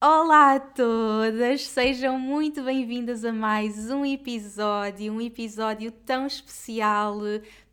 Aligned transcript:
Olá 0.00 0.54
a 0.54 0.60
todas, 0.60 1.66
sejam 1.66 2.20
muito 2.20 2.62
bem-vindas 2.62 3.24
a 3.24 3.32
mais 3.32 3.90
um 3.90 4.04
episódio, 4.04 5.12
um 5.12 5.20
episódio 5.20 5.90
tão 5.90 6.24
especial 6.24 7.18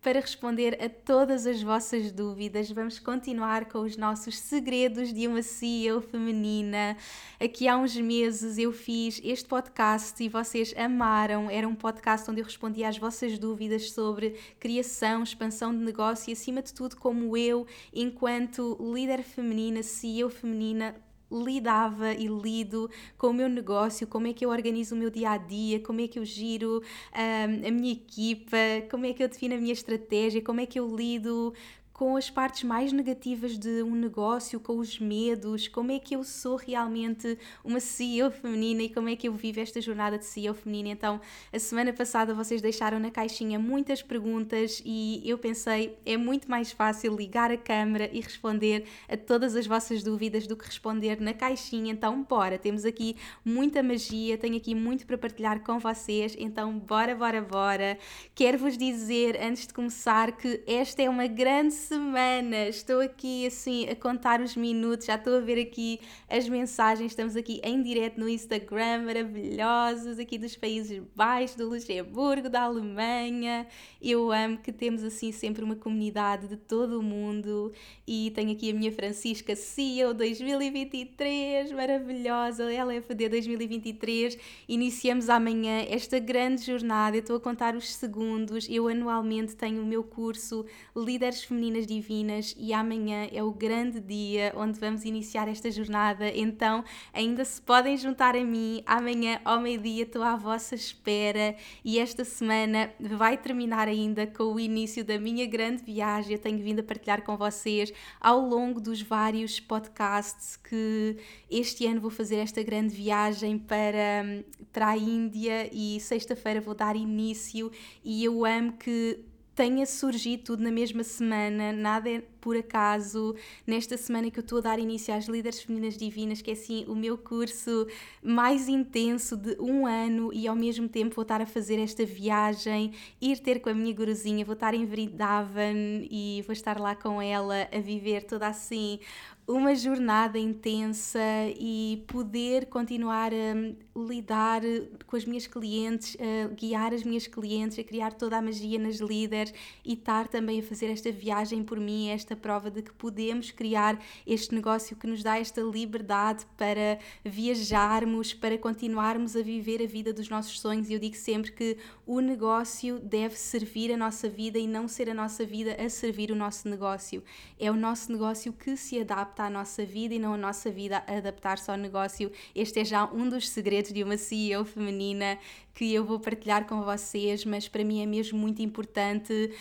para 0.01 0.19
responder 0.19 0.75
a 0.83 0.89
todas 0.89 1.45
as 1.45 1.61
vossas 1.61 2.11
dúvidas. 2.11 2.71
Vamos 2.71 2.97
continuar 2.97 3.65
com 3.65 3.81
os 3.81 3.95
nossos 3.95 4.39
segredos 4.39 5.13
de 5.13 5.27
uma 5.27 5.43
CEO 5.43 6.01
feminina. 6.01 6.97
Aqui 7.39 7.67
há 7.67 7.77
uns 7.77 7.95
meses 7.95 8.57
eu 8.57 8.71
fiz 8.71 9.21
este 9.23 9.47
podcast 9.47 10.23
e 10.23 10.27
vocês 10.27 10.73
amaram. 10.75 11.47
Era 11.47 11.67
um 11.67 11.75
podcast 11.75 12.31
onde 12.31 12.41
eu 12.41 12.45
respondia 12.45 12.89
às 12.89 12.97
vossas 12.97 13.37
dúvidas 13.37 13.91
sobre 13.91 14.31
criação, 14.59 15.21
expansão 15.21 15.71
de 15.71 15.85
negócio 15.85 16.31
e, 16.31 16.33
acima 16.33 16.63
de 16.63 16.73
tudo, 16.73 16.97
como 16.97 17.37
eu, 17.37 17.67
enquanto 17.93 18.79
líder 18.81 19.21
feminina, 19.21 19.83
CEO 19.83 20.27
feminina, 20.27 20.95
lidava 21.31 22.13
e 22.13 22.27
lido 22.27 22.89
com 23.17 23.27
o 23.27 23.33
meu 23.33 23.49
negócio, 23.49 24.07
como 24.07 24.27
é 24.27 24.33
que 24.33 24.45
eu 24.45 24.49
organizo 24.49 24.95
o 24.95 24.97
meu 24.97 25.09
dia 25.09 25.31
a 25.31 25.37
dia, 25.37 25.79
como 25.79 26.01
é 26.01 26.07
que 26.07 26.19
eu 26.19 26.25
giro 26.25 26.81
um, 27.13 27.67
a 27.67 27.71
minha 27.71 27.93
equipa, 27.93 28.57
como 28.89 29.05
é 29.05 29.13
que 29.13 29.23
eu 29.23 29.27
defino 29.27 29.55
a 29.55 29.57
minha 29.57 29.73
estratégia, 29.73 30.41
como 30.41 30.61
é 30.61 30.65
que 30.65 30.79
eu 30.79 30.95
lido 30.95 31.53
com 31.95 32.17
as 32.17 32.29
partes 32.29 32.63
mais 32.63 32.91
negativas 32.91 33.57
de 33.57 33.81
um 33.81 33.95
negócio, 33.95 34.59
com 34.59 34.79
os 34.79 34.99
medos, 34.99 35.69
como 35.69 35.93
é 35.93 35.97
que 35.97 36.13
eu 36.13 36.25
sou 36.25 36.57
realmente 36.57 37.37
uma 37.63 37.79
CEO 37.79 38.29
feminina 38.29 38.83
e 38.83 38.89
como 38.89 39.07
é 39.07 39.15
que 39.15 39.29
eu 39.29 39.33
vivo 39.33 39.61
esta 39.61 39.79
jornada 39.79 40.17
de 40.17 40.25
CEO 40.25 40.53
feminina. 40.53 40.89
Então, 40.89 41.21
a 41.53 41.57
semana 41.57 41.93
passada 41.93 42.33
vocês 42.33 42.61
deixaram 42.61 42.99
na 42.99 43.09
caixinha 43.09 43.57
muitas 43.57 44.03
perguntas 44.03 44.81
e 44.85 45.21
eu 45.23 45.37
pensei, 45.37 45.97
é 46.05 46.17
muito 46.17 46.51
mais 46.51 46.69
fácil 46.69 47.15
ligar 47.15 47.49
a 47.49 47.55
câmera 47.55 48.09
e 48.11 48.19
responder 48.19 48.83
a 49.07 49.15
todas 49.15 49.55
as 49.55 49.65
vossas 49.65 50.03
dúvidas 50.03 50.45
do 50.45 50.57
que 50.57 50.65
responder 50.65 51.21
na 51.21 51.33
caixinha. 51.33 51.93
Então, 51.93 52.23
bora, 52.23 52.57
temos 52.57 52.83
aqui 52.83 53.15
muita 53.43 53.81
magia, 53.81 54.37
tenho 54.37 54.57
aqui 54.57 54.75
muito 54.75 55.07
para 55.07 55.17
partilhar 55.17 55.61
com 55.61 55.79
vocês, 55.79 56.35
então 56.37 56.77
bora, 56.77 57.15
bora, 57.15 57.41
bora. 57.41 57.97
Quero 58.35 58.57
vos 58.57 58.77
dizer 58.77 59.39
antes 59.41 59.65
de 59.65 59.73
começar 59.73 60.33
que 60.33 60.61
esta 60.67 61.01
é 61.01 61.09
uma 61.09 61.27
grande 61.27 61.84
semana. 61.85 62.67
Estou 62.67 62.99
aqui 62.99 63.45
assim 63.45 63.87
a 63.87 63.95
contar 63.95 64.41
os 64.41 64.55
minutos, 64.55 65.05
já 65.05 65.15
estou 65.15 65.37
a 65.37 65.39
ver 65.39 65.61
aqui 65.61 65.99
as 66.27 66.49
mensagens. 66.49 67.11
Estamos 67.11 67.35
aqui 67.35 67.61
em 67.63 67.81
direto 67.83 68.19
no 68.19 68.27
Instagram, 68.27 69.03
maravilhosos, 69.05 70.17
aqui 70.17 70.37
dos 70.37 70.55
Países 70.55 71.01
Baixos, 71.15 71.55
do 71.55 71.69
Luxemburgo, 71.69 72.49
da 72.49 72.63
Alemanha. 72.63 73.67
Eu 74.01 74.31
amo 74.31 74.57
que 74.57 74.71
temos 74.71 75.03
assim 75.03 75.31
sempre 75.31 75.63
uma 75.63 75.75
comunidade 75.75 76.47
de 76.47 76.57
todo 76.57 76.99
o 76.99 77.03
mundo 77.03 77.71
e 78.07 78.31
tenho 78.33 78.51
aqui 78.51 78.71
a 78.71 78.73
minha 78.73 78.91
Francisca 78.91 79.55
CEO 79.55 80.13
2023, 80.13 81.71
maravilhosa, 81.71 82.71
LFD 82.71 83.29
2023. 83.29 84.37
Iniciamos 84.67 85.29
amanhã 85.29 85.85
esta 85.87 86.17
grande 86.17 86.63
jornada. 86.63 87.15
Eu 87.15 87.21
estou 87.21 87.35
a 87.35 87.39
contar 87.39 87.75
os 87.75 87.93
segundos. 87.93 88.67
Eu 88.69 88.87
anualmente 88.87 89.55
tenho 89.55 89.83
o 89.83 89.85
meu 89.85 90.03
curso 90.03 90.65
Líderes 90.95 91.43
Femininas 91.43 91.74
Meninas 91.75 91.87
Divinas 91.87 92.55
e 92.57 92.73
amanhã 92.73 93.27
é 93.31 93.43
o 93.43 93.51
grande 93.51 93.99
dia 93.99 94.53
onde 94.55 94.79
vamos 94.79 95.03
iniciar 95.03 95.47
esta 95.47 95.69
jornada. 95.69 96.29
Então, 96.29 96.83
ainda 97.13 97.43
se 97.43 97.61
podem 97.61 97.97
juntar 97.97 98.35
a 98.35 98.43
mim. 98.43 98.81
Amanhã, 98.85 99.41
ao 99.43 99.59
meio-dia, 99.59 100.03
estou 100.03 100.23
à 100.23 100.35
vossa 100.35 100.75
espera 100.75 101.55
e 101.83 101.99
esta 101.99 102.23
semana 102.23 102.91
vai 102.99 103.37
terminar 103.37 103.87
ainda 103.87 104.25
com 104.25 104.43
o 104.43 104.59
início 104.59 105.03
da 105.03 105.19
minha 105.19 105.45
grande 105.45 105.83
viagem. 105.83 106.33
Eu 106.33 106.39
tenho 106.39 106.59
vindo 106.59 106.79
a 106.79 106.83
partilhar 106.83 107.23
com 107.23 107.35
vocês 107.35 107.91
ao 108.21 108.39
longo 108.39 108.79
dos 108.79 109.01
vários 109.01 109.59
podcasts 109.59 110.55
que 110.55 111.17
este 111.49 111.85
ano 111.85 111.99
vou 111.99 112.11
fazer 112.11 112.37
esta 112.37 112.63
grande 112.63 112.95
viagem 112.95 113.57
para, 113.57 114.43
para 114.71 114.89
a 114.89 114.97
Índia 114.97 115.69
e 115.73 115.99
sexta-feira 115.99 116.61
vou 116.61 116.73
dar 116.73 116.95
início 116.95 117.71
e 118.03 118.23
eu 118.23 118.45
amo 118.45 118.73
que 118.73 119.34
tenha 119.55 119.85
surgido 119.85 120.43
tudo 120.43 120.63
na 120.63 120.71
mesma 120.71 121.03
semana, 121.03 121.71
nada 121.71 122.09
é 122.09 122.21
por 122.41 122.55
acaso, 122.55 123.33
nesta 123.65 123.97
semana 123.97 124.29
que 124.29 124.37
eu 124.37 124.41
estou 124.41 124.59
a 124.59 124.61
dar 124.61 124.77
início 124.77 125.11
às 125.11 125.25
Líderes 125.25 125.63
Femininas 125.63 125.97
Divinas, 125.97 126.43
que 126.43 126.51
é 126.51 126.53
assim 126.53 126.85
o 126.87 126.93
meu 126.93 127.17
curso 127.17 127.87
mais 128.21 128.67
intenso 128.67 129.35
de 129.35 129.57
um 129.59 129.87
ano 129.87 130.31
e 130.31 130.47
ao 130.47 130.55
mesmo 130.55 130.87
tempo 130.87 131.15
vou 131.15 131.23
estar 131.23 131.41
a 131.41 131.45
fazer 131.47 131.79
esta 131.79 132.05
viagem, 132.05 132.93
ir 133.19 133.39
ter 133.39 133.61
com 133.61 133.69
a 133.69 133.73
minha 133.73 133.91
guruzinha, 133.95 134.45
vou 134.45 134.53
estar 134.53 134.75
em 134.75 134.85
Vrindavan 134.85 136.05
e 136.11 136.43
vou 136.45 136.53
estar 136.53 136.79
lá 136.79 136.93
com 136.95 137.19
ela 137.19 137.67
a 137.71 137.79
viver 137.79 138.25
toda 138.25 138.47
assim 138.47 138.99
uma 139.47 139.75
jornada 139.75 140.39
intensa 140.39 141.19
e 141.57 142.03
poder 142.07 142.65
continuar 142.65 143.31
a 143.31 143.99
lidar 144.07 144.61
com 145.05 145.15
as 145.15 145.23
minhas 145.23 145.45
clientes, 145.45 146.17
a 146.19 146.53
guiar 146.53 146.93
as 146.93 147.03
minhas 147.03 147.27
clientes, 147.27 147.77
a 147.77 147.83
criar 147.83 148.13
toda 148.13 148.37
a 148.37 148.41
magia 148.41 148.79
nas 148.79 148.95
líderes 148.95 149.53
e 149.85 149.93
estar 149.93 150.27
também 150.27 150.59
a 150.59 150.63
fazer 150.63 150.87
esta 150.87 151.11
viagem 151.11 151.63
por 151.63 151.79
mim, 151.79 152.09
esta 152.09 152.35
prova 152.35 152.71
de 152.71 152.81
que 152.81 152.91
podemos 152.93 153.51
criar 153.51 154.01
este 154.25 154.53
negócio 154.55 154.95
que 154.95 155.05
nos 155.05 155.21
dá 155.21 155.39
esta 155.39 155.61
liberdade 155.61 156.45
para 156.57 156.97
viajarmos, 157.23 158.33
para 158.33 158.57
continuarmos 158.57 159.35
a 159.35 159.43
viver 159.43 159.81
a 159.81 159.85
vida 159.85 160.11
dos 160.11 160.27
nossos 160.27 160.59
sonhos. 160.59 160.89
E 160.89 160.93
eu 160.93 160.99
digo 160.99 161.15
sempre 161.15 161.51
que 161.51 161.77
o 162.05 162.19
negócio 162.19 162.99
deve 162.99 163.35
servir 163.35 163.91
a 163.93 163.97
nossa 163.97 164.27
vida 164.27 164.57
e 164.57 164.67
não 164.67 164.87
ser 164.87 165.07
a 165.07 165.13
nossa 165.13 165.45
vida 165.45 165.75
a 165.79 165.87
servir 165.87 166.31
o 166.31 166.35
nosso 166.35 166.67
negócio. 166.67 167.23
É 167.59 167.69
o 167.69 167.75
nosso 167.75 168.11
negócio 168.11 168.51
que 168.51 168.75
se 168.75 168.99
adapta 168.99 169.34
adapta 169.35 169.43
à 169.43 169.49
nossa 169.49 169.85
vida 169.85 170.15
e 170.15 170.19
não 170.19 170.33
a 170.33 170.37
nossa 170.37 170.71
vida 170.71 171.03
adaptar-se 171.05 171.69
ao 171.69 171.77
negócio. 171.77 172.31
Este 172.55 172.79
é 172.79 172.85
já 172.85 173.05
um 173.05 173.27
dos 173.27 173.49
segredos 173.49 173.91
de 173.91 174.01
uma 174.01 174.17
CEO 174.17 174.63
feminina 174.63 175.37
que 175.73 175.93
eu 175.93 176.05
vou 176.05 176.19
partilhar 176.19 176.65
com 176.65 176.81
vocês, 176.83 177.43
mas 177.43 177.67
para 177.67 177.83
mim 177.83 178.01
é 178.01 178.05
mesmo 178.05 178.39
muito 178.39 178.61
importante 178.61 179.51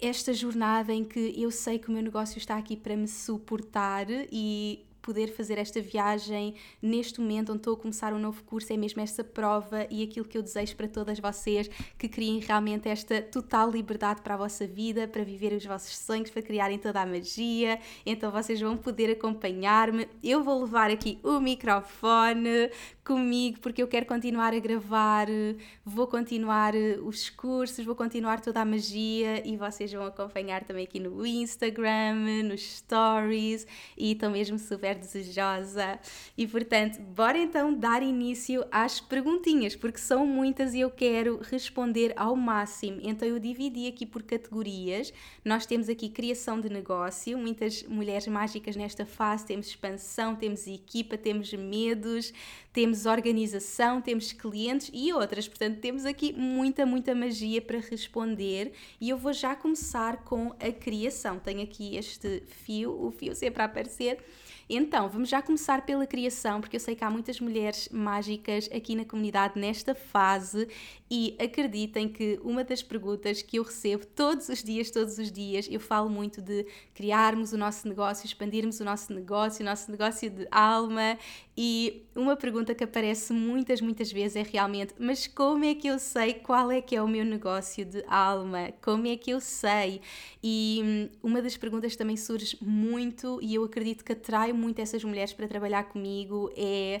esta 0.00 0.32
jornada 0.32 0.92
em 0.92 1.02
que 1.02 1.34
eu 1.36 1.50
sei 1.50 1.78
que 1.78 1.88
o 1.88 1.92
meu 1.92 2.02
negócio 2.02 2.38
está 2.38 2.56
aqui 2.56 2.76
para 2.76 2.96
me 2.96 3.08
suportar 3.08 4.06
e 4.30 4.84
poder 5.08 5.28
fazer 5.28 5.56
esta 5.56 5.80
viagem 5.80 6.54
neste 6.82 7.18
momento 7.18 7.48
onde 7.48 7.60
estou 7.60 7.72
a 7.72 7.76
começar 7.78 8.12
um 8.12 8.18
novo 8.18 8.44
curso, 8.44 8.70
é 8.74 8.76
mesmo 8.76 9.00
esta 9.00 9.24
prova 9.24 9.86
e 9.88 10.02
aquilo 10.02 10.26
que 10.26 10.36
eu 10.36 10.42
desejo 10.42 10.76
para 10.76 10.86
todas 10.86 11.18
vocês, 11.18 11.66
que 11.96 12.10
criem 12.10 12.40
realmente 12.40 12.90
esta 12.90 13.22
total 13.22 13.70
liberdade 13.70 14.20
para 14.20 14.34
a 14.34 14.36
vossa 14.36 14.66
vida, 14.66 15.08
para 15.08 15.24
viver 15.24 15.54
os 15.54 15.64
vossos 15.64 15.96
sonhos, 15.96 16.28
para 16.28 16.42
criarem 16.42 16.76
toda 16.76 17.00
a 17.00 17.06
magia. 17.06 17.80
Então 18.04 18.30
vocês 18.30 18.60
vão 18.60 18.76
poder 18.76 19.10
acompanhar-me. 19.10 20.06
Eu 20.22 20.44
vou 20.44 20.60
levar 20.60 20.90
aqui 20.90 21.18
o 21.22 21.40
microfone 21.40 22.70
comigo 23.02 23.60
porque 23.60 23.82
eu 23.82 23.88
quero 23.88 24.04
continuar 24.04 24.52
a 24.52 24.58
gravar, 24.58 25.26
vou 25.82 26.06
continuar 26.06 26.74
eh, 26.74 26.98
os 27.02 27.30
cursos, 27.30 27.82
vou 27.82 27.94
continuar 27.94 28.42
toda 28.42 28.60
a 28.60 28.64
magia 28.66 29.42
e 29.48 29.56
vocês 29.56 29.90
vão 29.90 30.04
acompanhar 30.04 30.64
também 30.64 30.84
aqui 30.84 31.00
no 31.00 31.24
Instagram, 31.24 32.42
nos 32.44 32.60
stories 32.60 33.66
e 33.96 34.12
estão 34.12 34.30
mesmo 34.30 34.58
super 34.58 34.97
desejosa. 34.98 35.98
E 36.36 36.46
portanto, 36.46 37.00
bora 37.00 37.38
então 37.38 37.72
dar 37.72 38.02
início 38.02 38.64
às 38.70 39.00
perguntinhas, 39.00 39.74
porque 39.74 39.98
são 39.98 40.26
muitas 40.26 40.74
e 40.74 40.80
eu 40.80 40.90
quero 40.90 41.40
responder 41.42 42.12
ao 42.16 42.36
máximo. 42.36 43.00
Então 43.02 43.26
eu 43.26 43.38
dividi 43.38 43.86
aqui 43.86 44.04
por 44.04 44.22
categorias. 44.22 45.12
Nós 45.44 45.64
temos 45.64 45.88
aqui 45.88 46.08
criação 46.08 46.60
de 46.60 46.68
negócio, 46.68 47.38
muitas 47.38 47.82
mulheres 47.84 48.26
mágicas 48.26 48.76
nesta 48.76 49.06
fase, 49.06 49.46
temos 49.46 49.68
expansão, 49.68 50.34
temos 50.34 50.66
equipa, 50.66 51.16
temos 51.16 51.52
medos, 51.52 52.32
temos 52.72 53.06
organização, 53.06 54.00
temos 54.00 54.32
clientes 54.32 54.90
e 54.92 55.12
outras. 55.12 55.48
Portanto, 55.48 55.80
temos 55.80 56.04
aqui 56.04 56.32
muita, 56.32 56.86
muita 56.86 57.14
magia 57.14 57.60
para 57.60 57.78
responder 57.78 58.72
e 59.00 59.08
eu 59.08 59.18
vou 59.18 59.32
já 59.32 59.56
começar 59.56 60.18
com 60.24 60.54
a 60.60 60.72
criação. 60.72 61.38
Tenho 61.38 61.62
aqui 61.62 61.96
este 61.96 62.42
fio, 62.46 62.90
o 63.04 63.10
fio 63.10 63.34
sempre 63.34 63.62
a 63.62 63.66
aparecer. 63.66 64.18
Então, 64.70 65.08
vamos 65.08 65.30
já 65.30 65.40
começar 65.40 65.86
pela 65.86 66.06
criação, 66.06 66.60
porque 66.60 66.76
eu 66.76 66.80
sei 66.80 66.94
que 66.94 67.02
há 67.02 67.08
muitas 67.08 67.40
mulheres 67.40 67.88
mágicas 67.90 68.68
aqui 68.70 68.94
na 68.94 69.04
comunidade 69.04 69.58
nesta 69.58 69.94
fase 69.94 70.68
e 71.10 71.34
acreditem 71.40 72.06
que 72.06 72.38
uma 72.42 72.62
das 72.62 72.82
perguntas 72.82 73.40
que 73.40 73.58
eu 73.58 73.62
recebo 73.62 74.04
todos 74.04 74.50
os 74.50 74.62
dias, 74.62 74.90
todos 74.90 75.16
os 75.16 75.32
dias, 75.32 75.66
eu 75.70 75.80
falo 75.80 76.10
muito 76.10 76.42
de 76.42 76.66
criarmos 76.92 77.54
o 77.54 77.56
nosso 77.56 77.88
negócio, 77.88 78.26
expandirmos 78.26 78.78
o 78.80 78.84
nosso 78.84 79.10
negócio, 79.14 79.62
o 79.62 79.64
nosso 79.64 79.90
negócio 79.90 80.28
de 80.28 80.46
alma 80.50 81.16
e 81.56 82.06
uma 82.18 82.36
pergunta 82.36 82.74
que 82.74 82.82
aparece 82.82 83.32
muitas, 83.32 83.80
muitas 83.80 84.10
vezes 84.10 84.36
é 84.36 84.42
realmente: 84.42 84.94
mas 84.98 85.26
como 85.26 85.64
é 85.64 85.74
que 85.74 85.86
eu 85.86 85.98
sei 85.98 86.34
qual 86.34 86.70
é 86.70 86.80
que 86.80 86.96
é 86.96 87.02
o 87.02 87.08
meu 87.08 87.24
negócio 87.24 87.84
de 87.84 88.04
alma? 88.06 88.72
Como 88.82 89.06
é 89.06 89.16
que 89.16 89.30
eu 89.30 89.40
sei? 89.40 90.00
E 90.42 90.80
hum, 90.84 91.08
uma 91.22 91.40
das 91.40 91.56
perguntas 91.56 91.94
também 91.96 92.16
surge 92.16 92.58
muito 92.60 93.38
e 93.40 93.54
eu 93.54 93.64
acredito 93.64 94.04
que 94.04 94.12
atrai 94.12 94.52
muito 94.52 94.80
essas 94.80 95.02
mulheres 95.04 95.32
para 95.32 95.46
trabalhar 95.46 95.84
comigo 95.84 96.50
é 96.56 97.00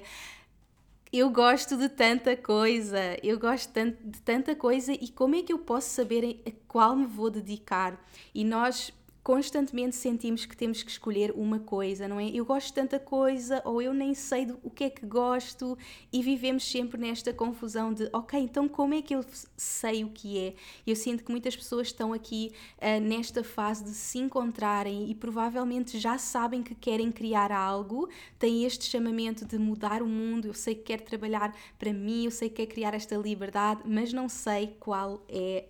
eu 1.10 1.30
gosto 1.30 1.76
de 1.76 1.88
tanta 1.88 2.36
coisa, 2.36 3.16
eu 3.22 3.38
gosto 3.38 3.72
de 3.72 4.20
tanta 4.20 4.54
coisa 4.54 4.92
e 4.92 5.08
como 5.08 5.34
é 5.34 5.42
que 5.42 5.52
eu 5.52 5.58
posso 5.58 5.88
saber 5.88 6.42
a 6.46 6.50
qual 6.68 6.94
me 6.94 7.06
vou 7.06 7.30
dedicar? 7.30 7.98
E 8.34 8.44
nós 8.44 8.92
constantemente 9.28 9.94
sentimos 9.94 10.46
que 10.46 10.56
temos 10.56 10.82
que 10.82 10.90
escolher 10.90 11.32
uma 11.32 11.58
coisa, 11.58 12.08
não 12.08 12.18
é? 12.18 12.30
Eu 12.30 12.46
gosto 12.46 12.68
de 12.68 12.72
tanta 12.72 12.98
coisa 12.98 13.60
ou 13.62 13.82
eu 13.82 13.92
nem 13.92 14.14
sei 14.14 14.46
do, 14.46 14.58
o 14.62 14.70
que 14.70 14.84
é 14.84 14.88
que 14.88 15.04
gosto 15.04 15.76
e 16.10 16.22
vivemos 16.22 16.64
sempre 16.64 16.98
nesta 16.98 17.30
confusão 17.30 17.92
de, 17.92 18.08
ok, 18.10 18.40
então 18.40 18.66
como 18.66 18.94
é 18.94 19.02
que 19.02 19.14
eu 19.14 19.22
sei 19.54 20.02
o 20.02 20.08
que 20.08 20.38
é? 20.38 20.54
Eu 20.86 20.96
sinto 20.96 21.22
que 21.22 21.30
muitas 21.30 21.54
pessoas 21.54 21.88
estão 21.88 22.14
aqui 22.14 22.52
uh, 22.78 23.02
nesta 23.02 23.44
fase 23.44 23.84
de 23.84 23.90
se 23.90 24.16
encontrarem 24.16 25.10
e 25.10 25.14
provavelmente 25.14 25.98
já 25.98 26.16
sabem 26.16 26.62
que 26.62 26.74
querem 26.74 27.12
criar 27.12 27.52
algo, 27.52 28.08
têm 28.38 28.64
este 28.64 28.86
chamamento 28.86 29.44
de 29.44 29.58
mudar 29.58 30.02
o 30.02 30.08
mundo, 30.08 30.46
eu 30.46 30.54
sei 30.54 30.74
que 30.74 30.84
quero 30.84 31.02
trabalhar 31.02 31.54
para 31.78 31.92
mim, 31.92 32.24
eu 32.24 32.30
sei 32.30 32.48
que 32.48 32.56
quero 32.56 32.70
criar 32.70 32.94
esta 32.94 33.14
liberdade, 33.14 33.82
mas 33.84 34.10
não 34.10 34.26
sei 34.26 34.74
qual 34.80 35.22
é 35.28 35.66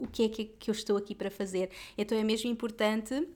o 0.00 0.06
que 0.06 0.24
é 0.24 0.28
que, 0.28 0.70
eu 0.70 0.72
estou 0.72 0.96
aqui 0.96 1.14
para 1.14 1.30
fazer. 1.30 1.70
Então 1.96 2.16
é 2.16 2.24
mesmo 2.24 2.50
importante 2.50 3.28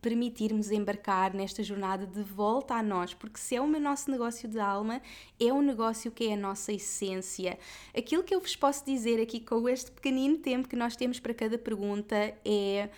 permitirmos 0.00 0.70
embarcar 0.70 1.34
nesta 1.34 1.62
jornada 1.62 2.06
de 2.06 2.22
volta 2.22 2.74
a 2.74 2.82
nós, 2.82 3.12
porque 3.12 3.38
se 3.38 3.56
é 3.56 3.60
o 3.60 3.66
nosso 3.66 4.10
negócio 4.10 4.48
de 4.48 4.58
alma, 4.58 5.02
é 5.38 5.52
um 5.52 5.60
negócio 5.60 6.10
que 6.10 6.28
é 6.28 6.34
a 6.34 6.36
nossa 6.36 6.72
essência. 6.72 7.58
Aquilo 7.96 8.22
que 8.22 8.34
eu 8.34 8.40
vos 8.40 8.56
posso 8.56 8.84
dizer 8.84 9.20
aqui 9.20 9.40
com 9.40 9.68
este 9.68 9.90
pequenino 9.90 10.38
tempo 10.38 10.68
que 10.68 10.76
nós 10.76 10.96
temos 10.96 11.20
para 11.20 11.34
cada 11.34 11.58
pergunta 11.58 12.16
é 12.44 12.88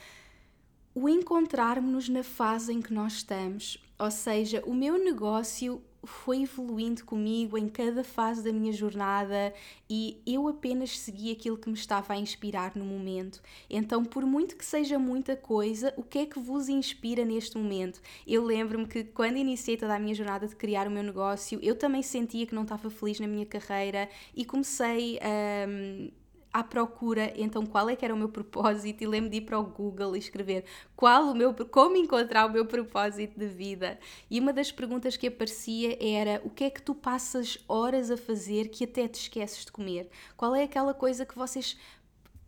o 0.94 1.08
encontrarmos-nos 1.08 2.08
na 2.08 2.22
fase 2.22 2.72
em 2.72 2.80
que 2.80 2.92
nós 2.92 3.14
estamos. 3.14 3.78
Ou 3.98 4.10
seja, 4.10 4.62
o 4.66 4.74
meu 4.74 4.98
negócio 4.98 5.82
foi 6.04 6.42
evoluindo 6.42 7.04
comigo 7.04 7.56
em 7.56 7.68
cada 7.68 8.02
fase 8.02 8.42
da 8.42 8.52
minha 8.52 8.72
jornada 8.72 9.54
e 9.88 10.20
eu 10.26 10.48
apenas 10.48 10.98
segui 10.98 11.30
aquilo 11.30 11.56
que 11.56 11.68
me 11.68 11.74
estava 11.74 12.14
a 12.14 12.16
inspirar 12.16 12.74
no 12.74 12.84
momento. 12.84 13.40
Então, 13.70 14.04
por 14.04 14.24
muito 14.26 14.56
que 14.56 14.64
seja 14.64 14.98
muita 14.98 15.36
coisa, 15.36 15.92
o 15.96 16.02
que 16.02 16.18
é 16.18 16.26
que 16.26 16.38
vos 16.38 16.68
inspira 16.68 17.24
neste 17.24 17.56
momento? 17.56 18.00
Eu 18.26 18.44
lembro-me 18.44 18.86
que 18.86 19.04
quando 19.04 19.36
iniciei 19.36 19.76
toda 19.76 19.94
a 19.94 19.98
minha 19.98 20.14
jornada 20.14 20.46
de 20.46 20.56
criar 20.56 20.88
o 20.88 20.90
meu 20.90 21.02
negócio, 21.02 21.58
eu 21.62 21.76
também 21.76 22.02
sentia 22.02 22.46
que 22.46 22.54
não 22.54 22.62
estava 22.62 22.90
feliz 22.90 23.20
na 23.20 23.26
minha 23.26 23.46
carreira 23.46 24.08
e 24.34 24.44
comecei 24.44 25.18
a. 25.20 25.68
Um, 25.68 26.21
à 26.52 26.62
procura, 26.62 27.32
então 27.36 27.64
qual 27.64 27.88
é 27.88 27.96
que 27.96 28.04
era 28.04 28.14
o 28.14 28.16
meu 28.16 28.28
propósito 28.28 29.02
e 29.02 29.06
lembro 29.06 29.30
de 29.30 29.38
ir 29.38 29.40
para 29.42 29.58
o 29.58 29.64
Google 29.64 30.14
e 30.14 30.18
escrever 30.18 30.64
qual 30.94 31.30
o 31.30 31.34
meu, 31.34 31.54
como 31.54 31.96
encontrar 31.96 32.46
o 32.46 32.52
meu 32.52 32.66
propósito 32.66 33.38
de 33.38 33.46
vida. 33.46 33.98
E 34.30 34.38
uma 34.38 34.52
das 34.52 34.70
perguntas 34.70 35.16
que 35.16 35.28
aparecia 35.28 35.96
era 36.00 36.42
o 36.44 36.50
que 36.50 36.64
é 36.64 36.70
que 36.70 36.82
tu 36.82 36.94
passas 36.94 37.58
horas 37.66 38.10
a 38.10 38.16
fazer 38.16 38.68
que 38.68 38.84
até 38.84 39.08
te 39.08 39.20
esqueces 39.20 39.64
de 39.64 39.72
comer? 39.72 40.10
Qual 40.36 40.54
é 40.54 40.64
aquela 40.64 40.92
coisa 40.92 41.24
que 41.24 41.36
vocês 41.36 41.78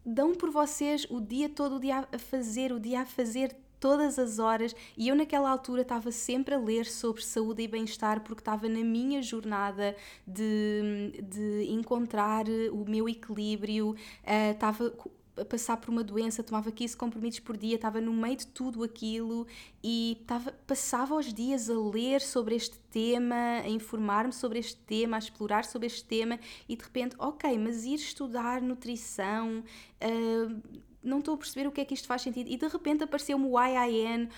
dão 0.05 0.35
por 0.35 0.51
vocês 0.51 1.07
o 1.09 1.21
dia 1.21 1.49
todo 1.49 1.77
o 1.77 1.81
dia 1.81 2.07
a 2.13 2.19
fazer, 2.19 2.73
o 2.73 2.79
dia 2.79 3.01
a 3.01 3.07
fazer 3.07 3.57
todas 3.85 4.19
as 4.19 4.39
horas 4.39 4.75
e 4.97 5.09
eu 5.09 5.15
naquela 5.15 5.51
altura 5.51 5.83
estava 5.83 6.11
sempre 6.11 6.55
a 6.55 6.59
ler 6.59 6.87
sobre 6.87 7.23
saúde 7.23 7.65
e 7.65 7.69
bem-estar 7.69 8.23
porque 8.23 8.41
estava 8.41 8.67
na 8.67 8.81
minha 8.81 9.21
jornada 9.21 9.95
de, 10.27 11.23
de 11.23 11.67
encontrar 11.69 12.47
o 12.73 12.89
meu 12.89 13.07
equilíbrio, 13.07 13.91
uh, 13.91 14.53
estava 14.53 14.91
a 15.37 15.45
passar 15.45 15.77
por 15.77 15.91
uma 15.91 16.03
doença, 16.03 16.43
tomava 16.43 16.73
15 16.73 16.97
comprimidos 16.97 17.41
por 17.41 17.59
dia, 17.59 17.75
estava 17.75 18.01
no 18.01 18.15
meio 18.15 18.39
de 18.39 18.47
tudo 18.47 18.83
aquilo 18.83 19.47
e 19.83 20.17
estava, 20.19 20.53
passava 20.67 21.15
os 21.15 21.35
dias 21.35 21.69
a 21.69 21.79
ler 21.79 22.23
sobre 22.23 22.55
este 22.55 22.79
tema, 22.91 23.61
a 23.63 23.69
informar-me 23.69 24.33
sobre 24.33 24.61
este 24.61 24.77
tema, 24.77 25.17
a 25.17 25.19
explorar 25.19 25.67
sobre 25.67 25.89
este 25.89 26.07
tema 26.07 26.41
e 26.67 26.75
de 26.75 26.83
repente, 26.83 27.17
ok, 27.19 27.59
mas 27.59 27.85
ir 27.85 27.97
estudar 27.97 28.63
nutrição. 28.63 29.63
Uh, 30.03 30.94
não 31.05 31.19
estou 31.19 31.35
a 31.35 31.39
perceber 31.39 31.69
o 31.69 31.73
que 31.73 31.81
é 31.81 31.85
que 31.85 31.95
isto 31.95 32.09
faz 32.09 32.23
sentido. 32.23 32.51
E 32.51 32.57
de 32.57 32.67
repente 32.67 33.05
apareceu-me 33.05 33.47
o 33.47 33.61
IIN 33.61 34.29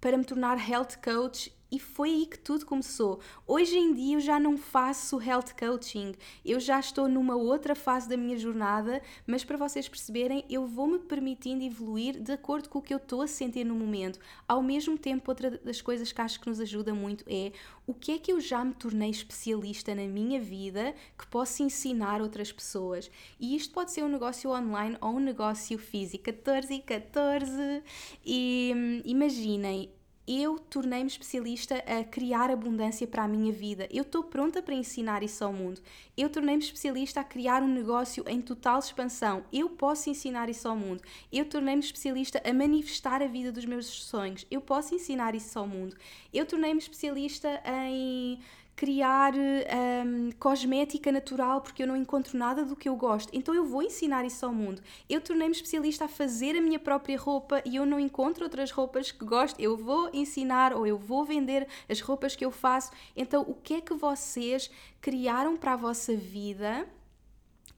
para 0.00 0.16
me 0.16 0.24
tornar 0.24 0.56
health 0.56 0.96
coach 1.02 1.55
e 1.70 1.78
foi 1.78 2.10
aí 2.10 2.26
que 2.26 2.38
tudo 2.38 2.64
começou. 2.64 3.20
Hoje 3.46 3.76
em 3.76 3.92
dia 3.92 4.16
eu 4.16 4.20
já 4.20 4.38
não 4.38 4.56
faço 4.56 5.20
health 5.20 5.54
coaching, 5.58 6.14
eu 6.44 6.60
já 6.60 6.78
estou 6.78 7.08
numa 7.08 7.36
outra 7.36 7.74
fase 7.74 8.08
da 8.08 8.16
minha 8.16 8.38
jornada, 8.38 9.02
mas 9.26 9.44
para 9.44 9.56
vocês 9.56 9.88
perceberem, 9.88 10.44
eu 10.48 10.66
vou-me 10.66 10.98
permitindo 10.98 11.64
evoluir 11.64 12.20
de 12.20 12.32
acordo 12.32 12.68
com 12.68 12.78
o 12.78 12.82
que 12.82 12.94
eu 12.94 12.98
estou 12.98 13.22
a 13.22 13.26
sentir 13.26 13.64
no 13.64 13.74
momento. 13.74 14.18
Ao 14.46 14.62
mesmo 14.62 14.96
tempo, 14.96 15.30
outra 15.30 15.50
das 15.50 15.80
coisas 15.80 16.12
que 16.12 16.20
acho 16.20 16.40
que 16.40 16.48
nos 16.48 16.60
ajuda 16.60 16.94
muito 16.94 17.24
é 17.26 17.52
o 17.86 17.94
que 17.94 18.12
é 18.12 18.18
que 18.18 18.32
eu 18.32 18.40
já 18.40 18.64
me 18.64 18.74
tornei 18.74 19.10
especialista 19.10 19.94
na 19.94 20.06
minha 20.06 20.40
vida 20.40 20.94
que 21.16 21.26
posso 21.26 21.62
ensinar 21.62 22.20
outras 22.20 22.50
pessoas. 22.50 23.10
E 23.38 23.54
isto 23.54 23.72
pode 23.72 23.92
ser 23.92 24.02
um 24.02 24.08
negócio 24.08 24.50
online 24.50 24.96
ou 25.00 25.10
um 25.10 25.20
negócio 25.20 25.78
físico. 25.78 26.24
14 26.24 26.74
e 26.74 26.80
14. 26.80 27.82
E 28.24 28.72
hum, 28.74 29.02
imaginem, 29.04 29.90
eu 30.26 30.58
tornei-me 30.58 31.08
especialista 31.08 31.76
a 31.86 32.02
criar 32.02 32.50
abundância 32.50 33.06
para 33.06 33.22
a 33.22 33.28
minha 33.28 33.52
vida. 33.52 33.86
Eu 33.92 34.02
estou 34.02 34.24
pronta 34.24 34.60
para 34.60 34.74
ensinar 34.74 35.22
isso 35.22 35.44
ao 35.44 35.52
mundo. 35.52 35.80
Eu 36.16 36.28
tornei-me 36.28 36.62
especialista 36.62 37.20
a 37.20 37.24
criar 37.24 37.62
um 37.62 37.68
negócio 37.68 38.24
em 38.26 38.40
total 38.40 38.80
expansão. 38.80 39.44
Eu 39.52 39.70
posso 39.70 40.10
ensinar 40.10 40.48
isso 40.48 40.66
ao 40.68 40.76
mundo. 40.76 41.02
Eu 41.32 41.44
tornei-me 41.44 41.80
especialista 41.80 42.42
a 42.44 42.52
manifestar 42.52 43.22
a 43.22 43.28
vida 43.28 43.52
dos 43.52 43.64
meus 43.64 43.86
sonhos. 43.86 44.44
Eu 44.50 44.60
posso 44.60 44.94
ensinar 44.94 45.34
isso 45.34 45.56
ao 45.58 45.68
mundo. 45.68 45.96
Eu 46.34 46.44
tornei-me 46.44 46.80
especialista 46.80 47.62
em 47.64 48.40
criar 48.76 49.32
um, 49.34 50.30
cosmética 50.38 51.10
natural 51.10 51.62
porque 51.62 51.82
eu 51.82 51.86
não 51.86 51.96
encontro 51.96 52.38
nada 52.38 52.62
do 52.62 52.76
que 52.76 52.88
eu 52.88 52.94
gosto. 52.94 53.30
Então 53.32 53.54
eu 53.54 53.64
vou 53.64 53.82
ensinar 53.82 54.24
isso 54.24 54.44
ao 54.44 54.52
mundo. 54.52 54.82
Eu 55.08 55.20
tornei-me 55.20 55.54
especialista 55.54 56.04
a 56.04 56.08
fazer 56.08 56.54
a 56.54 56.60
minha 56.60 56.78
própria 56.78 57.18
roupa 57.18 57.62
e 57.64 57.76
eu 57.76 57.86
não 57.86 57.98
encontro 57.98 58.44
outras 58.44 58.70
roupas 58.70 59.10
que 59.10 59.24
gosto. 59.24 59.58
Eu 59.58 59.76
vou 59.76 60.10
ensinar 60.12 60.74
ou 60.74 60.86
eu 60.86 60.98
vou 60.98 61.24
vender 61.24 61.66
as 61.88 62.00
roupas 62.00 62.36
que 62.36 62.44
eu 62.44 62.50
faço. 62.50 62.92
Então 63.16 63.42
o 63.48 63.54
que 63.54 63.74
é 63.74 63.80
que 63.80 63.94
vocês 63.94 64.70
criaram 65.00 65.56
para 65.56 65.72
a 65.72 65.76
vossa 65.76 66.14
vida? 66.14 66.86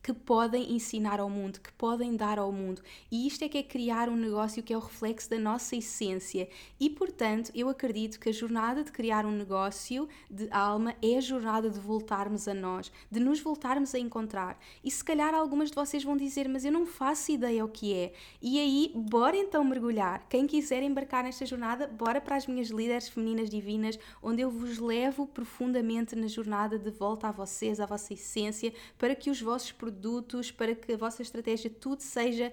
Que 0.02 0.12
podem 0.12 0.72
ensinar 0.72 1.20
ao 1.20 1.28
mundo, 1.28 1.60
que 1.60 1.72
podem 1.72 2.16
dar 2.16 2.38
ao 2.38 2.52
mundo. 2.52 2.82
E 3.10 3.26
isto 3.26 3.44
é 3.44 3.48
que 3.48 3.58
é 3.58 3.62
criar 3.62 4.08
um 4.08 4.16
negócio 4.16 4.62
que 4.62 4.72
é 4.72 4.76
o 4.76 4.80
reflexo 4.80 5.30
da 5.30 5.38
nossa 5.38 5.76
essência. 5.76 6.48
E 6.78 6.88
portanto, 6.88 7.50
eu 7.54 7.68
acredito 7.68 8.18
que 8.18 8.28
a 8.28 8.32
jornada 8.32 8.82
de 8.82 8.92
criar 8.92 9.26
um 9.26 9.32
negócio 9.32 10.08
de 10.30 10.48
alma 10.50 10.94
é 11.02 11.16
a 11.16 11.20
jornada 11.20 11.68
de 11.68 11.78
voltarmos 11.78 12.48
a 12.48 12.54
nós, 12.54 12.90
de 13.10 13.20
nos 13.20 13.40
voltarmos 13.40 13.94
a 13.94 13.98
encontrar. 13.98 14.58
E 14.82 14.90
se 14.90 15.04
calhar 15.04 15.34
algumas 15.34 15.70
de 15.70 15.74
vocês 15.74 16.02
vão 16.02 16.16
dizer, 16.16 16.48
mas 16.48 16.64
eu 16.64 16.72
não 16.72 16.86
faço 16.86 17.32
ideia 17.32 17.64
o 17.64 17.68
que 17.68 17.94
é. 17.94 18.12
E 18.40 18.58
aí, 18.58 18.92
bora 18.94 19.36
então 19.36 19.64
mergulhar. 19.64 20.26
Quem 20.28 20.46
quiser 20.46 20.82
embarcar 20.82 21.24
nesta 21.24 21.44
jornada, 21.44 21.86
bora 21.86 22.20
para 22.20 22.36
as 22.36 22.46
minhas 22.46 22.68
líderes 22.68 23.08
femininas 23.08 23.50
divinas, 23.50 23.98
onde 24.22 24.42
eu 24.42 24.50
vos 24.50 24.78
levo 24.78 25.26
profundamente 25.26 26.14
na 26.16 26.26
jornada 26.26 26.78
de 26.78 26.90
volta 26.90 27.28
a 27.28 27.32
vocês, 27.32 27.80
à 27.80 27.86
vossa 27.86 28.14
essência, 28.14 28.72
para 28.96 29.14
que 29.14 29.30
os 29.30 29.40
vossos 29.40 29.72
produtos, 29.90 30.50
para 30.50 30.74
que 30.74 30.92
a 30.92 30.96
vossa 30.96 31.22
estratégia 31.22 31.70
tudo 31.70 32.00
seja 32.00 32.52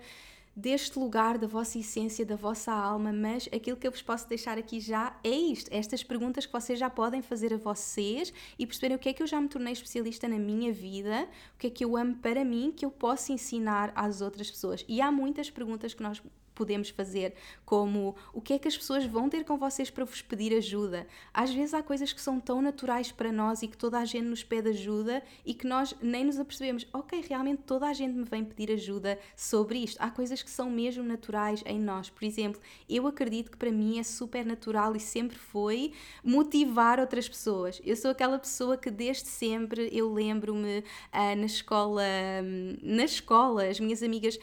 deste 0.56 0.98
lugar, 0.98 1.38
da 1.38 1.48
vossa 1.48 1.78
essência, 1.78 2.26
da 2.26 2.38
vossa 2.38 2.72
alma, 2.72 3.12
mas 3.12 3.50
aquilo 3.54 3.76
que 3.76 3.86
eu 3.86 3.92
vos 3.92 4.02
posso 4.02 4.28
deixar 4.30 4.58
aqui 4.58 4.80
já 4.80 5.18
é 5.24 5.30
isto: 5.30 5.70
estas 5.72 6.04
perguntas 6.04 6.46
que 6.46 6.54
vocês 6.54 6.80
já 6.80 6.90
podem 6.90 7.22
fazer 7.22 7.54
a 7.54 7.58
vocês 7.58 8.34
e 8.58 8.66
perceberem 8.66 8.96
o 8.96 9.00
que 9.00 9.10
é 9.10 9.14
que 9.14 9.22
eu 9.22 9.28
já 9.28 9.40
me 9.42 9.50
tornei 9.50 9.74
especialista 9.74 10.28
na 10.28 10.40
minha 10.40 10.72
vida, 10.72 11.28
o 11.56 11.58
que 11.58 11.68
é 11.68 11.70
que 11.70 11.84
eu 11.84 11.98
amo 11.98 12.16
para 12.16 12.46
mim, 12.46 12.74
que 12.76 12.86
eu 12.86 12.92
posso 12.92 13.34
ensinar 13.34 13.92
às 13.96 14.22
outras 14.22 14.50
pessoas. 14.50 14.86
E 14.88 15.02
há 15.02 15.12
muitas 15.12 15.50
perguntas 15.50 15.94
que 15.94 16.02
nós 16.02 16.22
podemos 16.56 16.90
fazer, 16.90 17.36
como 17.66 18.16
o 18.34 18.42
que 18.42 18.54
é 18.54 18.60
que 18.60 18.68
as 18.68 18.78
pessoas 18.78 19.06
vão 19.06 19.30
ter 19.30 19.44
com 19.44 19.58
vocês 19.58 19.90
para 19.90 20.06
vos 20.06 20.22
pedir 20.22 20.56
ajuda. 20.56 21.06
Às 21.34 21.54
vezes 21.54 21.74
há 21.74 21.84
coisas 21.84 22.14
que 22.14 22.22
são 22.22 22.40
tão 22.40 22.62
naturais 22.62 23.12
para 23.12 23.32
nós 23.32 23.62
e 23.62 23.68
que 23.68 23.78
toda 23.78 24.00
a 24.00 24.06
gente 24.06 24.26
nos 24.26 24.44
pede 24.44 24.70
ajuda 24.70 25.22
e 25.46 25.54
que 25.54 25.68
nós 25.68 25.94
nem 26.02 26.24
nos 26.24 26.40
apercebemos. 26.40 26.88
Ok, 26.94 27.24
realmente 27.28 27.64
toda 27.64 27.88
a 27.88 27.94
gente 27.94 28.14
me 28.14 28.24
vem 28.24 28.44
pedir 28.44 28.72
ajuda 28.72 29.20
sobre 29.36 29.80
isto. 29.80 30.00
Há 30.00 30.10
coisas 30.10 30.42
que 30.42 30.50
são 30.50 30.70
mesmo 30.70 31.04
naturais 31.04 31.62
em 31.66 31.80
nós. 31.80 32.10
Por 32.10 32.24
exemplo, 32.24 32.62
eu 32.90 33.06
acredito 33.08 33.52
que 33.52 33.58
para 33.58 33.72
mim 33.72 34.00
é 34.00 34.04
super 34.04 34.46
natural 34.46 34.96
e 34.96 35.00
sempre 35.00 35.38
foi 35.38 35.94
motivar 36.24 37.00
outras 37.00 37.28
pessoas. 37.28 37.82
Eu 37.84 37.96
sou 37.96 38.12
aquela 38.12 38.40
pessoa 38.40 38.78
que 38.78 38.90
desde 38.90 39.28
sempre 39.28 39.90
eu 39.92 40.12
lembro-me 40.12 40.80
uh, 40.80 41.36
na 41.38 41.46
escola, 41.46 42.04
um, 42.44 42.78
na 42.82 43.04
escola, 43.04 43.66
as 43.66 43.80
minhas 43.80 44.02
amigas 44.02 44.40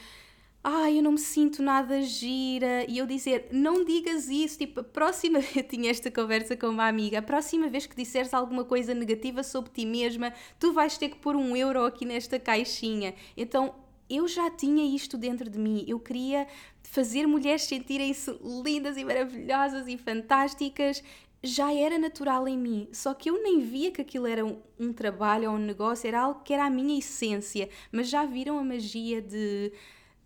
ai, 0.63 0.97
eu 0.97 1.03
não 1.03 1.11
me 1.11 1.19
sinto 1.19 1.61
nada 1.61 2.01
gira, 2.01 2.85
e 2.89 2.97
eu 2.97 3.05
dizer, 3.05 3.49
não 3.51 3.83
digas 3.83 4.29
isso, 4.29 4.59
tipo, 4.59 4.79
a 4.79 4.83
próxima 4.83 5.39
vez, 5.39 5.55
eu 5.57 5.63
tinha 5.63 5.91
esta 5.91 6.09
conversa 6.09 6.55
com 6.55 6.67
uma 6.67 6.87
amiga, 6.87 7.19
a 7.19 7.21
próxima 7.21 7.67
vez 7.67 7.85
que 7.85 7.95
disseres 7.95 8.33
alguma 8.33 8.63
coisa 8.63 8.93
negativa 8.93 9.43
sobre 9.43 9.71
ti 9.71 9.85
mesma, 9.85 10.33
tu 10.57 10.71
vais 10.71 10.97
ter 10.97 11.09
que 11.09 11.17
pôr 11.17 11.35
um 11.35 11.55
euro 11.55 11.83
aqui 11.83 12.05
nesta 12.05 12.39
caixinha. 12.39 13.13
Então, 13.35 13.75
eu 14.09 14.27
já 14.27 14.49
tinha 14.49 14.95
isto 14.95 15.17
dentro 15.17 15.49
de 15.49 15.59
mim, 15.59 15.83
eu 15.85 15.99
queria 15.99 16.47
fazer 16.83 17.27
mulheres 17.27 17.63
sentirem-se 17.63 18.31
lindas 18.63 18.95
e 18.95 19.03
maravilhosas 19.03 19.87
e 19.87 19.97
fantásticas, 19.97 21.03
já 21.45 21.73
era 21.73 21.99
natural 21.99 22.47
em 22.47 22.57
mim, 22.57 22.87
só 22.93 23.13
que 23.13 23.29
eu 23.29 23.43
nem 23.43 23.59
via 23.59 23.91
que 23.91 24.01
aquilo 24.01 24.25
era 24.25 24.45
um, 24.45 24.61
um 24.79 24.93
trabalho 24.93 25.51
ou 25.51 25.57
um 25.57 25.59
negócio, 25.59 26.07
era 26.07 26.21
algo 26.21 26.41
que 26.41 26.53
era 26.53 26.63
a 26.63 26.69
minha 26.69 26.97
essência, 26.97 27.67
mas 27.91 28.07
já 28.07 28.25
viram 28.25 28.57
a 28.57 28.63
magia 28.63 29.21
de 29.21 29.73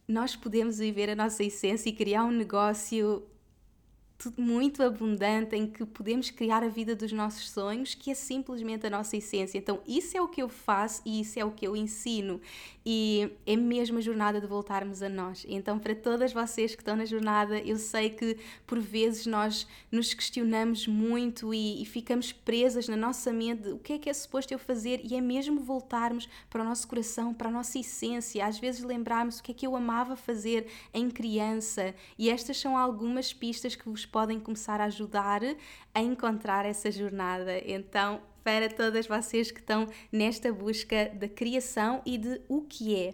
nós 0.07 0.35
podemos 0.35 0.77
viver 0.77 1.09
a 1.09 1.15
nossa 1.15 1.43
essência 1.43 1.89
e 1.89 1.93
criar 1.93 2.23
um 2.23 2.31
negócio 2.31 3.23
muito 4.37 4.81
abundante 4.81 5.55
em 5.55 5.67
que 5.67 5.85
podemos 5.85 6.31
criar 6.31 6.63
a 6.63 6.67
vida 6.67 6.95
dos 6.95 7.11
nossos 7.11 7.51
sonhos, 7.51 7.93
que 7.93 8.09
é 8.09 8.15
simplesmente 8.15 8.87
a 8.87 8.89
nossa 8.89 9.15
essência. 9.15 9.57
Então, 9.57 9.79
isso 9.87 10.17
é 10.17 10.21
o 10.21 10.27
que 10.27 10.41
eu 10.41 10.49
faço 10.49 11.01
e 11.05 11.21
isso 11.21 11.39
é 11.39 11.45
o 11.45 11.51
que 11.51 11.67
eu 11.67 11.75
ensino. 11.75 12.41
E 12.89 13.29
é 13.46 13.58
mesmo 13.58 13.98
a 13.98 14.01
jornada 14.01 14.39
de 14.39 14.48
voltarmos 14.48 15.03
a 15.03 15.10
nós. 15.10 15.46
Então, 15.50 15.77
para 15.77 15.94
todas 15.94 16.32
vocês 16.32 16.74
que 16.74 16.82
estão 16.82 16.96
na 16.96 17.03
jornada, 17.03 17.60
eu 17.60 17.75
sei 17.75 18.12
que 18.12 18.38
por 18.65 18.79
vezes 18.79 19.25
nós 19.25 19.67
nos 19.91 20.13
questionamos 20.13 20.88
muito 20.88 21.53
e, 21.53 21.82
e 21.82 21.86
ficamos 21.86 22.32
presas 22.32 22.88
na 22.88 22.96
nossa 22.96 23.34
mente 23.34 23.67
o 23.67 23.77
que 23.77 23.91
é 23.91 24.00
que 24.00 24.10
é 24.10 24.13
suposto 24.13 24.53
eu 24.53 24.58
fazer 24.58 25.01
e 25.03 25.15
é 25.15 25.20
mesmo 25.20 25.60
voltarmos 25.60 26.29
para 26.50 26.62
o 26.62 26.65
nosso 26.65 26.88
coração, 26.88 27.34
para 27.34 27.50
a 27.50 27.51
nossa 27.51 27.77
essência. 27.77 28.46
Às 28.46 28.58
vezes 28.58 28.82
lembrarmos 28.82 29.39
o 29.39 29.44
que 29.44 29.51
é 29.51 29.53
que 29.53 29.67
eu 29.67 29.75
amava 29.75 30.15
fazer 30.15 30.67
em 30.94 31.10
criança. 31.10 31.94
E 32.17 32.29
estas 32.29 32.58
são 32.58 32.77
algumas 32.77 33.34
pistas 33.34 33.75
que 33.75 33.89
vos 33.89 34.06
podem 34.06 34.39
começar 34.39 34.79
a 34.79 34.86
ajudar 34.86 35.41
a 35.94 36.01
encontrar 36.01 36.65
essa 36.65 36.89
jornada. 36.89 37.60
Então, 37.65 38.22
para 38.47 38.69
todas 38.69 39.05
vocês 39.05 39.51
que 39.51 39.59
estão 39.59 39.89
nesta 40.09 40.53
busca 40.53 41.11
da 41.13 41.27
criação 41.27 42.01
e 42.05 42.17
de 42.17 42.39
o 42.47 42.61
que 42.61 42.95
é. 42.95 43.13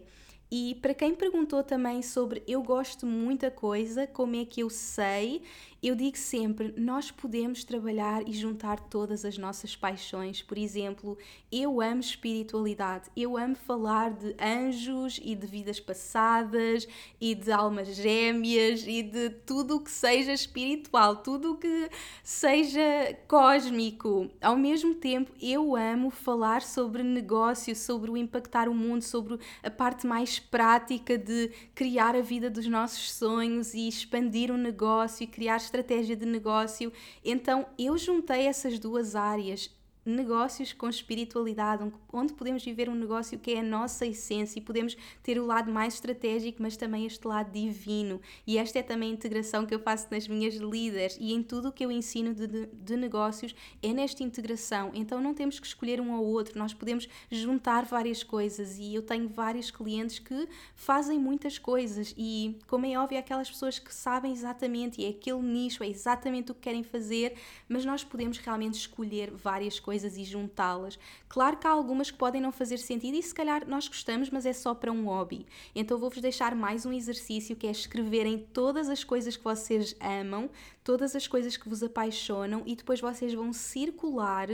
E 0.51 0.75
para 0.75 0.93
quem 0.93 1.15
perguntou 1.15 1.63
também 1.63 2.03
sobre 2.03 2.43
eu 2.47 2.61
gosto 2.61 3.07
muita 3.07 3.49
coisa, 3.49 4.05
como 4.05 4.35
é 4.35 4.45
que 4.45 4.61
eu 4.61 4.69
sei, 4.69 5.41
eu 5.83 5.95
digo 5.95 6.17
sempre, 6.17 6.73
nós 6.77 7.11
podemos 7.11 7.65
trabalhar 7.65 8.25
e 8.25 8.31
juntar 8.31 8.79
todas 8.79 9.25
as 9.25 9.37
nossas 9.37 9.75
paixões. 9.75 10.41
Por 10.41 10.57
exemplo, 10.57 11.17
eu 11.51 11.81
amo 11.81 11.99
espiritualidade, 11.99 13.09
eu 13.17 13.35
amo 13.35 13.55
falar 13.55 14.11
de 14.11 14.33
anjos 14.41 15.19
e 15.21 15.35
de 15.35 15.45
vidas 15.45 15.81
passadas 15.81 16.87
e 17.19 17.35
de 17.35 17.51
almas 17.51 17.95
gêmeas 17.95 18.85
e 18.87 19.03
de 19.03 19.29
tudo 19.45 19.75
o 19.75 19.81
que 19.81 19.91
seja 19.91 20.31
espiritual, 20.31 21.17
tudo 21.17 21.51
o 21.51 21.57
que 21.57 21.89
seja 22.23 22.81
cósmico. 23.27 24.29
Ao 24.41 24.55
mesmo 24.55 24.95
tempo, 24.95 25.33
eu 25.41 25.75
amo 25.75 26.09
falar 26.09 26.61
sobre 26.61 27.03
negócio, 27.03 27.75
sobre 27.75 28.09
o 28.09 28.15
impactar 28.15 28.69
o 28.69 28.73
mundo, 28.73 29.01
sobre 29.01 29.37
a 29.61 29.69
parte 29.69 30.07
mais 30.07 30.39
prática 30.39 31.17
de 31.17 31.51
criar 31.75 32.15
a 32.15 32.21
vida 32.21 32.49
dos 32.49 32.67
nossos 32.67 33.11
sonhos 33.11 33.73
e 33.73 33.85
expandir 33.85 34.49
o 34.49 34.57
negócio 34.57 35.25
e 35.25 35.27
criar 35.27 35.59
estratégia 35.73 36.15
de 36.15 36.25
negócio. 36.25 36.93
Então 37.25 37.65
eu 37.77 37.97
juntei 37.97 38.47
essas 38.47 38.77
duas 38.77 39.15
áreas 39.15 39.69
negócios 40.05 40.73
com 40.73 40.89
espiritualidade, 40.89 41.89
onde 42.11 42.33
podemos 42.33 42.63
viver 42.63 42.89
um 42.89 42.95
negócio 42.95 43.39
que 43.39 43.53
é 43.53 43.59
a 43.59 43.63
nossa 43.63 44.05
essência 44.05 44.59
e 44.59 44.61
podemos 44.61 44.97
ter 45.21 45.39
o 45.39 45.45
lado 45.45 45.71
mais 45.71 45.95
estratégico, 45.95 46.61
mas 46.61 46.75
também 46.75 47.05
este 47.05 47.25
lado 47.25 47.51
divino. 47.51 48.19
E 48.45 48.57
esta 48.57 48.79
é 48.79 48.83
também 48.83 49.11
a 49.11 49.13
integração 49.13 49.65
que 49.65 49.73
eu 49.73 49.79
faço 49.79 50.07
nas 50.11 50.27
minhas 50.27 50.55
líderes 50.55 51.17
e 51.19 51.33
em 51.33 51.41
tudo 51.41 51.69
o 51.69 51.71
que 51.71 51.85
eu 51.85 51.91
ensino 51.91 52.33
de, 52.33 52.47
de, 52.47 52.65
de, 52.65 52.97
negócios 52.97 53.55
é 53.81 53.93
nesta 53.93 54.23
integração. 54.23 54.91
Então 54.93 55.21
não 55.21 55.33
temos 55.33 55.59
que 55.59 55.67
escolher 55.67 56.01
um 56.01 56.11
ou 56.13 56.25
outro, 56.25 56.59
nós 56.59 56.73
podemos 56.73 57.07
juntar 57.31 57.85
várias 57.85 58.23
coisas 58.23 58.77
e 58.77 58.93
eu 58.93 59.01
tenho 59.01 59.29
vários 59.29 59.71
clientes 59.71 60.19
que 60.19 60.47
fazem 60.75 61.17
muitas 61.17 61.57
coisas 61.57 62.13
e, 62.17 62.57
como 62.67 62.85
é 62.85 62.97
óbvio, 62.97 63.17
aquelas 63.17 63.49
pessoas 63.49 63.79
que 63.79 63.93
sabem 63.93 64.33
exatamente 64.33 65.01
e 65.01 65.05
é 65.05 65.09
aquele 65.09 65.41
nicho, 65.41 65.83
é 65.83 65.87
exatamente 65.87 66.51
o 66.51 66.55
que 66.55 66.61
querem 66.61 66.83
fazer, 66.83 67.35
mas 67.69 67.85
nós 67.85 68.03
podemos 68.03 68.37
realmente 68.37 68.75
escolher 68.75 69.31
várias 69.31 69.79
coisas 69.79 69.92
coisas 69.93 70.17
e 70.17 70.23
juntá-las. 70.23 70.97
Claro 71.29 71.57
que 71.57 71.67
há 71.67 71.69
algumas 71.69 72.09
que 72.09 72.17
podem 72.17 72.41
não 72.41 72.51
fazer 72.51 72.79
sentido 72.79 73.15
e 73.15 73.21
se 73.21 73.33
calhar 73.33 73.67
nós 73.67 73.87
gostamos, 73.87 74.27
mas 74.31 74.43
é 74.43 74.51
só 74.51 74.73
para 74.73 74.91
um 74.91 75.05
hobby. 75.05 75.45
Então 75.75 75.99
vou-vos 75.99 76.19
deixar 76.19 76.55
mais 76.55 76.83
um 76.83 76.91
exercício 76.91 77.55
que 77.55 77.67
é 77.67 77.71
escreverem 77.71 78.39
todas 78.51 78.89
as 78.89 79.03
coisas 79.03 79.37
que 79.37 79.43
vocês 79.43 79.95
amam, 80.01 80.49
todas 80.83 81.15
as 81.15 81.27
coisas 81.27 81.55
que 81.55 81.69
vos 81.69 81.81
apaixonam 81.81 82.63
e 82.65 82.75
depois 82.75 82.99
vocês 82.99 83.33
vão 83.33 83.53
circular 83.53 84.49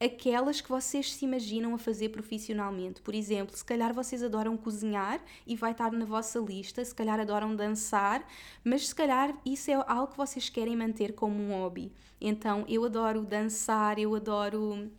aquelas 0.00 0.60
que 0.60 0.68
vocês 0.68 1.12
se 1.14 1.24
imaginam 1.24 1.74
a 1.74 1.78
fazer 1.78 2.10
profissionalmente. 2.10 3.02
Por 3.02 3.14
exemplo, 3.14 3.56
se 3.56 3.64
calhar 3.64 3.92
vocês 3.92 4.22
adoram 4.22 4.56
cozinhar 4.56 5.20
e 5.46 5.56
vai 5.56 5.72
estar 5.72 5.90
na 5.92 6.04
vossa 6.04 6.38
lista, 6.38 6.84
se 6.84 6.94
calhar 6.94 7.18
adoram 7.18 7.56
dançar, 7.56 8.26
mas 8.64 8.88
se 8.88 8.94
calhar 8.94 9.36
isso 9.44 9.70
é 9.70 9.74
algo 9.86 10.12
que 10.12 10.16
vocês 10.16 10.48
querem 10.48 10.76
manter 10.76 11.12
como 11.14 11.42
um 11.42 11.50
hobby. 11.50 11.92
Então, 12.20 12.64
eu 12.68 12.84
adoro 12.84 13.22
dançar, 13.22 13.98
eu 13.98 14.14
adoro 14.14 14.90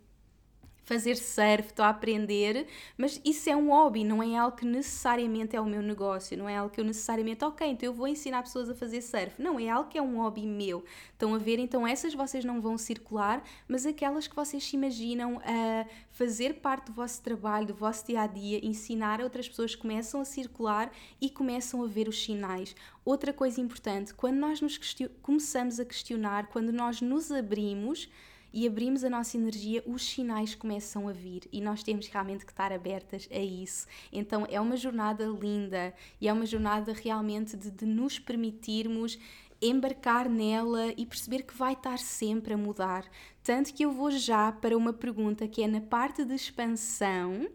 fazer 0.83 1.15
surf, 1.15 1.69
estou 1.69 1.85
a 1.85 1.89
aprender, 1.89 2.67
mas 2.97 3.19
isso 3.23 3.49
é 3.49 3.55
um 3.55 3.69
hobby, 3.69 4.03
não 4.03 4.21
é 4.21 4.37
algo 4.37 4.55
que 4.57 4.65
necessariamente 4.65 5.55
é 5.55 5.61
o 5.61 5.65
meu 5.65 5.81
negócio, 5.81 6.37
não 6.37 6.47
é 6.47 6.57
algo 6.57 6.73
que 6.73 6.79
eu 6.79 6.85
necessariamente, 6.85 7.43
ok, 7.43 7.67
então 7.67 7.87
eu 7.87 7.93
vou 7.93 8.07
ensinar 8.07 8.43
pessoas 8.43 8.69
a 8.69 8.75
fazer 8.75 9.01
surf. 9.01 9.41
Não, 9.41 9.59
é 9.59 9.69
algo 9.69 9.89
que 9.89 9.97
é 9.97 10.01
um 10.01 10.17
hobby 10.17 10.45
meu. 10.45 10.83
Estão 11.11 11.33
a 11.33 11.37
ver? 11.37 11.57
Então 11.59 11.87
essas 11.87 12.13
vocês 12.13 12.43
não 12.43 12.59
vão 12.59 12.77
circular, 12.77 13.43
mas 13.67 13.85
aquelas 13.85 14.27
que 14.27 14.35
vocês 14.35 14.63
se 14.63 14.75
imaginam 14.75 15.39
a 15.43 15.85
fazer 16.11 16.55
parte 16.55 16.87
do 16.87 16.93
vosso 16.93 17.21
trabalho, 17.21 17.67
do 17.67 17.73
vosso 17.73 18.05
dia 18.05 18.21
a 18.21 18.27
dia, 18.27 18.65
ensinar 18.65 19.21
a 19.21 19.23
outras 19.23 19.47
pessoas 19.47 19.75
começam 19.75 20.19
a 20.19 20.25
circular 20.25 20.91
e 21.21 21.29
começam 21.29 21.81
a 21.81 21.87
ver 21.87 22.07
os 22.07 22.21
sinais. 22.23 22.75
Outra 23.05 23.31
coisa 23.31 23.61
importante, 23.61 24.13
quando 24.13 24.35
nós 24.35 24.61
nos 24.61 24.79
começamos 25.21 25.79
a 25.79 25.85
questionar, 25.85 26.47
quando 26.47 26.71
nós 26.71 27.01
nos 27.01 27.31
abrimos, 27.31 28.09
e 28.53 28.67
abrimos 28.67 29.03
a 29.03 29.09
nossa 29.09 29.35
energia, 29.35 29.83
os 29.85 30.07
sinais 30.07 30.53
começam 30.53 31.07
a 31.07 31.11
vir 31.11 31.41
e 31.51 31.59
nós 31.59 31.81
temos 31.81 32.07
realmente 32.07 32.45
que 32.45 32.51
estar 32.51 32.71
abertas 32.71 33.27
a 33.31 33.39
isso. 33.39 33.87
Então 34.11 34.45
é 34.49 34.61
uma 34.61 34.77
jornada 34.77 35.25
linda 35.25 35.93
e 36.21 36.27
é 36.27 36.33
uma 36.33 36.45
jornada 36.45 36.93
realmente 36.93 37.57
de, 37.57 37.71
de 37.71 37.85
nos 37.85 38.19
permitirmos 38.19 39.17
embarcar 39.59 40.29
nela 40.29 40.93
e 40.97 41.05
perceber 41.05 41.43
que 41.43 41.55
vai 41.55 41.73
estar 41.73 41.97
sempre 41.97 42.53
a 42.53 42.57
mudar. 42.57 43.09
Tanto 43.43 43.73
que 43.73 43.83
eu 43.83 43.91
vou 43.91 44.11
já 44.11 44.51
para 44.51 44.77
uma 44.77 44.93
pergunta 44.93 45.47
que 45.47 45.63
é 45.63 45.67
na 45.67 45.81
parte 45.81 46.23
de 46.23 46.35
expansão, 46.35 47.49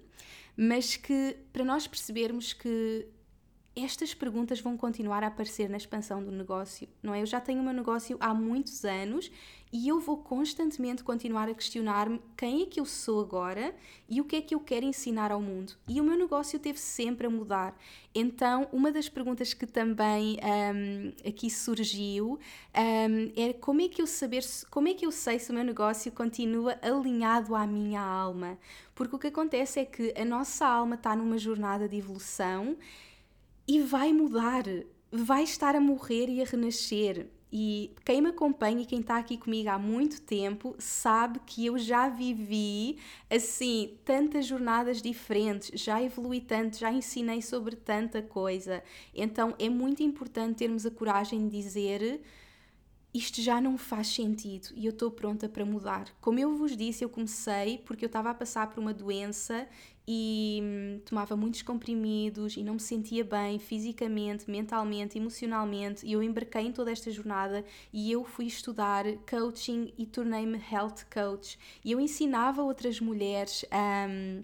mas 0.57 0.97
que 0.97 1.37
para 1.52 1.64
nós 1.64 1.87
percebermos 1.87 2.52
que 2.52 3.07
estas 3.76 4.12
perguntas 4.12 4.61
vão 4.61 4.76
continuar 4.76 5.23
a 5.23 5.28
aparecer 5.28 5.69
na 5.69 5.76
expansão 5.76 6.23
do 6.25 6.33
negócio, 6.33 6.88
não 7.02 7.14
é? 7.14 7.23
Eu 7.23 7.26
já 7.26 7.40
tenho 7.40 7.61
o 7.61 7.64
meu 7.64 7.73
negócio 7.73 8.17
há 8.19 8.35
muitos 8.35 8.85
anos 8.85 9.31
e 9.73 9.89
eu 9.89 10.01
vou 10.01 10.17
constantemente 10.17 11.05
continuar 11.05 11.49
a 11.49 11.55
questionar-me 11.55 12.21
quem 12.37 12.63
é 12.63 12.67
que 12.67 12.81
eu 12.81 12.87
sou 12.87 13.21
agora 13.21 13.75
e 14.09 14.21
o 14.21 14.25
que 14.25 14.37
é 14.37 14.41
que 14.41 14.55
eu 14.55 14.61
quero 14.61 14.87
ensinar 14.87 15.31
ao 15.31 15.41
mundo. 15.41 15.75
E 15.87 16.01
o 16.01 16.05
meu 16.05 16.17
negócio 16.17 16.59
teve 16.59 16.79
sempre 16.79 17.27
a 17.27 17.31
mudar. 17.31 17.79
Então, 18.15 18.69
uma 18.73 18.91
das 18.91 19.09
perguntas 19.09 19.53
que 19.53 19.67
também 19.67 20.39
um, 20.43 21.29
aqui 21.29 21.51
surgiu 21.51 22.39
um, 22.75 23.33
é 23.37 23.53
como 23.53 23.81
é 23.83 23.89
que 23.89 24.01
eu 24.01 24.07
saber, 24.07 24.45
como 24.71 24.89
é 24.89 24.95
que 24.95 25.05
eu 25.05 25.13
sei 25.13 25.39
se 25.39 25.51
o 25.51 25.55
meu 25.55 25.65
negócio 25.65 26.11
continua 26.13 26.79
alinhado 26.83 27.55
à 27.55 27.67
minha 27.67 28.01
alma? 28.01 28.59
Porque 28.95 29.17
o 29.17 29.19
que 29.19 29.29
acontece 29.29 29.81
é 29.81 29.85
que 29.85 30.15
a 30.17 30.25
nossa 30.25 30.67
alma 30.67 30.95
está 30.95 31.15
numa 31.15 31.39
jornada 31.39 31.89
de 31.89 31.97
evolução 31.97 32.77
e 33.67 33.81
vai 33.81 34.13
mudar 34.13 34.65
vai 35.11 35.43
estar 35.43 35.75
a 35.75 35.81
morrer 35.81 36.29
e 36.29 36.43
a 36.43 36.45
renascer. 36.45 37.29
E 37.50 37.95
quem 38.05 38.21
me 38.21 38.28
acompanha 38.28 38.83
e 38.83 38.87
quem 38.87 39.00
está 39.00 39.17
aqui 39.17 39.38
comigo 39.38 39.71
há 39.71 39.78
muito 39.78 40.21
tempo 40.21 40.76
sabe 40.78 41.40
que 41.47 41.64
eu 41.64 41.78
já 41.78 42.09
vivi 42.09 42.99
assim 43.31 43.97
tantas 44.05 44.47
jornadas 44.47 45.00
diferentes, 45.00 45.71
já 45.81 46.02
evolui 46.02 46.40
tanto, 46.40 46.76
já 46.78 46.93
ensinei 46.93 47.40
sobre 47.40 47.75
tanta 47.75 48.21
coisa. 48.21 48.83
Então 49.14 49.55
é 49.59 49.69
muito 49.69 50.02
importante 50.02 50.59
termos 50.59 50.85
a 50.85 50.90
coragem 50.90 51.49
de 51.49 51.57
dizer 51.62 52.21
isto 53.12 53.40
já 53.40 53.61
não 53.61 53.78
faz 53.78 54.09
sentido 54.09 54.69
e 54.75 54.85
eu 54.85 54.90
estou 54.90 55.11
pronta 55.11 55.49
para 55.49 55.64
mudar. 55.64 56.07
Como 56.21 56.38
eu 56.38 56.55
vos 56.55 56.76
disse, 56.76 57.02
eu 57.02 57.09
comecei 57.09 57.78
porque 57.78 58.05
eu 58.05 58.09
estava 58.09 58.31
a 58.31 58.35
passar 58.35 58.69
por 58.69 58.78
uma 58.78 58.93
doença 58.93 59.67
e 60.11 60.61
hum, 60.62 61.00
tomava 61.05 61.37
muitos 61.37 61.61
comprimidos 61.61 62.57
e 62.57 62.62
não 62.62 62.75
me 62.75 62.81
sentia 62.81 63.23
bem 63.23 63.59
fisicamente, 63.59 64.50
mentalmente, 64.50 65.19
emocionalmente. 65.19 66.07
E 66.07 66.12
eu 66.12 66.23
embarquei 66.23 66.62
em 66.62 66.73
toda 66.73 66.91
esta 66.91 67.11
jornada 67.11 67.62
e 67.93 68.11
eu 68.11 68.25
fui 68.25 68.47
estudar 68.47 69.05
coaching 69.29 69.93
e 69.99 70.07
tornei-me 70.07 70.59
health 70.73 71.05
coach. 71.12 71.59
E 71.85 71.93
eu 71.93 72.00
ensinava 72.00 72.62
outras 72.62 72.99
mulheres 73.00 73.67
a. 73.71 74.07
Um, 74.09 74.43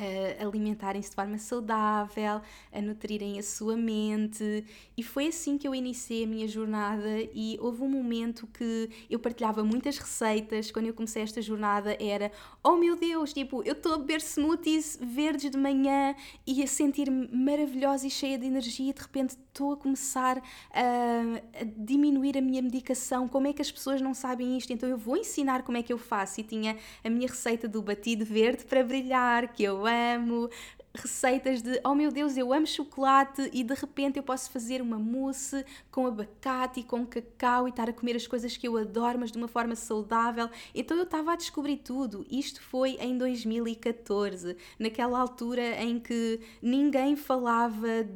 a 0.00 0.42
alimentarem-se 0.44 1.10
de 1.10 1.14
forma 1.14 1.38
saudável, 1.38 2.40
a 2.72 2.80
nutrirem 2.80 3.38
a 3.38 3.42
sua 3.42 3.76
mente. 3.76 4.64
E 4.96 5.02
foi 5.02 5.28
assim 5.28 5.58
que 5.58 5.66
eu 5.66 5.74
iniciei 5.74 6.24
a 6.24 6.26
minha 6.26 6.48
jornada. 6.48 7.08
E 7.34 7.58
houve 7.60 7.82
um 7.82 7.88
momento 7.88 8.46
que 8.46 8.90
eu 9.08 9.18
partilhava 9.18 9.62
muitas 9.62 9.98
receitas. 9.98 10.70
Quando 10.70 10.86
eu 10.86 10.94
comecei 10.94 11.22
esta 11.22 11.42
jornada, 11.42 11.96
era: 12.00 12.30
Oh 12.62 12.76
meu 12.76 12.96
Deus, 12.96 13.32
tipo, 13.32 13.62
eu 13.64 13.72
estou 13.72 13.94
a 13.94 13.98
beber 13.98 14.20
smoothies 14.20 14.98
verdes 15.00 15.50
de 15.50 15.58
manhã 15.58 16.14
e 16.46 16.62
a 16.62 16.66
sentir-me 16.66 17.28
maravilhosa 17.28 18.06
e 18.06 18.10
cheia 18.10 18.38
de 18.38 18.46
energia. 18.46 18.90
E 18.90 18.92
de 18.92 19.00
repente 19.00 19.36
estou 19.50 19.72
a 19.72 19.76
começar 19.76 20.42
a, 20.72 21.60
a 21.60 21.64
diminuir 21.76 22.38
a 22.38 22.40
minha 22.40 22.62
medicação. 22.62 23.28
Como 23.28 23.46
é 23.46 23.52
que 23.52 23.60
as 23.60 23.70
pessoas 23.70 24.00
não 24.00 24.14
sabem 24.14 24.56
isto? 24.56 24.72
Então 24.72 24.88
eu 24.88 24.96
vou 24.96 25.16
ensinar 25.16 25.62
como 25.62 25.76
é 25.76 25.82
que 25.82 25.92
eu 25.92 25.98
faço. 25.98 26.40
E 26.40 26.44
tinha 26.44 26.76
a 27.04 27.10
minha 27.10 27.28
receita 27.28 27.68
do 27.68 27.82
batido 27.82 28.24
verde 28.24 28.64
para 28.64 28.82
brilhar, 28.82 29.52
que 29.52 29.62
eu 29.62 29.84
amo, 29.86 30.48
receitas 30.94 31.62
de 31.62 31.80
oh 31.84 31.94
meu 31.94 32.10
Deus, 32.10 32.36
eu 32.36 32.52
amo 32.52 32.66
chocolate 32.66 33.48
e 33.52 33.62
de 33.62 33.74
repente 33.74 34.16
eu 34.16 34.22
posso 34.22 34.50
fazer 34.50 34.82
uma 34.82 34.98
mousse 34.98 35.64
com 35.90 36.06
abacate 36.06 36.80
e 36.80 36.82
com 36.82 37.06
cacau 37.06 37.66
e 37.66 37.70
estar 37.70 37.88
a 37.88 37.92
comer 37.92 38.16
as 38.16 38.26
coisas 38.26 38.56
que 38.56 38.66
eu 38.66 38.76
adoro, 38.76 39.18
mas 39.18 39.30
de 39.30 39.38
uma 39.38 39.48
forma 39.48 39.76
saudável. 39.76 40.48
Então 40.74 40.96
eu 40.96 41.04
estava 41.04 41.32
a 41.32 41.36
descobrir 41.36 41.76
tudo. 41.78 42.26
Isto 42.30 42.60
foi 42.62 42.96
em 43.00 43.16
2014, 43.16 44.56
naquela 44.78 45.18
altura 45.18 45.80
em 45.82 46.00
que 46.00 46.40
ninguém 46.60 47.14
falava 47.14 48.08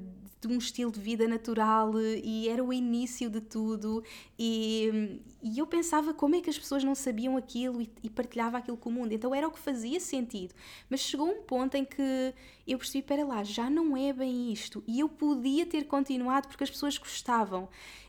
de 0.47 0.55
um 0.55 0.59
estilo 0.59 0.93
de 0.93 1.01
vida 1.01 1.27
natural 1.27 1.93
e 2.01 2.49
era 2.49 2.63
o 2.63 2.73
início 2.73 3.31
de 3.31 3.41
tudo. 3.41 4.03
E, 4.39 5.21
e 5.43 5.59
eu 5.59 5.67
pensava 5.67 6.13
como 6.13 6.35
é 6.35 6.41
que 6.41 6.51
as 6.51 6.59
pessoas 6.59 6.85
não 6.85 6.95
sabiam 6.95 7.37
aquilo 7.37 7.81
e, 7.81 7.91
e 8.03 8.11
partilhava 8.11 8.59
aquilo 8.59 8.77
com 8.77 8.91
o 8.91 8.93
mundo, 8.93 9.13
então 9.13 9.35
era 9.35 9.47
o 9.49 9.51
que 9.51 9.59
fazia 9.59 9.99
sentido, 10.01 10.55
mas 10.89 11.01
chegou 11.01 11.29
um 11.29 11.43
ponto 11.43 11.77
em 11.77 11.85
que 11.85 12.35
eu 12.67 12.79
percebi, 12.79 13.03
para 13.03 13.25
lá, 13.25 13.45
já 13.45 13.69
não 13.69 13.97
é 13.97 14.13
bem 14.13 14.53
isto. 14.53 14.83
E 14.87 15.01
eu 15.01 15.09
podia 15.09 15.67
ter 15.67 15.85
continuado 15.85 16.49
porque 16.49 16.65
as 16.65 16.71
pessoas 16.71 16.97
gostavam 16.97 17.69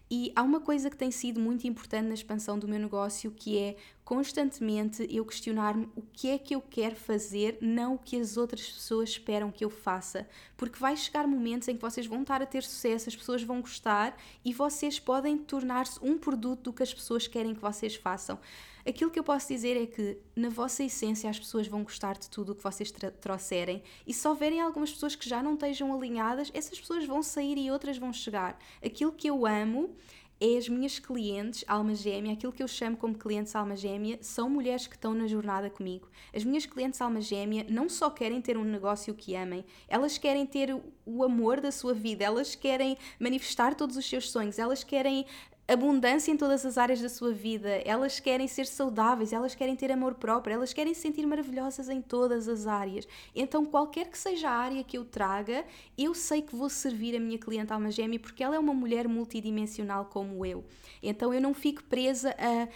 e 0.10 0.32
há 0.36 0.44
uma 0.44 0.60
coisa 0.60 0.90
que 0.90 0.98
tem 0.98 1.10
sido 1.10 1.40
muito 1.40 1.66
importante 1.66 2.08
na 2.08 2.14
expansão 2.14 2.60
do 2.60 2.68
meu 2.68 2.80
negócio 2.80 3.32
que 3.32 3.58
é 3.58 3.76
constantemente 4.04 5.08
eu 5.10 5.26
questionar-me 5.26 5.90
o 5.96 6.04
que 6.14 6.30
é 6.30 6.38
que 6.38 6.54
eu 6.54 6.62
quero 6.62 6.96
fazer, 6.96 7.58
não 7.60 7.96
o 7.96 7.98
que 7.98 8.20
as 8.20 8.38
outras 8.38 8.70
pessoas 8.70 9.10
esperam 9.10 9.52
que 9.52 9.66
eu 9.66 9.70
faça. 9.70 10.28
Porque 10.56 10.78
vai 10.78 10.96
chegar 10.96 11.26
momentos 11.26 11.68
em 11.68 11.76
que 11.76 11.82
vocês 11.82 12.06
vão 12.06 12.22
estar 12.22 12.40
a 12.40 12.46
ter 12.46 12.62
sucesso, 12.62 13.10
as 13.10 13.16
pessoas 13.16 13.42
vão 13.42 13.62
gostar 13.62 14.16
e 14.44 14.54
vocês 14.54 15.00
podem 15.00 15.38
tornar-se 15.38 16.00
um 16.04 16.20
produto 16.20 16.66
do 16.66 16.74
que 16.74 16.84
as 16.84 16.94
pessoas 16.94 17.28
querem 17.28 17.56
que 17.56 17.62
vocês 17.62 17.96
façam. 17.96 18.40
Aquilo 18.88 19.10
que 19.10 19.18
eu 19.18 19.24
posso 19.24 19.48
dizer 19.48 19.76
é 19.82 19.88
que, 19.88 20.20
na 20.36 20.48
vossa 20.48 20.84
essência, 20.84 21.28
as 21.28 21.40
pessoas 21.40 21.68
vão 21.68 21.84
gostar 21.84 22.20
de 22.20 22.30
tudo 22.30 22.52
o 22.52 22.56
que 22.56 22.62
vocês 22.62 22.94
trouxerem 23.20 23.82
e 24.06 24.14
se 24.14 24.28
houverem 24.28 24.62
algumas 24.62 24.92
pessoas 24.92 25.16
que 25.16 25.28
já 25.28 25.42
não 25.42 25.56
estejam 25.56 25.92
alinhadas, 25.92 26.52
essas 26.54 26.80
pessoas 26.80 27.04
vão 27.04 27.24
sair 27.24 27.58
e 27.58 27.72
outras 27.72 27.98
vão 27.98 28.14
chegar. 28.14 28.60
Aquilo 28.84 29.12
que 29.12 29.28
eu 29.28 29.44
amo 29.44 29.96
é 30.40 30.58
as 30.58 30.70
minhas 30.70 31.00
clientes 31.00 31.64
alma 31.68 31.96
gêmea, 31.96 32.34
aquilo 32.34 32.52
que 32.52 32.62
eu 32.62 32.68
chamo 32.68 32.96
como 32.96 33.16
clientes 33.16 33.56
alma 33.56 33.76
gêmea, 33.76 34.20
são 34.22 34.50
mulheres 34.50 34.86
que 34.86 34.96
estão 34.96 35.16
na 35.16 35.26
jornada 35.28 35.70
comigo. 35.70 36.08
As 36.32 36.44
minhas 36.44 36.66
clientes 36.68 37.02
alma 37.02 37.22
gêmea 37.22 37.66
não 37.70 37.90
só 37.90 38.10
querem 38.10 38.42
ter 38.42 38.58
um 38.58 38.64
negócio 38.64 39.16
que 39.16 39.34
amem, 39.34 39.66
elas 39.88 40.18
querem 40.18 40.46
ter 40.46 40.76
o 41.06 41.24
amor 41.24 41.62
da 41.62 41.72
sua 41.72 41.94
vida, 41.94 42.24
elas 42.26 42.54
querem 42.54 42.98
manifestar 43.20 43.74
todos 43.74 43.98
os 43.98 44.08
seus 44.08 44.30
sonhos, 44.30 44.60
elas 44.60 44.84
querem 44.84 45.26
abundância 45.68 46.32
em 46.32 46.38
todas 46.38 46.66
as 46.66 46.78
áreas 46.78 47.02
da 47.02 47.10
sua 47.10 47.34
vida, 47.34 47.82
elas 47.86 48.20
querem 48.20 48.48
ser 48.48 48.68
saudáveis, 48.68 49.34
elas 49.34 49.56
querem 49.56 49.76
ter 49.76 49.92
amor 49.92 50.14
próprio, 50.16 50.54
elas 50.54 50.74
querem 50.74 50.94
se 50.94 51.02
sentir 51.02 51.26
maravilhosas 51.26 51.90
em 51.90 52.02
todas 52.02 52.48
as 52.48 52.68
áreas. 52.68 53.08
Então, 53.36 53.66
qualquer 53.66 54.10
que 54.10 54.18
seja 54.18 54.50
a 54.50 54.54
área 54.54 54.84
que 54.84 54.98
eu 54.98 55.04
traga, 55.04 55.66
eu 55.98 56.14
sei 56.14 56.42
que 56.42 56.56
vou 56.56 56.70
servir 56.70 57.16
a 57.16 57.20
minha 57.20 57.40
cliente 57.40 57.74
alma 57.74 57.90
gêmea 57.90 58.20
porque 58.20 58.44
ela 58.44 58.56
é 58.56 58.60
uma 58.60 58.74
mulher 58.74 59.08
multidimensional 59.08 60.06
como 60.06 60.46
eu. 60.46 60.64
Então, 61.02 61.34
eu 61.34 61.42
não 61.42 61.54
fico 61.54 61.84
presa 61.84 62.36
a 62.38 62.68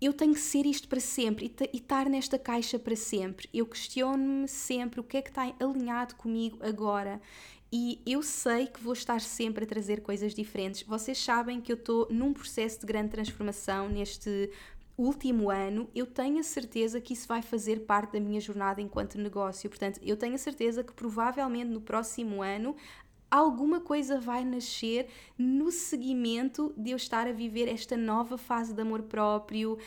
eu 0.00 0.12
tenho 0.12 0.34
que 0.34 0.40
ser 0.40 0.66
isto 0.66 0.88
para 0.88 1.00
sempre 1.00 1.50
e 1.72 1.76
estar 1.78 2.08
nesta 2.08 2.38
caixa 2.38 2.78
para 2.78 2.94
sempre. 2.94 3.48
Eu 3.52 3.64
questiono-me 3.64 4.46
sempre 4.46 5.00
o 5.00 5.02
que 5.02 5.16
é 5.16 5.22
que 5.22 5.30
está 5.30 5.50
alinhado 5.58 6.16
comigo 6.16 6.58
agora 6.60 7.20
e 7.72 8.00
eu 8.06 8.22
sei 8.22 8.66
que 8.66 8.82
vou 8.82 8.92
estar 8.92 9.20
sempre 9.20 9.64
a 9.64 9.66
trazer 9.66 10.00
coisas 10.00 10.34
diferentes. 10.34 10.82
Vocês 10.82 11.18
sabem 11.18 11.60
que 11.60 11.72
eu 11.72 11.76
estou 11.76 12.06
num 12.10 12.32
processo 12.32 12.80
de 12.80 12.86
grande 12.86 13.10
transformação 13.10 13.88
neste 13.88 14.50
último 14.96 15.50
ano. 15.50 15.88
Eu 15.94 16.06
tenho 16.06 16.38
a 16.38 16.42
certeza 16.42 17.00
que 17.00 17.12
isso 17.12 17.28
vai 17.28 17.42
fazer 17.42 17.80
parte 17.80 18.12
da 18.12 18.20
minha 18.20 18.40
jornada 18.40 18.80
enquanto 18.80 19.18
negócio. 19.18 19.68
Portanto, 19.68 20.00
eu 20.02 20.16
tenho 20.16 20.34
a 20.34 20.38
certeza 20.38 20.82
que 20.82 20.92
provavelmente 20.92 21.70
no 21.70 21.80
próximo 21.80 22.42
ano 22.42 22.74
alguma 23.30 23.80
coisa 23.80 24.20
vai 24.20 24.44
nascer 24.44 25.08
no 25.38 25.70
seguimento 25.70 26.72
de 26.76 26.90
eu 26.90 26.96
estar 26.96 27.26
a 27.26 27.32
viver 27.32 27.68
esta 27.68 27.96
nova 27.96 28.38
fase 28.38 28.72
de 28.72 28.80
amor 28.80 29.02
próprio, 29.02 29.78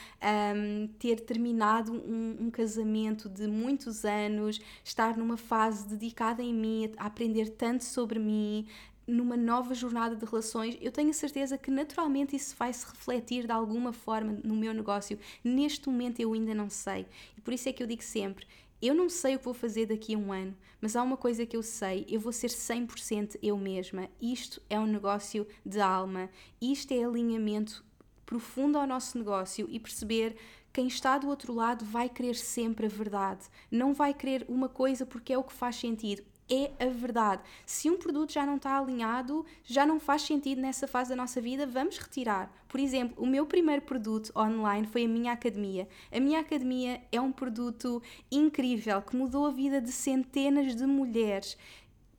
um, 0.56 0.88
ter 1.00 1.22
terminado 1.22 1.94
um, 1.94 2.38
um, 2.42 2.52
casamento 2.52 3.30
de 3.30 3.48
muitos 3.48 4.04
anos, 4.06 4.60
estar 4.84 5.18
numa 5.18 5.38
fase 5.38 5.88
dedicada 5.88 6.44
em 6.44 6.54
mim, 6.54 6.92
a 6.98 7.06
aprender 7.06 7.50
tanto 7.50 7.84
sobre 7.84 8.20
mim, 8.20 8.68
numa 9.10 9.36
nova 9.36 9.74
jornada 9.74 10.16
de 10.16 10.24
relações, 10.24 10.78
eu 10.80 10.92
tenho 10.92 11.10
a 11.10 11.14
certeza 11.14 11.58
que 11.58 11.72
naturalmente 11.72 12.36
isso 12.36 12.56
vai 12.56 12.72
se 12.72 12.86
refletir 12.86 13.46
de 13.46 13.52
alguma 13.52 13.92
forma 13.92 14.40
no 14.44 14.56
meu 14.56 14.74
negócio. 14.74 15.18
Neste 15.44 15.90
momento 15.90 16.20
eu 16.20 16.34
ainda 16.34 16.54
não 16.54 16.70
sei. 16.70 17.08
E 17.36 17.42
por 17.42 17.54
isso 17.54 17.68
é 17.68 17.74
que 17.74 17.82
eu 17.82 17.88
digo 17.88 18.04
sempre: 18.04 18.46
eu 18.82 18.96
não 18.96 19.10
sei 19.10 19.36
o 19.36 19.40
que 19.40 19.46
vou 19.46 19.54
fazer 19.54 19.86
daqui 19.88 20.16
a 20.16 20.18
um 20.18 20.32
ano, 20.32 20.56
mas 20.80 20.96
há 20.96 21.04
uma 21.04 21.18
coisa 21.18 21.46
que 21.46 21.58
eu 21.58 21.64
sei: 21.64 22.06
eu 22.10 22.20
vou 22.20 22.32
ser 22.32 22.50
100% 22.50 23.38
eu 23.42 23.58
mesma. 23.58 24.10
Isto 24.22 24.62
é 24.70 24.80
um 24.80 24.86
negócio 24.86 25.46
de 25.66 25.80
alma, 25.80 26.30
isto 26.62 26.94
é 26.94 27.04
alinhamento 27.04 27.84
profundo 28.26 28.78
ao 28.78 28.86
nosso 28.86 29.18
negócio 29.18 29.68
e 29.70 29.80
perceber 29.80 30.36
quem 30.72 30.88
está 30.88 31.18
do 31.18 31.28
outro 31.28 31.54
lado 31.54 31.84
vai 31.84 32.08
querer 32.08 32.36
sempre 32.36 32.86
a 32.86 32.90
verdade, 32.90 33.46
não 33.72 33.94
vai 33.94 34.14
querer 34.14 34.46
uma 34.48 34.70
coisa 34.70 35.06
porque 35.06 35.34
é 35.34 35.38
o 35.38 35.44
que 35.44 35.52
faz 35.52 35.76
sentido 35.78 36.24
é 36.50 36.72
a 36.80 36.88
verdade. 36.88 37.42
Se 37.66 37.90
um 37.90 37.98
produto 37.98 38.34
já 38.34 38.46
não 38.46 38.56
está 38.56 38.78
alinhado, 38.78 39.46
já 39.64 39.86
não 39.86 40.00
faz 40.00 40.24
sentido 40.24 40.62
nessa 40.62 40.88
fase 40.88 41.12
da 41.12 41.16
nossa 41.16 41.40
vida, 41.40 41.68
vamos 41.68 41.98
retirar. 41.98 42.52
Por 42.68 42.80
exemplo, 42.80 43.22
o 43.22 43.28
meu 43.28 43.46
primeiro 43.46 43.82
produto 43.82 44.32
online 44.36 44.88
foi 44.88 45.06
a 45.06 45.08
minha 45.08 45.34
academia. 45.34 45.88
A 46.12 46.20
minha 46.20 46.40
academia 46.40 47.02
é 47.12 47.22
um 47.22 47.32
produto 47.32 48.02
incrível 48.32 49.02
que 49.02 49.16
mudou 49.16 49.46
a 49.46 49.52
vida 49.52 49.80
de 49.80 49.92
centenas 49.92 50.76
de 50.76 50.86
mulheres 50.86 51.58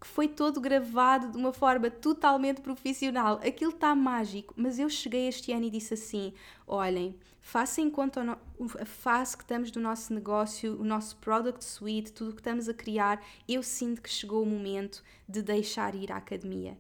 que 0.01 0.07
foi 0.07 0.27
todo 0.27 0.61
gravado 0.61 1.31
de 1.31 1.37
uma 1.37 1.53
forma 1.53 1.91
totalmente 1.91 2.63
profissional. 2.63 3.39
Aquilo 3.47 3.73
está 3.73 3.95
mágico, 3.95 4.55
mas 4.57 4.79
eu 4.79 4.89
cheguei 4.89 5.29
este 5.29 5.53
ano 5.53 5.67
e 5.67 5.71
disse 5.71 5.93
assim: 5.93 6.33
olhem, 6.67 7.15
façam 7.41 7.85
em 7.85 7.91
conta 7.91 8.39
a 8.79 8.85
fase 8.85 9.37
que 9.37 9.43
estamos 9.43 9.71
do 9.71 9.81
nosso 9.81 10.13
negócio, 10.13 10.81
o 10.81 10.85
nosso 10.85 11.17
product 11.17 11.65
suite, 11.65 12.13
tudo 12.13 12.31
o 12.31 12.35
que 12.35 12.41
estamos 12.41 12.69
a 12.69 12.75
criar. 12.75 13.25
Eu 13.49 13.63
sinto 13.63 14.03
que 14.03 14.11
chegou 14.11 14.43
o 14.43 14.47
momento 14.47 15.03
de 15.29 15.43
deixar 15.43 15.95
ir 15.95 16.13
à 16.13 16.17
academia. 16.17 16.77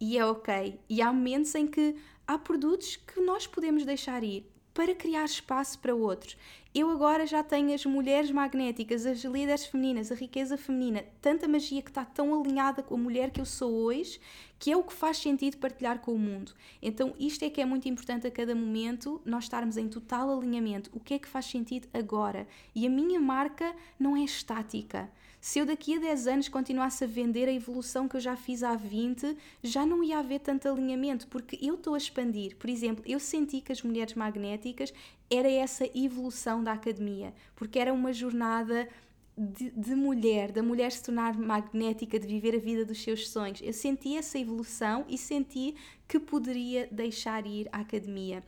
E 0.00 0.16
é 0.16 0.24
ok. 0.24 0.80
E 0.88 1.02
há 1.02 1.12
momentos 1.12 1.54
em 1.54 1.66
que 1.66 1.96
há 2.26 2.38
produtos 2.38 2.96
que 2.96 3.20
nós 3.20 3.46
podemos 3.46 3.84
deixar 3.84 4.22
ir 4.22 4.50
para 4.72 4.94
criar 4.94 5.24
espaço 5.24 5.78
para 5.80 5.94
outros. 5.94 6.36
Eu 6.74 6.90
agora 6.90 7.26
já 7.26 7.42
tenho 7.42 7.74
as 7.74 7.86
mulheres 7.86 8.30
magnéticas, 8.30 9.06
as 9.06 9.24
líderes 9.24 9.64
femininas, 9.64 10.12
a 10.12 10.14
riqueza 10.14 10.56
feminina, 10.58 11.02
tanta 11.20 11.48
magia 11.48 11.80
que 11.80 11.90
está 11.90 12.04
tão 12.04 12.38
alinhada 12.38 12.82
com 12.82 12.94
a 12.94 12.98
mulher 12.98 13.30
que 13.30 13.40
eu 13.40 13.46
sou 13.46 13.72
hoje, 13.72 14.20
que 14.58 14.70
é 14.70 14.76
o 14.76 14.84
que 14.84 14.92
faz 14.92 15.16
sentido 15.16 15.56
partilhar 15.56 15.98
com 16.00 16.12
o 16.12 16.18
mundo. 16.18 16.52
Então, 16.82 17.14
isto 17.18 17.42
é 17.42 17.48
que 17.48 17.62
é 17.62 17.64
muito 17.64 17.88
importante 17.88 18.26
a 18.26 18.30
cada 18.30 18.54
momento, 18.54 19.20
nós 19.24 19.44
estarmos 19.44 19.78
em 19.78 19.88
total 19.88 20.30
alinhamento. 20.30 20.90
O 20.92 21.00
que 21.00 21.14
é 21.14 21.18
que 21.18 21.26
faz 21.26 21.46
sentido 21.46 21.88
agora? 21.92 22.46
E 22.74 22.86
a 22.86 22.90
minha 22.90 23.18
marca 23.18 23.74
não 23.98 24.14
é 24.14 24.20
estática. 24.20 25.10
Se 25.40 25.60
eu 25.60 25.64
daqui 25.64 25.96
a 25.96 26.00
10 26.00 26.26
anos 26.26 26.48
continuasse 26.48 27.04
a 27.04 27.06
vender 27.06 27.48
a 27.48 27.52
evolução 27.52 28.08
que 28.08 28.16
eu 28.16 28.20
já 28.20 28.36
fiz 28.36 28.64
há 28.64 28.74
20, 28.74 29.36
já 29.62 29.86
não 29.86 30.02
ia 30.02 30.18
haver 30.18 30.40
tanto 30.40 30.68
alinhamento, 30.68 31.28
porque 31.28 31.56
eu 31.62 31.76
estou 31.76 31.94
a 31.94 31.98
expandir. 31.98 32.56
Por 32.56 32.68
exemplo, 32.68 33.04
eu 33.06 33.20
senti 33.20 33.60
que 33.60 33.70
as 33.70 33.80
mulheres 33.80 34.14
magnéticas 34.14 34.92
era 35.30 35.50
essa 35.50 35.88
evolução 35.94 36.62
da 36.62 36.72
academia, 36.72 37.34
porque 37.54 37.78
era 37.78 37.92
uma 37.92 38.12
jornada 38.12 38.88
de, 39.36 39.70
de, 39.70 39.94
mulher, 39.94 40.50
da 40.50 40.62
mulher 40.62 40.90
se 40.90 41.02
tornar 41.04 41.38
magnética, 41.38 42.18
de 42.18 42.26
viver 42.26 42.56
a 42.56 42.58
vida 42.58 42.84
dos 42.84 43.00
seus 43.02 43.28
sonhos. 43.28 43.60
Eu 43.62 43.72
senti 43.72 44.16
essa 44.16 44.38
evolução 44.38 45.04
e 45.08 45.16
senti 45.16 45.76
que 46.08 46.18
poderia 46.18 46.88
deixar 46.90 47.46
ir 47.46 47.68
à 47.70 47.80
academia. 47.80 48.42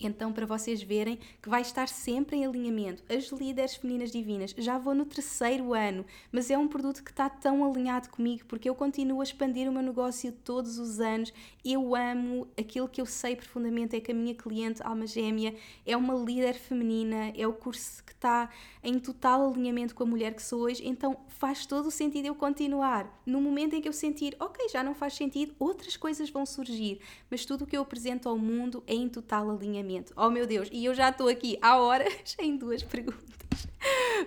Então, 0.00 0.32
para 0.32 0.46
vocês 0.46 0.82
verem 0.82 1.18
que 1.42 1.48
vai 1.48 1.60
estar 1.60 1.88
sempre 1.88 2.36
em 2.36 2.46
alinhamento. 2.46 3.02
As 3.08 3.28
líderes 3.28 3.76
femininas 3.76 4.10
divinas, 4.10 4.54
já 4.56 4.78
vou 4.78 4.94
no 4.94 5.04
terceiro 5.04 5.74
ano, 5.74 6.04
mas 6.32 6.50
é 6.50 6.56
um 6.56 6.66
produto 6.66 7.04
que 7.04 7.10
está 7.10 7.28
tão 7.28 7.64
alinhado 7.64 8.08
comigo 8.08 8.44
porque 8.48 8.68
eu 8.68 8.74
continuo 8.74 9.20
a 9.20 9.24
expandir 9.24 9.68
o 9.68 9.72
meu 9.72 9.82
negócio 9.82 10.32
todos 10.32 10.78
os 10.78 11.00
anos. 11.00 11.32
Eu 11.64 11.94
amo 11.94 12.48
aquilo 12.58 12.88
que 12.88 13.00
eu 13.00 13.06
sei 13.06 13.36
profundamente 13.36 13.94
é 13.94 14.00
que 14.00 14.12
a 14.12 14.14
minha 14.14 14.34
cliente, 14.34 14.82
Alma 14.82 15.06
Gêmea, 15.06 15.54
é 15.84 15.96
uma 15.96 16.14
líder 16.14 16.54
feminina, 16.54 17.32
é 17.36 17.46
o 17.46 17.52
curso 17.52 18.02
que 18.04 18.12
está 18.12 18.48
em 18.82 18.98
total 18.98 19.50
alinhamento 19.50 19.94
com 19.94 20.02
a 20.02 20.06
mulher 20.06 20.34
que 20.34 20.42
sou 20.42 20.62
hoje, 20.62 20.86
então 20.86 21.18
faz 21.28 21.66
todo 21.66 21.86
o 21.86 21.90
sentido 21.90 22.26
eu 22.26 22.34
continuar. 22.34 23.20
No 23.26 23.40
momento 23.40 23.74
em 23.74 23.80
que 23.80 23.88
eu 23.88 23.92
sentir, 23.92 24.34
ok, 24.40 24.68
já 24.68 24.82
não 24.82 24.94
faz 24.94 25.14
sentido, 25.14 25.54
outras 25.58 25.96
coisas 25.96 26.30
vão 26.30 26.46
surgir, 26.46 27.00
mas 27.30 27.44
tudo 27.44 27.64
o 27.64 27.66
que 27.66 27.76
eu 27.76 27.82
apresento 27.82 28.28
ao 28.28 28.38
mundo 28.38 28.82
é 28.86 28.94
em 28.94 29.08
total 29.08 29.50
alinhamento. 29.50 29.89
Oh 30.16 30.30
meu 30.30 30.46
Deus, 30.46 30.68
e 30.72 30.84
eu 30.84 30.94
já 30.94 31.10
estou 31.10 31.28
aqui 31.28 31.58
há 31.60 31.78
horas 31.78 32.36
em 32.38 32.56
duas 32.56 32.82
perguntas. 32.82 33.40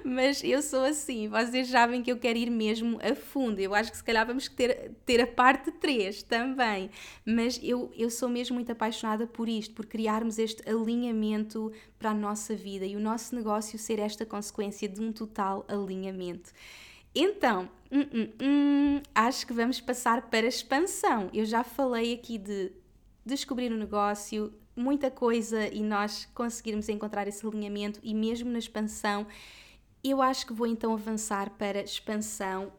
Mas 0.04 0.44
eu 0.44 0.62
sou 0.62 0.84
assim, 0.84 1.28
vocês 1.28 1.70
sabem 1.70 2.02
que 2.02 2.12
eu 2.12 2.18
quero 2.18 2.38
ir 2.38 2.50
mesmo 2.50 3.00
a 3.02 3.16
fundo. 3.16 3.60
Eu 3.60 3.74
acho 3.74 3.92
que 3.92 3.98
se 3.98 4.04
calhar 4.04 4.26
vamos 4.26 4.48
ter, 4.48 4.92
ter 5.06 5.22
a 5.22 5.28
parte 5.28 5.72
3 5.72 6.24
também. 6.24 6.90
Mas 7.26 7.60
eu, 7.62 7.92
eu 7.96 8.10
sou 8.10 8.28
mesmo 8.28 8.56
muito 8.56 8.72
apaixonada 8.72 9.28
por 9.28 9.48
isto, 9.48 9.74
por 9.76 9.86
criarmos 9.86 10.40
este 10.40 10.68
alinhamento 10.68 11.72
para 12.00 12.12
a 12.12 12.14
nossa 12.14 12.56
vida 12.56 12.86
e 12.86 12.96
o 12.96 13.00
nosso 13.00 13.36
negócio 13.36 13.78
ser 13.78 14.00
esta 14.00 14.26
consequência 14.26 14.90
de 14.90 15.00
um 15.02 15.12
total 15.12 15.66
alinhamento. 15.68 16.52
Então, 17.16 17.70
hum, 17.92 18.08
hum, 18.12 18.30
hum, 18.42 19.02
acho 19.14 19.46
que 19.46 19.54
vamos 19.54 19.80
passar 19.80 20.30
para 20.30 20.48
a 20.48 20.50
expansão. 20.50 21.30
Eu 21.32 21.46
já 21.46 21.64
falei 21.64 22.14
aqui 22.14 22.40
de 22.40 22.72
descobrir 23.24 23.72
o 23.72 23.76
um 23.76 23.78
negócio, 23.78 24.52
muita 24.76 25.12
coisa 25.12 25.68
e 25.68 25.84
nós 25.84 26.28
conseguirmos 26.34 26.90
encontrar 26.90 27.28
esse 27.28 27.46
alinhamento 27.46 28.00
e 28.04 28.14
mesmo 28.14 28.50
na 28.50 28.60
expansão, 28.60 29.28
eu 30.04 30.22
acho 30.22 30.46
que 30.46 30.54
vou 30.54 30.68
então 30.68 30.94
avançar 30.94 31.52
para 31.52 31.82
expansão 31.82 32.72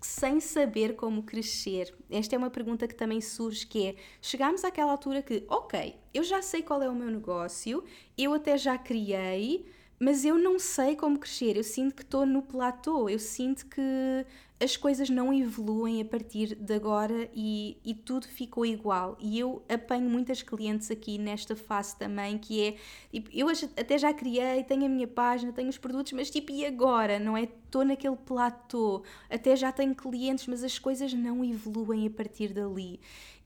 sem 0.00 0.40
saber 0.40 0.96
como 0.96 1.22
crescer. 1.22 1.94
Esta 2.10 2.34
é 2.34 2.38
uma 2.38 2.50
pergunta 2.50 2.88
que 2.88 2.94
também 2.94 3.20
surge 3.20 3.66
que 3.66 3.86
é, 3.86 3.96
chegamos 4.20 4.64
àquela 4.64 4.90
altura 4.90 5.22
que, 5.22 5.44
OK, 5.48 5.96
eu 6.12 6.24
já 6.24 6.42
sei 6.42 6.62
qual 6.62 6.82
é 6.82 6.88
o 6.88 6.94
meu 6.94 7.10
negócio, 7.10 7.84
eu 8.18 8.34
até 8.34 8.58
já 8.58 8.76
criei, 8.76 9.66
mas 9.98 10.24
eu 10.24 10.36
não 10.36 10.58
sei 10.58 10.96
como 10.96 11.18
crescer. 11.18 11.56
Eu 11.56 11.64
sinto 11.64 11.94
que 11.94 12.02
estou 12.02 12.26
no 12.26 12.42
platô, 12.42 13.08
eu 13.08 13.18
sinto 13.18 13.66
que 13.66 14.26
as 14.62 14.76
coisas 14.76 15.10
não 15.10 15.32
evoluem 15.32 16.00
a 16.00 16.04
partir 16.04 16.54
de 16.54 16.74
agora 16.74 17.28
e, 17.34 17.76
e 17.84 17.94
tudo 17.94 18.28
ficou 18.28 18.64
igual. 18.64 19.16
E 19.20 19.38
eu 19.38 19.62
apanho 19.68 20.08
muitas 20.08 20.42
clientes 20.42 20.90
aqui 20.90 21.18
nesta 21.18 21.56
fase 21.56 21.96
também, 21.96 22.38
que 22.38 22.62
é 22.62 22.76
tipo, 23.10 23.28
eu 23.32 23.48
até 23.48 23.98
já 23.98 24.14
criei, 24.14 24.62
tenho 24.62 24.86
a 24.86 24.88
minha 24.88 25.08
página, 25.08 25.52
tenho 25.52 25.68
os 25.68 25.78
produtos, 25.78 26.12
mas 26.12 26.30
tipo, 26.30 26.52
e 26.52 26.64
agora? 26.64 27.18
Não 27.18 27.36
é? 27.36 27.42
Estou 27.42 27.84
naquele 27.84 28.16
platô, 28.16 29.02
até 29.28 29.56
já 29.56 29.72
tenho 29.72 29.94
clientes, 29.94 30.46
mas 30.46 30.62
as 30.62 30.78
coisas 30.78 31.12
não 31.12 31.44
evoluem 31.44 32.06
a 32.06 32.10
partir 32.10 32.52
dali. 32.52 33.00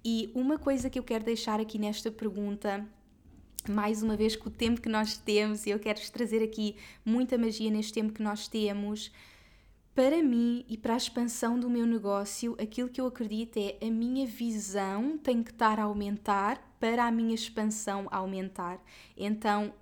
E 0.05 0.31
uma 0.35 0.59
coisa 0.59 0.91
que 0.91 0.99
eu 0.99 1.03
quero 1.03 1.25
deixar 1.25 1.61
aqui 1.61 1.79
nesta 1.79 2.11
pergunta 2.11 2.87
mais 3.69 4.03
uma 4.03 4.17
vez 4.17 4.37
com 4.37 4.49
o 4.49 4.53
tempo 4.53 4.81
que 4.81 4.89
nós 4.89 5.17
temos, 5.17 5.67
e 5.67 5.71
eu 5.71 5.79
quero 5.79 6.01
trazer 6.13 6.43
aqui 6.43 6.77
muita 7.05 7.37
magia 7.37 7.71
neste 7.71 7.93
tempo 7.93 8.13
que 8.13 8.23
nós 8.23 8.47
temos. 8.47 9.11
Para 9.97 10.23
mim 10.23 10.63
e 10.69 10.77
para 10.77 10.93
a 10.93 10.99
expansão 10.99 11.59
do 11.59 11.71
meu 11.71 11.87
negócio, 11.87 12.55
aquilo 12.61 12.91
que 12.91 13.01
eu 13.01 13.07
acredito 13.07 13.57
é 13.57 13.79
a 13.81 13.91
minha 13.91 14.27
visão 14.27 15.17
tem 15.17 15.43
que 15.43 15.51
estar 15.51 15.81
a 15.81 15.85
aumentar 15.85 16.77
para 16.79 17.07
a 17.07 17.11
minha 17.11 17.35
expansão 17.35 18.07
aumentar. 18.11 18.79
Então, 19.17 19.73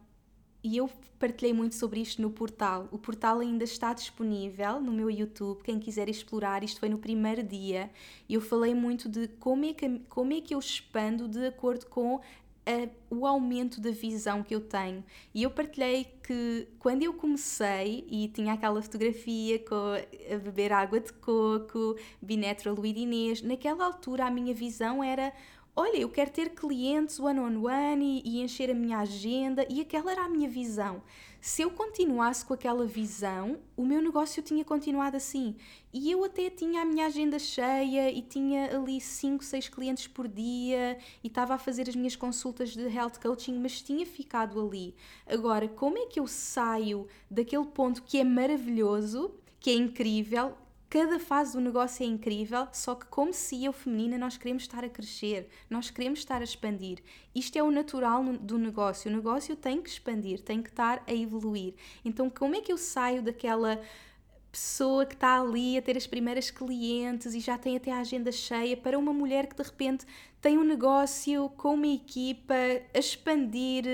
e 0.62 0.77
eu 0.77 0.88
partilhei 1.18 1.53
muito 1.53 1.74
sobre 1.74 2.00
isto 2.00 2.22
no 2.22 2.31
portal. 2.31 2.88
O 2.92 2.98
portal 2.98 3.40
ainda 3.40 3.64
está 3.64 3.92
disponível 3.92 4.81
no 4.81 4.92
meu 4.92 5.11
YouTube. 5.11 5.64
Quem 5.64 5.81
quiser 5.81 6.09
explorar, 6.09 6.62
isto 6.62 6.79
foi 6.79 6.88
no 6.88 6.98
primeiro 6.98 7.42
dia. 7.42 7.90
Eu 8.31 8.40
falei 8.40 8.72
muito 8.72 9.09
de 9.09 9.27
como 9.27 9.64
é 9.64 9.74
que, 9.74 9.98
como 10.09 10.33
é 10.33 10.40
que 10.40 10.55
eu 10.55 10.61
expando 10.61 11.27
de 11.27 11.44
acordo 11.44 11.87
com 11.87 12.20
a, 12.66 12.88
o 13.14 13.27
aumento 13.27 13.81
da 13.81 13.90
visão 13.90 14.42
que 14.42 14.55
eu 14.55 14.61
tenho. 14.61 15.05
E 15.35 15.42
eu 15.42 15.50
partilhei 15.50 16.07
que 16.22 16.68
quando 16.79 17.03
eu 17.03 17.14
comecei 17.14 18.07
e 18.09 18.29
tinha 18.29 18.55
aquela 18.55 18.81
fotografia 18.81 19.59
com 19.59 19.92
a 20.33 20.38
beber 20.38 20.72
água 20.72 21.00
de 21.00 21.12
coco, 21.12 21.96
Binatural 22.20 22.79
with 22.79 22.96
Inês, 22.96 23.42
naquela 23.42 23.85
altura 23.85 24.27
a 24.27 24.31
minha 24.31 24.55
visão 24.55 25.03
era 25.03 25.33
olha, 25.77 25.96
eu 25.98 26.09
quero 26.09 26.31
ter 26.31 26.50
clientes 26.50 27.18
one 27.18 27.40
on 27.40 27.64
one 27.64 28.22
e, 28.24 28.38
e, 28.38 28.42
encher 28.42 28.70
a 28.70 28.74
minha 28.74 28.98
agenda, 28.98 29.66
e 29.68 29.81
aquela 29.81 30.12
era 30.12 30.24
a 30.24 30.29
minha 30.29 30.48
visão. 30.48 31.03
Se 31.47 31.61
eu 31.61 31.71
continuasse 31.71 32.43
com 32.43 32.55
aquela 32.55 32.87
visão, 32.87 33.59
o 33.77 33.85
meu 33.85 34.01
negócio 34.01 34.43
tinha 34.43 34.65
continuado 34.65 35.19
assim. 35.19 35.55
E 35.93 36.11
eu 36.11 36.25
até 36.25 36.49
tinha 36.49 36.81
a 36.81 36.87
minha 36.87 37.05
agenda 37.05 37.39
cheia 37.39 38.11
e 38.11 38.23
tinha 38.23 38.75
ali 38.75 38.99
5, 38.99 39.45
6 39.45 39.69
clientes 39.69 40.07
por 40.07 40.27
dia 40.27 40.97
e 41.23 41.27
estava 41.27 41.53
a 41.53 41.59
fazer 41.59 41.87
as 41.87 41.95
minhas 41.95 42.17
consultas 42.17 42.71
de 42.71 42.89
health 42.89 43.21
coaching, 43.21 43.59
mas 43.59 43.83
tinha 43.83 44.07
ficado 44.07 44.59
ali. 44.59 44.95
Agora, 45.27 45.69
como 45.69 45.99
é 45.99 46.07
que 46.07 46.19
eu 46.19 46.27
saio 46.27 47.07
daquele 47.31 47.67
ponto 47.67 48.03
que 48.05 48.19
é 48.19 48.25
maravilhoso, 48.25 49.35
que 49.61 49.69
é 49.69 49.75
incrível, 49.75 50.57
Cada 50.95 51.19
fase 51.19 51.55
do 51.55 51.61
negócio 51.61 52.05
é 52.05 52.07
incrível, 52.07 52.69
só 52.73 52.95
que 52.95 53.05
como 53.07 53.35
CEO 53.35 53.73
feminina 53.73 54.17
nós 54.17 54.37
queremos 54.37 54.63
estar 54.63 54.85
a 54.85 54.89
crescer, 54.89 55.49
nós 55.69 55.91
queremos 55.91 56.21
estar 56.21 56.41
a 56.41 56.45
expandir. 56.45 57.01
Isto 57.35 57.59
é 57.59 57.63
o 57.65 57.71
natural 57.73 58.23
do 58.23 58.57
negócio. 58.57 59.11
O 59.11 59.15
negócio 59.17 59.57
tem 59.57 59.83
que 59.83 59.89
expandir, 59.89 60.41
tem 60.41 60.63
que 60.63 60.69
estar 60.69 61.03
a 61.05 61.13
evoluir. 61.13 61.75
Então, 62.05 62.31
como 62.31 62.55
é 62.55 62.61
que 62.61 62.73
eu 62.73 62.79
saio 62.79 63.23
daquela 63.23 63.83
pessoa 64.53 65.05
que 65.05 65.15
está 65.15 65.41
ali 65.41 65.77
a 65.77 65.83
ter 65.83 65.97
as 65.97 66.07
primeiras 66.07 66.53
clientes 66.53 67.35
e 67.35 67.41
já 67.41 67.59
tem 67.59 67.77
até 67.77 67.91
a 67.91 67.99
agenda 67.99 68.31
cheia 68.31 68.77
para 68.77 68.97
uma 68.97 69.13
mulher 69.13 69.49
que 69.49 69.57
de 69.57 69.65
repente 69.65 70.07
tem 70.41 70.57
um 70.57 70.63
negócio 70.63 71.49
com 71.57 71.75
uma 71.75 71.89
equipa 71.89 72.55
a 72.95 72.99
expandir 73.01 73.85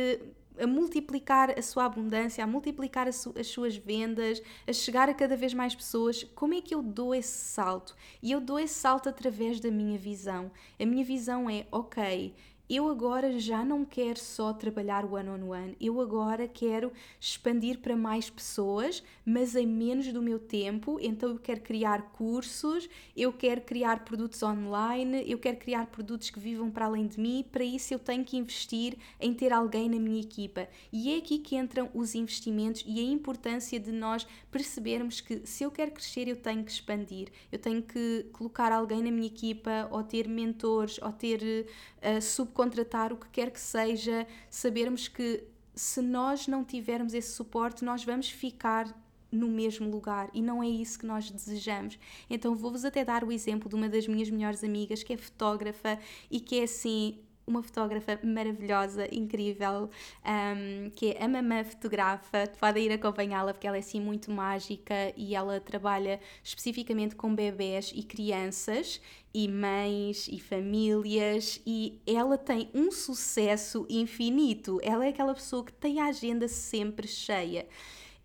a 0.60 0.66
multiplicar 0.66 1.58
a 1.58 1.62
sua 1.62 1.84
abundância, 1.84 2.44
a 2.44 2.46
multiplicar 2.46 3.12
su 3.12 3.34
as 3.38 3.46
suas 3.46 3.76
vendas, 3.76 4.42
a 4.66 4.72
chegar 4.72 5.08
a 5.08 5.14
cada 5.14 5.36
vez 5.36 5.54
mais 5.54 5.74
pessoas, 5.74 6.24
como 6.34 6.54
é 6.54 6.60
que 6.60 6.74
eu 6.74 6.82
dou 6.82 7.14
esse 7.14 7.36
salto? 7.36 7.96
E 8.22 8.30
eu 8.30 8.40
dou 8.40 8.58
esse 8.58 8.74
salto 8.74 9.08
através 9.08 9.60
da 9.60 9.70
minha 9.70 9.98
visão. 9.98 10.50
A 10.78 10.84
minha 10.84 11.04
visão 11.04 11.48
é, 11.48 11.66
ok, 11.72 12.34
eu 12.70 12.88
agora 12.88 13.36
já 13.40 13.64
não 13.64 13.84
quero 13.84 14.20
só 14.20 14.52
trabalhar 14.52 15.04
one-on-one, 15.04 15.42
on 15.42 15.50
one, 15.50 15.76
eu 15.80 16.00
agora 16.00 16.46
quero 16.46 16.92
expandir 17.18 17.80
para 17.80 17.96
mais 17.96 18.30
pessoas, 18.30 19.02
mas 19.26 19.56
em 19.56 19.66
menos 19.66 20.12
do 20.12 20.22
meu 20.22 20.38
tempo, 20.38 20.96
então 21.02 21.30
eu 21.30 21.38
quero 21.40 21.60
criar 21.62 22.12
cursos, 22.12 22.88
eu 23.16 23.32
quero 23.32 23.62
criar 23.62 24.04
produtos 24.04 24.40
online, 24.44 25.24
eu 25.26 25.38
quero 25.38 25.56
criar 25.56 25.86
produtos 25.86 26.30
que 26.30 26.38
vivam 26.38 26.70
para 26.70 26.86
além 26.86 27.08
de 27.08 27.18
mim, 27.18 27.44
para 27.50 27.64
isso 27.64 27.92
eu 27.92 27.98
tenho 27.98 28.24
que 28.24 28.36
investir 28.36 28.96
em 29.18 29.34
ter 29.34 29.52
alguém 29.52 29.88
na 29.88 29.98
minha 29.98 30.20
equipa. 30.20 30.68
E 30.92 31.12
é 31.12 31.18
aqui 31.18 31.38
que 31.38 31.56
entram 31.56 31.90
os 31.92 32.14
investimentos 32.14 32.84
e 32.86 33.00
a 33.00 33.02
importância 33.02 33.80
de 33.80 33.90
nós 33.90 34.24
percebermos 34.50 35.20
que 35.20 35.44
se 35.44 35.64
eu 35.64 35.72
quero 35.72 35.90
crescer, 35.90 36.28
eu 36.28 36.36
tenho 36.36 36.62
que 36.62 36.70
expandir, 36.70 37.28
eu 37.50 37.58
tenho 37.58 37.82
que 37.82 38.26
colocar 38.32 38.70
alguém 38.70 39.02
na 39.02 39.10
minha 39.10 39.26
equipa, 39.26 39.88
ou 39.90 40.04
ter 40.04 40.28
mentores, 40.28 41.00
ou 41.02 41.10
ter 41.12 41.66
uh, 41.98 42.20
contratar 42.60 43.10
o 43.10 43.16
que 43.16 43.26
quer 43.30 43.50
que 43.50 43.58
seja, 43.58 44.26
sabermos 44.50 45.08
que 45.08 45.42
se 45.74 46.02
nós 46.02 46.46
não 46.46 46.62
tivermos 46.62 47.14
esse 47.14 47.32
suporte, 47.32 47.82
nós 47.82 48.04
vamos 48.04 48.28
ficar 48.28 48.94
no 49.32 49.48
mesmo 49.48 49.88
lugar 49.88 50.28
e 50.34 50.42
não 50.42 50.62
é 50.62 50.68
isso 50.68 50.98
que 50.98 51.06
nós 51.06 51.30
desejamos. 51.30 51.98
Então 52.28 52.54
vou-vos 52.54 52.84
até 52.84 53.02
dar 53.02 53.24
o 53.24 53.32
exemplo 53.32 53.66
de 53.66 53.74
uma 53.74 53.88
das 53.88 54.06
minhas 54.06 54.28
melhores 54.28 54.62
amigas 54.62 55.02
que 55.02 55.14
é 55.14 55.16
fotógrafa 55.16 55.98
e 56.30 56.38
que 56.38 56.60
é 56.60 56.64
assim 56.64 57.18
uma 57.50 57.62
fotógrafa 57.62 58.18
maravilhosa, 58.22 59.06
incrível, 59.12 59.90
um, 60.24 60.90
que 60.90 61.12
é 61.12 61.24
a 61.24 61.28
Mamã 61.28 61.64
Fotografa. 61.64 62.46
Podem 62.58 62.86
ir 62.86 62.92
acompanhá-la 62.92 63.52
porque 63.52 63.66
ela 63.66 63.76
é 63.76 63.80
assim 63.80 64.00
muito 64.00 64.30
mágica 64.30 64.94
e 65.16 65.34
ela 65.34 65.60
trabalha 65.60 66.20
especificamente 66.42 67.14
com 67.14 67.34
bebés 67.34 67.92
e 67.94 68.02
crianças 68.02 69.00
e 69.34 69.48
mães 69.48 70.28
e 70.28 70.40
famílias 70.40 71.60
e 71.66 72.00
ela 72.06 72.38
tem 72.38 72.70
um 72.72 72.90
sucesso 72.90 73.86
infinito. 73.88 74.78
Ela 74.82 75.06
é 75.06 75.08
aquela 75.10 75.34
pessoa 75.34 75.64
que 75.64 75.72
tem 75.72 76.00
a 76.00 76.06
agenda 76.06 76.48
sempre 76.48 77.06
cheia. 77.06 77.66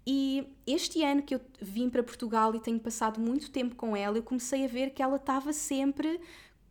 E 0.08 0.48
este 0.68 1.04
ano 1.04 1.24
que 1.24 1.34
eu 1.34 1.42
vim 1.60 1.90
para 1.90 2.04
Portugal 2.04 2.54
e 2.54 2.60
tenho 2.60 2.80
passado 2.80 3.20
muito 3.20 3.50
tempo 3.50 3.76
com 3.76 3.98
ela, 3.98 4.18
eu 4.18 4.24
comecei 4.24 4.64
a 4.64 4.68
ver 4.68 4.92
que 4.92 5.02
ela 5.02 5.16
estava 5.16 5.52
sempre 5.52 6.22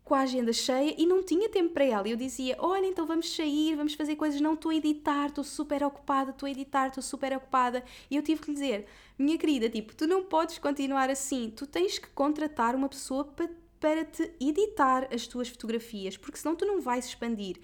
com 0.04 0.14
a 0.14 0.20
agenda 0.20 0.52
cheia 0.52 0.94
e 0.98 1.06
não 1.06 1.22
tinha 1.22 1.48
tempo 1.48 1.72
para 1.72 1.84
ela. 1.84 2.08
Eu 2.08 2.16
dizia: 2.16 2.56
Olha, 2.58 2.86
então 2.86 3.06
vamos 3.06 3.34
sair, 3.34 3.74
vamos 3.74 3.94
fazer 3.94 4.16
coisas. 4.16 4.40
Não 4.40 4.54
estou 4.54 4.70
a 4.70 4.74
editar, 4.74 5.26
estou 5.26 5.42
super 5.42 5.82
ocupada, 5.82 6.30
estou 6.30 6.46
a 6.46 6.50
editar, 6.50 6.88
estou 6.88 7.02
super 7.02 7.34
ocupada. 7.36 7.82
E 8.10 8.16
eu 8.16 8.22
tive 8.22 8.42
que 8.42 8.48
lhe 8.48 8.54
dizer: 8.54 8.86
Minha 9.18 9.38
querida, 9.38 9.68
tipo, 9.68 9.94
tu 9.94 10.06
não 10.06 10.22
podes 10.22 10.58
continuar 10.58 11.08
assim. 11.08 11.52
Tu 11.56 11.66
tens 11.66 11.98
que 11.98 12.08
contratar 12.08 12.74
uma 12.74 12.88
pessoa 12.88 13.24
para, 13.24 13.48
para 13.80 14.04
te 14.04 14.30
editar 14.38 15.08
as 15.12 15.26
tuas 15.26 15.48
fotografias, 15.48 16.16
porque 16.16 16.38
senão 16.38 16.54
tu 16.54 16.66
não 16.66 16.80
vais 16.80 17.06
expandir. 17.06 17.58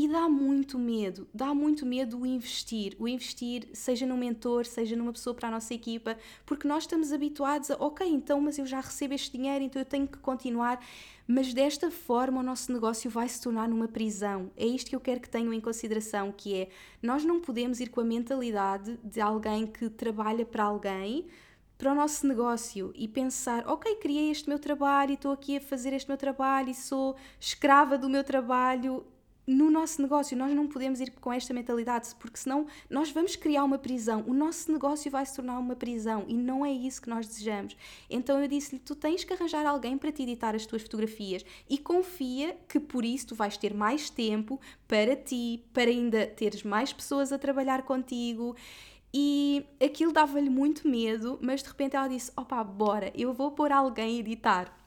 E 0.00 0.08
dá 0.08 0.30
muito 0.30 0.78
medo, 0.78 1.28
dá 1.34 1.52
muito 1.52 1.84
medo 1.84 2.20
o 2.20 2.24
investir, 2.24 2.96
o 2.98 3.06
investir 3.06 3.68
seja 3.74 4.06
num 4.06 4.16
mentor, 4.16 4.64
seja 4.64 4.96
numa 4.96 5.12
pessoa 5.12 5.34
para 5.34 5.48
a 5.48 5.50
nossa 5.50 5.74
equipa, 5.74 6.16
porque 6.46 6.66
nós 6.66 6.84
estamos 6.84 7.12
habituados 7.12 7.70
a, 7.70 7.74
ok, 7.74 8.08
então, 8.08 8.40
mas 8.40 8.56
eu 8.56 8.64
já 8.64 8.80
recebo 8.80 9.12
este 9.12 9.36
dinheiro, 9.36 9.62
então 9.62 9.82
eu 9.82 9.84
tenho 9.84 10.08
que 10.08 10.16
continuar. 10.16 10.82
Mas 11.28 11.52
desta 11.52 11.90
forma 11.90 12.40
o 12.40 12.42
nosso 12.42 12.72
negócio 12.72 13.10
vai 13.10 13.28
se 13.28 13.42
tornar 13.42 13.68
numa 13.68 13.88
prisão. 13.88 14.50
É 14.56 14.64
isto 14.64 14.88
que 14.88 14.96
eu 14.96 15.00
quero 15.00 15.20
que 15.20 15.28
tenham 15.28 15.52
em 15.52 15.60
consideração, 15.60 16.32
que 16.32 16.54
é, 16.54 16.70
nós 17.02 17.22
não 17.22 17.38
podemos 17.38 17.78
ir 17.78 17.90
com 17.90 18.00
a 18.00 18.04
mentalidade 18.04 18.98
de 19.04 19.20
alguém 19.20 19.66
que 19.66 19.90
trabalha 19.90 20.46
para 20.46 20.64
alguém, 20.64 21.26
para 21.76 21.92
o 21.92 21.94
nosso 21.94 22.26
negócio 22.26 22.90
e 22.94 23.06
pensar, 23.06 23.68
ok, 23.68 23.96
criei 23.96 24.30
este 24.30 24.48
meu 24.48 24.58
trabalho 24.58 25.10
e 25.10 25.14
estou 25.14 25.30
aqui 25.30 25.58
a 25.58 25.60
fazer 25.60 25.92
este 25.92 26.08
meu 26.08 26.16
trabalho 26.16 26.70
e 26.70 26.74
sou 26.74 27.16
escrava 27.38 27.98
do 27.98 28.08
meu 28.08 28.24
trabalho 28.24 29.04
no 29.50 29.68
nosso 29.68 30.00
negócio. 30.00 30.36
Nós 30.36 30.54
não 30.54 30.68
podemos 30.68 31.00
ir 31.00 31.10
com 31.10 31.32
esta 31.32 31.52
mentalidade, 31.52 32.14
porque 32.20 32.38
senão 32.38 32.66
nós 32.88 33.10
vamos 33.10 33.34
criar 33.34 33.64
uma 33.64 33.78
prisão. 33.78 34.24
O 34.26 34.32
nosso 34.32 34.70
negócio 34.70 35.10
vai 35.10 35.26
se 35.26 35.34
tornar 35.34 35.58
uma 35.58 35.74
prisão 35.74 36.24
e 36.28 36.34
não 36.34 36.64
é 36.64 36.70
isso 36.70 37.02
que 37.02 37.10
nós 37.10 37.26
desejamos. 37.26 37.76
Então 38.08 38.40
eu 38.40 38.46
disse-lhe: 38.46 38.78
tu 38.78 38.94
tens 38.94 39.24
que 39.24 39.32
arranjar 39.32 39.66
alguém 39.66 39.98
para 39.98 40.12
te 40.12 40.22
editar 40.22 40.54
as 40.54 40.66
tuas 40.66 40.82
fotografias 40.82 41.44
e 41.68 41.76
confia 41.78 42.56
que 42.68 42.78
por 42.78 43.04
isso 43.04 43.28
tu 43.28 43.34
vais 43.34 43.56
ter 43.56 43.74
mais 43.74 44.08
tempo 44.08 44.60
para 44.86 45.16
ti, 45.16 45.64
para 45.72 45.90
ainda 45.90 46.26
teres 46.28 46.62
mais 46.62 46.92
pessoas 46.92 47.32
a 47.32 47.38
trabalhar 47.38 47.82
contigo. 47.82 48.54
E 49.12 49.66
aquilo 49.84 50.12
dava-lhe 50.12 50.48
muito 50.48 50.86
medo, 50.86 51.36
mas 51.42 51.60
de 51.60 51.68
repente 51.68 51.96
ela 51.96 52.06
disse: 52.06 52.30
opá, 52.36 52.62
bora, 52.62 53.10
eu 53.16 53.32
vou 53.32 53.50
pôr 53.50 53.72
alguém 53.72 54.16
a 54.16 54.20
editar. 54.20 54.79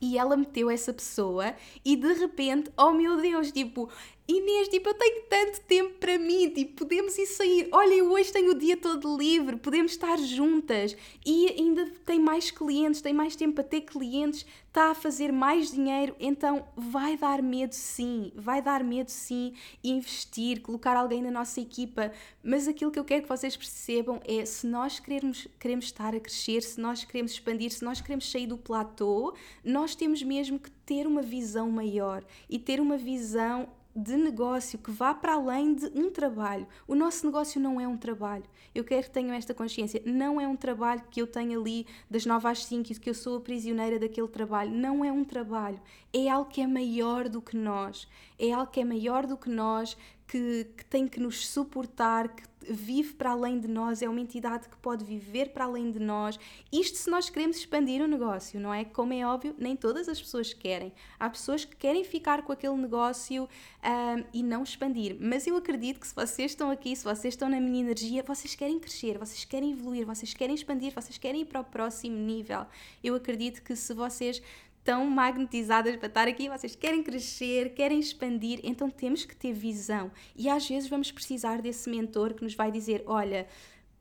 E 0.00 0.18
ela 0.18 0.36
meteu 0.36 0.70
essa 0.70 0.92
pessoa 0.92 1.54
e 1.84 1.96
de 1.96 2.12
repente, 2.14 2.70
oh 2.76 2.92
meu 2.92 3.20
Deus, 3.20 3.50
tipo, 3.50 3.90
Inês, 4.28 4.68
tipo, 4.68 4.88
eu 4.88 4.94
tenho 4.94 5.22
tanto 5.30 5.60
tempo 5.60 5.94
para 6.00 6.18
mim, 6.18 6.50
tipo, 6.50 6.74
podemos 6.74 7.16
ir 7.16 7.26
sair. 7.26 7.68
Olha, 7.70 7.94
eu 7.94 8.10
hoje 8.10 8.32
tenho 8.32 8.50
o 8.50 8.58
dia 8.58 8.76
todo 8.76 9.16
livre, 9.16 9.56
podemos 9.56 9.92
estar 9.92 10.18
juntas. 10.18 10.96
E 11.24 11.48
ainda 11.50 11.88
tem 12.04 12.18
mais 12.18 12.50
clientes, 12.50 13.00
tem 13.00 13.14
mais 13.14 13.36
tempo 13.36 13.54
para 13.54 13.62
ter 13.62 13.82
clientes, 13.82 14.44
está 14.66 14.90
a 14.90 14.94
fazer 14.96 15.30
mais 15.30 15.70
dinheiro. 15.70 16.16
Então, 16.18 16.66
vai 16.76 17.16
dar 17.16 17.40
medo 17.40 17.72
sim, 17.72 18.32
vai 18.34 18.60
dar 18.60 18.82
medo 18.82 19.10
sim 19.10 19.54
investir, 19.84 20.60
colocar 20.60 20.96
alguém 20.96 21.22
na 21.22 21.30
nossa 21.30 21.60
equipa. 21.60 22.10
Mas 22.42 22.66
aquilo 22.66 22.90
que 22.90 22.98
eu 22.98 23.04
quero 23.04 23.22
que 23.22 23.28
vocês 23.28 23.56
percebam 23.56 24.20
é: 24.26 24.44
se 24.44 24.66
nós 24.66 24.98
queremos, 24.98 25.46
queremos 25.60 25.84
estar 25.84 26.16
a 26.16 26.18
crescer, 26.20 26.64
se 26.64 26.80
nós 26.80 27.04
queremos 27.04 27.30
expandir, 27.30 27.70
se 27.70 27.84
nós 27.84 28.00
queremos 28.00 28.28
sair 28.28 28.48
do 28.48 28.58
platô, 28.58 29.34
nós 29.64 29.94
temos 29.94 30.20
mesmo 30.20 30.58
que 30.58 30.70
ter 30.84 31.06
uma 31.06 31.22
visão 31.22 31.70
maior 31.70 32.24
e 32.50 32.58
ter 32.58 32.80
uma 32.80 32.96
visão 32.96 33.68
de 33.96 34.14
negócio 34.14 34.78
que 34.78 34.90
vá 34.90 35.14
para 35.14 35.32
além 35.32 35.74
de 35.74 35.86
um 35.86 36.10
trabalho. 36.10 36.66
O 36.86 36.94
nosso 36.94 37.24
negócio 37.24 37.58
não 37.58 37.80
é 37.80 37.88
um 37.88 37.96
trabalho. 37.96 38.44
Eu 38.74 38.84
quero 38.84 39.04
que 39.04 39.10
tenham 39.10 39.34
esta 39.34 39.54
consciência. 39.54 40.02
Não 40.04 40.38
é 40.38 40.46
um 40.46 40.54
trabalho 40.54 41.02
que 41.10 41.22
eu 41.22 41.26
tenho 41.26 41.58
ali 41.58 41.86
das 42.10 42.26
9 42.26 42.46
às 42.46 42.66
5 42.66 42.92
e 42.92 42.94
que 42.96 43.08
eu 43.08 43.14
sou 43.14 43.38
a 43.38 43.40
prisioneira 43.40 43.98
daquele 43.98 44.28
trabalho. 44.28 44.70
Não 44.70 45.02
é 45.02 45.10
um 45.10 45.24
trabalho. 45.24 45.80
É 46.12 46.28
algo 46.28 46.50
que 46.50 46.60
é 46.60 46.66
maior 46.66 47.26
do 47.26 47.40
que 47.40 47.56
nós. 47.56 48.06
É 48.38 48.52
algo 48.52 48.70
que 48.70 48.80
é 48.80 48.84
maior 48.84 49.26
do 49.26 49.34
que 49.34 49.48
nós, 49.48 49.96
que, 50.26 50.66
que 50.76 50.84
tem 50.84 51.06
que 51.06 51.20
nos 51.20 51.48
suportar, 51.48 52.28
que 52.28 52.42
vive 52.68 53.14
para 53.14 53.30
além 53.30 53.60
de 53.60 53.68
nós, 53.68 54.02
é 54.02 54.08
uma 54.08 54.20
entidade 54.20 54.68
que 54.68 54.76
pode 54.78 55.04
viver 55.04 55.50
para 55.50 55.64
além 55.64 55.90
de 55.90 55.98
nós. 55.98 56.38
Isto 56.72 56.98
se 56.98 57.10
nós 57.10 57.30
queremos 57.30 57.56
expandir 57.56 58.02
o 58.02 58.08
negócio, 58.08 58.58
não 58.58 58.72
é? 58.72 58.84
Como 58.84 59.12
é 59.12 59.24
óbvio, 59.26 59.54
nem 59.58 59.76
todas 59.76 60.08
as 60.08 60.20
pessoas 60.20 60.52
querem. 60.52 60.92
Há 61.18 61.30
pessoas 61.30 61.64
que 61.64 61.76
querem 61.76 62.04
ficar 62.04 62.42
com 62.42 62.52
aquele 62.52 62.74
negócio 62.76 63.44
um, 63.44 64.24
e 64.32 64.42
não 64.42 64.62
expandir. 64.62 65.16
Mas 65.20 65.46
eu 65.46 65.56
acredito 65.56 66.00
que 66.00 66.08
se 66.08 66.14
vocês 66.14 66.52
estão 66.52 66.70
aqui, 66.70 66.94
se 66.96 67.04
vocês 67.04 67.34
estão 67.34 67.48
na 67.48 67.60
minha 67.60 67.80
energia, 67.80 68.22
vocês 68.22 68.54
querem 68.54 68.78
crescer, 68.78 69.18
vocês 69.18 69.44
querem 69.44 69.72
evoluir, 69.72 70.04
vocês 70.04 70.34
querem 70.34 70.54
expandir, 70.54 70.92
vocês 70.92 71.18
querem 71.18 71.42
ir 71.42 71.46
para 71.46 71.60
o 71.60 71.64
próximo 71.64 72.16
nível. 72.16 72.66
Eu 73.02 73.14
acredito 73.14 73.62
que 73.62 73.76
se 73.76 73.94
vocês 73.94 74.42
tão 74.86 75.04
magnetizadas 75.04 75.96
para 75.96 76.06
estar 76.06 76.28
aqui, 76.28 76.48
vocês 76.48 76.76
querem 76.76 77.02
crescer, 77.02 77.74
querem 77.74 77.98
expandir, 77.98 78.60
então 78.62 78.88
temos 78.88 79.24
que 79.24 79.34
ter 79.34 79.52
visão. 79.52 80.12
E 80.36 80.48
às 80.48 80.66
vezes 80.68 80.88
vamos 80.88 81.10
precisar 81.10 81.60
desse 81.60 81.90
mentor 81.90 82.34
que 82.34 82.44
nos 82.44 82.54
vai 82.54 82.70
dizer: 82.70 83.02
olha, 83.04 83.48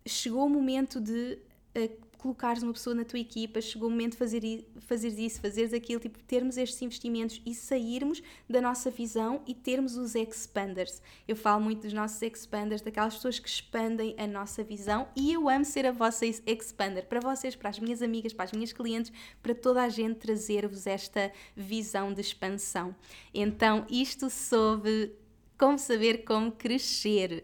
chegou 0.05 0.45
o 0.45 0.49
momento 0.49 1.01
de 1.01 1.39
uh, 1.75 2.04
colocares 2.25 2.63
uma 2.63 2.73
pessoa 2.73 2.95
na 2.95 3.05
tua 3.05 3.19
equipa, 3.19 3.61
chegou 3.61 3.87
o 3.87 3.91
momento 3.91 4.13
de 4.13 4.17
fazer, 4.17 4.67
fazer 4.79 5.09
isso, 5.09 5.39
fazeres 5.39 5.71
aquilo, 5.73 5.99
tipo, 5.99 6.17
termos 6.23 6.57
estes 6.57 6.81
investimentos 6.81 7.39
e 7.45 7.53
sairmos 7.53 8.19
da 8.49 8.59
nossa 8.59 8.89
visão 8.89 9.43
e 9.45 9.53
termos 9.53 9.95
os 9.95 10.15
expanders. 10.15 11.03
Eu 11.27 11.35
falo 11.35 11.63
muito 11.63 11.83
dos 11.83 11.93
nossos 11.93 12.19
expanders, 12.23 12.81
daquelas 12.81 13.13
pessoas 13.13 13.37
que 13.37 13.47
expandem 13.47 14.15
a 14.17 14.25
nossa 14.25 14.63
visão 14.63 15.07
e 15.15 15.33
eu 15.33 15.47
amo 15.47 15.63
ser 15.63 15.85
a 15.85 15.91
vossa 15.91 16.25
expander. 16.25 17.05
Para 17.05 17.19
vocês, 17.19 17.55
para 17.55 17.69
as 17.69 17.77
minhas 17.77 18.01
amigas, 18.01 18.33
para 18.33 18.45
as 18.45 18.51
minhas 18.51 18.73
clientes, 18.73 19.13
para 19.43 19.53
toda 19.53 19.83
a 19.83 19.89
gente 19.89 20.15
trazer-vos 20.15 20.87
esta 20.87 21.31
visão 21.55 22.11
de 22.11 22.21
expansão. 22.21 22.95
Então, 23.35 23.85
isto 23.87 24.31
sobre 24.31 25.13
como 25.59 25.77
saber 25.77 26.25
como 26.25 26.51
crescer. 26.51 27.43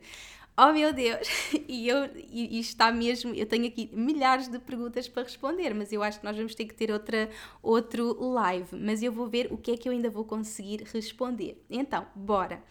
Oh 0.58 0.72
meu 0.74 0.94
Deus! 0.94 1.28
E, 1.68 1.88
eu, 1.88 2.10
e, 2.30 2.60
está 2.60 2.92
mesmo. 2.92 3.34
Eu 3.34 3.46
tenho 3.46 3.66
aqui 3.66 3.90
milhares 3.94 4.48
de 4.48 4.60
perguntas 4.60 5.08
para 5.08 5.24
responder, 5.24 5.74
mas 5.74 5.92
eu 5.94 6.04
acho 6.04 6.20
que 6.20 6.26
nós 6.26 6.36
vamos 6.36 6.54
ter 6.54 6.66
que 6.66 6.74
ter 6.74 6.92
outra, 6.92 7.30
outro 7.64 8.14
live. 8.32 8.76
Mas 8.76 9.02
eu 9.02 9.12
vou 9.12 9.28
ver 9.28 9.48
o 9.52 9.58
que 9.58 9.72
é 9.72 9.78
que 9.78 9.88
eu 9.88 9.94
ainda 9.94 10.10
vou 10.10 10.26
conseguir 10.26 10.84
responder. 10.84 11.64
Então, 11.70 12.06
bora! 12.14 12.62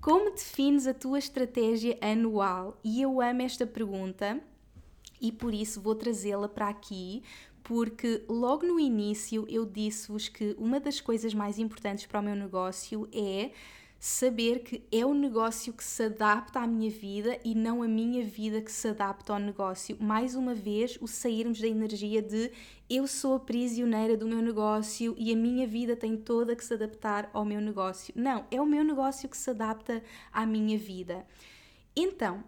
Como 0.00 0.30
defines 0.30 0.86
a 0.86 0.94
tua 0.94 1.18
estratégia 1.18 1.98
anual? 2.00 2.78
E 2.82 3.02
eu 3.02 3.20
amo 3.20 3.42
esta 3.42 3.66
pergunta 3.66 4.40
e 5.20 5.32
por 5.32 5.54
isso 5.54 5.80
vou 5.80 5.94
trazê-la 5.94 6.48
para 6.48 6.68
aqui, 6.68 7.22
porque 7.62 8.22
logo 8.28 8.66
no 8.66 8.78
início 8.78 9.46
eu 9.48 9.64
disse-vos 9.64 10.28
que 10.28 10.54
uma 10.58 10.78
das 10.78 11.00
coisas 11.00 11.34
mais 11.34 11.58
importantes 11.58 12.06
para 12.06 12.20
o 12.20 12.22
meu 12.22 12.36
negócio 12.36 13.08
é 13.12 13.50
saber 14.06 14.60
que 14.60 14.84
é 14.92 15.04
o 15.04 15.12
negócio 15.12 15.72
que 15.72 15.82
se 15.82 16.04
adapta 16.04 16.60
à 16.60 16.66
minha 16.66 16.88
vida 16.88 17.40
e 17.44 17.56
não 17.56 17.82
a 17.82 17.88
minha 17.88 18.24
vida 18.24 18.60
que 18.60 18.70
se 18.70 18.86
adapta 18.86 19.32
ao 19.32 19.40
negócio. 19.40 19.96
Mais 20.00 20.36
uma 20.36 20.54
vez, 20.54 20.96
o 21.00 21.08
sairmos 21.08 21.60
da 21.60 21.66
energia 21.66 22.22
de 22.22 22.52
eu 22.88 23.08
sou 23.08 23.34
a 23.34 23.40
prisioneira 23.40 24.16
do 24.16 24.24
meu 24.24 24.40
negócio 24.40 25.16
e 25.18 25.32
a 25.32 25.36
minha 25.36 25.66
vida 25.66 25.96
tem 25.96 26.16
toda 26.16 26.54
que 26.54 26.64
se 26.64 26.74
adaptar 26.74 27.28
ao 27.32 27.44
meu 27.44 27.60
negócio. 27.60 28.14
Não, 28.16 28.46
é 28.48 28.60
o 28.60 28.66
meu 28.66 28.84
negócio 28.84 29.28
que 29.28 29.36
se 29.36 29.50
adapta 29.50 30.00
à 30.32 30.46
minha 30.46 30.78
vida. 30.78 31.26
Então, 31.96 32.44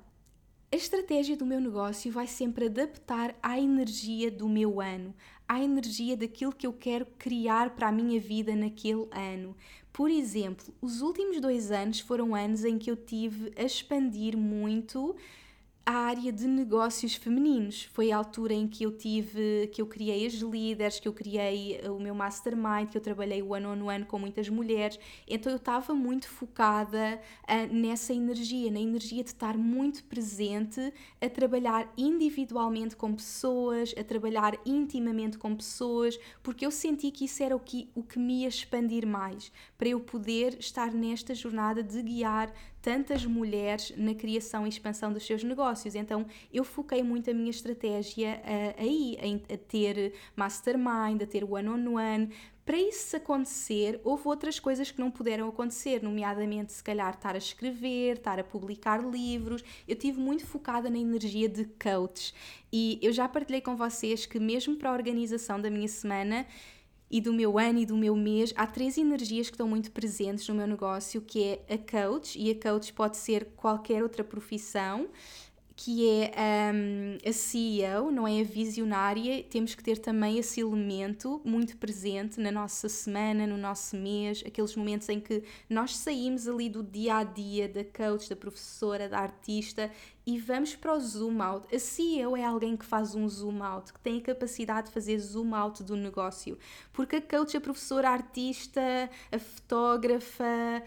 a 0.70 0.76
estratégia 0.76 1.36
do 1.36 1.46
meu 1.46 1.60
negócio 1.60 2.12
vai 2.12 2.26
sempre 2.26 2.66
adaptar 2.66 3.34
à 3.42 3.58
energia 3.58 4.30
do 4.30 4.48
meu 4.48 4.80
ano, 4.80 5.14
à 5.48 5.60
energia 5.60 6.14
daquilo 6.14 6.52
que 6.52 6.66
eu 6.66 6.72
quero 6.74 7.06
criar 7.18 7.70
para 7.70 7.88
a 7.88 7.92
minha 7.92 8.20
vida 8.20 8.54
naquele 8.54 9.08
ano. 9.10 9.56
Por 9.92 10.10
exemplo, 10.10 10.66
os 10.80 11.00
últimos 11.00 11.40
dois 11.40 11.70
anos 11.70 12.00
foram 12.00 12.34
anos 12.34 12.64
em 12.64 12.78
que 12.78 12.90
eu 12.90 12.96
tive 12.96 13.52
a 13.56 13.64
expandir 13.64 14.36
muito 14.36 15.16
a 15.88 15.92
área 15.92 16.30
de 16.30 16.46
negócios 16.46 17.14
femininos. 17.14 17.88
Foi 17.94 18.12
a 18.12 18.18
altura 18.18 18.52
em 18.52 18.68
que 18.68 18.84
eu 18.84 18.92
tive, 18.92 19.68
que 19.72 19.80
eu 19.80 19.86
criei 19.86 20.26
as 20.26 20.34
líderes, 20.34 21.00
que 21.00 21.08
eu 21.08 21.14
criei 21.14 21.80
eh, 21.82 21.90
o 21.90 21.98
meu 21.98 22.14
mastermind, 22.14 22.90
que 22.90 22.98
eu 22.98 23.00
trabalhei 23.00 23.42
o 23.42 23.54
ano 23.54 23.70
on 23.70 23.88
ano 23.88 24.04
com 24.04 24.18
muitas 24.18 24.50
mulheres. 24.50 25.00
Então 25.26 25.50
eu 25.50 25.56
estava 25.56 25.94
muito 25.94 26.28
focada 26.28 27.18
uh, 27.44 27.74
nessa 27.74 28.12
energia, 28.12 28.70
na 28.70 28.78
energia 28.78 29.24
de 29.24 29.30
estar 29.30 29.56
muito 29.56 30.04
presente, 30.04 30.92
a 31.22 31.28
trabalhar 31.30 31.90
individualmente 31.96 32.94
com 32.94 33.14
pessoas, 33.14 33.94
a 33.98 34.04
trabalhar 34.04 34.58
intimamente 34.66 35.38
com 35.38 35.56
pessoas, 35.56 36.20
porque 36.42 36.66
eu 36.66 36.70
senti 36.70 37.10
que 37.10 37.24
isso 37.24 37.42
era 37.42 37.56
o 37.56 37.60
que, 37.60 37.88
o 37.94 38.02
que 38.02 38.18
me 38.18 38.42
ia 38.42 38.48
expandir 38.48 39.06
mais, 39.06 39.50
para 39.78 39.88
eu 39.88 40.00
poder 40.00 40.58
estar 40.60 40.92
nesta 40.92 41.34
jornada 41.34 41.82
de 41.82 42.02
guiar 42.02 42.52
tantas 42.80 43.24
mulheres 43.24 43.92
na 43.96 44.14
criação 44.14 44.66
e 44.66 44.68
expansão 44.68 45.12
dos 45.12 45.26
seus 45.26 45.42
negócios. 45.42 45.94
Então 45.94 46.26
eu 46.52 46.64
foquei 46.64 47.02
muito 47.02 47.30
a 47.30 47.34
minha 47.34 47.50
estratégia 47.50 48.40
uh, 48.44 48.82
aí, 48.82 49.18
a, 49.20 49.54
a 49.54 49.56
ter 49.56 50.14
mastermind, 50.36 51.22
a 51.22 51.26
ter 51.26 51.44
one-on-one, 51.44 51.86
-on 51.86 52.28
-one, 52.28 52.32
para 52.68 52.76
isso 52.76 53.16
acontecer, 53.16 53.98
houve 54.04 54.28
outras 54.28 54.60
coisas 54.60 54.90
que 54.90 55.00
não 55.00 55.10
puderam 55.10 55.48
acontecer, 55.48 56.02
nomeadamente, 56.02 56.70
se 56.70 56.84
calhar, 56.84 57.14
estar 57.14 57.34
a 57.34 57.38
escrever, 57.38 58.18
estar 58.18 58.38
a 58.38 58.44
publicar 58.44 59.02
livros. 59.02 59.64
Eu 59.88 59.96
tive 59.96 60.20
muito 60.20 60.44
focada 60.44 60.90
na 60.90 60.98
energia 60.98 61.48
de 61.48 61.64
coach 61.64 62.34
e 62.70 62.98
eu 63.00 63.10
já 63.10 63.26
partilhei 63.26 63.62
com 63.62 63.74
vocês 63.74 64.26
que, 64.26 64.38
mesmo 64.38 64.76
para 64.76 64.90
a 64.90 64.92
organização 64.92 65.58
da 65.58 65.70
minha 65.70 65.88
semana, 65.88 66.44
e 67.10 67.20
do 67.20 67.32
meu 67.32 67.58
ano 67.58 67.78
e 67.78 67.86
do 67.86 67.96
meu 67.96 68.14
mês, 68.14 68.52
há 68.56 68.66
três 68.66 68.98
energias 68.98 69.48
que 69.48 69.54
estão 69.54 69.68
muito 69.68 69.90
presentes 69.90 70.46
no 70.48 70.54
meu 70.54 70.66
negócio, 70.66 71.20
que 71.22 71.42
é 71.42 71.74
a 71.74 71.78
coach, 71.78 72.38
e 72.38 72.50
a 72.50 72.54
coach 72.54 72.92
pode 72.92 73.16
ser 73.16 73.46
qualquer 73.56 74.02
outra 74.02 74.22
profissão, 74.22 75.08
que 75.80 76.28
é 76.34 76.72
um, 76.74 77.18
a 77.24 77.32
CEO, 77.32 78.10
não 78.10 78.26
é 78.26 78.40
a 78.40 78.44
visionária, 78.44 79.44
temos 79.44 79.76
que 79.76 79.82
ter 79.82 79.96
também 79.98 80.36
esse 80.36 80.60
elemento 80.60 81.40
muito 81.44 81.76
presente 81.76 82.40
na 82.40 82.50
nossa 82.50 82.88
semana, 82.88 83.46
no 83.46 83.56
nosso 83.56 83.96
mês, 83.96 84.42
aqueles 84.44 84.74
momentos 84.74 85.08
em 85.08 85.20
que 85.20 85.44
nós 85.70 85.96
saímos 85.96 86.48
ali 86.48 86.68
do 86.68 86.82
dia 86.82 87.18
a 87.18 87.22
dia 87.22 87.68
da 87.68 87.84
coach, 87.84 88.28
da 88.28 88.34
professora, 88.34 89.08
da 89.08 89.20
artista 89.20 89.88
e 90.26 90.36
vamos 90.36 90.74
para 90.74 90.96
o 90.96 91.00
zoom 91.00 91.40
out. 91.40 91.72
A 91.72 91.78
CEO 91.78 92.36
é 92.36 92.44
alguém 92.44 92.76
que 92.76 92.84
faz 92.84 93.14
um 93.14 93.28
zoom 93.28 93.62
out, 93.62 93.92
que 93.92 94.00
tem 94.00 94.18
a 94.18 94.22
capacidade 94.22 94.88
de 94.88 94.92
fazer 94.92 95.16
zoom 95.20 95.54
out 95.54 95.84
do 95.84 95.94
negócio, 95.94 96.58
porque 96.92 97.16
a 97.16 97.22
coach, 97.22 97.56
a 97.56 97.60
professora, 97.60 98.08
a 98.08 98.14
artista, 98.14 99.08
a 99.30 99.38
fotógrafa, 99.38 100.82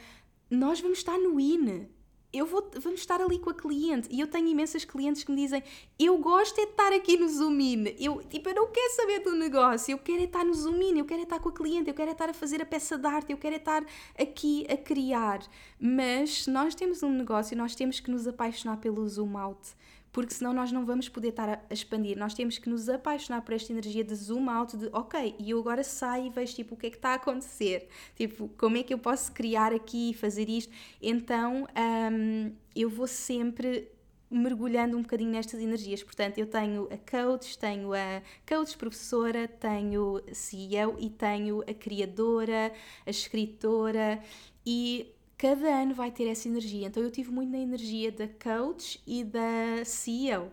nós 0.50 0.82
vamos 0.82 0.98
estar 0.98 1.18
no 1.18 1.40
IN 1.40 1.88
eu 2.34 2.46
vou, 2.46 2.70
vamos 2.80 3.02
estar 3.02 3.22
ali 3.22 3.40
com 3.40 3.50
a 3.50 3.54
cliente. 3.54 4.08
E 4.12 4.20
eu 4.20 4.28
tenho 4.28 4.48
imensas 4.48 4.86
clientes 4.86 5.24
que 5.24 5.32
me 5.32 5.38
dizem 5.38 5.64
eu 6.00 6.18
gosto 6.18 6.60
é 6.60 6.66
de 6.66 6.72
estar 6.72 6.94
aqui 6.94 7.18
no 7.18 7.28
Zoom 7.28 7.60
in. 7.60 7.96
Eu, 8.00 8.24
tipo, 8.24 8.50
eu 8.50 8.56
não 8.56 8.68
quero 8.68 8.96
saber 8.96 9.20
do 9.20 9.36
negócio. 9.36 9.92
Eu 9.92 9.98
quero 9.98 10.22
é 10.22 10.26
estar 10.26 10.44
no 10.44 10.54
Zoom 10.54 10.82
in. 10.82 11.00
Eu 11.00 11.06
quero 11.06 11.22
é 11.22 11.24
estar 11.24 11.40
com 11.40 11.50
a 11.50 11.52
cliente, 11.52 11.90
eu 11.90 11.94
quero 11.94 12.10
é 12.10 12.14
estar 12.14 12.30
a 12.30 12.34
fazer 12.34 12.62
a 12.62 12.66
peça 12.66 12.98
de 12.98 13.08
arte. 13.08 13.32
Eu 13.32 13.38
quero 13.38 13.56
é 13.56 13.58
estar 13.58 13.86
aqui 14.20 14.66
a 14.70 14.78
criar. 14.78 15.42
Mas 15.80 16.48
nós 16.48 16.76
temos 16.76 17.04
um 17.04 17.12
negócio 17.12 17.56
nós 17.58 17.76
temos 17.76 18.00
que 18.00 18.10
nos 18.10 18.28
apaixonar 18.28 18.78
pelo 18.78 19.08
Zoom 19.08 19.38
out 19.38 19.60
porque 20.12 20.34
senão 20.34 20.54
nós 20.54 20.72
não 20.72 20.86
vamos 20.86 21.08
poder 21.08 21.30
estar 21.30 21.50
a, 21.50 21.74
expandir. 21.74 22.18
Nós 22.18 22.34
temos 22.34 22.58
que 22.58 22.70
nos 22.70 22.90
apaixonar 22.90 23.42
por 23.42 23.54
esta 23.54 23.72
energia 23.72 24.04
de 24.04 24.14
zoom 24.16 24.50
out, 24.50 24.76
de 24.76 24.90
ok, 24.92 25.36
e 25.40 25.52
eu 25.52 25.60
agora 25.60 25.84
saio 25.84 26.28
e 26.28 26.30
vejo 26.30 26.56
tipo 26.56 26.76
o 26.76 26.78
que 26.78 26.88
é 26.88 26.90
que 26.90 26.98
está 26.98 27.10
a 27.10 27.16
acontecer, 27.16 27.88
tipo 28.16 28.50
como 28.58 28.78
é 28.78 28.84
que 28.84 28.94
eu 28.94 29.00
posso 29.00 29.32
criar 29.32 29.74
aqui 29.74 30.14
fazer 30.14 30.50
isto. 30.50 30.72
Então 31.02 31.68
um, 32.12 32.52
eu 32.76 32.90
vou 32.90 33.08
sempre 33.08 33.90
mergulhando 34.32 34.98
um 34.98 35.02
bocadinho 35.02 35.32
nestas 35.32 35.60
energias. 35.60 36.02
Portanto, 36.02 36.38
eu 36.38 36.48
tenho 36.48 36.88
a 36.90 36.98
coach, 36.98 37.58
tenho 37.58 37.94
a 37.94 38.22
coach 38.48 38.78
professora, 38.78 39.48
tenho 39.48 40.22
CEO 40.32 40.96
e 40.98 41.10
tenho 41.10 41.62
a 41.62 41.74
criadora, 41.74 42.72
a 43.06 43.10
escritora 43.10 44.24
e 44.66 45.14
cada 45.42 45.82
ano 45.82 45.96
vai 45.96 46.12
ter 46.12 46.28
essa 46.28 46.48
energia. 46.48 46.86
Então 46.86 47.02
eu 47.02 47.10
tive 47.10 47.32
muito 47.32 47.50
na 47.50 47.58
energia 47.58 48.12
da 48.12 48.28
coach 48.28 49.02
e 49.08 49.24
da 49.24 49.84
CEO. 49.84 50.52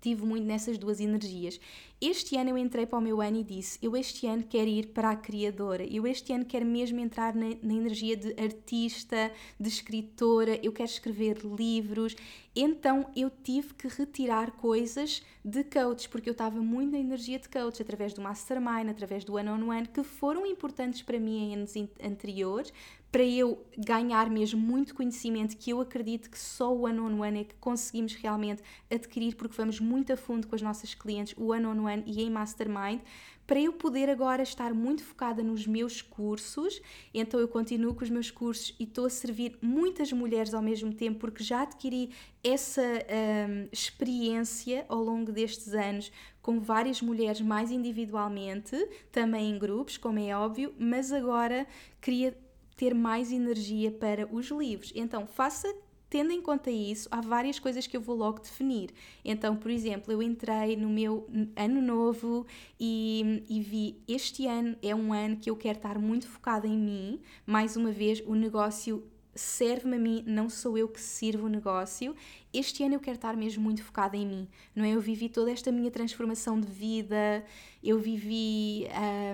Tive 0.00 0.24
muito 0.24 0.44
nessas 0.44 0.78
duas 0.78 1.00
energias. 1.00 1.58
Este 2.00 2.36
ano 2.36 2.50
eu 2.50 2.58
entrei 2.58 2.86
para 2.86 3.00
o 3.00 3.02
meu 3.02 3.20
ano 3.20 3.38
e 3.38 3.42
disse: 3.42 3.76
eu 3.82 3.96
este 3.96 4.24
ano 4.28 4.44
quero 4.44 4.70
ir 4.70 4.90
para 4.90 5.10
a 5.10 5.16
criadora, 5.16 5.84
eu 5.84 6.06
este 6.06 6.32
ano 6.32 6.44
quero 6.44 6.64
mesmo 6.64 7.00
entrar 7.00 7.34
na, 7.34 7.48
na 7.60 7.74
energia 7.74 8.16
de 8.16 8.40
artista, 8.40 9.32
de 9.58 9.68
escritora, 9.68 10.60
eu 10.62 10.72
quero 10.72 10.88
escrever 10.88 11.38
livros. 11.38 12.14
Então 12.54 13.10
eu 13.16 13.28
tive 13.28 13.74
que 13.74 13.88
retirar 13.88 14.52
coisas 14.52 15.24
de 15.44 15.64
coach, 15.64 16.08
porque 16.08 16.28
eu 16.28 16.32
estava 16.32 16.60
muito 16.60 16.92
na 16.92 16.98
energia 16.98 17.38
de 17.38 17.48
coach, 17.48 17.82
através 17.82 18.14
do 18.14 18.20
mastermind, 18.20 18.88
através 18.88 19.24
do 19.24 19.34
one-on-one, 19.34 19.64
-on 19.64 19.86
-one, 19.86 19.88
que 19.88 20.04
foram 20.04 20.46
importantes 20.46 21.02
para 21.02 21.18
mim 21.18 21.36
em 21.36 21.54
anos 21.54 21.74
anteriores, 22.00 22.72
para 23.10 23.24
eu 23.24 23.64
ganhar 23.76 24.28
mesmo 24.28 24.60
muito 24.60 24.94
conhecimento 24.94 25.56
que 25.56 25.70
eu 25.70 25.80
acredito 25.80 26.30
que 26.30 26.38
só 26.38 26.74
o 26.74 26.84
one 26.84 27.00
on 27.00 27.20
one 27.20 27.40
é 27.40 27.44
que 27.44 27.54
conseguimos 27.54 28.14
realmente 28.14 28.62
adquirir 28.90 29.34
porque 29.34 29.56
vamos 29.56 29.80
muito 29.80 30.12
a 30.12 30.16
fundo 30.16 30.46
com 30.46 30.54
as 30.54 30.62
nossas 30.62 30.94
clientes, 30.94 31.34
o 31.36 31.52
one 31.52 31.64
on 31.66 31.84
one 31.84 32.02
e 32.06 32.22
em 32.22 32.30
mastermind, 32.30 33.00
para 33.46 33.58
eu 33.58 33.72
poder 33.72 34.10
agora 34.10 34.42
estar 34.42 34.74
muito 34.74 35.02
focada 35.02 35.42
nos 35.42 35.66
meus 35.66 36.02
cursos. 36.02 36.82
Então 37.14 37.40
eu 37.40 37.48
continuo 37.48 37.94
com 37.94 38.04
os 38.04 38.10
meus 38.10 38.30
cursos 38.30 38.76
e 38.78 38.84
estou 38.84 39.06
a 39.06 39.10
servir 39.10 39.56
muitas 39.62 40.12
mulheres 40.12 40.52
ao 40.52 40.60
mesmo 40.60 40.92
tempo 40.92 41.18
porque 41.18 41.42
já 41.42 41.62
adquiri 41.62 42.10
essa 42.44 42.82
um, 42.82 43.68
experiência 43.72 44.84
ao 44.86 45.02
longo 45.02 45.32
destes 45.32 45.72
anos 45.72 46.12
com 46.42 46.60
várias 46.60 47.00
mulheres 47.00 47.40
mais 47.40 47.70
individualmente, 47.70 48.76
também 49.10 49.50
em 49.50 49.58
grupos, 49.58 49.96
como 49.96 50.18
é 50.18 50.36
óbvio, 50.36 50.74
mas 50.78 51.10
agora 51.10 51.66
queria 52.00 52.36
ter 52.78 52.94
mais 52.94 53.32
energia 53.32 53.90
para 53.90 54.26
os 54.32 54.46
livros. 54.50 54.92
Então, 54.94 55.26
faça 55.26 55.68
tendo 56.08 56.32
em 56.32 56.40
conta 56.40 56.70
isso, 56.70 57.06
há 57.10 57.20
várias 57.20 57.58
coisas 57.58 57.86
que 57.86 57.94
eu 57.94 58.00
vou 58.00 58.16
logo 58.16 58.38
definir. 58.38 58.90
Então, 59.22 59.54
por 59.56 59.70
exemplo, 59.70 60.10
eu 60.10 60.22
entrei 60.22 60.74
no 60.74 60.88
meu 60.88 61.28
ano 61.54 61.82
novo 61.82 62.46
e, 62.80 63.44
e, 63.46 63.60
vi 63.60 64.00
este 64.08 64.46
ano 64.46 64.74
é 64.80 64.94
um 64.94 65.12
ano 65.12 65.36
que 65.36 65.50
eu 65.50 65.56
quero 65.56 65.76
estar 65.76 65.98
muito 65.98 66.26
focada 66.26 66.66
em 66.66 66.78
mim. 66.78 67.20
Mais 67.44 67.76
uma 67.76 67.90
vez, 67.90 68.22
o 68.24 68.34
negócio 68.34 69.04
serve-me 69.34 69.96
a 69.96 69.98
mim, 69.98 70.24
não 70.26 70.48
sou 70.48 70.78
eu 70.78 70.88
que 70.88 71.00
sirvo 71.00 71.46
o 71.46 71.50
negócio. 71.50 72.16
Este 72.54 72.82
ano 72.84 72.94
eu 72.94 73.00
quero 73.00 73.16
estar 73.16 73.36
mesmo 73.36 73.62
muito 73.62 73.84
focada 73.84 74.16
em 74.16 74.26
mim, 74.26 74.48
não 74.74 74.84
é? 74.84 74.92
Eu 74.92 75.00
vivi 75.02 75.28
toda 75.28 75.50
esta 75.50 75.70
minha 75.70 75.90
transformação 75.90 76.58
de 76.58 76.68
vida, 76.68 77.44
eu 77.82 77.98
vivi. 77.98 78.86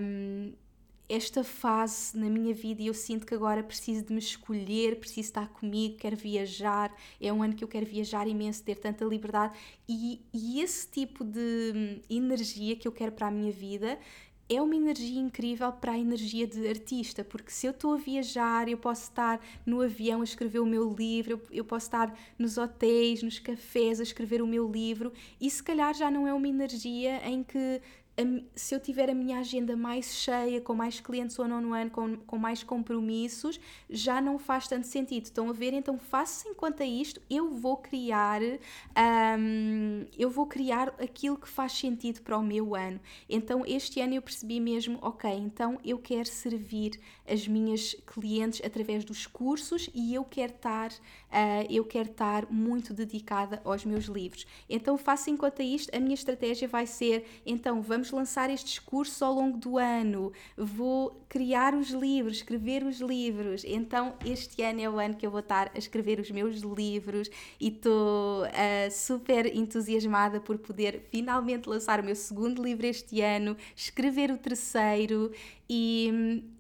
Um, 0.02 0.63
esta 1.08 1.44
fase 1.44 2.16
na 2.16 2.28
minha 2.28 2.54
vida 2.54 2.82
e 2.82 2.86
eu 2.86 2.94
sinto 2.94 3.26
que 3.26 3.34
agora 3.34 3.62
preciso 3.62 4.04
de 4.04 4.12
me 4.12 4.18
escolher, 4.18 4.98
preciso 4.98 5.28
estar 5.28 5.48
comigo, 5.48 5.96
quero 5.96 6.16
viajar, 6.16 6.94
é 7.20 7.32
um 7.32 7.42
ano 7.42 7.54
que 7.54 7.62
eu 7.62 7.68
quero 7.68 7.86
viajar 7.86 8.26
imenso, 8.26 8.62
ter 8.62 8.76
tanta 8.76 9.04
liberdade 9.04 9.56
e, 9.88 10.20
e 10.32 10.60
esse 10.60 10.88
tipo 10.88 11.24
de 11.24 11.72
hum, 11.74 12.00
energia 12.08 12.76
que 12.76 12.88
eu 12.88 12.92
quero 12.92 13.12
para 13.12 13.28
a 13.28 13.30
minha 13.30 13.52
vida 13.52 13.98
é 14.48 14.60
uma 14.60 14.76
energia 14.76 15.20
incrível 15.20 15.72
para 15.72 15.92
a 15.92 15.98
energia 15.98 16.46
de 16.46 16.68
artista, 16.68 17.24
porque 17.24 17.50
se 17.50 17.66
eu 17.66 17.70
estou 17.70 17.94
a 17.94 17.96
viajar, 17.96 18.68
eu 18.68 18.76
posso 18.76 19.04
estar 19.04 19.40
no 19.64 19.80
avião 19.80 20.20
a 20.20 20.24
escrever 20.24 20.58
o 20.58 20.66
meu 20.66 20.92
livro, 20.92 21.40
eu, 21.50 21.64
posso 21.64 21.86
estar 21.86 22.14
nos 22.38 22.58
hotéis, 22.58 23.22
nos 23.22 23.38
cafés 23.38 24.00
a 24.00 24.02
escrever 24.02 24.42
o 24.42 24.46
meu 24.46 24.70
livro, 24.70 25.12
e 25.40 25.48
se 25.48 25.62
calhar 25.62 25.94
já 25.94 26.10
não 26.10 26.28
é 26.28 26.34
uma 26.34 26.48
energia 26.48 27.26
em 27.26 27.42
que 27.42 27.80
se 28.54 28.74
eu 28.74 28.80
tiver 28.80 29.10
a 29.10 29.14
minha 29.14 29.40
agenda 29.40 29.76
mais 29.76 30.14
cheia, 30.14 30.60
com 30.60 30.74
mais 30.74 31.00
clientes 31.00 31.38
ou 31.38 31.48
não 31.48 31.74
ano, 31.74 31.90
com, 31.90 32.16
com 32.18 32.38
mais 32.38 32.62
compromissos, 32.62 33.58
já 33.90 34.20
não 34.20 34.38
faz 34.38 34.68
tanto 34.68 34.86
sentido. 34.86 35.24
Estão 35.24 35.50
a 35.50 35.52
ver? 35.52 35.72
Então 35.72 35.98
faça 35.98 36.48
em 36.48 36.54
conta 36.54 36.84
isto, 36.84 37.20
eu 37.28 37.50
vou 37.50 37.76
criar, 37.76 38.40
um, 38.40 40.06
eu 40.16 40.30
vou 40.30 40.46
criar 40.46 40.88
aquilo 41.00 41.36
que 41.36 41.48
faz 41.48 41.72
sentido 41.72 42.22
para 42.22 42.38
o 42.38 42.42
meu 42.42 42.74
ano. 42.74 43.00
Então 43.28 43.64
este 43.66 44.00
ano 44.00 44.14
eu 44.14 44.22
percebi 44.22 44.60
mesmo, 44.60 44.98
ok, 45.02 45.30
então 45.30 45.78
eu 45.84 45.98
quero 45.98 46.28
servir 46.28 47.00
as 47.26 47.48
minhas 47.48 47.94
clientes 48.06 48.60
através 48.64 49.04
dos 49.04 49.26
cursos 49.26 49.88
e 49.94 50.14
eu 50.14 50.24
quero 50.24 50.52
estar, 50.52 50.90
uh, 50.90 51.66
eu 51.70 51.84
quero 51.84 52.10
estar 52.10 52.50
muito 52.50 52.92
dedicada 52.92 53.60
aos 53.64 53.84
meus 53.84 54.04
livros. 54.04 54.46
Então 54.68 54.96
faça 54.98 55.30
em 55.30 55.36
conta 55.36 55.62
isto, 55.62 55.94
a 55.94 56.00
minha 56.00 56.14
estratégia 56.14 56.68
vai 56.68 56.86
ser, 56.86 57.26
então 57.46 57.80
vamos 57.80 58.10
lançar 58.10 58.50
estes 58.50 58.78
cursos 58.78 59.20
ao 59.22 59.32
longo 59.32 59.56
do 59.56 59.78
ano, 59.78 60.32
vou 60.56 61.24
criar 61.28 61.74
os 61.74 61.90
livros, 61.90 62.36
escrever 62.36 62.84
os 62.84 63.00
livros. 63.00 63.64
Então, 63.64 64.14
este 64.24 64.62
ano 64.62 64.80
é 64.80 64.88
o 64.88 64.98
ano 64.98 65.16
que 65.16 65.26
eu 65.26 65.30
vou 65.30 65.40
estar 65.40 65.70
a 65.74 65.78
escrever 65.78 66.20
os 66.20 66.30
meus 66.30 66.60
livros 66.60 67.28
e 67.60 67.68
estou 67.68 68.44
uh, 68.44 68.90
super 68.90 69.46
entusiasmada 69.46 70.40
por 70.40 70.58
poder 70.58 71.08
finalmente 71.10 71.68
lançar 71.68 72.00
o 72.00 72.04
meu 72.04 72.14
segundo 72.14 72.62
livro 72.62 72.86
este 72.86 73.20
ano, 73.20 73.56
escrever 73.74 74.30
o 74.30 74.38
terceiro 74.38 75.32
e 75.68 76.10
hum, 76.12 76.53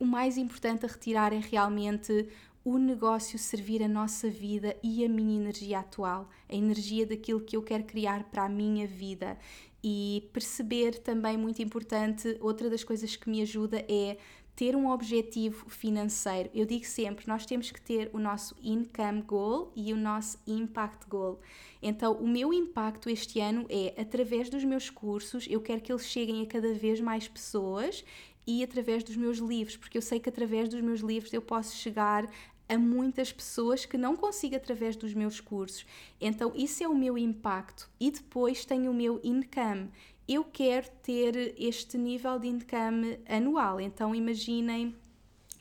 o 0.00 0.06
mais 0.06 0.38
importante 0.38 0.86
a 0.86 0.88
retirar 0.88 1.32
é 1.32 1.38
realmente 1.38 2.26
o 2.64 2.78
negócio 2.78 3.38
servir 3.38 3.82
a 3.82 3.88
nossa 3.88 4.28
vida 4.28 4.76
e 4.82 5.04
a 5.04 5.08
minha 5.08 5.38
energia 5.38 5.78
atual, 5.78 6.28
a 6.48 6.54
energia 6.54 7.06
daquilo 7.06 7.40
que 7.40 7.56
eu 7.56 7.62
quero 7.62 7.84
criar 7.84 8.24
para 8.24 8.44
a 8.44 8.48
minha 8.48 8.86
vida 8.86 9.38
e 9.82 10.28
perceber 10.32 10.98
também 10.98 11.36
muito 11.36 11.62
importante, 11.62 12.36
outra 12.40 12.68
das 12.68 12.84
coisas 12.84 13.14
que 13.16 13.30
me 13.30 13.40
ajuda 13.40 13.84
é 13.88 14.18
ter 14.54 14.76
um 14.76 14.90
objetivo 14.90 15.70
financeiro. 15.70 16.50
Eu 16.52 16.66
digo 16.66 16.84
sempre, 16.84 17.26
nós 17.26 17.46
temos 17.46 17.70
que 17.70 17.80
ter 17.80 18.10
o 18.12 18.18
nosso 18.18 18.54
income 18.62 19.22
goal 19.22 19.72
e 19.74 19.90
o 19.90 19.96
nosso 19.96 20.38
impact 20.46 21.08
goal. 21.08 21.40
Então, 21.80 22.12
o 22.12 22.28
meu 22.28 22.52
impacto 22.52 23.08
este 23.08 23.40
ano 23.40 23.64
é 23.70 23.98
através 23.98 24.50
dos 24.50 24.62
meus 24.62 24.90
cursos, 24.90 25.46
eu 25.48 25.62
quero 25.62 25.80
que 25.80 25.90
eles 25.90 26.04
cheguem 26.04 26.42
a 26.42 26.46
cada 26.46 26.74
vez 26.74 27.00
mais 27.00 27.26
pessoas 27.26 28.04
e 28.46 28.62
através 28.62 29.04
dos 29.04 29.16
meus 29.16 29.38
livros, 29.38 29.76
porque 29.76 29.98
eu 29.98 30.02
sei 30.02 30.18
que 30.18 30.28
através 30.28 30.68
dos 30.68 30.80
meus 30.80 31.00
livros 31.00 31.32
eu 31.32 31.42
posso 31.42 31.76
chegar 31.76 32.28
a 32.68 32.78
muitas 32.78 33.32
pessoas 33.32 33.84
que 33.84 33.98
não 33.98 34.16
consigo 34.16 34.54
através 34.54 34.94
dos 34.94 35.12
meus 35.12 35.40
cursos. 35.40 35.84
Então, 36.20 36.52
isso 36.54 36.84
é 36.84 36.88
o 36.88 36.94
meu 36.94 37.18
impacto. 37.18 37.90
E 37.98 38.12
depois 38.12 38.64
tenho 38.64 38.92
o 38.92 38.94
meu 38.94 39.20
income. 39.24 39.90
Eu 40.28 40.44
quero 40.44 40.88
ter 41.02 41.54
este 41.58 41.98
nível 41.98 42.38
de 42.38 42.46
income 42.46 43.18
anual. 43.28 43.80
Então, 43.80 44.14
imaginem 44.14 44.94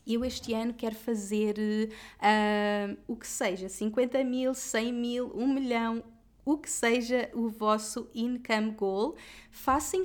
eu 0.05 0.25
este 0.25 0.53
ano 0.53 0.73
quero 0.73 0.95
fazer 0.95 1.55
uh, 1.57 2.97
o 3.07 3.15
que 3.15 3.27
seja, 3.27 3.69
50 3.69 4.23
mil, 4.23 4.53
100 4.53 4.93
mil, 4.93 5.31
1 5.35 5.47
milhão, 5.47 6.03
o 6.49 6.57
que 6.57 6.69
seja 6.69 7.29
o 7.35 7.47
vosso 7.47 8.09
income 8.11 8.71
goal, 8.71 9.15
faça 9.51 9.95
em, 9.95 10.03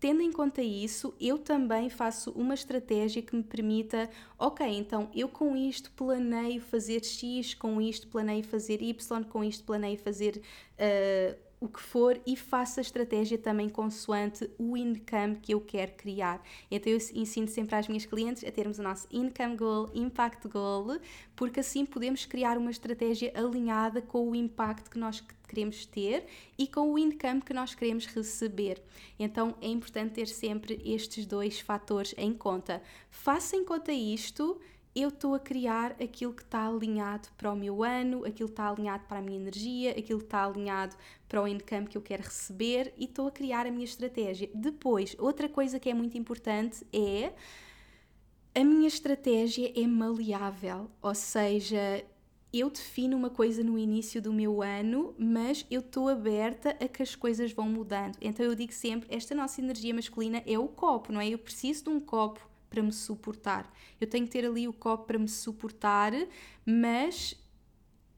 tendo 0.00 0.22
em 0.22 0.32
conta 0.32 0.62
isso, 0.62 1.14
eu 1.20 1.38
também 1.38 1.90
faço 1.90 2.30
uma 2.30 2.54
estratégia 2.54 3.20
que 3.20 3.36
me 3.36 3.42
permita, 3.42 4.08
ok, 4.38 4.66
então 4.66 5.10
eu 5.14 5.28
com 5.28 5.54
isto 5.54 5.90
planeio 5.92 6.62
fazer 6.62 7.04
X, 7.04 7.52
com 7.52 7.78
isto 7.78 8.08
planeio 8.08 8.42
fazer 8.42 8.80
Y, 8.80 9.24
com 9.24 9.44
isto 9.44 9.64
planeio 9.64 9.98
fazer 9.98 10.40
uh, 10.78 11.45
o 11.60 11.68
que 11.68 11.80
for 11.80 12.20
e 12.26 12.36
faça 12.36 12.80
a 12.80 12.82
estratégia 12.82 13.38
também 13.38 13.68
consoante 13.68 14.48
o 14.58 14.76
income 14.76 15.36
que 15.36 15.52
eu 15.54 15.60
quero 15.60 15.92
criar. 15.92 16.42
Então 16.70 16.92
eu 16.92 16.98
ensino 17.14 17.48
sempre 17.48 17.74
às 17.74 17.88
minhas 17.88 18.04
clientes 18.04 18.44
a 18.44 18.50
termos 18.50 18.78
o 18.78 18.82
nosso 18.82 19.06
income 19.10 19.56
goal, 19.56 19.90
impact 19.94 20.46
goal, 20.48 20.98
porque 21.34 21.60
assim 21.60 21.86
podemos 21.86 22.26
criar 22.26 22.58
uma 22.58 22.70
estratégia 22.70 23.32
alinhada 23.34 24.02
com 24.02 24.30
o 24.30 24.34
impacto 24.34 24.90
que 24.90 24.98
nós 24.98 25.22
queremos 25.48 25.86
ter 25.86 26.26
e 26.58 26.66
com 26.66 26.92
o 26.92 26.98
income 26.98 27.40
que 27.40 27.54
nós 27.54 27.74
queremos 27.74 28.06
receber. 28.06 28.82
Então 29.18 29.54
é 29.60 29.68
importante 29.68 30.14
ter 30.14 30.26
sempre 30.26 30.80
estes 30.84 31.24
dois 31.24 31.60
fatores 31.60 32.14
em 32.18 32.32
conta. 32.32 32.82
Faça 33.10 33.56
em 33.56 33.64
conta 33.64 33.92
isto 33.92 34.60
eu 34.96 35.10
estou 35.10 35.34
a 35.34 35.38
criar 35.38 35.92
aquilo 36.02 36.32
que 36.32 36.42
está 36.42 36.66
alinhado 36.66 37.28
para 37.36 37.52
o 37.52 37.54
meu 37.54 37.84
ano, 37.84 38.24
aquilo 38.24 38.48
que 38.48 38.54
está 38.54 38.70
alinhado 38.70 39.04
para 39.04 39.18
a 39.18 39.22
minha 39.22 39.36
energia, 39.38 39.90
aquilo 39.90 40.20
que 40.20 40.24
está 40.24 40.42
alinhado 40.42 40.96
para 41.28 41.42
o 41.42 41.46
income 41.46 41.86
que 41.86 41.98
eu 41.98 42.02
quero 42.02 42.22
receber 42.22 42.94
e 42.96 43.04
estou 43.04 43.28
a 43.28 43.30
criar 43.30 43.66
a 43.66 43.70
minha 43.70 43.84
estratégia. 43.84 44.48
Depois, 44.54 45.14
outra 45.18 45.50
coisa 45.50 45.78
que 45.78 45.90
é 45.90 45.94
muito 45.94 46.16
importante 46.16 46.86
é 46.90 47.34
a 48.54 48.64
minha 48.64 48.88
estratégia 48.88 49.70
é 49.78 49.86
maleável, 49.86 50.90
ou 51.02 51.14
seja, 51.14 52.02
eu 52.50 52.70
defino 52.70 53.18
uma 53.18 53.28
coisa 53.28 53.62
no 53.62 53.78
início 53.78 54.22
do 54.22 54.32
meu 54.32 54.62
ano, 54.62 55.14
mas 55.18 55.66
eu 55.70 55.80
estou 55.80 56.08
aberta 56.08 56.70
a 56.70 56.88
que 56.88 57.02
as 57.02 57.14
coisas 57.14 57.52
vão 57.52 57.68
mudando. 57.68 58.16
Então 58.18 58.46
eu 58.46 58.54
digo 58.54 58.72
sempre: 58.72 59.14
esta 59.14 59.34
nossa 59.34 59.60
energia 59.60 59.92
masculina 59.92 60.42
é 60.46 60.58
o 60.58 60.68
copo, 60.68 61.12
não 61.12 61.20
é? 61.20 61.28
Eu 61.28 61.38
preciso 61.38 61.84
de 61.84 61.90
um 61.90 62.00
copo 62.00 62.55
para 62.68 62.82
me 62.82 62.92
suportar. 62.92 63.72
Eu 64.00 64.06
tenho 64.06 64.24
que 64.26 64.32
ter 64.32 64.44
ali 64.44 64.66
o 64.66 64.72
copo 64.72 65.04
para 65.06 65.18
me 65.18 65.28
suportar, 65.28 66.12
mas 66.64 67.36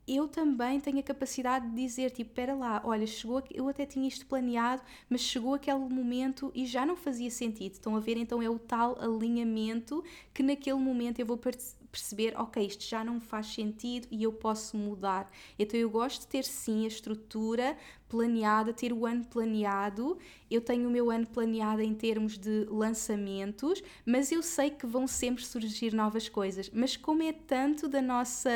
eu 0.09 0.27
também 0.27 0.81
tenho 0.81 0.99
a 0.99 1.03
capacidade 1.03 1.69
de 1.69 1.75
dizer, 1.75 2.11
tipo, 2.11 2.31
espera 2.31 2.55
lá, 2.55 2.81
olha, 2.83 3.07
chegou, 3.07 3.43
eu 3.53 3.69
até 3.69 3.85
tinha 3.85 4.09
isto 4.09 4.25
planeado, 4.25 4.83
mas 5.09 5.21
chegou 5.21 5.53
aquele 5.53 5.79
momento 5.79 6.51
e 6.55 6.65
já 6.65 6.87
não 6.87 6.97
fazia 6.97 7.31
sentido. 7.31 7.75
Estão 7.75 7.95
a 7.95 8.01
ver? 8.01 8.17
Então 8.17 8.41
é 8.43 8.49
o 8.49 8.59
tal 8.59 8.99
alinhamento 8.99 10.03
que 10.33 10.43
naquele 10.43 10.79
momento 10.79 11.21
eu 11.21 11.27
vou 11.27 11.37
perceber, 11.37 12.35
ok, 12.41 12.65
isto 12.67 12.85
já 12.85 13.05
não 13.05 13.21
faz 13.21 13.49
sentido 13.49 14.09
e 14.11 14.23
eu 14.23 14.33
posso 14.33 14.79
mudar. 14.79 15.31
Então 15.59 15.79
eu 15.79 15.91
gosto 15.91 16.23
de 16.23 16.29
ter 16.29 16.45
sim 16.45 16.85
a 16.87 16.89
estrutura 16.89 17.77
planeada, 18.09 18.73
ter 18.73 18.93
o 18.93 19.05
ano 19.05 19.25
planeado. 19.25 20.19
Eu 20.51 20.61
tenho 20.61 20.89
o 20.89 20.91
meu 20.91 21.11
ano 21.11 21.27
planeado 21.27 21.83
em 21.83 21.95
termos 21.95 22.39
de 22.39 22.65
lançamentos, 22.71 23.83
mas 24.05 24.33
eu 24.33 24.43
sei 24.43 24.71
que 24.71 24.87
vão 24.87 25.07
sempre 25.07 25.45
surgir 25.45 25.93
novas 25.93 26.29
coisas. 26.29 26.71
Mas 26.73 26.97
como 26.97 27.23
é 27.23 27.33
tanto 27.33 27.89
da 27.89 28.01
nossa 28.01 28.51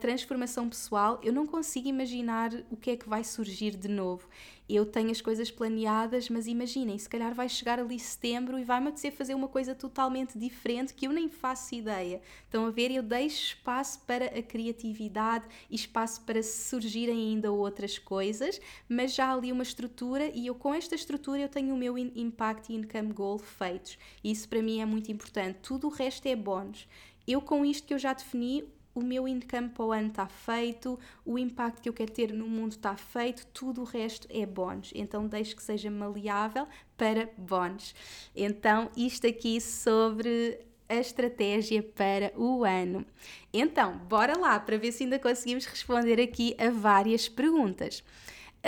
transformação 0.00 0.68
pessoal, 0.68 1.18
eu 1.22 1.32
não 1.32 1.46
consigo 1.46 1.88
imaginar 1.88 2.52
o 2.70 2.76
que 2.76 2.90
é 2.90 2.96
que 2.96 3.08
vai 3.08 3.24
surgir 3.24 3.76
de 3.76 3.88
novo 3.88 4.28
eu 4.68 4.84
tenho 4.84 5.10
as 5.10 5.22
coisas 5.22 5.50
planeadas, 5.50 6.28
mas 6.28 6.46
imaginem, 6.46 6.98
se 6.98 7.08
calhar 7.08 7.34
vai 7.34 7.48
chegar 7.48 7.78
ali 7.78 7.98
setembro 7.98 8.58
e 8.58 8.64
vai-me 8.64 8.88
apetecer 8.88 9.12
fazer 9.12 9.34
uma 9.34 9.48
coisa 9.48 9.74
totalmente 9.74 10.38
diferente 10.38 10.92
que 10.92 11.06
eu 11.06 11.12
nem 11.12 11.26
faço 11.26 11.74
ideia. 11.74 12.20
Estão 12.44 12.66
a 12.66 12.70
ver? 12.70 12.90
Eu 12.90 13.02
deixo 13.02 13.54
espaço 13.54 14.00
para 14.00 14.26
a 14.26 14.42
criatividade 14.42 15.46
e 15.70 15.74
espaço 15.74 16.20
para 16.20 16.42
surgirem 16.42 17.16
ainda 17.16 17.50
outras 17.50 17.98
coisas, 17.98 18.57
mas 18.88 19.14
já 19.14 19.32
ali 19.32 19.52
uma 19.52 19.62
estrutura 19.62 20.30
e 20.34 20.46
eu 20.46 20.54
com 20.54 20.74
esta 20.74 20.94
estrutura 20.94 21.40
eu 21.40 21.48
tenho 21.48 21.74
o 21.74 21.78
meu 21.78 21.96
Impact 21.98 22.72
Income 22.72 23.12
Goal 23.12 23.38
feitos. 23.38 23.98
Isso 24.22 24.48
para 24.48 24.62
mim 24.62 24.80
é 24.80 24.86
muito 24.86 25.10
importante. 25.10 25.58
Tudo 25.62 25.88
o 25.88 25.90
resto 25.90 26.26
é 26.26 26.36
bónus. 26.36 26.88
Eu 27.26 27.40
com 27.40 27.64
isto 27.64 27.86
que 27.86 27.94
eu 27.94 27.98
já 27.98 28.12
defini, 28.12 28.64
o 28.94 29.02
meu 29.02 29.28
income 29.28 29.68
para 29.68 29.84
o 29.84 29.92
ano 29.92 30.08
está 30.08 30.26
feito, 30.26 30.98
o 31.24 31.38
impacto 31.38 31.80
que 31.80 31.88
eu 31.88 31.92
quero 31.92 32.10
ter 32.10 32.32
no 32.32 32.48
mundo 32.48 32.72
está 32.72 32.96
feito, 32.96 33.46
tudo 33.46 33.82
o 33.82 33.84
resto 33.84 34.26
é 34.30 34.44
bónus. 34.44 34.92
Então 34.94 35.26
deixe 35.26 35.54
que 35.54 35.62
seja 35.62 35.90
maleável 35.90 36.66
para 36.96 37.30
bónus. 37.38 37.94
Então, 38.34 38.90
isto 38.96 39.26
aqui 39.26 39.60
sobre 39.60 40.66
a 40.88 40.96
estratégia 40.96 41.82
para 41.82 42.32
o 42.34 42.64
ano. 42.64 43.04
Então, 43.52 43.98
bora 43.98 44.36
lá 44.38 44.58
para 44.58 44.78
ver 44.78 44.90
se 44.90 45.04
ainda 45.04 45.18
conseguimos 45.18 45.66
responder 45.66 46.20
aqui 46.20 46.56
a 46.58 46.70
várias 46.70 47.28
perguntas. 47.28 48.02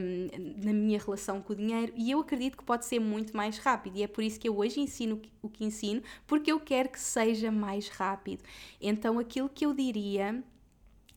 na 0.63 0.73
minha 0.73 0.99
relação 0.99 1.41
com 1.41 1.53
o 1.53 1.55
dinheiro 1.55 1.93
e 1.95 2.11
eu 2.11 2.19
acredito 2.19 2.57
que 2.57 2.63
pode 2.63 2.85
ser 2.85 2.99
muito 2.99 3.35
mais 3.35 3.57
rápido 3.57 3.97
e 3.97 4.03
é 4.03 4.07
por 4.07 4.23
isso 4.23 4.39
que 4.39 4.47
eu 4.47 4.57
hoje 4.57 4.79
ensino 4.79 5.21
o 5.41 5.49
que 5.49 5.63
ensino, 5.63 6.01
porque 6.27 6.51
eu 6.51 6.59
quero 6.59 6.89
que 6.89 6.99
seja 6.99 7.51
mais 7.51 7.87
rápido. 7.89 8.43
Então 8.81 9.19
aquilo 9.19 9.49
que 9.49 9.65
eu 9.65 9.73
diria 9.73 10.43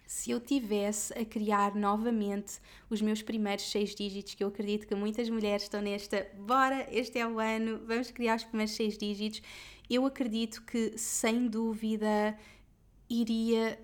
se 0.09 0.31
eu 0.31 0.41
tivesse 0.41 1.13
a 1.13 1.23
criar 1.23 1.75
novamente 1.75 2.63
os 2.89 3.03
meus 3.03 3.21
primeiros 3.21 3.71
seis 3.71 3.95
dígitos, 3.95 4.35
que 4.35 4.43
eu 4.43 4.49
acredito 4.49 4.87
que 4.87 4.95
muitas 4.95 5.29
mulheres 5.29 5.65
estão 5.65 5.83
nesta, 5.83 6.27
bora, 6.35 6.89
este 6.91 7.19
é 7.19 7.27
o 7.27 7.39
ano, 7.39 7.79
vamos 7.87 8.11
criar 8.11 8.37
os 8.37 8.45
primeiros 8.45 8.75
seis 8.75 8.97
dígitos, 8.97 9.43
eu 9.89 10.07
acredito 10.07 10.63
que 10.63 10.97
sem 10.97 11.47
dúvida 11.47 12.35
iria 13.07 13.79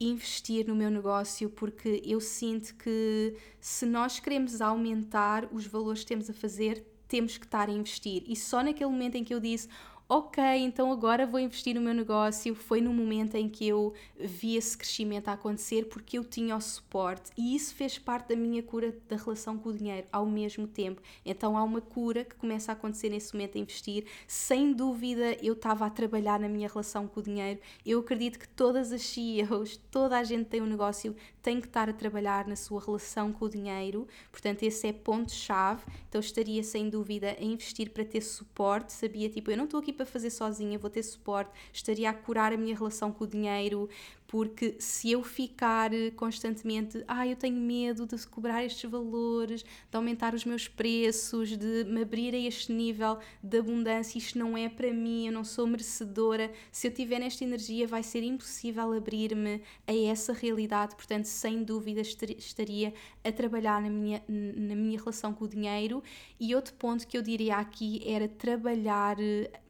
investir 0.00 0.66
no 0.66 0.74
meu 0.74 0.90
negócio 0.90 1.48
porque 1.48 2.02
eu 2.04 2.20
sinto 2.20 2.74
que 2.74 3.36
se 3.60 3.86
nós 3.86 4.18
queremos 4.18 4.60
aumentar 4.60 5.48
os 5.52 5.64
valores 5.64 6.00
que 6.00 6.08
temos 6.08 6.28
a 6.28 6.34
fazer, 6.34 6.84
temos 7.06 7.38
que 7.38 7.46
estar 7.46 7.68
a 7.68 7.72
investir. 7.72 8.24
E 8.26 8.34
só 8.34 8.64
naquele 8.64 8.90
momento 8.90 9.14
em 9.14 9.22
que 9.22 9.32
eu 9.32 9.38
disse, 9.38 9.68
ok, 10.08 10.42
então 10.60 10.90
agora 10.90 11.26
vou 11.26 11.38
investir 11.38 11.74
no 11.74 11.82
meu 11.82 11.92
negócio. 11.92 12.54
Foi 12.54 12.80
no 12.80 12.94
momento 12.94 13.34
em 13.34 13.48
que 13.48 13.68
eu 13.68 13.92
vi 14.18 14.56
esse 14.56 14.76
crescimento 14.76 15.28
a 15.28 15.34
acontecer 15.34 15.84
porque 15.84 16.16
eu 16.16 16.24
tinha 16.24 16.56
o 16.56 16.60
suporte 16.60 17.30
e 17.36 17.54
isso 17.54 17.74
fez 17.74 17.98
parte 17.98 18.28
da 18.28 18.36
minha 18.36 18.62
cura 18.62 18.96
da 19.06 19.16
relação 19.16 19.58
com 19.58 19.68
o 19.68 19.72
dinheiro 19.74 20.06
ao 20.10 20.24
mesmo 20.24 20.66
tempo. 20.66 21.02
Então 21.26 21.58
há 21.58 21.62
uma 21.62 21.82
cura 21.82 22.24
que 22.24 22.34
começa 22.36 22.72
a 22.72 22.74
acontecer 22.74 23.10
nesse 23.10 23.34
momento 23.34 23.58
a 23.58 23.60
investir. 23.60 24.06
Sem 24.26 24.72
dúvida, 24.72 25.36
eu 25.42 25.52
estava 25.52 25.84
a 25.84 25.90
trabalhar 25.90 26.40
na 26.40 26.48
minha 26.48 26.68
relação 26.68 27.06
com 27.06 27.20
o 27.20 27.22
dinheiro. 27.22 27.60
Eu 27.84 28.00
acredito 28.00 28.38
que 28.38 28.48
todas 28.48 28.92
as 28.92 29.02
CEOs, 29.02 29.76
toda 29.90 30.16
a 30.16 30.24
gente 30.24 30.46
tem 30.46 30.62
um 30.62 30.66
negócio, 30.66 31.14
tem 31.48 31.62
que 31.62 31.66
estar 31.66 31.88
a 31.88 31.94
trabalhar 31.94 32.46
na 32.46 32.54
sua 32.54 32.78
relação 32.78 33.32
com 33.32 33.46
o 33.46 33.48
dinheiro, 33.48 34.06
portanto, 34.30 34.64
esse 34.64 34.86
é 34.86 34.92
ponto-chave. 34.92 35.82
Então, 36.06 36.20
estaria 36.20 36.62
sem 36.62 36.90
dúvida 36.90 37.34
a 37.40 37.42
investir 37.42 37.88
para 37.88 38.04
ter 38.04 38.20
suporte. 38.20 38.92
Sabia, 38.92 39.30
tipo, 39.30 39.50
eu 39.50 39.56
não 39.56 39.64
estou 39.64 39.80
aqui 39.80 39.90
para 39.90 40.04
fazer 40.04 40.28
sozinha, 40.28 40.78
vou 40.78 40.90
ter 40.90 41.02
suporte, 41.02 41.50
estaria 41.72 42.10
a 42.10 42.12
curar 42.12 42.52
a 42.52 42.56
minha 42.58 42.76
relação 42.76 43.10
com 43.10 43.24
o 43.24 43.26
dinheiro, 43.26 43.88
porque 44.28 44.76
se 44.78 45.10
eu 45.10 45.22
ficar 45.22 45.90
constantemente, 46.14 47.02
ah, 47.08 47.26
eu 47.26 47.34
tenho 47.34 47.56
medo 47.56 48.06
de 48.06 48.26
cobrar 48.26 48.62
estes 48.62 48.88
valores, 48.88 49.62
de 49.62 49.96
aumentar 49.96 50.34
os 50.34 50.44
meus 50.44 50.68
preços, 50.68 51.56
de 51.56 51.84
me 51.84 52.02
abrir 52.02 52.34
a 52.34 52.38
este 52.38 52.70
nível 52.70 53.18
de 53.42 53.58
abundância, 53.58 54.18
isto 54.18 54.38
não 54.38 54.54
é 54.54 54.68
para 54.68 54.92
mim, 54.92 55.26
eu 55.26 55.32
não 55.32 55.44
sou 55.44 55.66
merecedora. 55.66 56.52
Se 56.70 56.88
eu 56.88 56.92
tiver 56.92 57.18
nesta 57.18 57.42
energia, 57.42 57.86
vai 57.86 58.02
ser 58.02 58.22
impossível 58.22 58.92
abrir-me 58.92 59.62
a 59.86 59.94
essa 59.94 60.34
realidade. 60.34 60.94
Portanto, 60.94 61.24
sem 61.24 61.64
dúvida, 61.64 62.02
estaria 62.02 62.92
a 63.24 63.32
trabalhar 63.32 63.80
na 63.80 63.88
minha, 63.88 64.22
na 64.28 64.76
minha 64.76 64.98
relação 64.98 65.32
com 65.32 65.46
o 65.46 65.48
dinheiro. 65.48 66.02
E 66.38 66.54
outro 66.54 66.74
ponto 66.74 67.06
que 67.06 67.16
eu 67.16 67.22
diria 67.22 67.56
aqui 67.56 68.02
era 68.04 68.28
trabalhar 68.28 69.16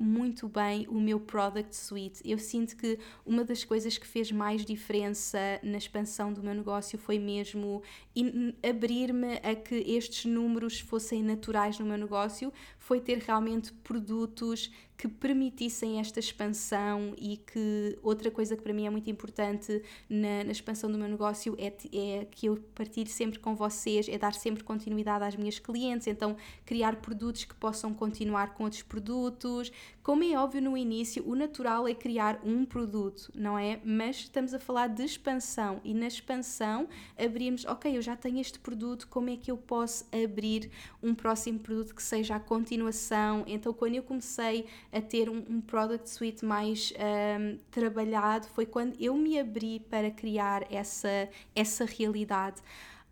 muito 0.00 0.48
bem 0.48 0.84
o 0.88 1.00
meu 1.00 1.20
product 1.20 1.76
suite. 1.76 2.20
Eu 2.24 2.40
sinto 2.40 2.76
que 2.76 2.98
uma 3.24 3.44
das 3.44 3.62
coisas 3.62 3.96
que 3.96 4.06
fez 4.06 4.32
mais 4.32 4.47
mais 4.49 4.64
diferença 4.64 5.38
na 5.62 5.76
expansão 5.76 6.32
do 6.32 6.42
meu 6.42 6.55
negócio 6.55 6.99
foi 6.99 7.18
mesmo 7.18 7.82
abrir-me 8.66 9.34
a 9.42 9.55
que 9.55 9.74
estes 9.74 10.24
números 10.24 10.80
fossem 10.80 11.22
naturais 11.22 11.78
no 11.78 11.84
meu 11.84 11.99
negócio, 11.99 12.51
foi 12.89 13.01
ter 13.03 13.18
realmente 13.18 13.70
produtos 13.70 14.70
que 14.99 15.07
permitissem 15.07 16.01
esta 16.01 16.18
expansão 16.18 17.14
e 17.16 17.36
que 17.36 17.97
outra 18.03 18.32
coisa 18.32 18.57
que 18.57 18.62
para 18.62 18.72
mim 18.72 18.84
é 18.84 18.91
muito 18.91 19.09
importante 19.09 19.80
na, 20.11 20.43
na 20.43 20.51
expansão 20.51 20.91
do 20.91 20.99
meu 20.99 21.07
negócio 21.07 21.55
é, 21.57 21.72
é, 21.93 22.24
que 22.24 22.47
eu 22.47 22.57
partilho 22.74 23.09
sempre 23.09 23.39
com 23.39 23.55
vocês, 23.55 24.09
é 24.09 24.18
dar 24.18 24.34
sempre 24.34 24.64
continuidade 24.64 25.24
às 25.24 25.36
minhas 25.36 25.61
clientes, 25.61 26.09
então 26.09 26.36
criar 26.66 26.97
produtos 26.97 27.45
que 27.45 27.55
possam 27.55 27.95
continuar 27.95 28.55
com 28.55 28.64
outros 28.64 28.82
produtos. 28.82 29.70
Como 30.03 30.24
é 30.24 30.36
óbvio 30.36 30.62
no 30.62 30.76
início, 30.76 31.22
o 31.28 31.36
natural 31.36 31.86
é 31.86 31.95
criar 31.95 32.41
um 32.43 32.64
produto, 32.64 33.30
não 33.34 33.57
é? 33.57 33.80
Mas 33.84 34.16
estamos 34.16 34.53
a 34.53 34.59
falar 34.59 34.89
de 34.89 35.05
expansão 35.05 35.80
e 35.84 35.95
na 35.95 36.09
expansão 36.09 36.89
abrimos, 37.16 37.64
ok, 37.66 37.97
eu 37.97 38.03
já 38.03 38.16
tenho 38.16 38.41
este 38.41 38.59
produto, 38.59 39.07
como 39.07 39.30
é 39.30 39.36
que 39.36 39.51
eu 39.51 39.57
posso 39.57 40.07
abrir 40.12 40.70
um 41.01 41.14
próximo 41.14 41.61
produto 41.61 41.95
que 41.95 42.03
seja 42.03 42.34
a 42.34 42.41
continuação? 42.78 43.44
Então, 43.46 43.72
quando 43.72 43.94
eu 43.96 44.02
comecei 44.02 44.66
a 44.92 45.00
ter 45.00 45.28
um, 45.28 45.44
um 45.48 45.60
product 45.60 46.08
suite 46.08 46.44
mais 46.44 46.92
um, 46.92 47.58
trabalhado 47.70 48.46
foi 48.48 48.66
quando 48.66 48.94
eu 49.00 49.16
me 49.16 49.38
abri 49.38 49.80
para 49.80 50.10
criar 50.10 50.66
essa, 50.72 51.28
essa 51.54 51.84
realidade. 51.84 52.62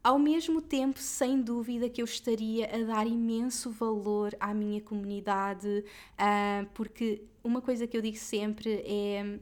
Ao 0.03 0.19
mesmo 0.19 0.63
tempo, 0.63 1.01
sem 1.01 1.43
dúvida 1.43 1.89
que 1.89 2.01
eu 2.01 2.05
estaria 2.05 2.67
a 2.67 2.79
dar 2.85 3.07
imenso 3.09 3.71
valor 3.73 4.37
à 4.39 4.55
minha 4.55 4.81
comunidade, 4.81 5.85
uh, 6.13 6.67
porque 6.75 7.23
uma 7.43 7.61
coisa 7.61 7.89
que 7.89 7.97
eu 7.97 8.03
digo 8.03 8.17
sempre 8.17 8.71
é 8.87 9.39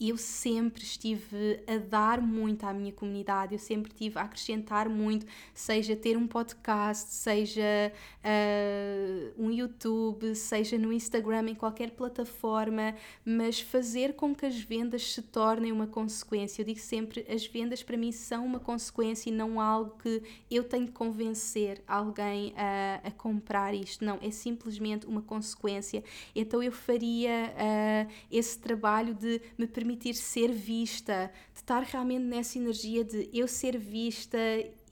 eu 0.00 0.16
sempre 0.16 0.82
estive 0.82 1.62
a 1.66 1.78
dar 1.78 2.20
muito 2.20 2.64
à 2.64 2.72
minha 2.72 2.92
comunidade, 2.92 3.54
eu 3.54 3.58
sempre 3.58 3.92
estive 3.92 4.18
a 4.18 4.22
acrescentar 4.22 4.88
muito, 4.88 5.26
seja 5.54 5.94
ter 5.94 6.16
um 6.16 6.26
podcast, 6.26 7.12
seja 7.12 7.92
uh, 8.24 9.42
um 9.42 9.50
YouTube, 9.50 10.34
seja 10.34 10.76
no 10.76 10.92
Instagram, 10.92 11.50
em 11.50 11.54
qualquer 11.54 11.90
plataforma, 11.90 12.94
mas 13.24 13.60
fazer 13.60 14.14
com 14.14 14.34
que 14.34 14.46
as 14.46 14.60
vendas 14.60 15.12
se 15.12 15.22
tornem 15.22 15.70
uma 15.70 15.86
consequência. 15.86 16.62
Eu 16.62 16.66
digo 16.66 16.80
sempre, 16.80 17.24
as 17.28 17.46
vendas 17.46 17.82
para 17.82 17.96
mim 17.96 18.10
são 18.10 18.44
uma 18.44 18.58
consequência 18.58 19.30
e 19.30 19.32
não 19.32 19.60
algo 19.60 19.96
que 20.02 20.22
eu 20.50 20.64
tenho 20.64 20.86
de 20.86 20.92
convencer 20.92 21.80
alguém 21.86 22.52
a, 22.56 23.00
a 23.04 23.10
comprar 23.10 23.72
isto. 23.72 24.04
Não, 24.04 24.18
é 24.20 24.30
simplesmente 24.30 25.06
uma 25.06 25.22
consequência. 25.22 26.02
Então 26.34 26.62
eu 26.62 26.72
faria 26.72 27.52
uh, 27.52 28.12
esse 28.30 28.58
trabalho 28.58 29.14
de 29.14 29.40
me 29.56 29.66
permitir 29.66 29.91
permitir 29.92 30.14
ser 30.14 30.50
vista, 30.50 31.30
de 31.52 31.60
estar 31.60 31.82
realmente 31.82 32.24
nessa 32.24 32.58
energia 32.58 33.04
de 33.04 33.28
eu 33.32 33.46
ser 33.46 33.78
vista, 33.78 34.38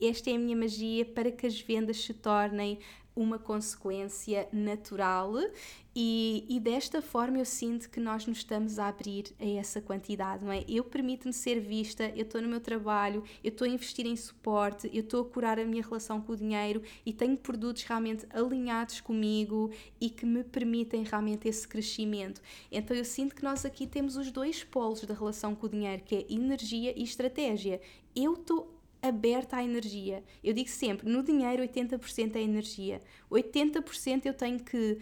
esta 0.01 0.31
é 0.31 0.35
a 0.35 0.39
minha 0.39 0.57
magia 0.57 1.05
para 1.05 1.31
que 1.31 1.47
as 1.47 1.59
vendas 1.61 2.05
se 2.05 2.13
tornem 2.13 2.79
uma 3.21 3.39
consequência 3.39 4.49
natural 4.53 5.35
e, 5.95 6.47
e, 6.49 6.61
desta 6.61 7.03
forma 7.03 7.39
eu 7.39 7.45
sinto 7.45 7.91
que 7.91 7.99
nós 7.99 8.25
nos 8.25 8.39
estamos 8.39 8.79
a 8.79 8.87
abrir 8.87 9.25
a 9.41 9.45
essa 9.45 9.81
quantidade, 9.81 10.45
não 10.45 10.53
é? 10.53 10.65
Eu 10.69 10.85
permito-me 10.85 11.33
ser 11.33 11.59
vista, 11.59 12.05
eu 12.15 12.23
estou 12.23 12.41
no 12.41 12.49
meu 12.49 12.61
trabalho, 12.61 13.25
eu 13.43 13.49
estou 13.49 13.67
a 13.67 13.69
investir 13.69 14.07
em 14.07 14.15
suporte, 14.15 14.89
eu 14.93 15.01
estou 15.01 15.23
a 15.23 15.25
curar 15.25 15.59
a 15.59 15.65
minha 15.65 15.83
relação 15.83 16.21
com 16.21 16.33
o 16.33 16.37
dinheiro 16.37 16.81
e 17.05 17.13
tenho 17.13 17.37
produtos 17.37 17.83
realmente 17.83 18.25
alinhados 18.31 19.01
comigo 19.01 19.71
e 20.01 20.09
que 20.09 20.25
me 20.25 20.45
permitem 20.45 21.03
realmente 21.03 21.49
esse 21.49 21.67
crescimento. 21.67 22.41
Então 22.71 22.97
eu 22.97 23.05
sinto 23.05 23.35
que 23.35 23.43
nós 23.43 23.65
aqui 23.65 23.85
temos 23.85 24.17
os 24.17 24.31
dois 24.31 24.63
polos 24.63 25.03
da 25.03 25.15
relação 25.15 25.57
com 25.57 25.67
o 25.67 25.69
dinheiro, 25.69 26.03
que 26.05 26.15
é 26.15 26.27
energia 26.31 26.95
e 26.97 27.03
estratégia. 27.03 27.81
Eu 28.15 28.35
estou 28.35 28.80
aberta 29.03 29.57
à 29.57 29.65
energia. 29.65 30.23
Eu 30.43 30.53
digo 30.53 30.69
sempre, 30.69 31.09
no 31.11 31.23
dinheiro 31.23 31.63
80% 31.63 32.37
é 32.37 32.41
energia. 32.41 33.01
80% 33.31 34.27
eu 34.27 34.35
tenho 34.35 34.61
que 34.61 34.99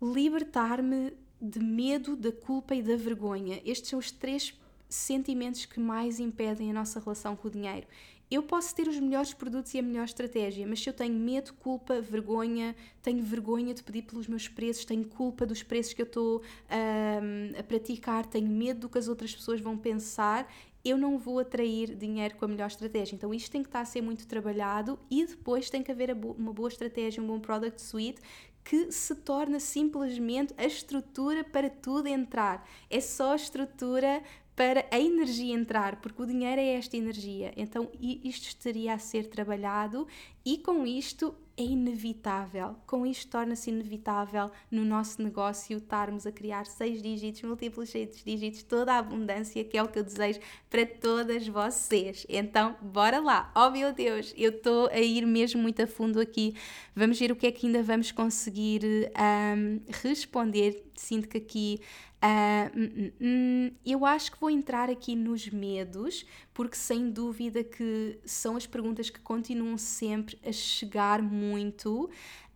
libertar-me 0.00 1.12
de 1.40 1.58
medo, 1.58 2.16
da 2.16 2.32
culpa 2.32 2.74
e 2.74 2.82
da 2.82 2.96
vergonha. 2.96 3.60
Estes 3.64 3.90
são 3.90 3.98
os 3.98 4.10
três 4.10 4.58
sentimentos 4.88 5.64
que 5.64 5.80
mais 5.80 6.20
impedem 6.20 6.70
a 6.70 6.74
nossa 6.74 7.00
relação 7.00 7.34
com 7.34 7.48
o 7.48 7.50
dinheiro. 7.50 7.86
Eu 8.30 8.42
posso 8.42 8.74
ter 8.74 8.88
os 8.88 8.98
melhores 8.98 9.34
produtos 9.34 9.74
e 9.74 9.78
a 9.78 9.82
melhor 9.82 10.04
estratégia, 10.04 10.66
mas 10.66 10.82
se 10.82 10.88
eu 10.88 10.94
tenho 10.94 11.14
medo, 11.14 11.52
culpa, 11.52 12.00
vergonha, 12.00 12.74
tenho 13.02 13.22
vergonha 13.22 13.74
de 13.74 13.82
pedir 13.82 14.02
pelos 14.02 14.26
meus 14.26 14.48
preços, 14.48 14.86
tenho 14.86 15.04
culpa 15.04 15.44
dos 15.44 15.62
preços 15.62 15.92
que 15.92 16.00
eu 16.00 16.06
estou 16.06 16.40
um, 16.40 17.58
a 17.58 17.62
praticar, 17.62 18.24
tenho 18.24 18.48
medo 18.48 18.80
do 18.80 18.88
que 18.88 18.96
as 18.96 19.06
outras 19.06 19.34
pessoas 19.34 19.60
vão 19.60 19.76
pensar, 19.76 20.50
eu 20.84 20.96
não 20.96 21.18
vou 21.18 21.38
atrair 21.38 21.94
dinheiro 21.94 22.36
com 22.36 22.44
a 22.44 22.48
melhor 22.48 22.66
estratégia. 22.66 23.14
Então 23.14 23.32
isto 23.32 23.50
tem 23.50 23.62
que 23.62 23.68
estar 23.68 23.80
a 23.80 23.84
ser 23.84 24.02
muito 24.02 24.26
trabalhado 24.26 24.98
e 25.10 25.24
depois 25.24 25.70
tem 25.70 25.82
que 25.82 25.92
haver 25.92 26.12
uma 26.12 26.52
boa 26.52 26.68
estratégia, 26.68 27.22
um 27.22 27.26
bom 27.26 27.40
product 27.40 27.80
suite 27.80 28.20
que 28.64 28.92
se 28.92 29.14
torna 29.16 29.58
simplesmente 29.58 30.54
a 30.56 30.64
estrutura 30.64 31.42
para 31.44 31.68
tudo 31.68 32.06
entrar. 32.06 32.66
É 32.88 33.00
só 33.00 33.32
a 33.32 33.36
estrutura 33.36 34.22
para 34.54 34.84
a 34.90 35.00
energia 35.00 35.54
entrar, 35.54 35.96
porque 36.00 36.22
o 36.22 36.26
dinheiro 36.26 36.60
é 36.60 36.74
esta 36.74 36.96
energia. 36.96 37.52
Então 37.56 37.90
isto 38.00 38.48
estaria 38.48 38.92
a 38.92 38.98
ser 38.98 39.26
trabalhado 39.28 40.06
e 40.44 40.58
com 40.58 40.86
isto 40.86 41.34
é 41.56 41.62
inevitável. 41.62 42.76
Com 42.86 43.06
isto 43.06 43.30
torna-se 43.30 43.70
inevitável 43.70 44.50
no 44.70 44.84
nosso 44.84 45.22
negócio 45.22 45.76
estarmos 45.76 46.26
a 46.26 46.32
criar 46.32 46.66
seis 46.66 47.02
dígitos, 47.02 47.42
múltiplos 47.42 47.90
seis 47.90 48.22
dígitos, 48.24 48.62
toda 48.62 48.94
a 48.94 48.98
abundância 48.98 49.62
que 49.62 49.76
é 49.76 49.82
o 49.82 49.88
que 49.88 49.98
eu 49.98 50.04
desejo 50.04 50.40
para 50.70 50.86
todas 50.86 51.46
vocês. 51.46 52.26
Então, 52.28 52.76
bora 52.80 53.20
lá. 53.20 53.52
Oh 53.54 53.70
meu 53.70 53.92
Deus, 53.92 54.32
eu 54.36 54.50
estou 54.50 54.88
a 54.88 54.98
ir 54.98 55.26
mesmo 55.26 55.60
muito 55.60 55.82
a 55.82 55.86
fundo 55.86 56.20
aqui. 56.20 56.54
Vamos 56.96 57.18
ver 57.18 57.30
o 57.30 57.36
que 57.36 57.46
é 57.46 57.52
que 57.52 57.66
ainda 57.66 57.82
vamos 57.82 58.10
conseguir 58.10 58.82
um, 59.16 59.80
responder. 60.02 60.90
Sinto 60.94 61.28
que 61.28 61.38
aqui 61.38 61.80
Uh, 62.22 63.74
eu 63.84 64.06
acho 64.06 64.30
que 64.30 64.40
vou 64.40 64.48
entrar 64.48 64.88
aqui 64.88 65.16
nos 65.16 65.50
medos, 65.50 66.24
porque 66.54 66.76
sem 66.76 67.10
dúvida 67.10 67.64
que 67.64 68.18
são 68.24 68.56
as 68.56 68.66
perguntas 68.66 69.10
que 69.10 69.20
continuam 69.20 69.78
sempre 69.78 70.38
a 70.44 70.52
chegar 70.52 71.22
muito. 71.22 72.10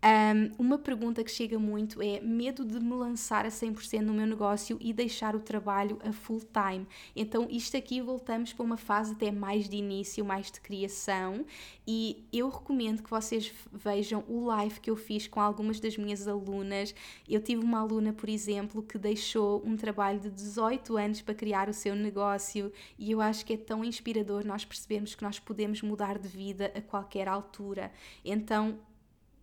Um, 0.06 0.52
uma 0.56 0.78
pergunta 0.78 1.24
que 1.24 1.30
chega 1.32 1.58
muito 1.58 2.00
é 2.00 2.20
medo 2.20 2.64
de 2.64 2.78
me 2.78 2.94
lançar 2.94 3.44
a 3.44 3.48
100% 3.48 4.02
no 4.02 4.14
meu 4.14 4.24
negócio 4.24 4.78
e 4.80 4.92
deixar 4.92 5.34
o 5.34 5.40
trabalho 5.40 5.98
a 6.04 6.12
full 6.12 6.38
time. 6.38 6.86
Então, 7.16 7.48
isto 7.50 7.76
aqui 7.76 8.00
voltamos 8.00 8.52
para 8.52 8.64
uma 8.64 8.76
fase 8.76 9.14
até 9.14 9.32
mais 9.32 9.68
de 9.68 9.76
início, 9.78 10.24
mais 10.24 10.48
de 10.48 10.60
criação, 10.60 11.44
e 11.84 12.24
eu 12.32 12.48
recomendo 12.48 13.02
que 13.02 13.10
vocês 13.10 13.52
vejam 13.72 14.22
o 14.28 14.44
live 14.44 14.78
que 14.78 14.88
eu 14.88 14.94
fiz 14.94 15.26
com 15.26 15.40
algumas 15.40 15.80
das 15.80 15.96
minhas 15.96 16.28
alunas. 16.28 16.94
Eu 17.28 17.40
tive 17.40 17.64
uma 17.64 17.80
aluna, 17.80 18.12
por 18.12 18.28
exemplo, 18.28 18.84
que 18.84 18.98
deixou 18.98 19.60
um 19.66 19.76
trabalho 19.76 20.20
de 20.20 20.30
18 20.30 20.96
anos 20.96 21.20
para 21.20 21.34
criar 21.34 21.68
o 21.68 21.74
seu 21.74 21.96
negócio, 21.96 22.72
e 22.96 23.10
eu 23.10 23.20
acho 23.20 23.44
que 23.44 23.54
é 23.54 23.56
tão 23.56 23.84
inspirador 23.84 24.46
nós 24.46 24.64
percebermos 24.64 25.16
que 25.16 25.24
nós 25.24 25.40
podemos 25.40 25.82
mudar 25.82 26.16
de 26.16 26.28
vida 26.28 26.70
a 26.76 26.80
qualquer 26.80 27.26
altura. 27.26 27.90
Então, 28.24 28.78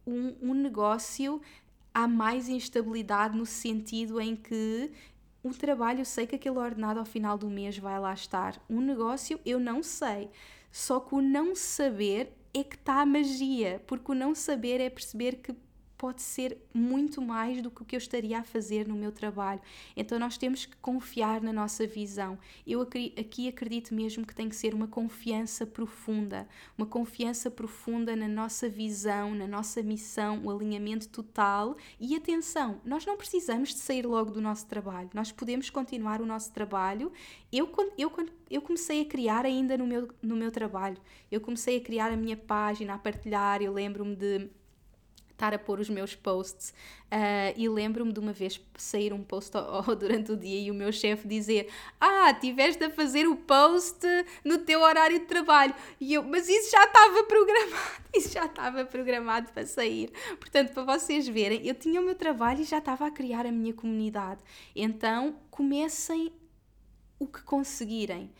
um, 0.05 0.35
um 0.41 0.53
negócio 0.53 1.41
há 1.93 2.07
mais 2.07 2.49
instabilidade 2.49 3.37
no 3.37 3.45
sentido 3.45 4.19
em 4.19 4.35
que 4.35 4.91
o 5.43 5.53
trabalho, 5.53 5.99
eu 5.99 6.05
sei 6.05 6.25
que 6.25 6.35
aquele 6.35 6.57
ordenado 6.57 6.99
ao 6.99 7.05
final 7.05 7.37
do 7.37 7.49
mês 7.49 7.77
vai 7.77 7.99
lá 7.99 8.13
estar. 8.13 8.61
Um 8.69 8.79
negócio, 8.79 9.39
eu 9.45 9.59
não 9.59 9.83
sei. 9.83 10.29
Só 10.71 10.99
que 10.99 11.13
o 11.13 11.21
não 11.21 11.55
saber 11.55 12.33
é 12.53 12.63
que 12.63 12.75
está 12.75 13.01
a 13.01 13.05
magia, 13.05 13.83
porque 13.85 14.11
o 14.11 14.15
não 14.15 14.33
saber 14.33 14.79
é 14.79 14.89
perceber 14.89 15.35
que 15.35 15.53
pode 16.03 16.21
ser 16.21 16.57
muito 16.73 17.21
mais 17.21 17.61
do 17.61 17.71
que 17.71 17.81
o 17.81 17.85
que 17.85 17.95
eu 17.95 17.97
estaria 17.97 18.37
a 18.37 18.43
fazer 18.43 18.85
no 18.85 18.93
meu 18.93 19.09
trabalho. 19.09 19.61
Então 19.95 20.19
nós 20.19 20.37
temos 20.37 20.65
que 20.65 20.75
confiar 20.81 21.39
na 21.39 21.53
nossa 21.53 21.87
visão. 21.87 22.37
Eu 22.67 22.81
aqui 22.81 23.47
acredito 23.47 23.95
mesmo 23.95 24.25
que 24.25 24.35
tem 24.35 24.49
que 24.49 24.55
ser 24.57 24.73
uma 24.73 24.85
confiança 24.85 25.65
profunda, 25.65 26.45
uma 26.77 26.85
confiança 26.85 27.49
profunda 27.49 28.17
na 28.17 28.27
nossa 28.27 28.67
visão, 28.67 29.33
na 29.33 29.47
nossa 29.47 29.81
missão, 29.81 30.41
o 30.43 30.51
alinhamento 30.51 31.07
total. 31.07 31.77
E 31.97 32.17
atenção, 32.17 32.81
nós 32.83 33.05
não 33.05 33.15
precisamos 33.15 33.69
de 33.69 33.79
sair 33.79 34.05
logo 34.05 34.29
do 34.29 34.41
nosso 34.41 34.65
trabalho, 34.67 35.09
nós 35.13 35.31
podemos 35.31 35.69
continuar 35.69 36.19
o 36.21 36.25
nosso 36.25 36.51
trabalho. 36.51 37.13
Eu, 37.49 37.71
eu, 37.97 38.11
eu 38.51 38.61
comecei 38.61 39.03
a 39.03 39.05
criar 39.05 39.45
ainda 39.45 39.77
no 39.77 39.87
meu, 39.87 40.09
no 40.21 40.35
meu 40.35 40.51
trabalho, 40.51 40.97
eu 41.31 41.39
comecei 41.39 41.77
a 41.77 41.81
criar 41.81 42.11
a 42.11 42.17
minha 42.17 42.35
página, 42.35 42.95
a 42.95 42.97
partilhar. 42.97 43.61
Eu 43.61 43.71
lembro-me 43.71 44.17
de 44.17 44.49
estar 45.33 45.53
a 45.53 45.59
pôr 45.59 45.79
os 45.79 45.89
meus 45.89 46.15
posts 46.15 46.73
uh, 47.11 47.53
e 47.57 47.67
lembro-me 47.67 48.13
de 48.13 48.19
uma 48.19 48.31
vez 48.31 48.61
sair 48.77 49.11
um 49.11 49.23
post 49.23 49.51
durante 49.99 50.31
o 50.31 50.37
dia 50.37 50.59
e 50.59 50.71
o 50.71 50.73
meu 50.73 50.91
chefe 50.91 51.27
dizer 51.27 51.69
ah, 51.99 52.33
tiveste 52.33 52.83
a 52.83 52.89
fazer 52.89 53.27
o 53.27 53.35
post 53.35 54.05
no 54.43 54.59
teu 54.59 54.81
horário 54.81 55.19
de 55.19 55.25
trabalho. 55.25 55.73
E 55.99 56.13
eu, 56.13 56.23
mas 56.23 56.47
isso 56.47 56.71
já 56.71 56.83
estava 56.85 57.23
programado 57.23 57.73
isso 58.15 58.29
já 58.29 58.45
estava 58.45 58.85
programado 58.85 59.51
para 59.51 59.65
sair. 59.65 60.11
Portanto, 60.39 60.71
para 60.73 60.97
vocês 60.97 61.27
verem 61.27 61.67
eu 61.67 61.75
tinha 61.75 61.99
o 61.99 62.05
meu 62.05 62.15
trabalho 62.15 62.61
e 62.61 62.63
já 62.63 62.77
estava 62.77 63.07
a 63.07 63.11
criar 63.11 63.45
a 63.45 63.51
minha 63.51 63.73
comunidade. 63.73 64.41
Então, 64.75 65.35
comecem 65.49 66.31
o 67.19 67.27
que 67.27 67.41
conseguirem 67.43 68.31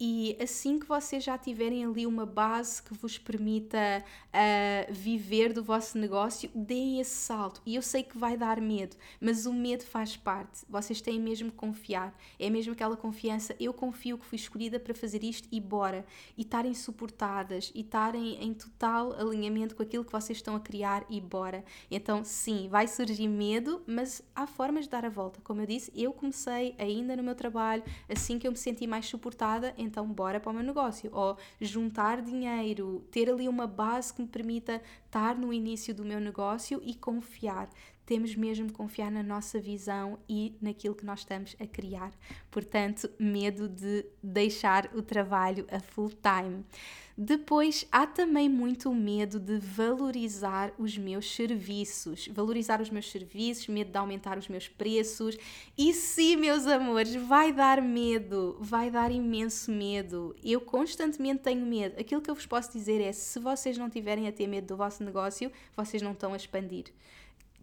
e 0.00 0.34
assim 0.40 0.78
que 0.78 0.86
vocês 0.86 1.22
já 1.22 1.36
tiverem 1.36 1.84
ali 1.84 2.06
uma 2.06 2.24
base 2.24 2.82
que 2.82 2.94
vos 2.94 3.18
permita 3.18 4.02
uh, 4.28 4.90
viver 4.90 5.52
do 5.52 5.62
vosso 5.62 5.98
negócio, 5.98 6.50
deem 6.54 7.00
esse 7.00 7.14
salto. 7.14 7.60
E 7.66 7.74
eu 7.74 7.82
sei 7.82 8.02
que 8.02 8.16
vai 8.16 8.34
dar 8.34 8.62
medo, 8.62 8.96
mas 9.20 9.44
o 9.44 9.52
medo 9.52 9.84
faz 9.84 10.16
parte. 10.16 10.64
Vocês 10.70 11.02
têm 11.02 11.20
mesmo 11.20 11.50
que 11.50 11.56
confiar. 11.58 12.16
É 12.38 12.48
mesmo 12.48 12.72
aquela 12.72 12.96
confiança. 12.96 13.54
Eu 13.60 13.74
confio 13.74 14.16
que 14.16 14.24
fui 14.24 14.36
escolhida 14.36 14.80
para 14.80 14.94
fazer 14.94 15.22
isto 15.22 15.46
e 15.52 15.60
bora. 15.60 16.06
E 16.34 16.40
estarem 16.40 16.72
suportadas 16.72 17.70
e 17.74 17.82
estarem 17.82 18.42
em 18.42 18.54
total 18.54 19.12
alinhamento 19.12 19.76
com 19.76 19.82
aquilo 19.82 20.04
que 20.04 20.12
vocês 20.12 20.38
estão 20.38 20.56
a 20.56 20.60
criar 20.60 21.04
e 21.10 21.20
bora. 21.20 21.62
Então, 21.90 22.24
sim, 22.24 22.68
vai 22.70 22.88
surgir 22.88 23.28
medo, 23.28 23.82
mas 23.86 24.22
há 24.34 24.46
formas 24.46 24.84
de 24.84 24.90
dar 24.92 25.04
a 25.04 25.10
volta. 25.10 25.42
Como 25.44 25.60
eu 25.60 25.66
disse, 25.66 25.92
eu 25.94 26.10
comecei 26.10 26.74
ainda 26.78 27.14
no 27.14 27.22
meu 27.22 27.34
trabalho, 27.34 27.82
assim 28.08 28.38
que 28.38 28.46
eu 28.46 28.52
me 28.52 28.56
senti 28.56 28.86
mais 28.86 29.04
suportada 29.04 29.74
então 29.90 30.06
bora 30.06 30.38
para 30.38 30.50
o 30.50 30.54
meu 30.54 30.62
negócio. 30.62 31.10
Ou 31.12 31.36
juntar 31.60 32.22
dinheiro, 32.22 33.04
ter 33.10 33.28
ali 33.28 33.48
uma 33.48 33.66
base 33.66 34.14
que 34.14 34.22
me 34.22 34.28
permita 34.28 34.80
estar 35.04 35.36
no 35.36 35.52
início 35.52 35.94
do 35.94 36.04
meu 36.04 36.20
negócio 36.20 36.80
e 36.84 36.94
confiar. 36.94 37.68
Temos 38.10 38.34
mesmo 38.34 38.66
de 38.66 38.72
confiar 38.72 39.08
na 39.08 39.22
nossa 39.22 39.60
visão 39.60 40.18
e 40.28 40.56
naquilo 40.60 40.96
que 40.96 41.06
nós 41.06 41.20
estamos 41.20 41.54
a 41.60 41.64
criar. 41.64 42.10
Portanto, 42.50 43.08
medo 43.20 43.68
de 43.68 44.04
deixar 44.20 44.90
o 44.96 45.00
trabalho 45.00 45.64
a 45.70 45.78
full 45.78 46.10
time. 46.10 46.64
Depois 47.16 47.86
há 47.92 48.08
também 48.08 48.48
muito 48.48 48.92
medo 48.92 49.38
de 49.38 49.58
valorizar 49.58 50.72
os 50.76 50.98
meus 50.98 51.32
serviços, 51.32 52.26
valorizar 52.32 52.80
os 52.80 52.90
meus 52.90 53.08
serviços, 53.08 53.68
medo 53.68 53.92
de 53.92 53.96
aumentar 53.96 54.36
os 54.38 54.48
meus 54.48 54.66
preços. 54.66 55.36
E 55.78 55.92
sim, 55.92 56.34
meus 56.34 56.66
amores, 56.66 57.14
vai 57.14 57.52
dar 57.52 57.80
medo, 57.80 58.56
vai 58.58 58.90
dar 58.90 59.12
imenso 59.12 59.70
medo. 59.70 60.34
Eu 60.42 60.60
constantemente 60.60 61.44
tenho 61.44 61.64
medo. 61.64 62.00
Aquilo 62.00 62.20
que 62.20 62.28
eu 62.28 62.34
vos 62.34 62.46
posso 62.46 62.72
dizer 62.72 63.00
é: 63.00 63.12
se 63.12 63.38
vocês 63.38 63.78
não 63.78 63.88
tiverem 63.88 64.26
a 64.26 64.32
ter 64.32 64.48
medo 64.48 64.66
do 64.66 64.76
vosso 64.76 65.04
negócio, 65.04 65.52
vocês 65.76 66.02
não 66.02 66.10
estão 66.10 66.32
a 66.32 66.36
expandir. 66.36 66.86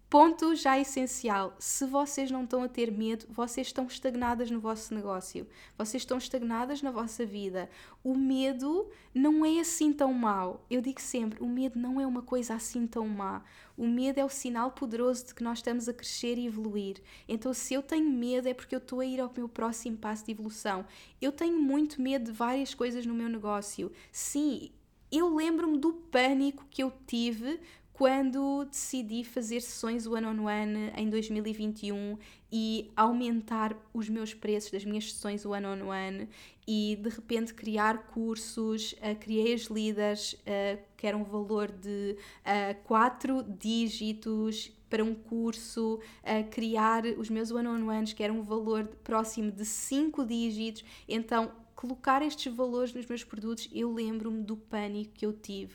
Ponto 0.10 0.56
já 0.56 0.80
essencial: 0.80 1.54
se 1.60 1.86
vocês 1.86 2.32
não 2.32 2.46
estão 2.46 2.64
a 2.64 2.70
ter 2.70 2.90
medo, 2.90 3.26
vocês 3.30 3.68
estão 3.68 3.86
estagnadas 3.88 4.50
no 4.50 4.58
vosso 4.58 4.94
negócio, 4.94 5.46
vocês 5.78 6.04
estão 6.04 6.18
estagnadas 6.18 6.82
na 6.82 6.92
vossa 6.92 7.26
vida. 7.26 7.70
O 8.02 8.16
medo 8.16 8.90
não 9.14 9.46
é 9.46 9.60
assim 9.60 9.92
tão 9.92 10.14
mau. 10.14 10.66
Eu 10.70 10.80
digo 10.80 11.02
sempre: 11.02 11.44
o 11.44 11.48
medo 11.48 11.78
não 11.78 12.00
é 12.00 12.08
uma 12.08 12.22
coisa 12.22 12.56
assim 12.56 12.88
tão 12.88 13.06
má. 13.06 13.44
O 13.76 13.86
medo 13.86 14.18
é 14.18 14.24
o 14.24 14.30
sinal 14.30 14.72
poderoso 14.72 15.26
de 15.26 15.36
que 15.36 15.44
nós 15.44 15.58
estamos 15.58 15.90
a 15.90 15.94
crescer 15.94 16.38
e 16.38 16.48
evoluir. 16.48 17.02
Então, 17.28 17.54
se 17.54 17.74
eu 17.74 17.84
tenho 17.84 18.10
medo, 18.10 18.48
é 18.48 18.54
porque 18.54 18.76
eu 18.76 18.80
estou 18.80 19.02
a 19.02 19.06
ir 19.06 19.20
ao 19.20 19.32
meu 19.36 19.50
próximo 19.50 19.98
passo 19.98 20.26
de 20.26 20.32
evolução. 20.32 20.86
Eu 21.22 21.34
tenho 21.34 21.60
muito 21.60 22.02
medo 22.02 22.32
de 22.32 22.32
várias 22.32 22.74
coisas 22.74 23.06
no 23.06 23.14
meu 23.14 23.28
negócio. 23.28 23.92
Sim, 24.10 24.72
eu 25.12 25.34
lembro-me 25.34 25.78
do 25.78 25.94
pânico 25.94 26.66
que 26.70 26.84
eu 26.84 26.92
tive 27.06 27.60
quando 27.98 28.64
decidi 28.66 29.24
fazer 29.24 29.60
sessões 29.60 30.06
one-on-one 30.06 30.92
em 30.96 31.10
2021 31.10 32.16
e 32.52 32.92
aumentar 32.96 33.76
os 33.92 34.08
meus 34.08 34.36
preços 34.36 34.70
das 34.70 34.86
minhas 34.86 35.12
sessões 35.12 35.44
one-on-one 35.44 36.30
e 36.68 36.96
de 37.02 37.10
repente 37.10 37.56
criar 37.56 38.06
cursos, 38.10 38.92
uh, 38.92 39.16
criei 39.20 39.52
as 39.56 39.64
líderes, 39.64 40.34
uh, 40.34 40.80
que 40.96 41.08
era 41.08 41.18
um 41.18 41.24
valor 41.24 41.72
de 41.72 42.16
uh, 42.16 42.84
quatro 42.84 43.42
dígitos 43.42 44.72
para 44.88 45.04
um 45.04 45.16
curso, 45.16 45.96
uh, 45.96 46.50
criar 46.52 47.04
os 47.04 47.32
meus 47.32 47.50
one-on-ones, 47.50 48.14
que 48.14 48.24
era 48.24 48.32
um 48.32 48.44
valor 48.44 48.86
próximo 49.04 49.52
de 49.52 49.66
cinco 49.66 50.24
dígitos. 50.24 50.86
Então, 51.10 51.52
colocar 51.76 52.22
estes 52.22 52.54
valores 52.54 52.94
nos 52.94 53.08
meus 53.08 53.24
produtos, 53.24 53.68
eu 53.74 53.92
lembro-me 53.92 54.44
do 54.44 54.56
pânico 54.56 55.14
que 55.16 55.26
eu 55.26 55.34
tive 55.34 55.74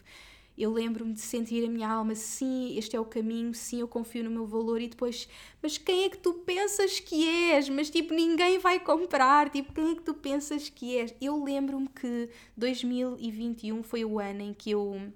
eu 0.57 0.71
lembro-me 0.71 1.13
de 1.15 1.21
sentir 1.21 1.65
a 1.67 1.71
minha 1.71 1.89
alma, 1.89 2.15
sim, 2.15 2.77
este 2.77 2.95
é 2.97 3.01
o 3.01 3.05
caminho, 3.05 3.55
sim, 3.55 3.81
eu 3.81 3.89
confio 3.89 4.25
no 4.25 4.31
meu 4.31 4.47
valor 4.47 4.81
e 4.81 4.89
depois, 4.89 5.29
mas 5.63 5.79
quem 5.79 6.05
é 6.05 6.11
que 6.11 6.19
tu 6.19 6.35
pensas 6.35 7.01
que 7.01 7.27
és? 7.27 7.69
Mas 7.69 7.91
tipo, 7.91 8.15
ninguém 8.15 8.59
vai 8.59 8.79
comprar, 8.81 9.51
tipo, 9.51 9.73
quem 9.73 9.93
é 9.93 9.95
que 9.95 10.03
tu 10.03 10.15
pensas 10.15 10.69
que 10.69 10.97
és? 10.97 11.15
Eu 11.21 11.43
lembro-me 11.43 11.89
que 11.89 12.29
2021 12.57 13.83
foi 13.83 14.05
o 14.05 14.19
ano 14.19 14.43
em 14.43 14.55
que 14.55 14.71
eu 14.71 15.13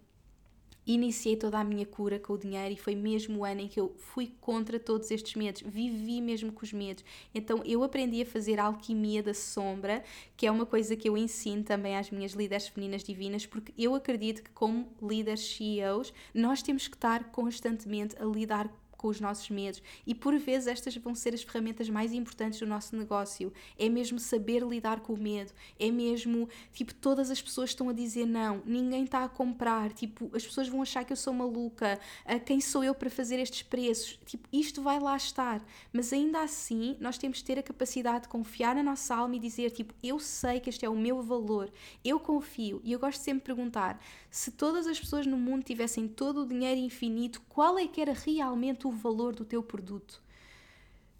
iniciei 0.86 1.36
toda 1.36 1.58
a 1.58 1.64
minha 1.64 1.84
cura 1.84 2.18
com 2.18 2.34
o 2.34 2.38
dinheiro 2.38 2.72
e 2.74 2.76
foi 2.76 2.94
mesmo 2.94 3.40
o 3.40 3.44
ano 3.44 3.62
em 3.62 3.68
que 3.68 3.80
eu 3.80 3.94
fui 3.98 4.32
contra 4.40 4.78
todos 4.78 5.10
estes 5.10 5.34
medos, 5.34 5.62
vivi 5.62 6.20
mesmo 6.20 6.52
com 6.52 6.64
os 6.64 6.72
medos. 6.72 7.04
Então 7.34 7.62
eu 7.64 7.82
aprendi 7.82 8.22
a 8.22 8.26
fazer 8.26 8.60
a 8.60 8.64
alquimia 8.64 9.22
da 9.22 9.34
sombra, 9.34 10.04
que 10.36 10.46
é 10.46 10.50
uma 10.50 10.66
coisa 10.66 10.94
que 10.94 11.08
eu 11.08 11.16
ensino 11.16 11.62
também 11.62 11.96
às 11.96 12.10
minhas 12.10 12.32
líderes 12.32 12.68
femininas 12.68 13.02
divinas, 13.02 13.46
porque 13.46 13.72
eu 13.76 13.94
acredito 13.94 14.42
que 14.42 14.50
como 14.50 14.88
líderes 15.02 15.40
CEOs, 15.40 16.12
nós 16.32 16.62
temos 16.62 16.86
que 16.86 16.96
estar 16.96 17.24
constantemente 17.30 18.14
a 18.20 18.24
lidar 18.24 18.70
com 19.06 19.10
os 19.10 19.20
nossos 19.20 19.48
medos. 19.50 19.80
E 20.04 20.16
por 20.16 20.36
vezes 20.36 20.66
estas 20.66 20.96
vão 20.96 21.14
ser 21.14 21.32
as 21.32 21.44
ferramentas 21.44 21.88
mais 21.88 22.12
importantes 22.12 22.58
do 22.58 22.66
nosso 22.66 22.96
negócio. 22.96 23.52
É 23.78 23.88
mesmo 23.88 24.18
saber 24.18 24.64
lidar 24.64 24.98
com 24.98 25.12
o 25.12 25.16
medo, 25.16 25.52
é 25.78 25.92
mesmo 25.92 26.48
tipo 26.72 26.92
todas 26.92 27.30
as 27.30 27.40
pessoas 27.40 27.70
estão 27.70 27.88
a 27.88 27.92
dizer 27.92 28.26
não, 28.26 28.60
ninguém 28.66 29.04
está 29.04 29.22
a 29.22 29.28
comprar, 29.28 29.92
tipo 29.92 30.28
as 30.34 30.44
pessoas 30.44 30.66
vão 30.66 30.82
achar 30.82 31.04
que 31.04 31.12
eu 31.12 31.16
sou 31.16 31.32
maluca, 31.32 32.00
uh, 32.24 32.40
quem 32.44 32.60
sou 32.60 32.82
eu 32.82 32.96
para 32.96 33.08
fazer 33.08 33.38
estes 33.38 33.62
preços? 33.62 34.18
Tipo, 34.26 34.48
isto 34.52 34.82
vai 34.82 34.98
lá 34.98 35.16
estar, 35.16 35.64
mas 35.92 36.12
ainda 36.12 36.40
assim 36.40 36.96
nós 36.98 37.16
temos 37.16 37.38
de 37.38 37.44
ter 37.44 37.60
a 37.60 37.62
capacidade 37.62 38.22
de 38.22 38.28
confiar 38.28 38.74
na 38.74 38.82
nossa 38.82 39.14
alma 39.14 39.36
e 39.36 39.38
dizer 39.38 39.70
tipo, 39.70 39.94
eu 40.02 40.18
sei 40.18 40.58
que 40.58 40.68
este 40.68 40.84
é 40.84 40.88
o 40.88 40.96
meu 40.96 41.22
valor, 41.22 41.70
eu 42.04 42.18
confio. 42.18 42.80
E 42.82 42.90
eu 42.90 42.98
gosto 42.98 43.20
sempre 43.20 43.40
de 43.40 43.44
perguntar 43.44 44.00
se 44.36 44.50
todas 44.50 44.86
as 44.86 45.00
pessoas 45.00 45.26
no 45.26 45.38
mundo 45.38 45.64
tivessem 45.64 46.06
todo 46.06 46.42
o 46.42 46.46
dinheiro 46.46 46.78
infinito, 46.78 47.40
qual 47.48 47.78
é 47.78 47.88
que 47.88 48.02
era 48.02 48.12
realmente 48.12 48.86
o 48.86 48.90
valor 48.90 49.34
do 49.34 49.46
teu 49.46 49.62
produto? 49.62 50.22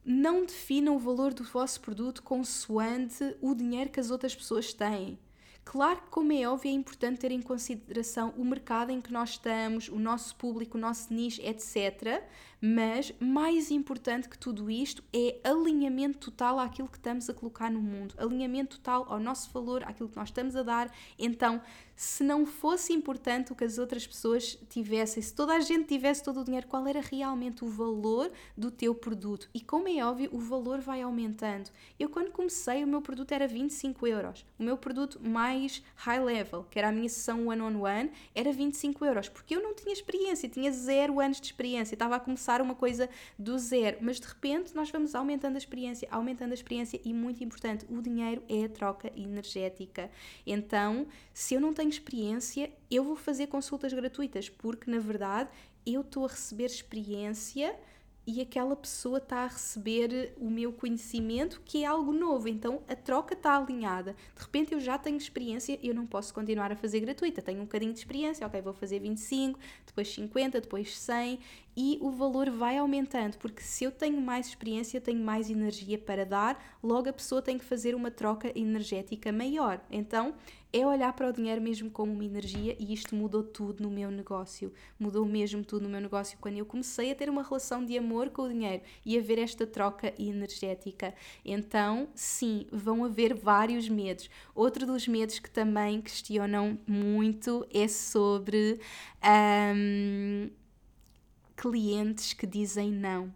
Não 0.04 0.44
definam 0.44 0.96
o 0.96 0.98
valor 0.98 1.32
do 1.32 1.42
vosso 1.42 1.80
produto 1.80 2.22
consoante 2.22 3.34
o 3.40 3.54
dinheiro 3.54 3.88
que 3.88 3.98
as 3.98 4.10
outras 4.10 4.36
pessoas 4.36 4.74
têm. 4.74 5.18
Claro 5.64 6.02
que, 6.02 6.10
como 6.10 6.30
é 6.30 6.46
óbvio, 6.46 6.70
é 6.70 6.74
importante 6.74 7.20
ter 7.20 7.32
em 7.32 7.40
consideração 7.40 8.34
o 8.36 8.44
mercado 8.44 8.90
em 8.90 9.00
que 9.00 9.10
nós 9.10 9.30
estamos, 9.30 9.88
o 9.88 9.98
nosso 9.98 10.36
público, 10.36 10.76
o 10.76 10.80
nosso 10.80 11.10
nicho, 11.10 11.40
etc. 11.40 12.22
Mas 12.60 13.12
mais 13.20 13.70
importante 13.70 14.28
que 14.28 14.38
tudo 14.38 14.70
isto 14.70 15.02
é 15.12 15.38
alinhamento 15.44 16.18
total 16.30 16.58
àquilo 16.58 16.88
que 16.88 16.96
estamos 16.96 17.28
a 17.28 17.34
colocar 17.34 17.70
no 17.70 17.80
mundo, 17.80 18.14
alinhamento 18.18 18.78
total 18.78 19.06
ao 19.08 19.20
nosso 19.20 19.50
valor, 19.50 19.82
àquilo 19.84 20.08
que 20.08 20.16
nós 20.16 20.28
estamos 20.28 20.56
a 20.56 20.62
dar. 20.62 20.92
Então, 21.18 21.60
se 21.94 22.22
não 22.22 22.44
fosse 22.44 22.92
importante 22.92 23.52
o 23.52 23.56
que 23.56 23.64
as 23.64 23.78
outras 23.78 24.06
pessoas 24.06 24.58
tivessem, 24.68 25.22
se 25.22 25.34
toda 25.34 25.54
a 25.54 25.60
gente 25.60 25.86
tivesse 25.86 26.22
todo 26.22 26.40
o 26.40 26.44
dinheiro, 26.44 26.66
qual 26.66 26.86
era 26.86 27.00
realmente 27.00 27.64
o 27.64 27.68
valor 27.68 28.30
do 28.56 28.70
teu 28.70 28.94
produto? 28.94 29.48
E 29.54 29.60
como 29.60 29.88
é 29.88 30.04
óbvio, 30.04 30.28
o 30.32 30.38
valor 30.38 30.80
vai 30.80 31.00
aumentando. 31.00 31.70
Eu, 31.98 32.10
quando 32.10 32.30
comecei, 32.30 32.84
o 32.84 32.86
meu 32.86 33.00
produto 33.00 33.32
era 33.32 33.48
25 33.48 34.06
euros. 34.06 34.44
O 34.58 34.62
meu 34.62 34.76
produto 34.76 35.18
mais 35.22 35.82
high 35.94 36.22
level, 36.22 36.66
que 36.70 36.78
era 36.78 36.88
a 36.88 36.92
minha 36.92 37.08
sessão 37.08 37.46
one-on-one, 37.46 37.76
-on 37.76 38.10
-one, 38.10 38.10
era 38.34 38.52
25 38.52 39.04
euros, 39.04 39.28
porque 39.28 39.56
eu 39.56 39.62
não 39.62 39.74
tinha 39.74 39.92
experiência, 39.92 40.48
tinha 40.48 40.70
zero 40.70 41.18
anos 41.18 41.40
de 41.40 41.46
experiência, 41.46 41.94
estava 41.94 42.16
a 42.16 42.20
começar 42.20 42.45
uma 42.60 42.74
coisa 42.74 43.08
do 43.38 43.58
zero, 43.58 43.98
mas 44.00 44.20
de 44.20 44.26
repente 44.26 44.74
nós 44.74 44.90
vamos 44.90 45.14
aumentando 45.14 45.54
a 45.54 45.58
experiência, 45.58 46.08
aumentando 46.10 46.52
a 46.52 46.54
experiência 46.54 47.00
e, 47.04 47.12
muito 47.12 47.42
importante, 47.42 47.86
o 47.88 48.00
dinheiro 48.00 48.42
é 48.48 48.64
a 48.64 48.68
troca 48.68 49.12
energética. 49.16 50.10
Então, 50.46 51.06
se 51.32 51.54
eu 51.54 51.60
não 51.60 51.72
tenho 51.72 51.88
experiência, 51.88 52.70
eu 52.90 53.04
vou 53.04 53.16
fazer 53.16 53.46
consultas 53.46 53.92
gratuitas, 53.92 54.48
porque 54.48 54.90
na 54.90 54.98
verdade 54.98 55.50
eu 55.84 56.00
estou 56.00 56.24
a 56.24 56.28
receber 56.28 56.66
experiência 56.66 57.74
e 58.26 58.40
aquela 58.40 58.74
pessoa 58.74 59.18
está 59.18 59.44
a 59.44 59.46
receber 59.46 60.34
o 60.36 60.50
meu 60.50 60.72
conhecimento, 60.72 61.62
que 61.64 61.84
é 61.84 61.86
algo 61.86 62.12
novo. 62.12 62.48
Então 62.48 62.82
a 62.88 62.96
troca 62.96 63.34
está 63.34 63.56
alinhada. 63.56 64.16
De 64.34 64.42
repente 64.42 64.74
eu 64.74 64.80
já 64.80 64.98
tenho 64.98 65.16
experiência, 65.16 65.78
eu 65.82 65.94
não 65.94 66.06
posso 66.06 66.34
continuar 66.34 66.72
a 66.72 66.76
fazer 66.76 67.00
gratuita. 67.00 67.40
Tenho 67.40 67.60
um 67.60 67.64
bocadinho 67.64 67.92
de 67.92 67.98
experiência, 68.00 68.46
ok, 68.46 68.60
vou 68.60 68.72
fazer 68.72 68.98
25, 68.98 69.58
depois 69.86 70.12
50, 70.12 70.60
depois 70.60 70.98
100 70.98 71.38
e 71.76 71.98
o 72.00 72.10
valor 72.10 72.48
vai 72.48 72.78
aumentando, 72.78 73.36
porque 73.36 73.60
se 73.60 73.84
eu 73.84 73.92
tenho 73.92 74.18
mais 74.18 74.46
experiência, 74.46 74.98
tenho 74.98 75.20
mais 75.20 75.50
energia 75.50 75.98
para 75.98 76.24
dar, 76.24 76.78
logo 76.82 77.08
a 77.10 77.12
pessoa 77.12 77.42
tem 77.42 77.58
que 77.58 77.64
fazer 77.64 77.94
uma 77.94 78.10
troca 78.10 78.50
energética 78.58 79.30
maior. 79.30 79.78
Então, 79.90 80.34
é 80.76 80.86
olhar 80.86 81.12
para 81.14 81.28
o 81.28 81.32
dinheiro 81.32 81.60
mesmo 81.60 81.90
como 81.90 82.12
uma 82.12 82.24
energia 82.24 82.76
e 82.78 82.92
isto 82.92 83.14
mudou 83.14 83.42
tudo 83.42 83.82
no 83.82 83.90
meu 83.90 84.10
negócio. 84.10 84.72
Mudou 84.98 85.24
mesmo 85.24 85.64
tudo 85.64 85.84
no 85.84 85.88
meu 85.88 86.00
negócio 86.00 86.36
quando 86.40 86.58
eu 86.58 86.66
comecei 86.66 87.10
a 87.10 87.14
ter 87.14 87.30
uma 87.30 87.42
relação 87.42 87.84
de 87.84 87.96
amor 87.96 88.28
com 88.30 88.42
o 88.42 88.48
dinheiro 88.48 88.82
e 89.04 89.18
a 89.18 89.22
ver 89.22 89.38
esta 89.38 89.66
troca 89.66 90.12
energética. 90.18 91.14
Então, 91.44 92.08
sim, 92.14 92.66
vão 92.70 93.04
haver 93.04 93.34
vários 93.34 93.88
medos. 93.88 94.28
Outro 94.54 94.84
dos 94.86 95.08
medos 95.08 95.38
que 95.38 95.50
também 95.50 96.00
questionam 96.02 96.78
muito 96.86 97.66
é 97.72 97.88
sobre. 97.88 98.78
Um, 99.74 100.50
clientes 101.56 102.34
que 102.34 102.46
dizem 102.46 102.92
não. 102.92 103.32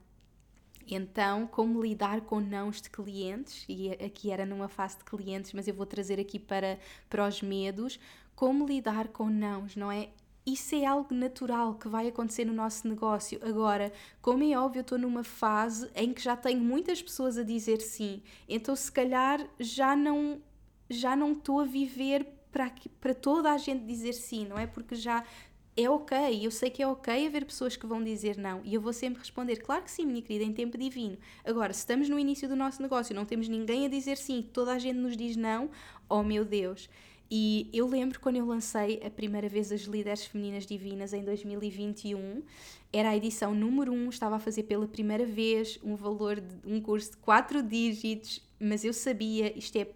Então, 0.95 1.47
como 1.47 1.82
lidar 1.82 2.20
com 2.22 2.41
nãos 2.41 2.80
de 2.80 2.91
clientes, 2.91 3.64
e 3.68 3.91
aqui 3.93 4.30
era 4.30 4.45
numa 4.45 4.68
fase 4.68 4.99
de 4.99 5.05
clientes, 5.05 5.53
mas 5.53 5.68
eu 5.68 5.74
vou 5.74 5.86
trazer 5.86 6.20
aqui 6.20 6.38
para, 6.38 6.78
para 7.09 7.26
os 7.26 7.43
medos, 7.43 7.99
como 8.34 8.66
lidar 8.66 9.09
com 9.09 9.28
nãos, 9.28 9.76
não 9.76 9.91
é? 9.91 10.09
Isso 10.47 10.74
é 10.74 10.86
algo 10.86 11.14
natural 11.14 11.74
que 11.74 11.88
vai 11.88 12.09
acontecer 12.09 12.45
no 12.45 12.53
nosso 12.53 12.88
negócio. 12.88 13.38
Agora, 13.43 13.93
como 14.22 14.43
é 14.43 14.59
óbvio, 14.59 14.80
eu 14.80 14.82
estou 14.82 14.99
numa 14.99 15.22
fase 15.22 15.91
em 15.95 16.12
que 16.12 16.22
já 16.22 16.36
tenho 16.36 16.61
muitas 16.61 17.03
pessoas 17.03 17.36
a 17.36 17.43
dizer 17.43 17.80
sim, 17.80 18.22
então 18.49 18.74
se 18.74 18.91
calhar 18.91 19.47
já 19.59 19.95
não 19.95 20.41
já 20.88 21.14
não 21.14 21.32
estou 21.32 21.61
a 21.61 21.64
viver 21.64 22.26
para, 22.51 22.72
para 23.01 23.14
toda 23.14 23.53
a 23.53 23.59
gente 23.59 23.84
dizer 23.84 24.12
sim, 24.12 24.45
não 24.47 24.59
é? 24.59 24.66
Porque 24.66 24.97
já 24.97 25.24
é 25.76 25.88
ok, 25.88 26.44
eu 26.44 26.50
sei 26.50 26.70
que 26.70 26.82
é 26.82 26.86
ok 26.86 27.26
haver 27.26 27.44
pessoas 27.44 27.76
que 27.76 27.86
vão 27.86 28.02
dizer 28.02 28.36
não 28.36 28.60
e 28.64 28.74
eu 28.74 28.80
vou 28.80 28.92
sempre 28.92 29.20
responder, 29.20 29.56
claro 29.56 29.82
que 29.82 29.90
sim, 29.90 30.04
minha 30.04 30.22
querida, 30.22 30.44
em 30.44 30.52
tempo 30.52 30.76
divino. 30.76 31.16
Agora, 31.44 31.72
se 31.72 31.80
estamos 31.80 32.08
no 32.08 32.18
início 32.18 32.48
do 32.48 32.56
nosso 32.56 32.82
negócio, 32.82 33.14
não 33.14 33.24
temos 33.24 33.48
ninguém 33.48 33.86
a 33.86 33.88
dizer 33.88 34.16
sim, 34.16 34.42
toda 34.52 34.72
a 34.72 34.78
gente 34.78 34.96
nos 34.96 35.16
diz 35.16 35.36
não, 35.36 35.70
oh 36.08 36.22
meu 36.22 36.44
Deus. 36.44 36.88
E 37.30 37.70
eu 37.72 37.86
lembro 37.86 38.18
quando 38.18 38.36
eu 38.36 38.44
lancei 38.44 39.00
a 39.04 39.10
primeira 39.10 39.48
vez 39.48 39.70
as 39.70 39.82
Líderes 39.82 40.26
Femininas 40.26 40.66
Divinas 40.66 41.12
em 41.12 41.22
2021, 41.22 42.42
era 42.92 43.10
a 43.10 43.16
edição 43.16 43.54
número 43.54 43.92
1, 43.92 44.08
estava 44.08 44.34
a 44.34 44.40
fazer 44.40 44.64
pela 44.64 44.88
primeira 44.88 45.24
vez 45.24 45.78
um 45.84 45.94
valor 45.94 46.40
de 46.40 46.56
um 46.66 46.80
curso 46.80 47.12
de 47.12 47.18
4 47.18 47.62
dígitos, 47.62 48.42
mas 48.58 48.84
eu 48.84 48.92
sabia, 48.92 49.56
isto 49.56 49.76
é 49.76 49.86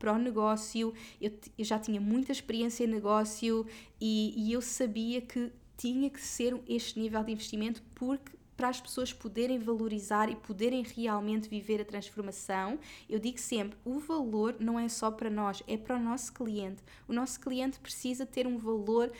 para 0.00 0.14
o 0.14 0.18
negócio, 0.18 0.94
eu, 1.20 1.30
eu 1.56 1.64
já 1.64 1.78
tinha 1.78 2.00
muita 2.00 2.32
experiência 2.32 2.84
em 2.84 2.88
negócio 2.88 3.66
e, 4.00 4.34
e 4.34 4.52
eu 4.52 4.62
sabia 4.62 5.20
que 5.20 5.52
tinha 5.76 6.08
que 6.10 6.20
ser 6.20 6.58
este 6.66 6.98
nível 6.98 7.22
de 7.22 7.32
investimento 7.32 7.82
porque 7.94 8.32
para 8.56 8.68
as 8.68 8.80
pessoas 8.80 9.10
poderem 9.10 9.58
valorizar 9.58 10.28
e 10.28 10.36
poderem 10.36 10.82
realmente 10.82 11.48
viver 11.48 11.80
a 11.80 11.84
transformação, 11.84 12.78
eu 13.08 13.18
digo 13.18 13.38
sempre: 13.38 13.78
o 13.86 13.98
valor 13.98 14.56
não 14.58 14.78
é 14.78 14.86
só 14.86 15.10
para 15.10 15.30
nós, 15.30 15.62
é 15.66 15.78
para 15.78 15.96
o 15.96 15.98
nosso 15.98 16.32
cliente. 16.32 16.82
O 17.08 17.12
nosso 17.12 17.40
cliente 17.40 17.78
precisa 17.80 18.26
ter 18.26 18.46
um 18.46 18.58
valor 18.58 19.10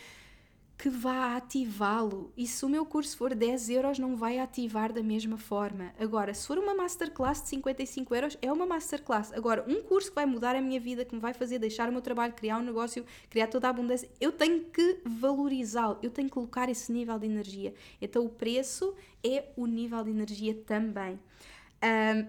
que 0.81 0.89
vá 0.89 1.37
ativá-lo. 1.37 2.33
E 2.35 2.47
se 2.47 2.65
o 2.65 2.69
meu 2.69 2.87
curso 2.87 3.15
for 3.15 3.35
10 3.35 3.69
euros, 3.69 3.99
não 3.99 4.17
vai 4.17 4.39
ativar 4.39 4.91
da 4.91 5.03
mesma 5.03 5.37
forma. 5.37 5.93
Agora, 5.99 6.33
se 6.33 6.47
for 6.47 6.57
uma 6.57 6.75
masterclass 6.75 7.43
de 7.43 7.49
55 7.49 8.15
euros, 8.15 8.39
é 8.41 8.51
uma 8.51 8.65
masterclass. 8.65 9.31
Agora, 9.35 9.63
um 9.69 9.83
curso 9.83 10.09
que 10.09 10.15
vai 10.15 10.25
mudar 10.25 10.57
a 10.57 10.61
minha 10.63 10.81
vida, 10.81 11.05
que 11.05 11.15
me 11.15 11.21
vai 11.21 11.35
fazer 11.35 11.59
deixar 11.59 11.91
o 11.91 11.93
meu 11.93 12.01
trabalho, 12.01 12.33
criar 12.33 12.57
um 12.57 12.63
negócio, 12.63 13.05
criar 13.29 13.49
toda 13.49 13.67
a 13.67 13.71
abundância, 13.71 14.09
eu 14.19 14.33
tenho 14.33 14.65
que 14.65 15.01
valorizá-lo, 15.05 15.99
eu 16.03 16.11
tenho 16.11 16.29
que 16.29 16.35
colocar 16.35 16.71
esse 16.71 16.91
nível 16.91 17.19
de 17.19 17.27
energia. 17.27 17.75
Então, 18.01 18.25
o 18.25 18.31
preço 18.31 18.95
é 19.23 19.53
o 19.59 19.67
nível 19.67 20.03
de 20.03 20.09
energia 20.09 20.55
também. 20.65 21.21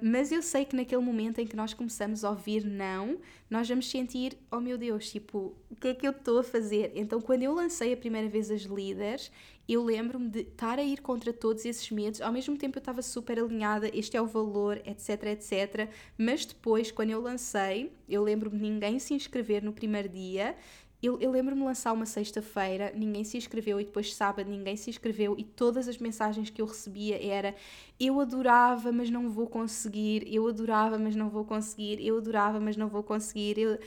Mas 0.01 0.31
eu 0.31 0.41
sei 0.41 0.63
que 0.63 0.75
naquele 0.75 1.01
momento 1.01 1.39
em 1.39 1.47
que 1.47 1.55
nós 1.55 1.73
começamos 1.73 2.23
a 2.23 2.29
ouvir 2.29 2.63
não, 2.65 3.19
nós 3.49 3.67
vamos 3.67 3.89
sentir, 3.89 4.37
oh 4.49 4.61
meu 4.61 4.77
Deus, 4.77 5.11
tipo, 5.11 5.55
o 5.69 5.75
que 5.75 5.89
é 5.89 5.93
que 5.93 6.07
eu 6.07 6.11
estou 6.11 6.39
a 6.39 6.43
fazer? 6.43 6.93
Então, 6.95 7.19
quando 7.19 7.43
eu 7.43 7.53
lancei 7.53 7.91
a 7.91 7.97
primeira 7.97 8.29
vez 8.29 8.49
as 8.49 8.61
líderes, 8.61 9.31
eu 9.67 9.83
lembro-me 9.83 10.29
de 10.29 10.39
estar 10.39 10.79
a 10.79 10.83
ir 10.83 11.01
contra 11.01 11.33
todos 11.33 11.65
esses 11.65 11.89
medos, 11.91 12.21
ao 12.21 12.31
mesmo 12.31 12.57
tempo 12.57 12.77
eu 12.77 12.81
estava 12.81 13.01
super 13.01 13.39
alinhada, 13.39 13.89
este 13.93 14.17
é 14.17 14.21
o 14.21 14.25
valor, 14.25 14.81
etc, 14.85 15.23
etc. 15.27 15.89
Mas 16.17 16.45
depois, 16.45 16.91
quando 16.91 17.11
eu 17.11 17.21
lancei, 17.21 17.91
eu 18.07 18.23
lembro-me 18.23 18.57
de 18.57 18.63
ninguém 18.63 18.99
se 18.99 19.13
inscrever 19.13 19.63
no 19.63 19.73
primeiro 19.73 20.09
dia 20.09 20.55
eu, 21.01 21.19
eu 21.19 21.31
lembro-me 21.31 21.63
lançar 21.63 21.93
uma 21.93 22.05
sexta-feira, 22.05 22.91
ninguém 22.95 23.23
se 23.23 23.37
inscreveu, 23.37 23.79
e 23.79 23.85
depois 23.85 24.13
sábado 24.13 24.49
ninguém 24.49 24.75
se 24.75 24.89
inscreveu, 24.89 25.35
e 25.37 25.43
todas 25.43 25.87
as 25.87 25.97
mensagens 25.97 26.49
que 26.49 26.61
eu 26.61 26.65
recebia 26.65 27.19
era 27.21 27.55
eu 27.99 28.19
adorava, 28.19 28.91
mas 28.91 29.09
não 29.09 29.29
vou 29.29 29.47
conseguir, 29.47 30.23
eu 30.31 30.47
adorava, 30.47 30.97
mas 30.97 31.15
não 31.15 31.29
vou 31.29 31.43
conseguir, 31.43 32.05
eu 32.05 32.17
adorava, 32.17 32.59
mas 32.59 32.77
não 32.77 32.87
vou 32.87 33.03
conseguir. 33.03 33.57
Eu... 33.57 33.79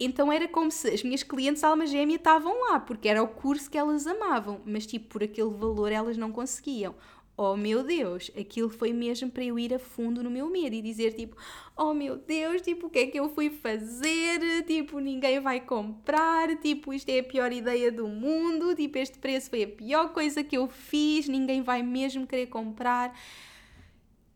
Então 0.00 0.32
era 0.32 0.46
como 0.46 0.70
se 0.70 0.88
as 0.88 1.02
minhas 1.02 1.22
clientes 1.22 1.64
alma 1.64 1.86
gêmea 1.86 2.16
estavam 2.16 2.60
lá, 2.68 2.80
porque 2.80 3.08
era 3.08 3.22
o 3.22 3.28
curso 3.28 3.70
que 3.70 3.78
elas 3.78 4.06
amavam, 4.06 4.60
mas 4.64 4.86
tipo, 4.86 5.08
por 5.08 5.22
aquele 5.22 5.50
valor 5.50 5.90
elas 5.90 6.16
não 6.16 6.30
conseguiam 6.30 6.94
oh 7.38 7.56
meu 7.56 7.84
Deus, 7.84 8.32
aquilo 8.36 8.68
foi 8.68 8.92
mesmo 8.92 9.30
para 9.30 9.44
eu 9.44 9.56
ir 9.56 9.72
a 9.72 9.78
fundo 9.78 10.24
no 10.24 10.30
meu 10.30 10.50
medo 10.50 10.74
e 10.74 10.82
dizer 10.82 11.14
tipo, 11.14 11.36
oh 11.76 11.94
meu 11.94 12.16
Deus, 12.16 12.60
tipo, 12.60 12.88
o 12.88 12.90
que 12.90 12.98
é 12.98 13.06
que 13.06 13.18
eu 13.18 13.28
fui 13.28 13.48
fazer? 13.48 14.64
Tipo, 14.66 14.98
ninguém 14.98 15.38
vai 15.38 15.60
comprar, 15.60 16.56
tipo, 16.56 16.92
isto 16.92 17.08
é 17.08 17.20
a 17.20 17.24
pior 17.24 17.52
ideia 17.52 17.92
do 17.92 18.08
mundo, 18.08 18.74
tipo, 18.74 18.98
este 18.98 19.18
preço 19.18 19.50
foi 19.50 19.62
a 19.62 19.68
pior 19.68 20.12
coisa 20.12 20.42
que 20.42 20.56
eu 20.56 20.66
fiz, 20.66 21.28
ninguém 21.28 21.62
vai 21.62 21.80
mesmo 21.80 22.26
querer 22.26 22.46
comprar. 22.46 23.16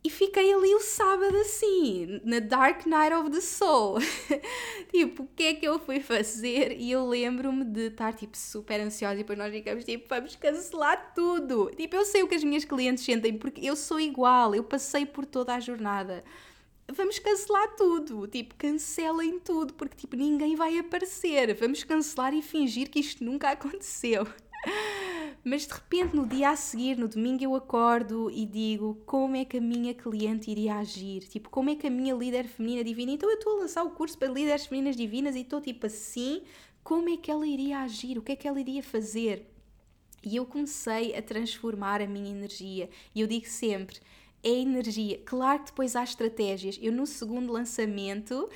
E 0.05 0.11
fiquei 0.11 0.53
ali 0.53 0.75
o 0.75 0.81
sábado 0.81 1.37
assim, 1.37 2.21
na 2.25 2.41
Dark 2.41 2.87
Night 2.87 3.15
of 3.15 3.31
the 3.31 3.41
Soul. 3.41 3.99
tipo, 4.91 5.23
o 5.23 5.29
que 5.29 5.45
é 5.45 5.55
que 5.55 5.65
eu 5.65 5.79
fui 5.79 6.01
fazer? 6.01 6.73
E 6.77 6.91
eu 6.91 7.07
lembro-me 7.07 7.65
de 7.65 7.87
estar 7.87 8.13
tipo 8.13 8.37
super 8.37 8.81
ansiosa 8.81 9.15
e 9.15 9.19
depois 9.19 9.39
nós 9.39 9.53
ficamos 9.53 9.85
tipo, 9.85 10.09
vamos 10.09 10.35
cancelar 10.35 11.15
tudo. 11.15 11.71
Tipo, 11.77 11.95
eu 11.95 12.05
sei 12.05 12.25
o 12.25 12.29
que 12.29 12.35
as 12.35 12.43
minhas 12.43 12.65
clientes 12.65 13.05
sentem 13.05 13.39
porque 13.39 13.65
eu 13.65 13.77
sou 13.77 14.01
igual, 14.01 14.57
eu 14.57 14.65
passei 14.65 15.07
por 15.07 15.25
toda 15.25 15.55
a 15.55 15.61
jornada. 15.61 16.25
Vamos 16.91 17.21
cancelar 17.21 17.77
tudo, 17.77 18.27
tipo, 18.27 18.57
cancelem 18.57 19.39
tudo, 19.39 19.73
porque 19.75 19.97
tipo, 19.97 20.17
ninguém 20.17 20.57
vai 20.57 20.79
aparecer. 20.79 21.55
Vamos 21.55 21.85
cancelar 21.85 22.35
e 22.35 22.43
fingir 22.43 22.91
que 22.91 22.99
isto 22.99 23.23
nunca 23.23 23.51
aconteceu. 23.53 24.27
Mas 25.45 25.67
de 25.67 25.75
repente, 25.75 26.15
no 26.15 26.27
dia 26.27 26.51
a 26.51 26.57
seguir, 26.57 26.97
no 26.97 27.09
domingo, 27.09 27.43
eu 27.43 27.55
acordo 27.57 28.31
e 28.31 28.47
digo 28.47 29.03
como 29.05 29.35
é 29.35 29.45
que 29.45 29.57
a 29.57 29.61
minha 29.61 29.93
cliente 29.93 30.51
iria 30.51 30.77
agir, 30.77 31.23
tipo, 31.29 31.51
como 31.51 31.71
é 31.71 31.75
que 31.75 31.87
a 31.87 31.91
minha 31.91 32.15
líder 32.15 32.47
feminina 32.47 32.85
divina. 32.85 33.11
Então, 33.11 33.29
eu 33.29 33.37
estou 33.37 33.57
a 33.57 33.63
lançar 33.63 33.83
o 33.83 33.91
curso 33.91 34.17
para 34.17 34.29
líderes 34.29 34.67
femininas 34.67 34.97
divinas 34.97 35.35
e 35.35 35.41
estou 35.41 35.61
tipo 35.61 35.87
assim, 35.87 36.43
como 36.85 37.09
é 37.09 37.17
que 37.17 37.31
ela 37.31 37.47
iria 37.47 37.81
agir, 37.81 38.19
o 38.19 38.23
que 38.23 38.33
é 38.33 38.37
que 38.37 38.47
ela 38.47 38.61
iria 38.61 38.83
fazer. 38.83 39.49
E 40.25 40.37
eu 40.37 40.47
comecei 40.47 41.17
a 41.17 41.23
transformar 41.23 42.01
a 42.01 42.07
minha 42.07 42.31
energia. 42.31 42.89
E 43.13 43.21
eu 43.21 43.27
digo 43.27 43.47
sempre: 43.47 43.99
é 44.43 44.51
energia. 44.51 45.21
Claro 45.25 45.61
que 45.61 45.67
depois 45.67 45.97
há 45.97 46.05
estratégias. 46.05 46.79
Eu, 46.81 46.93
no 46.93 47.07
segundo 47.07 47.53
lançamento, 47.53 48.49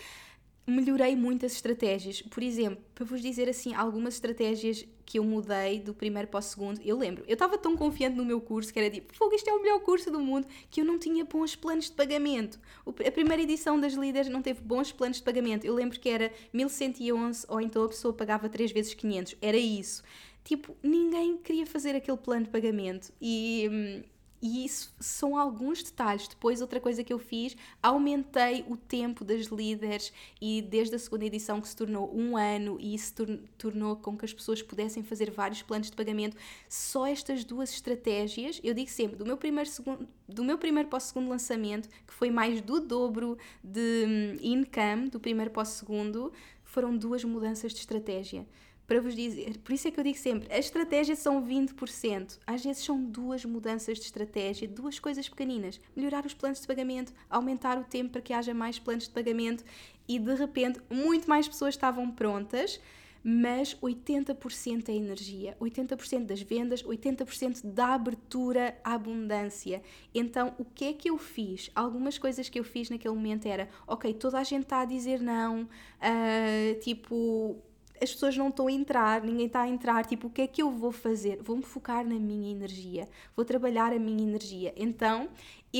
melhorei 0.66 1.16
muitas 1.16 1.52
estratégias. 1.52 2.22
Por 2.22 2.42
exemplo, 2.42 2.82
para 2.94 3.04
vos 3.04 3.20
dizer 3.20 3.48
assim, 3.48 3.74
algumas 3.74 4.14
estratégias 4.14 4.86
que 5.06 5.18
eu 5.20 5.24
mudei 5.24 5.78
do 5.78 5.94
primeiro 5.94 6.28
para 6.28 6.38
o 6.38 6.42
segundo, 6.42 6.80
eu 6.82 6.98
lembro, 6.98 7.24
eu 7.28 7.34
estava 7.34 7.56
tão 7.56 7.76
confiante 7.76 8.16
no 8.16 8.24
meu 8.24 8.40
curso 8.40 8.72
que 8.72 8.78
era 8.78 8.90
tipo, 8.90 9.14
fogo, 9.14 9.34
isto 9.34 9.48
é 9.48 9.52
o 9.52 9.62
melhor 9.62 9.78
curso 9.80 10.10
do 10.10 10.18
mundo, 10.18 10.46
que 10.68 10.80
eu 10.80 10.84
não 10.84 10.98
tinha 10.98 11.24
bons 11.24 11.54
planos 11.54 11.86
de 11.86 11.92
pagamento. 11.92 12.58
a 12.84 13.10
primeira 13.12 13.42
edição 13.42 13.78
das 13.80 13.94
líderes 13.94 14.28
não 14.28 14.42
teve 14.42 14.60
bons 14.60 14.90
planos 14.90 15.18
de 15.18 15.22
pagamento. 15.22 15.64
Eu 15.64 15.74
lembro 15.74 15.98
que 15.98 16.08
era 16.08 16.32
1111 16.52 17.46
ou 17.48 17.60
então 17.60 17.84
a 17.84 17.88
pessoa 17.88 18.12
pagava 18.12 18.48
3 18.48 18.72
vezes 18.72 18.92
500. 18.94 19.36
Era 19.40 19.56
isso. 19.56 20.02
Tipo, 20.42 20.76
ninguém 20.82 21.36
queria 21.36 21.66
fazer 21.66 21.94
aquele 21.94 22.16
plano 22.16 22.44
de 22.44 22.50
pagamento 22.50 23.12
e 23.20 23.68
hum, 23.70 24.02
e 24.40 24.64
isso 24.64 24.94
são 25.00 25.36
alguns 25.36 25.82
detalhes. 25.82 26.28
Depois, 26.28 26.60
outra 26.60 26.80
coisa 26.80 27.02
que 27.02 27.12
eu 27.12 27.18
fiz, 27.18 27.56
aumentei 27.82 28.64
o 28.68 28.76
tempo 28.76 29.24
das 29.24 29.46
líderes 29.46 30.12
e 30.40 30.62
desde 30.62 30.94
a 30.94 30.98
segunda 30.98 31.24
edição 31.24 31.60
que 31.60 31.68
se 31.68 31.76
tornou 31.76 32.14
um 32.14 32.36
ano 32.36 32.76
e 32.80 32.94
isso 32.94 33.14
tornou 33.56 33.96
com 33.96 34.16
que 34.16 34.24
as 34.24 34.32
pessoas 34.32 34.62
pudessem 34.62 35.02
fazer 35.02 35.30
vários 35.30 35.62
planos 35.62 35.90
de 35.90 35.96
pagamento. 35.96 36.36
Só 36.68 37.06
estas 37.06 37.44
duas 37.44 37.70
estratégias, 37.70 38.60
eu 38.62 38.74
digo 38.74 38.90
sempre, 38.90 39.16
do 39.16 39.24
meu 39.24 39.36
primeiro, 39.36 39.68
segundo, 39.68 40.06
do 40.28 40.44
meu 40.44 40.58
primeiro 40.58 40.88
para 40.88 40.98
o 40.98 41.00
segundo 41.00 41.28
lançamento, 41.28 41.88
que 42.06 42.12
foi 42.12 42.30
mais 42.30 42.60
do 42.60 42.80
dobro 42.80 43.38
de 43.62 44.04
hum, 44.06 44.36
income 44.42 45.08
do 45.08 45.18
primeiro 45.18 45.50
para 45.50 45.62
o 45.62 45.66
segundo, 45.66 46.32
foram 46.62 46.96
duas 46.96 47.24
mudanças 47.24 47.72
de 47.72 47.80
estratégia 47.80 48.46
para 48.86 49.00
vos 49.00 49.14
dizer. 49.14 49.58
Por 49.58 49.72
isso 49.72 49.88
é 49.88 49.90
que 49.90 49.98
eu 49.98 50.04
digo 50.04 50.18
sempre: 50.18 50.52
as 50.52 50.66
estratégias 50.66 51.18
são 51.18 51.44
20%. 51.44 52.38
Às 52.46 52.64
vezes 52.64 52.84
são 52.84 53.02
duas 53.02 53.44
mudanças 53.44 53.98
de 53.98 54.04
estratégia, 54.04 54.68
duas 54.68 54.98
coisas 54.98 55.28
pequeninas. 55.28 55.80
Melhorar 55.94 56.24
os 56.24 56.34
planos 56.34 56.60
de 56.60 56.66
pagamento, 56.66 57.12
aumentar 57.28 57.78
o 57.78 57.84
tempo 57.84 58.10
para 58.10 58.20
que 58.20 58.32
haja 58.32 58.54
mais 58.54 58.78
planos 58.78 59.04
de 59.04 59.10
pagamento 59.10 59.64
e 60.08 60.18
de 60.18 60.34
repente 60.34 60.80
muito 60.88 61.28
mais 61.28 61.48
pessoas 61.48 61.74
estavam 61.74 62.10
prontas 62.10 62.80
mas 63.28 63.74
80% 63.82 64.88
é 64.88 64.92
energia, 64.92 65.56
80% 65.60 66.26
das 66.26 66.40
vendas, 66.42 66.84
80% 66.84 67.66
da 67.66 67.88
abertura 67.88 68.78
à 68.84 68.94
abundância. 68.94 69.82
Então, 70.14 70.54
o 70.60 70.64
que 70.64 70.84
é 70.84 70.92
que 70.92 71.10
eu 71.10 71.18
fiz? 71.18 71.68
Algumas 71.74 72.18
coisas 72.18 72.48
que 72.48 72.56
eu 72.56 72.62
fiz 72.62 72.88
naquele 72.88 73.12
momento 73.12 73.46
era, 73.46 73.68
ok, 73.84 74.14
toda 74.14 74.38
a 74.38 74.44
gente 74.44 74.62
está 74.62 74.82
a 74.82 74.84
dizer 74.84 75.20
não, 75.20 75.62
uh, 75.62 76.80
tipo, 76.80 77.60
as 78.02 78.12
pessoas 78.12 78.36
não 78.36 78.48
estão 78.48 78.66
a 78.66 78.72
entrar, 78.72 79.22
ninguém 79.22 79.46
está 79.46 79.62
a 79.62 79.68
entrar, 79.68 80.04
tipo, 80.04 80.28
o 80.28 80.30
que 80.30 80.42
é 80.42 80.46
que 80.46 80.62
eu 80.62 80.70
vou 80.70 80.92
fazer? 80.92 81.42
Vou-me 81.42 81.62
focar 81.62 82.04
na 82.04 82.18
minha 82.18 82.50
energia, 82.50 83.08
vou 83.34 83.44
trabalhar 83.44 83.92
a 83.92 83.98
minha 83.98 84.22
energia. 84.22 84.72
Então, 84.76 85.28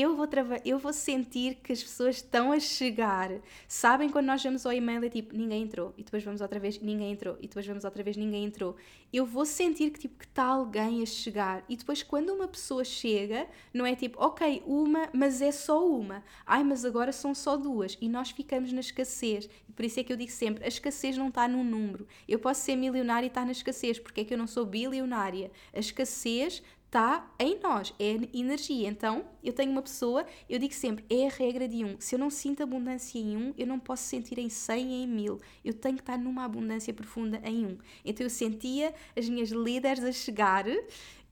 eu 0.01 0.15
vou, 0.15 0.27
eu 0.65 0.77
vou 0.79 0.93
sentir 0.93 1.55
que 1.55 1.71
as 1.73 1.81
pessoas 1.81 2.17
estão 2.17 2.51
a 2.51 2.59
chegar. 2.59 3.31
Sabem 3.67 4.09
quando 4.09 4.25
nós 4.25 4.43
vamos 4.43 4.65
ao 4.65 4.73
e-mail 4.73 5.03
é 5.03 5.09
tipo, 5.09 5.35
ninguém 5.35 5.63
entrou, 5.63 5.93
e 5.97 6.03
depois 6.03 6.23
vamos 6.23 6.41
outra 6.41 6.59
vez, 6.59 6.79
ninguém 6.79 7.11
entrou, 7.11 7.37
e 7.39 7.47
depois 7.47 7.65
vamos 7.65 7.83
outra 7.83 8.03
vez, 8.03 8.17
ninguém 8.17 8.45
entrou. 8.45 8.75
Eu 9.11 9.25
vou 9.25 9.45
sentir 9.45 9.89
que 9.91 9.99
tipo 9.99 10.17
que 10.17 10.25
está 10.25 10.43
alguém 10.43 11.01
a 11.01 11.05
chegar. 11.05 11.63
E 11.69 11.75
depois 11.77 12.03
quando 12.03 12.29
uma 12.31 12.47
pessoa 12.47 12.83
chega, 12.83 13.47
não 13.73 13.85
é 13.85 13.95
tipo, 13.95 14.21
ok, 14.21 14.61
uma, 14.65 15.09
mas 15.13 15.41
é 15.41 15.51
só 15.51 15.87
uma. 15.87 16.23
Ai, 16.45 16.63
mas 16.63 16.83
agora 16.83 17.11
são 17.11 17.33
só 17.33 17.55
duas. 17.55 17.97
E 18.01 18.09
nós 18.09 18.31
ficamos 18.31 18.73
na 18.73 18.81
escassez. 18.81 19.49
E 19.67 19.71
por 19.71 19.85
isso 19.85 19.99
é 19.99 20.03
que 20.03 20.11
eu 20.11 20.17
digo 20.17 20.31
sempre, 20.31 20.65
a 20.65 20.67
escassez 20.67 21.17
não 21.17 21.29
está 21.29 21.47
num 21.47 21.63
número. 21.63 22.05
Eu 22.27 22.39
posso 22.39 22.61
ser 22.61 22.75
milionária 22.75 23.25
e 23.25 23.29
estar 23.29 23.45
na 23.45 23.51
escassez, 23.51 23.97
porque 23.97 24.21
é 24.21 24.25
que 24.25 24.33
eu 24.33 24.37
não 24.37 24.47
sou 24.47 24.65
bilionária? 24.65 25.51
A 25.73 25.79
escassez 25.79 26.61
está 26.87 27.29
em 27.37 27.59
nós, 27.59 27.93
é 27.99 28.17
energia. 28.33 28.87
Então, 28.87 29.25
eu 29.43 29.53
tenho 29.53 29.71
uma 29.71 29.81
pessoa, 29.81 30.25
eu 30.49 30.57
digo 30.57 30.73
sempre, 30.73 31.05
é 31.09 31.27
a 31.27 31.29
regra 31.29 31.67
de 31.67 31.83
um. 31.83 31.99
Se 31.99 32.15
eu 32.15 32.19
não 32.19 32.29
sinto 32.29 32.63
abundância 32.63 33.19
em 33.19 33.37
um, 33.37 33.53
eu 33.57 33.67
não 33.67 33.79
posso 33.79 34.03
sentir 34.03 34.39
em 34.39 34.49
100 34.49 34.89
e 34.89 35.03
em 35.03 35.07
mil. 35.07 35.39
Eu 35.63 35.73
tenho 35.73 35.95
que 35.95 36.01
estar 36.01 36.17
numa 36.17 36.45
abundância 36.45 36.93
profunda 36.93 37.41
em 37.43 37.65
um. 37.65 37.77
Então, 38.03 38.25
eu 38.25 38.29
sentia 38.29 38.93
as 39.15 39.29
minhas 39.29 39.49
líderes 39.49 40.03
a 40.03 40.11
chegar 40.11 40.65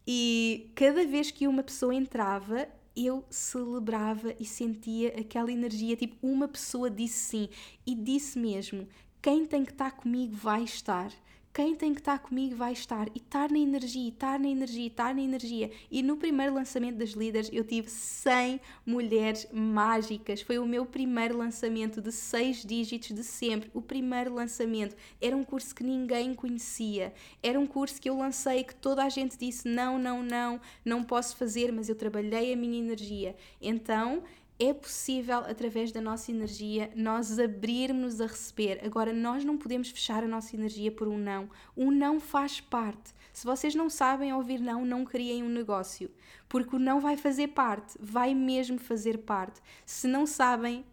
e 0.07 0.69
cada 0.75 1.05
vez 1.05 1.31
que 1.31 1.47
uma 1.47 1.63
pessoa 1.63 1.95
entrava, 1.95 2.67
eu 2.95 3.25
celebrava 3.29 4.35
e 4.39 4.45
sentia 4.45 5.09
aquela 5.19 5.51
energia, 5.51 5.95
tipo, 5.95 6.15
uma 6.21 6.47
pessoa 6.47 6.89
disse 6.89 7.29
sim 7.29 7.49
e 7.85 7.95
disse 7.95 8.37
mesmo: 8.37 8.87
quem 9.21 9.45
tem 9.45 9.65
que 9.65 9.71
estar 9.71 9.91
comigo 9.91 10.35
vai 10.35 10.63
estar 10.63 11.11
quem 11.55 11.73
tem 11.73 11.93
que 11.93 12.01
estar 12.01 12.19
comigo 12.19 12.53
vai 12.53 12.73
estar 12.73 13.07
e 13.15 13.17
estar 13.17 13.49
na 13.49 13.57
energia, 13.57 14.09
estar 14.09 14.37
na 14.37 14.49
energia, 14.49 14.87
estar 14.87 15.15
na 15.15 15.21
energia. 15.21 15.71
E 15.89 16.03
no 16.03 16.17
primeiro 16.17 16.53
lançamento 16.53 16.97
das 16.97 17.11
líderes 17.11 17.49
eu 17.53 17.63
tive 17.63 17.89
100 17.89 18.59
mulheres 18.85 19.47
mágicas. 19.53 20.41
Foi 20.41 20.59
o 20.59 20.65
meu 20.65 20.85
primeiro 20.85 21.37
lançamento 21.37 22.01
de 22.01 22.11
seis 22.11 22.57
dígitos 22.57 23.15
de 23.15 23.23
sempre. 23.23 23.71
O 23.73 23.81
primeiro 23.81 24.33
lançamento 24.33 24.97
era 25.21 25.33
um 25.33 25.45
curso 25.45 25.73
que 25.73 25.81
ninguém 25.81 26.33
conhecia. 26.33 27.13
Era 27.41 27.57
um 27.57 27.65
curso 27.65 28.01
que 28.01 28.09
eu 28.09 28.17
lancei 28.17 28.61
que 28.65 28.75
toda 28.75 29.05
a 29.05 29.07
gente 29.07 29.37
disse 29.37 29.65
não, 29.65 29.97
não, 29.97 30.21
não, 30.21 30.59
não 30.83 31.05
posso 31.05 31.37
fazer, 31.37 31.71
mas 31.71 31.87
eu 31.87 31.95
trabalhei 31.95 32.51
a 32.51 32.57
minha 32.57 32.79
energia. 32.79 33.33
Então 33.61 34.23
é 34.57 34.73
possível, 34.73 35.39
através 35.39 35.91
da 35.91 35.99
nossa 35.99 36.31
energia, 36.31 36.89
nós 36.95 37.37
abrirmos 37.39 38.21
a 38.21 38.27
receber. 38.27 38.79
Agora, 38.85 39.11
nós 39.11 39.43
não 39.43 39.57
podemos 39.57 39.89
fechar 39.89 40.23
a 40.23 40.27
nossa 40.27 40.55
energia 40.55 40.91
por 40.91 41.07
um 41.07 41.17
não. 41.17 41.49
Um 41.75 41.91
não 41.91 42.19
faz 42.19 42.61
parte. 42.61 43.13
Se 43.33 43.45
vocês 43.45 43.75
não 43.75 43.89
sabem 43.89 44.33
ouvir 44.33 44.59
não, 44.61 44.85
não 44.85 45.03
criem 45.03 45.43
um 45.43 45.49
negócio. 45.49 46.09
Porque 46.47 46.77
o 46.77 46.79
não 46.79 47.01
vai 47.01 47.17
fazer 47.17 47.49
parte, 47.49 47.97
vai 47.99 48.33
mesmo 48.33 48.79
fazer 48.79 49.19
parte. 49.19 49.61
Se 49.85 50.07
não 50.07 50.25
sabem 50.25 50.85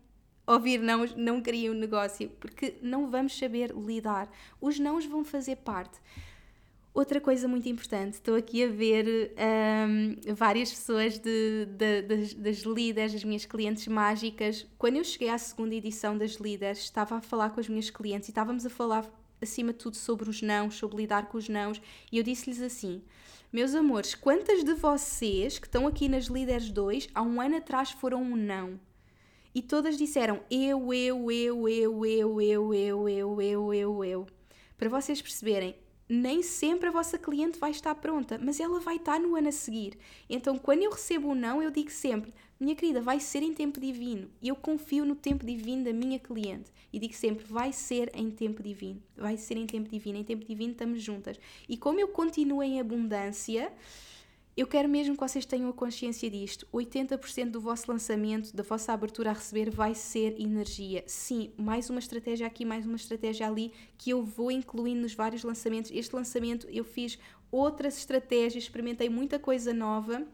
ouvir 0.45 0.79
não, 0.81 1.07
não 1.17 1.41
criem 1.41 1.71
um 1.71 1.75
negócio, 1.75 2.31
porque 2.41 2.77
não 2.83 3.09
vamos 3.09 3.39
saber 3.39 3.73
lidar. 3.73 4.29
Os 4.61 4.79
nãos 4.79 5.07
vão 5.07 5.25
fazer 5.25 5.57
parte. 5.57 6.01
Outra 6.95 7.22
coisa 7.22 7.49
muito 7.49 7.66
importante, 7.70 8.14
estou 8.14 8.34
aqui 8.34 8.62
a 8.62 8.68
ver 8.68 9.34
um, 9.88 10.34
várias 10.34 10.68
pessoas 10.70 11.18
de, 11.18 11.64
de, 11.64 12.03
das, 12.03 12.34
das 12.34 12.59
líderes, 12.59 13.14
as 13.14 13.24
minhas 13.24 13.47
clientes 13.47 13.88
mágicas. 13.88 14.66
Quando 14.76 14.97
eu 14.97 15.05
cheguei 15.05 15.30
à 15.30 15.38
segunda 15.38 15.74
edição 15.74 16.18
das 16.18 16.32
líderes, 16.32 16.80
estava 16.80 17.16
a 17.16 17.20
falar 17.22 17.49
com 17.49 17.61
as 17.61 17.68
minhas 17.68 17.88
clientes 17.88 18.28
e 18.28 18.30
estávamos 18.30 18.66
a 18.66 18.70
falar 18.70 19.11
acima 19.40 19.72
de 19.72 19.78
tudo 19.78 19.97
sobre 19.97 20.28
os 20.28 20.43
nãos, 20.43 20.74
sobre 20.74 20.99
lidar 20.99 21.30
com 21.30 21.38
os 21.38 21.49
nãos, 21.49 21.80
e 22.11 22.18
eu 22.18 22.22
disse-lhes 22.22 22.61
assim: 22.61 23.03
Meus 23.51 23.74
amores, 23.74 24.14
quantas 24.14 24.62
de 24.62 24.74
vocês 24.74 25.59
que 25.59 25.66
estão 25.66 25.86
aqui 25.86 26.11
nas 26.11 26.26
líderes 26.26 26.70
2 26.70 27.09
há 27.14 27.22
um 27.22 27.40
ano 27.40 27.57
atrás 27.57 27.90
foram 27.93 28.22
um 28.22 28.36
não? 28.36 28.78
E 29.55 29.62
todas 29.62 29.97
disseram 29.97 30.43
eu, 30.51 30.93
eu, 30.93 31.30
eu, 31.30 31.68
eu, 31.68 32.03
eu, 32.03 32.43
eu, 32.43 32.74
eu, 32.74 33.09
eu, 33.09 33.40
eu, 33.40 33.74
eu, 33.74 34.05
eu. 34.05 34.26
Para 34.76 34.88
vocês 34.90 35.22
perceberem, 35.22 35.74
nem 36.13 36.43
sempre 36.43 36.89
a 36.89 36.93
vossa 36.93 37.17
cliente 37.17 37.59
vai 37.59 37.71
estar 37.71 37.95
pronta, 37.95 38.39
mas 38.39 38.61
ela 38.61 38.79
vai 38.79 38.97
estar 38.97 39.19
no 39.19 39.35
ano 39.35 39.49
a 39.49 39.53
seguir. 39.53 39.97
Então, 40.29 40.59
quando 40.59 40.83
eu 40.83 40.91
recebo 40.91 41.29
um 41.29 41.35
não, 41.35 41.63
eu 41.63 41.71
digo 41.71 41.91
sempre: 41.91 42.35
minha 42.61 42.77
querida, 42.77 43.01
vai 43.01 43.19
ser 43.19 43.43
em 43.43 43.55
tempo 43.55 43.81
divino. 43.81 44.31
Eu 44.43 44.55
confio 44.55 45.07
no 45.07 45.17
tempo 45.17 45.47
divino 45.47 45.85
da 45.85 45.93
minha 45.93 46.19
cliente. 46.19 46.71
E 46.93 46.99
digo 46.99 47.15
sempre: 47.15 47.47
vai 47.47 47.73
ser 47.73 48.11
em 48.15 48.31
tempo 48.31 48.63
divino. 48.63 49.03
Vai 49.17 49.39
ser 49.39 49.57
em 49.57 49.67
tempo 49.67 49.89
divino. 49.89 50.19
Em 50.19 50.25
tempo 50.25 50.45
divino 50.45 50.73
estamos 50.73 51.03
juntas. 51.03 51.41
E 51.67 51.79
como 51.79 51.99
eu 51.99 52.09
continuo 52.09 52.63
em 52.63 52.79
abundância 52.79 53.73
eu 54.55 54.66
quero 54.66 54.88
mesmo 54.88 55.14
que 55.14 55.20
vocês 55.20 55.46
tenham 55.46 55.70
a 55.70 55.72
consciência 55.72 56.30
disto. 56.30 56.66
80% 56.72 57.50
do 57.50 57.61
vosso 57.61 57.90
lançamento, 57.90 58.55
da 58.55 58.62
vossa 58.62 58.92
abertura 58.92 59.30
a 59.30 59.32
receber, 59.32 59.70
vai 59.70 59.94
ser 59.94 60.38
energia. 60.38 61.03
Sim, 61.07 61.53
mais 61.57 61.88
uma 61.88 61.98
estratégia 61.98 62.46
aqui, 62.46 62.64
mais 62.64 62.84
uma 62.84 62.96
estratégia 62.96 63.46
ali, 63.46 63.72
que 63.96 64.11
eu 64.11 64.22
vou 64.22 64.50
incluindo 64.50 65.00
nos 65.00 65.14
vários 65.14 65.42
lançamentos. 65.42 65.90
Este 65.94 66.14
lançamento 66.14 66.66
eu 66.70 66.84
fiz 66.84 67.18
outras 67.50 67.96
estratégias, 67.96 68.64
experimentei 68.64 69.09
muita 69.09 69.38
coisa 69.38 69.72
nova 69.72 70.26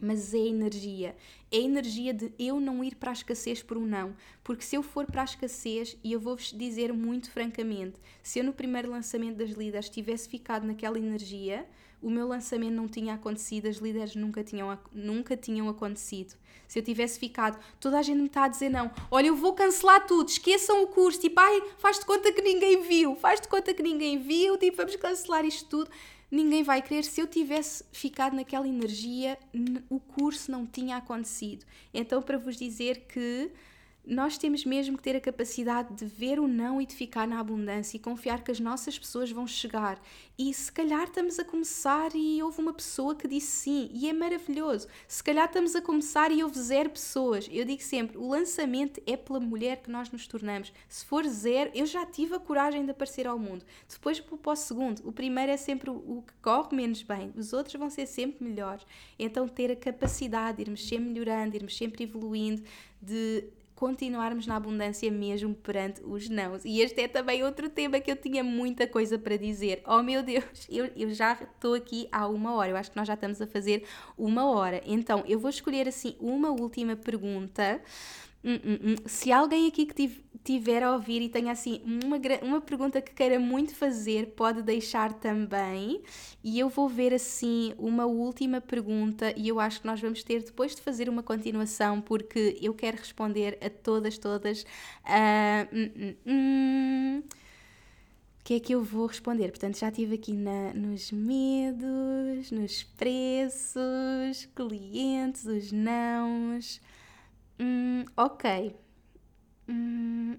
mas 0.00 0.32
é 0.34 0.38
energia. 0.38 1.16
É 1.50 1.58
energia 1.58 2.12
de 2.12 2.32
eu 2.38 2.60
não 2.60 2.82
ir 2.84 2.94
para 2.94 3.10
a 3.10 3.12
escassez 3.12 3.62
por 3.62 3.76
um 3.76 3.86
não. 3.86 4.14
Porque 4.44 4.64
se 4.64 4.76
eu 4.76 4.82
for 4.82 5.06
para 5.06 5.22
a 5.22 5.24
escassez, 5.24 5.96
e 6.02 6.12
eu 6.12 6.20
vou-vos 6.20 6.52
dizer 6.52 6.92
muito 6.92 7.30
francamente, 7.30 8.00
se 8.22 8.38
eu 8.38 8.44
no 8.44 8.52
primeiro 8.52 8.90
lançamento 8.90 9.36
das 9.36 9.50
líderes 9.50 9.88
tivesse 9.88 10.28
ficado 10.28 10.66
naquela 10.66 10.98
energia, 10.98 11.66
o 12.02 12.10
meu 12.10 12.26
lançamento 12.26 12.74
não 12.74 12.88
tinha 12.88 13.14
acontecido, 13.14 13.66
as 13.66 13.76
líderes 13.76 14.14
nunca 14.14 14.42
tinham, 14.44 14.78
nunca 14.92 15.36
tinham 15.36 15.68
acontecido. 15.68 16.34
Se 16.66 16.78
eu 16.78 16.82
tivesse 16.82 17.18
ficado, 17.18 17.58
toda 17.80 17.98
a 17.98 18.02
gente 18.02 18.18
me 18.18 18.26
está 18.26 18.44
a 18.44 18.48
dizer 18.48 18.68
não, 18.68 18.90
olha, 19.10 19.28
eu 19.28 19.36
vou 19.36 19.54
cancelar 19.54 20.06
tudo, 20.06 20.28
esqueçam 20.28 20.82
o 20.82 20.88
curso, 20.88 21.20
tipo, 21.20 21.40
ai, 21.40 21.62
faz-te 21.78 22.04
conta 22.04 22.32
que 22.32 22.42
ninguém 22.42 22.82
viu, 22.82 23.16
faz-te 23.16 23.48
conta 23.48 23.72
que 23.72 23.82
ninguém 23.82 24.18
viu, 24.18 24.56
tipo, 24.58 24.76
vamos 24.76 24.96
cancelar 24.96 25.44
isto 25.44 25.68
tudo 25.68 25.90
ninguém 26.30 26.62
vai 26.62 26.82
querer. 26.82 27.04
Se 27.04 27.20
eu 27.20 27.26
tivesse 27.26 27.84
ficado 27.92 28.34
naquela 28.36 28.68
energia, 28.68 29.38
o 29.88 29.98
curso 29.98 30.50
não 30.50 30.66
tinha 30.66 30.96
acontecido. 30.96 31.64
Então, 31.92 32.22
para 32.22 32.38
vos 32.38 32.56
dizer 32.56 33.06
que 33.08 33.50
nós 34.08 34.38
temos 34.38 34.64
mesmo 34.64 34.96
que 34.96 35.02
ter 35.02 35.14
a 35.14 35.20
capacidade 35.20 35.94
de 35.94 36.06
ver 36.06 36.40
o 36.40 36.48
não 36.48 36.80
e 36.80 36.86
de 36.86 36.94
ficar 36.94 37.28
na 37.28 37.38
abundância 37.38 37.96
e 37.96 38.00
confiar 38.00 38.42
que 38.42 38.50
as 38.50 38.58
nossas 38.58 38.98
pessoas 38.98 39.30
vão 39.30 39.46
chegar. 39.46 40.00
E 40.38 40.52
se 40.54 40.72
calhar 40.72 41.04
estamos 41.04 41.38
a 41.38 41.44
começar 41.44 42.10
e 42.14 42.42
houve 42.42 42.60
uma 42.60 42.72
pessoa 42.72 43.14
que 43.14 43.28
disse 43.28 43.64
sim, 43.64 43.90
e 43.92 44.08
é 44.08 44.12
maravilhoso. 44.12 44.88
Se 45.06 45.22
calhar 45.22 45.46
estamos 45.46 45.76
a 45.76 45.82
começar 45.82 46.32
e 46.32 46.42
houve 46.42 46.58
zero 46.58 46.90
pessoas. 46.90 47.48
Eu 47.52 47.64
digo 47.64 47.82
sempre: 47.82 48.16
o 48.16 48.28
lançamento 48.28 49.02
é 49.06 49.16
pela 49.16 49.40
mulher 49.40 49.82
que 49.82 49.90
nós 49.90 50.10
nos 50.10 50.26
tornamos. 50.26 50.72
Se 50.88 51.04
for 51.04 51.26
zero, 51.26 51.70
eu 51.74 51.84
já 51.84 52.06
tive 52.06 52.34
a 52.34 52.40
coragem 52.40 52.84
de 52.84 52.90
aparecer 52.90 53.26
ao 53.26 53.38
mundo. 53.38 53.64
Depois 53.88 54.20
para 54.20 54.52
o 54.52 54.56
segundo. 54.56 55.06
O 55.06 55.12
primeiro 55.12 55.52
é 55.52 55.56
sempre 55.56 55.90
o 55.90 56.24
que 56.26 56.32
corre 56.40 56.74
menos 56.74 57.02
bem, 57.02 57.32
os 57.36 57.52
outros 57.52 57.74
vão 57.74 57.90
ser 57.90 58.06
sempre 58.06 58.44
melhores. 58.44 58.86
Então, 59.18 59.46
ter 59.46 59.70
a 59.70 59.76
capacidade 59.76 60.56
de 60.56 60.62
irmos 60.62 60.86
sempre 60.86 61.10
melhorando, 61.10 61.56
irmos 61.56 61.76
sempre 61.76 62.04
evoluindo, 62.04 62.62
de 63.00 63.44
continuarmos 63.78 64.44
na 64.44 64.56
abundância 64.56 65.08
mesmo 65.08 65.54
perante 65.54 66.02
os 66.04 66.28
nãos. 66.28 66.64
E 66.64 66.80
este 66.80 67.00
é 67.00 67.06
também 67.06 67.44
outro 67.44 67.70
tema 67.70 68.00
que 68.00 68.10
eu 68.10 68.16
tinha 68.16 68.42
muita 68.42 68.88
coisa 68.88 69.16
para 69.16 69.36
dizer. 69.36 69.82
Oh 69.86 70.02
meu 70.02 70.20
Deus, 70.20 70.66
eu, 70.68 70.90
eu 70.96 71.14
já 71.14 71.34
estou 71.34 71.74
aqui 71.74 72.08
há 72.10 72.26
uma 72.26 72.54
hora, 72.54 72.72
eu 72.72 72.76
acho 72.76 72.90
que 72.90 72.96
nós 72.96 73.06
já 73.06 73.14
estamos 73.14 73.40
a 73.40 73.46
fazer 73.46 73.84
uma 74.18 74.50
hora. 74.50 74.82
Então 74.84 75.22
eu 75.28 75.38
vou 75.38 75.48
escolher 75.48 75.86
assim 75.86 76.16
uma 76.18 76.50
última 76.50 76.96
pergunta 76.96 77.80
Hum, 78.44 78.58
hum, 78.64 78.78
hum. 78.84 78.94
Se 79.06 79.32
alguém 79.32 79.66
aqui 79.66 79.84
que 79.84 80.22
tiver 80.44 80.82
a 80.82 80.92
ouvir 80.92 81.20
e 81.22 81.28
tenha 81.28 81.52
assim 81.52 81.82
uma, 81.84 82.16
uma 82.42 82.60
pergunta 82.60 83.00
que 83.02 83.12
queira 83.12 83.38
muito 83.38 83.74
fazer, 83.74 84.28
pode 84.28 84.62
deixar 84.62 85.12
também. 85.14 86.02
E 86.42 86.58
eu 86.58 86.68
vou 86.68 86.88
ver 86.88 87.12
assim 87.12 87.74
uma 87.76 88.06
última 88.06 88.60
pergunta 88.60 89.34
e 89.36 89.48
eu 89.48 89.58
acho 89.60 89.80
que 89.80 89.86
nós 89.86 90.00
vamos 90.00 90.22
ter 90.22 90.42
depois 90.42 90.74
de 90.74 90.82
fazer 90.82 91.08
uma 91.08 91.22
continuação 91.22 92.00
porque 92.00 92.56
eu 92.62 92.72
quero 92.74 92.96
responder 92.96 93.58
a 93.60 93.68
todas, 93.68 94.16
todas. 94.18 94.64
Uh, 95.04 96.18
que 98.48 98.54
é 98.54 98.60
que 98.60 98.74
eu 98.74 98.82
vou 98.82 99.04
responder? 99.04 99.50
Portanto, 99.50 99.78
já 99.78 99.88
estive 99.90 100.14
aqui 100.14 100.32
na, 100.32 100.72
nos 100.72 101.12
medos, 101.12 102.50
nos 102.50 102.82
preços, 102.82 104.48
clientes, 104.56 105.44
os 105.44 105.70
nãos. 105.70 106.80
Hum, 107.58 108.04
ok. 108.16 108.74
Hum, 109.68 110.36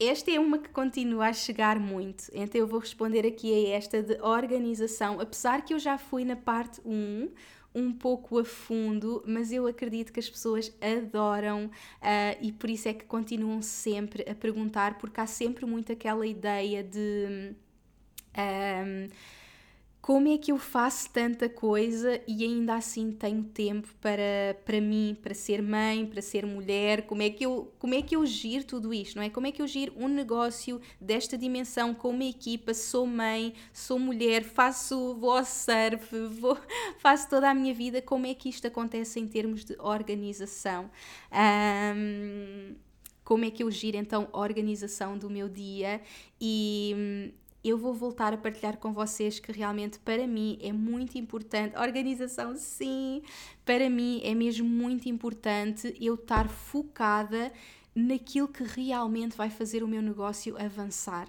esta 0.00 0.30
é 0.30 0.38
uma 0.40 0.58
que 0.58 0.68
continua 0.70 1.28
a 1.28 1.32
chegar 1.32 1.78
muito, 1.80 2.24
então 2.34 2.60
eu 2.60 2.66
vou 2.66 2.78
responder 2.80 3.26
aqui 3.26 3.52
a 3.72 3.76
esta 3.76 4.02
de 4.02 4.20
organização, 4.22 5.20
apesar 5.20 5.64
que 5.64 5.72
eu 5.74 5.78
já 5.78 5.96
fui 5.98 6.24
na 6.24 6.36
parte 6.36 6.80
1, 6.84 7.30
um 7.74 7.92
pouco 7.92 8.38
a 8.38 8.44
fundo, 8.44 9.22
mas 9.26 9.50
eu 9.52 9.66
acredito 9.66 10.12
que 10.12 10.20
as 10.20 10.28
pessoas 10.28 10.72
adoram 10.80 11.66
uh, 11.66 12.38
e 12.42 12.52
por 12.52 12.68
isso 12.68 12.88
é 12.88 12.94
que 12.94 13.04
continuam 13.06 13.62
sempre 13.62 14.28
a 14.30 14.34
perguntar, 14.34 14.98
porque 14.98 15.20
há 15.20 15.26
sempre 15.26 15.64
muito 15.66 15.92
aquela 15.92 16.26
ideia 16.26 16.84
de. 16.84 17.54
Um, 18.36 19.08
como 20.02 20.26
é 20.26 20.36
que 20.36 20.50
eu 20.50 20.58
faço 20.58 21.08
tanta 21.10 21.48
coisa 21.48 22.20
e 22.26 22.42
ainda 22.42 22.74
assim 22.74 23.12
tenho 23.12 23.44
tempo 23.44 23.86
para, 24.00 24.56
para 24.64 24.80
mim, 24.80 25.16
para 25.22 25.32
ser 25.32 25.62
mãe, 25.62 26.04
para 26.04 26.20
ser 26.20 26.44
mulher? 26.44 27.06
Como 27.06 27.22
é, 27.22 27.30
que 27.30 27.46
eu, 27.46 27.72
como 27.78 27.94
é 27.94 28.02
que 28.02 28.16
eu 28.16 28.26
giro 28.26 28.64
tudo 28.64 28.92
isto, 28.92 29.14
não 29.14 29.22
é? 29.22 29.30
Como 29.30 29.46
é 29.46 29.52
que 29.52 29.62
eu 29.62 29.66
giro 29.68 29.92
um 29.96 30.08
negócio 30.08 30.80
desta 31.00 31.38
dimensão 31.38 31.94
com 31.94 32.10
uma 32.10 32.24
equipa? 32.24 32.74
Sou 32.74 33.06
mãe, 33.06 33.54
sou 33.72 33.96
mulher, 33.96 34.42
faço, 34.42 35.14
vou 35.14 35.38
ao 35.38 35.44
surf, 35.44 36.18
vou, 36.40 36.58
faço 36.98 37.28
toda 37.28 37.48
a 37.48 37.54
minha 37.54 37.72
vida. 37.72 38.02
Como 38.02 38.26
é 38.26 38.34
que 38.34 38.48
isto 38.48 38.66
acontece 38.66 39.20
em 39.20 39.28
termos 39.28 39.64
de 39.64 39.76
organização? 39.78 40.90
Um, 41.32 42.74
como 43.22 43.44
é 43.44 43.50
que 43.52 43.62
eu 43.62 43.70
giro 43.70 43.96
então 43.96 44.28
a 44.32 44.40
organização 44.40 45.16
do 45.16 45.30
meu 45.30 45.48
dia 45.48 46.02
e 46.40 47.32
eu 47.64 47.78
vou 47.78 47.94
voltar 47.94 48.32
a 48.32 48.36
partilhar 48.36 48.76
com 48.76 48.92
vocês 48.92 49.38
que 49.38 49.52
realmente 49.52 49.98
para 49.98 50.26
mim 50.26 50.58
é 50.60 50.72
muito 50.72 51.16
importante. 51.16 51.76
Organização, 51.76 52.56
sim, 52.56 53.22
para 53.64 53.88
mim 53.88 54.20
é 54.24 54.34
mesmo 54.34 54.68
muito 54.68 55.08
importante 55.08 55.94
eu 56.00 56.14
estar 56.14 56.48
focada 56.48 57.52
naquilo 57.94 58.48
que 58.48 58.64
realmente 58.64 59.36
vai 59.36 59.50
fazer 59.50 59.82
o 59.82 59.88
meu 59.88 60.02
negócio 60.02 60.56
avançar 60.60 61.28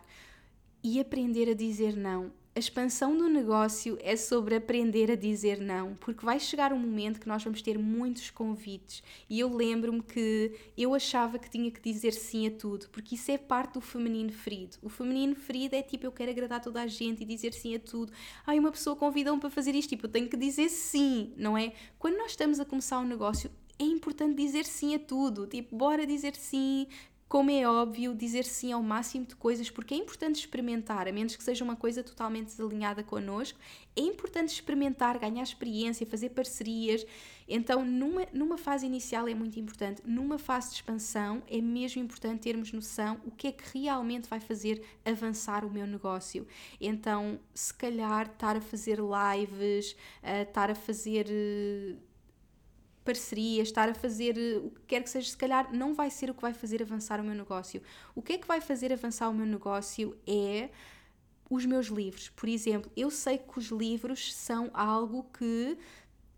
e 0.84 1.00
aprender 1.00 1.50
a 1.50 1.54
dizer 1.54 1.96
não 1.96 2.32
a 2.56 2.60
expansão 2.60 3.18
do 3.18 3.28
negócio 3.28 3.98
é 4.00 4.16
sobre 4.16 4.56
aprender 4.56 5.10
a 5.10 5.16
dizer 5.16 5.60
não, 5.60 5.96
porque 5.96 6.24
vai 6.24 6.40
chegar 6.40 6.72
um 6.72 6.78
momento 6.78 7.20
que 7.20 7.28
nós 7.28 7.44
vamos 7.44 7.64
ter 7.64 7.80
muitos 7.80 8.30
convites. 8.30 9.02
E 9.28 9.40
eu 9.40 9.52
lembro-me 9.52 10.04
que 10.04 10.54
eu 10.78 10.94
achava 10.94 11.40
que 11.40 11.50
tinha 11.50 11.72
que 11.72 11.82
dizer 11.82 12.12
sim 12.14 12.46
a 12.46 12.52
tudo, 12.52 12.88
porque 12.90 13.16
isso 13.16 13.32
é 13.32 13.40
parte 13.40 13.74
do 13.74 13.82
feminino 13.82 14.32
ferido. 14.32 14.78
O 14.84 14.90
feminino 14.90 15.36
ferido 15.36 15.76
é 15.76 15.82
tipo, 15.82 16.06
eu 16.06 16.12
quero 16.12 16.30
agradar 16.30 16.62
toda 16.62 16.82
a 16.82 16.88
gente 16.88 17.24
e 17.24 17.26
dizer 17.26 17.54
sim 17.54 17.74
a 17.76 17.80
tudo. 17.80 18.14
Ai, 18.46 18.60
uma 18.60 18.72
pessoa 18.72 18.96
convidou-me 18.96 19.42
para 19.42 19.50
fazer 19.50 19.74
isto, 19.74 19.90
tipo, 19.90 20.06
eu 20.06 20.12
tenho 20.12 20.30
que 20.30 20.38
dizer 20.38 20.70
sim, 20.70 21.34
não 21.36 21.58
é? 21.58 21.74
Quando 21.98 22.18
nós 22.18 22.32
estamos 22.32 22.60
a 22.60 22.66
começar 22.66 23.00
um 23.00 23.08
negócio, 23.08 23.50
é 23.80 23.84
importante 23.84 24.36
dizer 24.36 24.66
sim 24.66 24.94
a 24.94 25.00
tudo. 25.00 25.48
Tipo, 25.48 25.76
bora 25.76 26.06
dizer 26.06 26.36
sim, 26.36 26.88
como 27.34 27.50
é 27.50 27.68
óbvio, 27.68 28.14
dizer 28.14 28.46
sim 28.46 28.72
ao 28.72 28.84
máximo 28.84 29.26
de 29.26 29.36
coisas, 29.36 29.68
porque 29.68 29.96
é 29.96 29.98
importante 29.98 30.36
experimentar, 30.36 31.08
a 31.08 31.12
menos 31.12 31.36
que 31.36 31.44
seja 31.44 31.64
uma 31.64 31.76
coisa 31.76 32.04
totalmente 32.04 32.46
desalinhada 32.46 33.02
connosco, 33.02 33.58
é 33.96 34.02
importante 34.02 34.50
experimentar, 34.50 35.18
ganhar 35.18 35.42
experiência, 35.42 36.06
fazer 36.06 36.30
parcerias. 36.30 37.04
Então, 37.48 37.84
numa, 37.84 38.28
numa 38.32 38.56
fase 38.56 38.86
inicial 38.86 39.28
é 39.28 39.34
muito 39.34 39.60
importante, 39.60 40.04
numa 40.06 40.38
fase 40.38 40.70
de 40.70 40.76
expansão 40.76 41.42
é 41.50 41.60
mesmo 41.60 42.04
importante 42.04 42.42
termos 42.42 42.72
noção 42.72 43.20
o 43.26 43.32
que 43.32 43.48
é 43.48 43.52
que 43.52 43.80
realmente 43.80 44.30
vai 44.30 44.40
fazer 44.40 44.84
avançar 45.04 45.66
o 45.66 45.72
meu 45.72 45.88
negócio. 45.88 46.46
Então, 46.80 47.40
se 47.52 47.74
calhar, 47.74 48.28
estar 48.28 48.56
a 48.56 48.62
fazer 48.62 49.00
lives, 49.00 49.94
uh, 50.22 50.44
estar 50.44 50.70
a 50.70 50.76
fazer. 50.76 51.26
Uh, 51.26 52.13
parcerias, 53.04 53.68
estar 53.68 53.90
a 53.90 53.94
fazer 53.94 54.38
eh, 54.38 54.58
o 54.58 54.70
que 54.72 54.82
quer 54.88 55.04
que 55.04 55.10
seja, 55.10 55.30
se 55.30 55.38
calhar 55.38 55.74
não 55.74 55.94
vai 55.94 56.10
ser 56.10 56.30
o 56.30 56.34
que 56.34 56.42
vai 56.42 56.54
fazer 56.54 56.82
avançar 56.82 57.20
o 57.20 57.24
meu 57.24 57.36
negócio. 57.36 57.82
O 58.16 58.22
que 58.22 58.34
é 58.34 58.38
que 58.38 58.48
vai 58.48 58.62
fazer 58.62 58.92
avançar 58.92 59.30
o 59.30 59.34
meu 59.34 59.46
negócio 59.46 60.18
é 60.26 60.70
os 61.50 61.66
meus 61.66 61.88
livros. 61.88 62.30
Por 62.30 62.50
exemplo, 62.50 62.92
eu 62.96 63.12
sei 63.12 63.38
que 63.38 63.60
os 63.60 63.68
livros 63.68 64.34
são 64.34 64.70
algo 64.74 65.26
que 65.38 65.78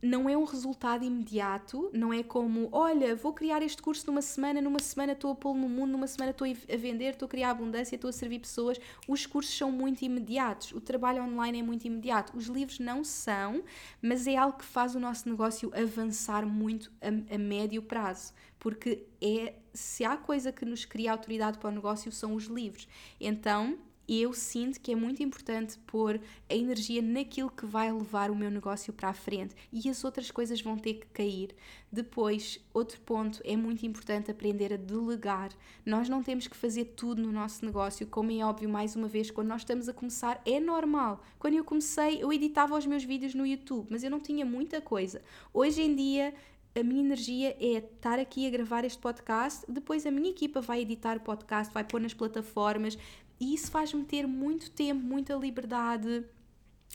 não 0.06 0.30
é 0.30 0.38
um 0.38 0.44
resultado 0.44 1.04
imediato, 1.04 1.90
não 1.92 2.14
é 2.14 2.22
como, 2.22 2.70
olha, 2.72 3.16
vou 3.16 3.34
criar 3.34 3.64
este 3.64 3.82
curso 3.82 4.06
numa 4.06 4.22
semana, 4.22 4.62
numa 4.62 4.80
semana 4.80 5.14
estou 5.14 5.32
a 5.32 5.36
pô-lo 5.36 5.58
no 5.58 5.68
mundo, 5.68 5.92
numa 5.92 6.06
semana 6.06 6.30
estou 6.30 6.48
a 6.48 6.78
vender, 6.78 7.14
estou 7.14 7.26
a 7.26 7.30
criar 7.30 7.50
abundância, 7.50 7.96
estou 7.96 8.10
a 8.10 8.14
servir 8.14 8.40
pessoas. 8.40 8.80
Os 9.08 9.26
cursos 9.26 9.58
são 9.58 9.72
muito 9.72 10.04
imediatos, 10.04 10.72
o 10.74 10.80
trabalho 10.80 11.24
online 11.24 11.60
é 11.60 11.64
muito 11.64 11.86
imediato. 11.86 12.38
Os 12.38 12.46
livros 12.46 12.78
não 12.78 13.04
são, 13.04 13.64
mas 14.00 14.28
é 14.28 14.36
algo 14.36 14.60
que 14.60 14.66
faz 14.66 14.94
o 14.94 15.00
nosso 15.00 15.28
negócio 15.28 15.72
avançar 15.76 16.46
muito 16.46 16.92
a, 17.02 17.34
a 17.34 17.38
médio 17.40 17.82
prazo, 17.82 18.32
porque 18.60 19.08
é 19.20 19.56
se 19.74 20.06
há 20.06 20.16
coisa 20.16 20.52
que 20.52 20.66
nos 20.66 20.86
cria 20.86 21.12
autoridade 21.12 21.58
para 21.58 21.70
o 21.70 21.74
negócio 21.74 22.12
são 22.12 22.36
os 22.36 22.46
livros. 22.46 22.88
Então, 23.20 23.78
e 24.08 24.22
eu 24.22 24.34
sinto 24.34 24.80
que 24.80 24.92
é 24.92 24.96
muito 24.96 25.24
importante 25.24 25.78
pôr 25.88 26.20
a 26.50 26.56
energia 26.56 27.02
naquilo 27.02 27.50
que 27.50 27.66
vai 27.66 27.92
levar 27.92 28.30
o 28.30 28.36
meu 28.36 28.52
negócio 28.52 28.94
para 28.94 29.10
a 29.10 29.14
frente 29.14 29.56
e 29.72 29.90
as 29.90 30.04
outras 30.04 30.32
coisas 30.32 30.62
vão 30.62 30.78
ter 30.78 30.96
que 30.96 31.08
cair. 31.08 31.56
Depois, 31.92 32.60
outro 32.74 33.00
ponto, 33.02 33.42
é 33.44 33.56
muito 33.56 33.86
importante 33.86 34.30
aprender 34.30 34.74
a 34.74 34.78
delegar. 34.78 35.52
Nós 35.86 36.10
não 36.10 36.22
temos 36.22 36.48
que 36.48 36.56
fazer 36.56 36.86
tudo 36.96 37.22
no 37.22 37.32
nosso 37.32 37.66
negócio, 37.66 38.06
como 38.08 38.32
é 38.32 38.44
óbvio, 38.44 38.70
mais 38.70 38.96
uma 38.96 39.08
vez, 39.08 39.32
quando 39.32 39.48
nós 39.48 39.62
estamos 39.62 39.88
a 39.88 39.94
começar, 39.94 40.42
é 40.46 40.60
normal. 40.60 41.24
Quando 41.40 41.56
eu 41.56 41.64
comecei, 41.64 42.22
eu 42.22 42.32
editava 42.34 42.78
os 42.78 42.86
meus 42.86 43.04
vídeos 43.04 43.34
no 43.34 43.46
YouTube, 43.46 43.88
mas 43.90 44.04
eu 44.04 44.12
não 44.12 44.20
tinha 44.20 44.46
muita 44.46 44.82
coisa. 44.82 45.22
Hoje 45.54 45.82
em 45.82 45.96
dia, 45.96 46.34
a 46.78 46.84
minha 46.84 47.00
energia 47.00 47.56
é 47.58 47.78
estar 47.78 48.20
aqui 48.20 48.46
a 48.46 48.50
gravar 48.50 48.84
este 48.84 49.00
podcast, 49.00 49.66
depois 49.66 50.06
a 50.06 50.12
minha 50.12 50.30
equipa 50.30 50.60
vai 50.60 50.82
editar 50.82 51.16
o 51.16 51.22
podcast, 51.22 51.74
vai 51.74 51.86
pôr 51.86 52.02
nas 52.02 52.14
plataformas, 52.14 52.98
e 53.40 53.54
isso 53.54 53.72
faz-me 53.72 54.04
ter 54.04 54.28
muito 54.28 54.72
tempo, 54.72 55.02
muita 55.02 55.36
liberdade. 55.36 56.26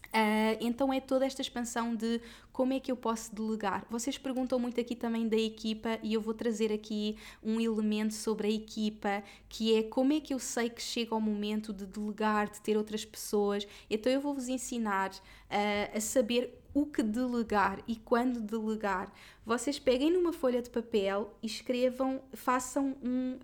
Uh, 0.09 0.59
então 0.61 0.93
é 0.93 1.01
toda 1.01 1.25
esta 1.25 1.41
expansão 1.41 1.95
de 1.95 2.21
como 2.53 2.73
é 2.73 2.81
que 2.81 2.91
eu 2.91 2.97
posso 2.97 3.35
delegar. 3.35 3.87
Vocês 3.89 4.19
perguntam 4.19 4.59
muito 4.59 4.81
aqui 4.81 4.97
também 4.97 5.29
da 5.29 5.37
equipa 5.37 6.01
e 6.03 6.15
eu 6.15 6.21
vou 6.21 6.35
trazer 6.35 6.73
aqui 6.73 7.17
um 7.43 7.61
elemento 7.61 8.15
sobre 8.15 8.49
a 8.49 8.51
equipa 8.51 9.23
que 9.49 9.77
é 9.77 9.85
como 9.85 10.13
é 10.13 10.21
que 10.21 10.35
eu 10.35 10.39
sei 10.41 10.69
que 10.69 10.83
chega 10.83 11.15
ao 11.15 11.21
momento 11.21 11.73
de 11.73 11.87
delegar, 11.87 12.51
de 12.51 12.61
ter 12.61 12.77
outras 12.77 13.05
pessoas. 13.05 13.67
Então 13.89 14.11
eu 14.11 14.21
vou-vos 14.21 14.49
ensinar 14.49 15.11
uh, 15.13 15.97
a 15.97 16.01
saber 16.01 16.61
o 16.75 16.87
que 16.87 17.03
delegar 17.03 17.81
e 17.87 17.95
quando 17.95 18.41
delegar. 18.41 19.13
Vocês 19.47 19.79
peguem 19.79 20.13
numa 20.13 20.33
folha 20.33 20.61
de 20.61 20.71
papel 20.71 21.33
e 21.43 21.47
escrevam, 21.47 22.21
façam 22.33 22.97
um, 23.03 23.39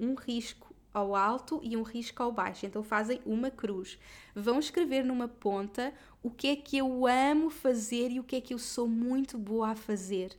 um, 0.00 0.08
um 0.08 0.14
risco 0.14 0.67
ao 0.98 1.14
alto 1.14 1.60
e 1.62 1.76
um 1.76 1.82
risco 1.82 2.22
ao 2.22 2.32
baixo. 2.32 2.66
Então 2.66 2.82
fazem 2.82 3.20
uma 3.24 3.50
cruz. 3.50 3.98
Vão 4.34 4.58
escrever 4.58 5.04
numa 5.04 5.28
ponta 5.28 5.92
o 6.22 6.30
que 6.30 6.48
é 6.48 6.56
que 6.56 6.76
eu 6.78 7.06
amo 7.06 7.48
fazer 7.48 8.10
e 8.10 8.20
o 8.20 8.24
que 8.24 8.36
é 8.36 8.40
que 8.40 8.52
eu 8.52 8.58
sou 8.58 8.86
muito 8.86 9.38
boa 9.38 9.70
a 9.70 9.74
fazer. 9.74 10.36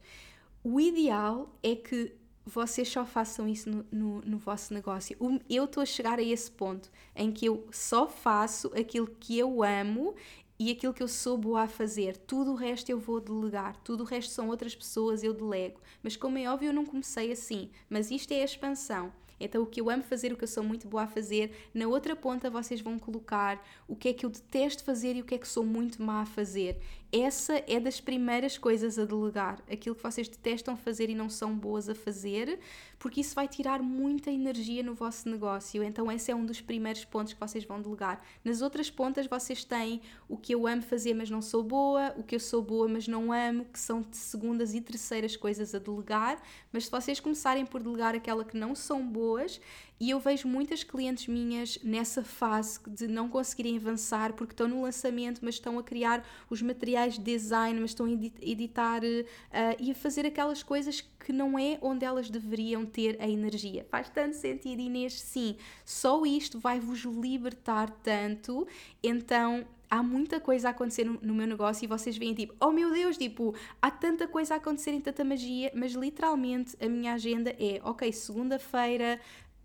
O 0.63 0.79
ideal 0.79 1.49
é 1.63 1.75
que 1.75 2.13
vocês 2.45 2.89
só 2.89 3.05
façam 3.05 3.47
isso 3.47 3.69
no, 3.69 3.85
no, 3.91 4.21
no 4.21 4.37
vosso 4.37 4.73
negócio. 4.73 5.15
Eu 5.49 5.65
estou 5.65 5.81
a 5.81 5.85
chegar 5.85 6.19
a 6.19 6.23
esse 6.23 6.49
ponto 6.49 6.91
em 7.15 7.31
que 7.31 7.45
eu 7.45 7.67
só 7.71 8.07
faço 8.07 8.71
aquilo 8.75 9.07
que 9.19 9.37
eu 9.37 9.63
amo 9.63 10.15
e 10.57 10.71
aquilo 10.71 10.93
que 10.93 11.01
eu 11.01 11.07
sou 11.07 11.37
boa 11.37 11.61
a 11.63 11.67
fazer. 11.67 12.17
Tudo 12.17 12.51
o 12.51 12.55
resto 12.55 12.89
eu 12.89 12.99
vou 12.99 13.21
delegar, 13.21 13.77
tudo 13.77 14.03
o 14.03 14.05
resto 14.05 14.33
são 14.33 14.49
outras 14.49 14.75
pessoas, 14.75 15.23
eu 15.23 15.33
delego. 15.33 15.79
Mas 16.03 16.17
como 16.17 16.37
é 16.37 16.51
óbvio, 16.51 16.69
eu 16.69 16.73
não 16.73 16.85
comecei 16.85 17.31
assim. 17.31 17.69
Mas 17.89 18.11
isto 18.11 18.33
é 18.33 18.41
a 18.41 18.45
expansão. 18.45 19.13
Então, 19.39 19.63
o 19.63 19.65
que 19.65 19.81
eu 19.81 19.89
amo 19.89 20.03
fazer, 20.03 20.31
o 20.33 20.37
que 20.37 20.43
eu 20.43 20.47
sou 20.47 20.63
muito 20.63 20.87
boa 20.87 21.03
a 21.03 21.07
fazer, 21.07 21.51
na 21.73 21.87
outra 21.87 22.15
ponta 22.15 22.49
vocês 22.49 22.81
vão 22.81 22.99
colocar 22.99 23.63
o 23.87 23.95
que 23.95 24.09
é 24.09 24.13
que 24.13 24.25
eu 24.25 24.29
detesto 24.29 24.83
fazer 24.83 25.15
e 25.15 25.21
o 25.21 25.25
que 25.25 25.35
é 25.35 25.37
que 25.37 25.47
sou 25.47 25.65
muito 25.65 26.01
má 26.01 26.21
a 26.21 26.25
fazer. 26.25 26.79
Essa 27.11 27.63
é 27.67 27.79
das 27.79 27.99
primeiras 27.99 28.55
coisas 28.55 28.99
a 28.99 29.05
delegar, 29.05 29.59
aquilo 29.71 29.95
que 29.95 30.03
vocês 30.03 30.27
detestam 30.27 30.77
fazer 30.77 31.09
e 31.09 31.15
não 31.15 31.27
são 31.27 31.57
boas 31.57 31.89
a 31.89 31.95
fazer, 31.95 32.59
porque 32.99 33.21
isso 33.21 33.33
vai 33.33 33.47
tirar 33.47 33.81
muita 33.81 34.29
energia 34.29 34.83
no 34.83 34.93
vosso 34.93 35.27
negócio. 35.27 35.83
Então, 35.83 36.11
esse 36.11 36.29
é 36.29 36.35
um 36.35 36.45
dos 36.45 36.61
primeiros 36.61 37.03
pontos 37.03 37.33
que 37.33 37.39
vocês 37.39 37.63
vão 37.63 37.81
delegar. 37.81 38.21
Nas 38.43 38.61
outras 38.61 38.91
pontas, 38.91 39.25
vocês 39.25 39.63
têm 39.63 40.01
o 40.27 40.37
que 40.37 40.53
eu 40.53 40.67
amo 40.67 40.83
fazer, 40.83 41.15
mas 41.15 41.31
não 41.31 41.41
sou 41.41 41.63
boa, 41.63 42.13
o 42.15 42.21
que 42.21 42.35
eu 42.35 42.39
sou 42.39 42.61
boa, 42.61 42.87
mas 42.87 43.07
não 43.07 43.33
amo, 43.33 43.65
que 43.65 43.79
são 43.79 44.05
segundas 44.11 44.75
e 44.75 44.81
terceiras 44.81 45.35
coisas 45.35 45.73
a 45.73 45.79
delegar. 45.79 46.39
Mas 46.71 46.85
se 46.85 46.91
vocês 46.91 47.19
começarem 47.19 47.65
por 47.65 47.81
delegar 47.81 48.13
aquela 48.13 48.45
que 48.45 48.55
não 48.55 48.75
são 48.75 49.03
boas, 49.03 49.59
e 49.99 50.11
eu 50.11 50.19
vejo 50.19 50.47
muitas 50.47 50.83
clientes 50.83 51.27
minhas 51.27 51.77
nessa 51.83 52.23
fase 52.23 52.79
de 52.87 53.07
não 53.07 53.27
conseguirem 53.27 53.77
avançar 53.77 54.33
porque 54.33 54.53
estão 54.53 54.67
no 54.67 54.81
lançamento, 54.81 55.41
mas 55.43 55.55
estão 55.55 55.77
a 55.77 55.83
criar 55.83 56.25
os 56.49 56.61
materiais 56.61 57.15
de 57.15 57.23
design, 57.23 57.79
mas 57.81 57.91
estão 57.91 58.05
a 58.05 58.11
editar 58.11 59.01
uh, 59.03 59.75
e 59.77 59.91
a 59.91 59.95
fazer 59.95 60.25
aquelas 60.25 60.63
coisas 60.63 61.01
que 61.01 61.33
não 61.33 61.59
é 61.59 61.77
onde 61.81 62.05
elas 62.05 62.29
deveriam 62.29 62.85
ter 62.85 63.17
a 63.19 63.27
energia. 63.27 63.85
Faz 63.89 64.09
tanto 64.09 64.35
sentido, 64.35 64.81
Inês? 64.81 65.19
Sim, 65.19 65.57
só 65.83 66.25
isto 66.25 66.57
vai 66.57 66.79
vos 66.79 66.99
libertar 67.01 67.89
tanto, 67.89 68.65
então 69.03 69.67
há 69.89 70.03
muita 70.03 70.39
coisa 70.39 70.67
a 70.67 70.71
acontecer 70.71 71.03
no, 71.03 71.33
meu 71.33 71.47
negócio 71.47 71.83
e 71.83 71.87
vocês 71.87 72.15
veem 72.15 72.33
tipo, 72.33 72.53
oh 72.61 72.71
meu 72.71 72.91
Deus, 72.91 73.17
tipo, 73.17 73.55
há 73.81 73.89
tanta 73.89 74.27
coisa 74.27 74.53
a 74.53 74.57
acontecer 74.57 74.91
em 74.91 75.01
tanta 75.01 75.23
magia, 75.23 75.71
mas 75.73 75.93
literalmente 75.93 76.77
a 76.79 76.87
minha 76.87 77.13
agenda 77.13 77.49
é, 77.59 77.81
ok, 77.83 78.11
segunda-feira 78.13 79.19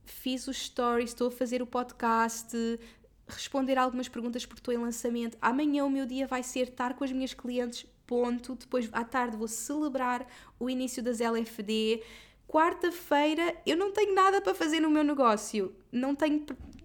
fiz 0.04 0.46
os 0.46 0.56
stories, 0.56 1.10
estou 1.10 1.28
a 1.28 1.30
fazer 1.30 1.62
o 1.62 1.66
podcast, 1.66 2.56
responder 3.26 3.78
algumas 3.78 4.08
perguntas 4.08 4.44
porque 4.44 4.60
estou 4.60 4.74
em 4.74 4.78
lançamento. 4.78 5.36
Amanhã 5.40 5.84
o 5.84 5.90
meu 5.90 6.06
dia 6.06 6.26
vai 6.26 6.42
ser 6.42 6.68
estar 6.68 6.94
com 6.94 7.04
as 7.04 7.12
minhas 7.12 7.34
clientes, 7.34 7.86
ponto. 8.06 8.54
Depois 8.54 8.88
à 8.92 9.04
tarde 9.04 9.36
vou 9.36 9.48
celebrar 9.48 10.26
o 10.58 10.68
início 10.68 11.02
das 11.02 11.20
LFD. 11.20 12.02
Quarta-feira 12.46 13.56
eu 13.66 13.76
não 13.76 13.92
tenho 13.92 14.14
nada 14.14 14.40
para 14.40 14.54
fazer 14.54 14.80
no 14.80 14.90
meu 14.90 15.02
negócio. 15.02 15.74
Não 15.90 16.14
tenho 16.14 16.44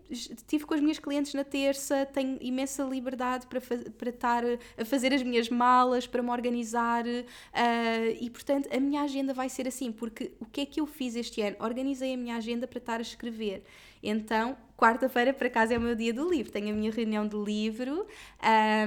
estive 0.09 0.65
com 0.65 0.73
as 0.73 0.81
minhas 0.81 0.99
clientes 0.99 1.33
na 1.33 1.43
terça, 1.43 2.05
tenho 2.05 2.37
imensa 2.41 2.83
liberdade 2.83 3.47
para, 3.47 3.61
para 3.61 4.09
estar 4.09 4.43
a 4.77 4.85
fazer 4.85 5.13
as 5.13 5.23
minhas 5.23 5.49
malas, 5.49 6.07
para 6.07 6.21
me 6.21 6.29
organizar 6.29 7.05
uh, 7.05 8.17
e, 8.19 8.29
portanto, 8.29 8.69
a 8.71 8.79
minha 8.79 9.01
agenda 9.01 9.33
vai 9.33 9.49
ser 9.49 9.67
assim, 9.67 9.91
porque 9.91 10.31
o 10.39 10.45
que 10.45 10.61
é 10.61 10.65
que 10.65 10.81
eu 10.81 10.85
fiz 10.85 11.15
este 11.15 11.41
ano? 11.41 11.55
Organizei 11.59 12.13
a 12.13 12.17
minha 12.17 12.35
agenda 12.35 12.67
para 12.67 12.79
estar 12.79 12.99
a 12.99 13.01
escrever. 13.01 13.63
Então, 14.01 14.57
quarta-feira, 14.79 15.33
por 15.33 15.45
acaso, 15.45 15.73
é 15.73 15.77
o 15.77 15.81
meu 15.81 15.93
dia 15.93 16.13
do 16.13 16.27
livro. 16.29 16.51
Tenho 16.51 16.69
a 16.69 16.73
minha 16.73 16.91
reunião 16.91 17.27
do 17.27 17.43
livro, 17.43 18.07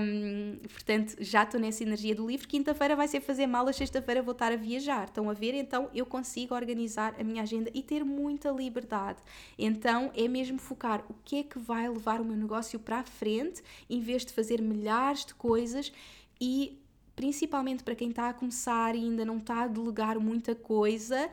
um, 0.00 0.56
portanto, 0.68 1.16
já 1.20 1.42
estou 1.42 1.60
nessa 1.60 1.82
energia 1.82 2.14
do 2.14 2.26
livro. 2.26 2.48
Quinta-feira 2.48 2.96
vai 2.96 3.06
ser 3.06 3.20
fazer 3.20 3.46
malas, 3.46 3.76
sexta-feira 3.76 4.22
vou 4.22 4.32
estar 4.32 4.50
a 4.50 4.56
viajar. 4.56 5.04
Estão 5.04 5.28
a 5.28 5.34
ver? 5.34 5.54
Então, 5.54 5.90
eu 5.94 6.06
consigo 6.06 6.54
organizar 6.54 7.14
a 7.20 7.22
minha 7.22 7.42
agenda 7.42 7.70
e 7.74 7.82
ter 7.82 8.04
muita 8.04 8.50
liberdade. 8.50 9.18
Então, 9.58 10.10
é 10.16 10.26
mesmo 10.26 10.58
focar 10.58 11.04
o 11.10 11.14
que 11.24 11.40
é 11.40 11.42
que 11.42 11.58
vai 11.58 11.86
levar 11.88 12.20
o 12.20 12.24
meu 12.24 12.36
negócio 12.36 12.78
para 12.78 13.00
a 13.00 13.04
frente, 13.04 13.62
em 13.90 14.00
vez 14.00 14.24
de 14.24 14.32
fazer 14.32 14.62
milhares 14.62 15.26
de 15.26 15.34
coisas 15.34 15.92
e 16.40 16.78
principalmente 17.14 17.84
para 17.84 17.94
quem 17.94 18.10
está 18.10 18.30
a 18.30 18.34
começar 18.34 18.94
e 18.94 19.00
ainda 19.00 19.24
não 19.24 19.36
está 19.36 19.64
a 19.64 19.66
delegar 19.66 20.18
muita 20.18 20.54
coisa, 20.54 21.30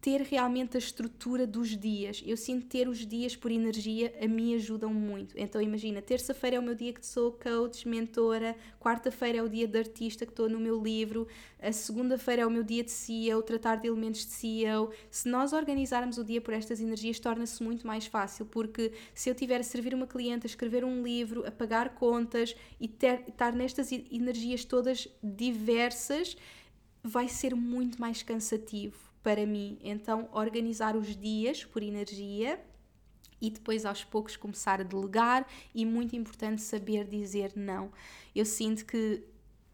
ter 0.00 0.22
realmente 0.22 0.76
a 0.76 0.78
estrutura 0.78 1.46
dos 1.46 1.76
dias. 1.76 2.22
Eu 2.24 2.36
sinto 2.36 2.66
ter 2.66 2.88
os 2.88 3.04
dias 3.06 3.34
por 3.34 3.50
energia 3.50 4.14
a 4.22 4.28
mim 4.28 4.54
ajudam 4.54 4.94
muito. 4.94 5.34
Então 5.36 5.60
imagina, 5.60 6.00
terça-feira 6.00 6.56
é 6.56 6.58
o 6.58 6.62
meu 6.62 6.74
dia 6.74 6.92
que 6.92 7.04
sou 7.04 7.32
coach, 7.32 7.86
mentora, 7.86 8.56
quarta-feira 8.80 9.38
é 9.38 9.42
o 9.42 9.48
dia 9.48 9.66
de 9.66 9.76
artista 9.76 10.24
que 10.24 10.32
estou 10.32 10.48
no 10.48 10.60
meu 10.60 10.80
livro, 10.80 11.26
a 11.60 11.72
segunda-feira 11.72 12.42
é 12.42 12.46
o 12.46 12.50
meu 12.50 12.62
dia 12.62 12.84
de 12.84 12.92
CEO, 12.92 13.42
tratar 13.42 13.76
de 13.76 13.88
elementos 13.88 14.24
de 14.24 14.32
CEO. 14.32 14.92
Se 15.10 15.28
nós 15.28 15.52
organizarmos 15.52 16.16
o 16.16 16.24
dia 16.24 16.40
por 16.40 16.54
estas 16.54 16.80
energias, 16.80 17.18
torna-se 17.18 17.62
muito 17.62 17.86
mais 17.86 18.06
fácil, 18.06 18.46
porque 18.46 18.92
se 19.12 19.28
eu 19.28 19.34
tiver 19.34 19.60
a 19.60 19.64
servir 19.64 19.94
uma 19.94 20.06
cliente, 20.06 20.46
a 20.46 20.50
escrever 20.50 20.84
um 20.84 21.02
livro, 21.02 21.44
a 21.44 21.50
pagar 21.50 21.94
contas 21.94 22.54
e 22.80 22.86
ter, 22.86 23.24
estar 23.28 23.52
nestas 23.52 23.90
energias 23.90 24.64
todas 24.64 25.08
diversas, 25.22 26.36
vai 27.02 27.28
ser 27.28 27.54
muito 27.56 28.00
mais 28.00 28.22
cansativo 28.22 29.07
para 29.22 29.44
mim. 29.46 29.78
Então, 29.82 30.28
organizar 30.32 30.96
os 30.96 31.16
dias 31.16 31.64
por 31.64 31.82
energia 31.82 32.60
e 33.40 33.50
depois 33.50 33.84
aos 33.84 34.04
poucos 34.04 34.36
começar 34.36 34.80
a 34.80 34.84
delegar 34.84 35.46
e 35.74 35.84
muito 35.84 36.16
importante 36.16 36.62
saber 36.62 37.04
dizer 37.04 37.52
não. 37.54 37.92
Eu 38.34 38.44
sinto 38.44 38.84
que 38.84 39.22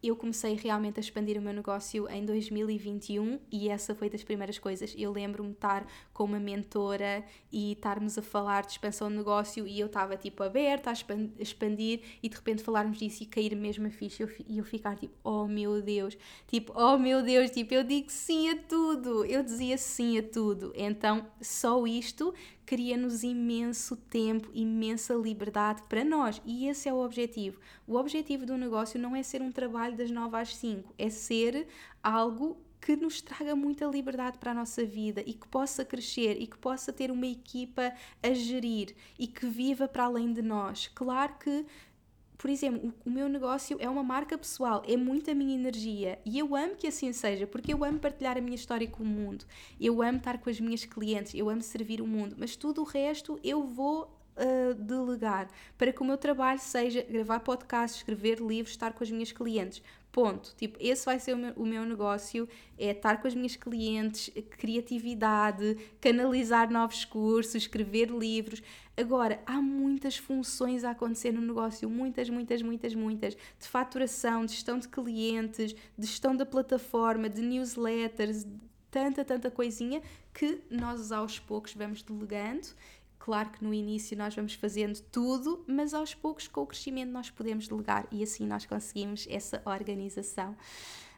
eu 0.07 0.15
comecei 0.15 0.55
realmente 0.55 0.99
a 0.99 1.01
expandir 1.01 1.37
o 1.37 1.41
meu 1.41 1.53
negócio 1.53 2.09
em 2.09 2.25
2021 2.25 3.39
e 3.51 3.69
essa 3.69 3.95
foi 3.95 4.09
das 4.09 4.23
primeiras 4.23 4.59
coisas. 4.59 4.93
Eu 4.97 5.11
lembro-me 5.11 5.49
de 5.49 5.55
estar 5.55 5.87
com 6.13 6.23
uma 6.23 6.39
mentora 6.39 7.23
e 7.51 7.73
estarmos 7.73 8.17
a 8.17 8.21
falar 8.21 8.65
de 8.65 8.73
expansão 8.73 9.09
de 9.09 9.15
negócio 9.17 9.67
e 9.67 9.79
eu 9.79 9.87
estava 9.87 10.17
tipo 10.17 10.43
aberta 10.43 10.89
a 10.89 10.93
expandir 11.39 12.01
e 12.21 12.29
de 12.29 12.35
repente 12.35 12.63
falarmos 12.63 12.97
disso 12.97 13.23
e 13.23 13.25
cair 13.25 13.55
mesmo 13.55 13.87
a 13.87 13.89
ficha 13.89 14.29
e 14.47 14.57
eu 14.57 14.63
ficar 14.63 14.95
tipo, 14.95 15.13
oh 15.23 15.47
meu 15.47 15.81
Deus, 15.81 16.17
tipo, 16.47 16.73
oh 16.75 16.97
meu 16.97 17.23
Deus, 17.23 17.51
tipo, 17.51 17.73
eu 17.73 17.83
digo 17.83 18.09
sim 18.09 18.49
a 18.49 18.55
tudo, 18.55 19.25
eu 19.25 19.43
dizia 19.43 19.77
sim 19.77 20.17
a 20.17 20.23
tudo. 20.23 20.71
Então, 20.75 21.25
só 21.41 21.85
isto 21.87 22.33
cria-nos 22.65 23.23
imenso 23.23 23.95
tempo, 23.95 24.49
imensa 24.53 25.13
liberdade 25.13 25.83
para 25.87 26.03
nós. 26.03 26.41
E 26.45 26.67
esse 26.67 26.89
é 26.89 26.93
o 26.93 27.03
objetivo. 27.03 27.59
O 27.87 27.95
objetivo 27.95 28.45
do 28.45 28.57
negócio 28.57 28.99
não 28.99 29.15
é 29.15 29.21
ser 29.23 29.41
um 29.41 29.51
trabalho 29.51 29.95
das 29.95 30.09
9 30.09 30.37
às 30.37 30.55
5, 30.55 30.93
é 30.97 31.09
ser 31.09 31.67
algo 32.01 32.57
que 32.81 32.95
nos 32.95 33.19
traga 33.19 33.55
muita 33.55 33.85
liberdade 33.85 34.37
para 34.37 34.51
a 34.51 34.53
nossa 34.53 34.85
vida 34.85 35.23
e 35.25 35.33
que 35.33 35.47
possa 35.47 35.83
crescer 35.83 36.39
e 36.39 36.45
que 36.45 36.57
possa 36.57 36.93
ter 36.93 37.09
uma 37.09 37.25
equipa 37.25 37.91
a 38.21 38.31
gerir 38.31 38.95
e 39.17 39.25
que 39.25 39.47
viva 39.47 39.87
para 39.87 40.03
além 40.03 40.31
de 40.31 40.43
nós. 40.43 40.87
Claro 40.93 41.33
que 41.39 41.65
por 42.37 42.49
exemplo, 42.49 42.93
o, 43.05 43.09
meu 43.09 43.29
negócio 43.29 43.77
é 43.79 43.89
uma 43.89 44.03
marca 44.03 44.37
pessoal, 44.37 44.83
é 44.87 44.97
muito 44.97 45.31
a 45.31 45.35
minha 45.35 45.55
energia 45.55 46.19
e 46.25 46.37
eu 46.37 46.55
amo 46.55 46.75
que 46.75 46.87
assim 46.87 47.11
seja, 47.13 47.47
porque 47.47 47.73
eu 47.73 47.83
amo 47.83 47.99
partilhar 47.99 48.37
a 48.37 48.41
minha 48.41 48.55
história 48.55 48.87
com 48.87 49.03
o 49.03 49.05
mundo, 49.05 49.45
eu 49.79 50.01
amo 50.01 50.17
estar 50.17 50.37
com 50.37 50.49
as 50.49 50.59
minhas 50.59 50.85
clientes, 50.85 51.33
eu 51.33 51.49
amo 51.49 51.61
servir 51.61 52.01
o 52.01 52.07
mundo, 52.07 52.35
mas 52.37 52.55
tudo 52.55 52.81
o 52.81 52.83
resto 52.83 53.39
eu 53.43 53.63
vou 53.63 54.09
uh, 54.35 54.73
delegar 54.73 55.49
para 55.77 55.91
que 55.91 56.01
o 56.01 56.05
meu 56.05 56.17
trabalho 56.17 56.59
seja 56.59 57.01
gravar 57.03 57.39
podcasts, 57.39 57.99
escrever 57.99 58.39
livros, 58.39 58.71
estar 58.71 58.93
com 58.93 59.03
as 59.03 59.11
minhas 59.11 59.31
clientes. 59.31 59.81
Ponto. 60.15 60.55
Tipo, 60.55 60.77
esse 60.79 61.05
vai 61.05 61.19
ser 61.19 61.33
o 61.33 61.37
meu, 61.37 61.53
o 61.57 61.65
meu, 61.65 61.83
negócio: 61.83 62.47
é 62.77 62.91
estar 62.91 63.21
com 63.21 63.27
as 63.27 63.35
minhas 63.35 63.57
clientes, 63.57 64.31
criatividade, 64.51 65.75
canalizar 65.99 66.71
novos 66.71 67.03
cursos, 67.03 67.55
escrever 67.55 68.09
livros. 68.09 68.63
Agora, 68.95 69.43
há 69.45 69.61
muitas 69.61 70.15
funções 70.15 70.85
a 70.85 70.91
acontecer 70.91 71.33
no 71.33 71.41
negócio, 71.41 71.89
muitas, 71.89 72.29
muitas, 72.29 72.61
muitas, 72.61 72.95
muitas, 72.95 73.35
de 73.35 73.67
faturação, 73.67 74.45
de 74.45 74.53
gestão 74.53 74.79
de 74.79 74.87
clientes, 74.87 75.75
de 75.97 76.07
gestão 76.07 76.33
da 76.33 76.45
plataforma, 76.45 77.27
de 77.27 77.41
newsletters, 77.41 78.47
tanta, 78.89 79.25
tanta 79.25 79.51
coisinha 79.51 80.01
que 80.33 80.61
nós 80.71 81.11
aos 81.11 81.37
poucos 81.37 81.73
vamos 81.73 82.01
delegando 82.01 82.69
Claro 83.25 83.49
que 83.49 83.63
no 83.63 83.73
início 83.73 84.15
nós 84.15 84.35
vamos 84.35 84.53
fazendo 84.53 85.01
tudo, 85.11 85.65
mas 85.65 85.95
aos 85.95 86.13
poucos, 86.13 86.47
com 86.47 86.61
o 86.61 86.67
crescimento, 86.67 87.09
nós 87.09 87.27
podemos 87.27 87.67
delegar 87.67 88.07
e 88.11 88.21
assim 88.21 88.45
nós 88.45 88.67
conseguimos 88.67 89.25
essa 89.27 89.63
organização. 89.65 90.55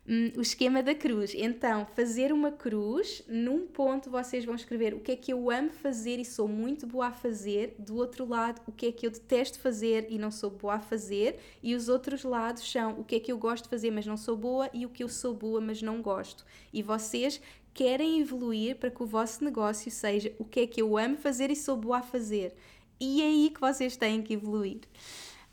Hum, 0.07 0.31
o 0.37 0.41
esquema 0.41 0.81
da 0.81 0.95
cruz. 0.95 1.33
Então, 1.35 1.85
fazer 1.85 2.31
uma 2.31 2.49
cruz, 2.49 3.21
num 3.27 3.67
ponto 3.67 4.09
vocês 4.09 4.45
vão 4.45 4.55
escrever 4.55 4.93
o 4.93 5.01
que 5.01 5.11
é 5.11 5.15
que 5.17 5.33
eu 5.33 5.51
amo 5.51 5.69
fazer 5.69 6.17
e 6.17 6.23
sou 6.23 6.47
muito 6.47 6.87
boa 6.87 7.07
a 7.07 7.11
fazer, 7.11 7.75
do 7.77 7.97
outro 7.97 8.25
lado, 8.25 8.61
o 8.65 8.71
que 8.71 8.85
é 8.85 8.91
que 8.93 9.05
eu 9.05 9.11
detesto 9.11 9.59
fazer 9.59 10.07
e 10.09 10.17
não 10.17 10.31
sou 10.31 10.49
boa 10.49 10.75
a 10.75 10.79
fazer, 10.79 11.37
e 11.61 11.75
os 11.75 11.89
outros 11.89 12.23
lados 12.23 12.71
são 12.71 12.97
o 13.01 13.03
que 13.03 13.15
é 13.15 13.19
que 13.19 13.33
eu 13.33 13.37
gosto 13.37 13.65
de 13.65 13.69
fazer, 13.69 13.91
mas 13.91 14.05
não 14.05 14.15
sou 14.15 14.37
boa, 14.37 14.69
e 14.73 14.85
o 14.85 14.89
que 14.89 15.03
eu 15.03 15.09
sou 15.09 15.33
boa, 15.33 15.59
mas 15.59 15.81
não 15.81 16.01
gosto. 16.01 16.45
E 16.71 16.81
vocês 16.81 17.41
querem 17.77 18.19
evoluir 18.19 18.75
para 18.77 18.89
que 18.89 19.03
o 19.03 19.05
vosso 19.05 19.43
negócio 19.45 19.91
seja 19.91 20.33
o 20.39 20.43
que 20.43 20.61
é 20.61 20.67
que 20.67 20.81
eu 20.81 20.97
amo 20.97 21.15
fazer 21.15 21.51
e 21.51 21.55
sou 21.55 21.77
boa 21.77 21.99
a 21.99 22.01
fazer. 22.01 22.55
E 22.99 23.21
é 23.21 23.25
aí 23.25 23.51
que 23.53 23.61
vocês 23.61 23.95
têm 23.95 24.23
que 24.23 24.33
evoluir. 24.33 24.79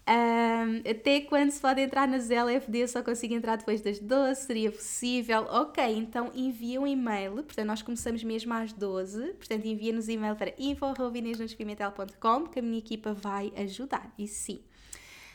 Um, 0.09 0.79
até 0.91 1.21
quando 1.21 1.51
se 1.51 1.61
pode 1.61 1.83
entrar 1.83 2.09
nas 2.09 2.31
LFD, 2.31 2.89
só 2.89 3.03
consigo 3.03 3.35
entrar 3.35 3.57
depois 3.57 3.83
das 3.83 3.99
12, 3.99 4.41
seria 4.41 4.73
possível? 4.73 5.43
Ok, 5.51 5.85
então 5.85 6.31
envia 6.35 6.81
um 6.81 6.87
e-mail, 6.87 7.43
portanto 7.43 7.67
nós 7.67 7.83
começamos 7.83 8.25
mesmo 8.25 8.55
às 8.55 8.73
12, 8.73 9.35
portanto 9.35 9.67
envia-nos 9.67 10.09
e-mail 10.09 10.35
para 10.35 10.55
info.inêsnospimentel.com 10.59 12.47
que 12.49 12.59
a 12.59 12.63
minha 12.63 12.79
equipa 12.79 13.13
vai 13.13 13.53
ajudar, 13.57 14.11
e 14.19 14.27
sim. 14.27 14.63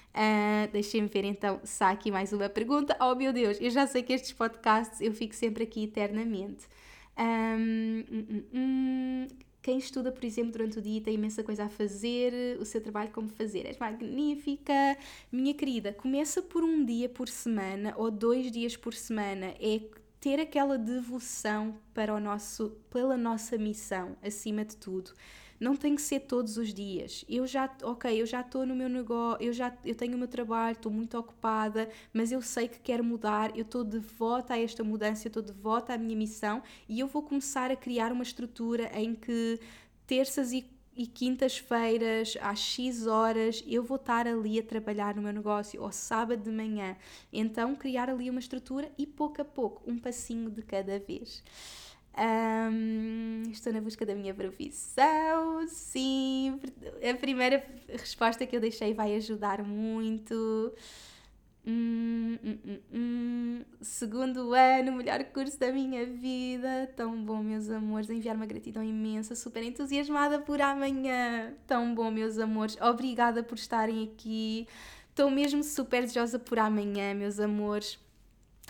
Uh, 0.09 0.67
Deixem-me 0.71 1.07
ver 1.07 1.23
então 1.23 1.59
se 1.63 1.83
há 1.83 1.91
aqui 1.91 2.09
mais 2.11 2.33
uma 2.33 2.49
pergunta. 2.49 2.97
Oh 2.99 3.13
meu 3.13 3.31
Deus, 3.31 3.57
eu 3.61 3.69
já 3.69 3.85
sei 3.85 4.01
que 4.01 4.13
estes 4.13 4.33
podcasts 4.33 4.99
eu 5.01 5.13
fico 5.13 5.35
sempre 5.35 5.63
aqui 5.63 5.83
eternamente. 5.83 6.67
Um, 7.19 8.03
hum, 8.11 8.43
hum. 8.53 9.27
Quem 9.61 9.77
estuda, 9.77 10.09
por 10.11 10.23
exemplo, 10.23 10.53
durante 10.53 10.79
o 10.79 10.81
dia 10.81 11.01
tem 11.01 11.15
imensa 11.15 11.43
coisa 11.43 11.65
a 11.65 11.69
fazer, 11.69 12.57
o 12.59 12.65
seu 12.65 12.81
trabalho 12.81 13.11
como 13.11 13.27
fazer. 13.27 13.65
És 13.65 13.77
magnífica. 13.77 14.97
Minha 15.31 15.53
querida, 15.53 15.91
começa 15.91 16.41
por 16.41 16.63
um 16.63 16.83
dia 16.85 17.09
por 17.09 17.27
semana 17.27 17.93
ou 17.97 18.09
dois 18.09 18.51
dias 18.51 18.77
por 18.77 18.93
semana. 18.93 19.53
É 19.59 19.81
ter 20.19 20.39
aquela 20.39 20.77
devoção 20.77 21.77
para 21.93 22.13
o 22.15 22.19
nosso, 22.19 22.69
pela 22.89 23.17
nossa 23.17 23.57
missão, 23.57 24.15
acima 24.23 24.63
de 24.63 24.77
tudo 24.77 25.11
não 25.59 25.75
tem 25.75 25.95
que 25.95 26.01
ser 26.01 26.21
todos 26.21 26.57
os 26.57 26.73
dias. 26.73 27.25
Eu 27.27 27.45
já, 27.45 27.69
ok, 27.83 28.21
eu 28.21 28.25
já 28.25 28.41
estou 28.41 28.65
no 28.65 28.75
meu 28.75 28.89
negócio, 28.89 29.45
eu 29.45 29.53
já 29.53 29.75
eu 29.83 29.95
tenho 29.95 30.15
o 30.15 30.17
meu 30.17 30.27
trabalho, 30.27 30.75
estou 30.75 30.91
muito 30.91 31.17
ocupada, 31.17 31.89
mas 32.13 32.31
eu 32.31 32.41
sei 32.41 32.67
que 32.67 32.79
quero 32.79 33.03
mudar, 33.03 33.55
eu 33.57 33.63
estou 33.63 33.83
devota 33.83 34.53
a 34.53 34.59
esta 34.59 34.83
mudança, 34.83 35.27
eu 35.27 35.29
estou 35.29 35.43
devota 35.43 35.93
à 35.93 35.97
minha 35.97 36.15
missão 36.15 36.61
e 36.87 36.99
eu 36.99 37.07
vou 37.07 37.23
começar 37.23 37.71
a 37.71 37.75
criar 37.75 38.11
uma 38.11 38.23
estrutura 38.23 38.89
em 38.93 39.15
que 39.15 39.59
terças 40.07 40.51
e 40.51 40.65
e 40.99 41.07
quintas-feiras, 41.07 42.35
às 42.41 42.59
X 42.59 43.07
horas, 43.07 43.63
eu 43.65 43.81
vou 43.81 43.95
estar 43.95 44.27
ali 44.27 44.59
a 44.59 44.63
trabalhar 44.63 45.15
no 45.15 45.21
meu 45.21 45.31
negócio, 45.31 45.81
ou 45.81 45.93
sábado 45.93 46.43
de 46.43 46.51
manhã. 46.51 46.97
Então, 47.31 47.73
criar 47.73 48.09
ali 48.09 48.29
uma 48.29 48.41
estrutura 48.41 48.91
e 48.97 49.07
pouco 49.07 49.41
a 49.41 49.45
pouco, 49.45 49.81
um 49.89 49.97
passinho 49.97 50.49
de 50.49 50.61
cada 50.61 50.99
vez. 50.99 51.41
Um, 52.17 53.43
estou 53.51 53.71
na 53.71 53.79
busca 53.79 54.05
da 54.05 54.13
minha 54.13 54.33
profissão, 54.33 55.65
sim. 55.67 56.59
A 57.09 57.15
primeira 57.15 57.63
resposta 57.87 58.45
que 58.45 58.55
eu 58.55 58.59
deixei 58.59 58.93
vai 58.93 59.15
ajudar 59.15 59.63
muito. 59.63 60.73
Hum, 61.65 62.37
hum, 62.43 62.57
hum, 62.65 62.79
hum, 62.93 63.65
segundo 63.81 64.53
ano, 64.53 64.93
melhor 64.93 65.23
curso 65.25 65.59
da 65.59 65.71
minha 65.71 66.05
vida. 66.05 66.91
Tão 66.95 67.23
bom, 67.23 67.43
meus 67.43 67.69
amores. 67.69 68.09
Enviar 68.09 68.35
uma 68.35 68.45
gratidão 68.45 68.83
imensa, 68.83 69.35
super 69.35 69.63
entusiasmada 69.63 70.39
por 70.39 70.61
amanhã. 70.61 71.53
Tão 71.67 71.93
bom, 71.93 72.11
meus 72.11 72.37
amores. 72.37 72.75
Obrigada 72.81 73.43
por 73.43 73.57
estarem 73.57 74.03
aqui. 74.03 74.67
Estou 75.09 75.29
mesmo 75.29 75.63
super 75.63 76.01
desejosa 76.01 76.39
por 76.39 76.59
amanhã, 76.59 77.13
meus 77.13 77.39
amores 77.39 77.99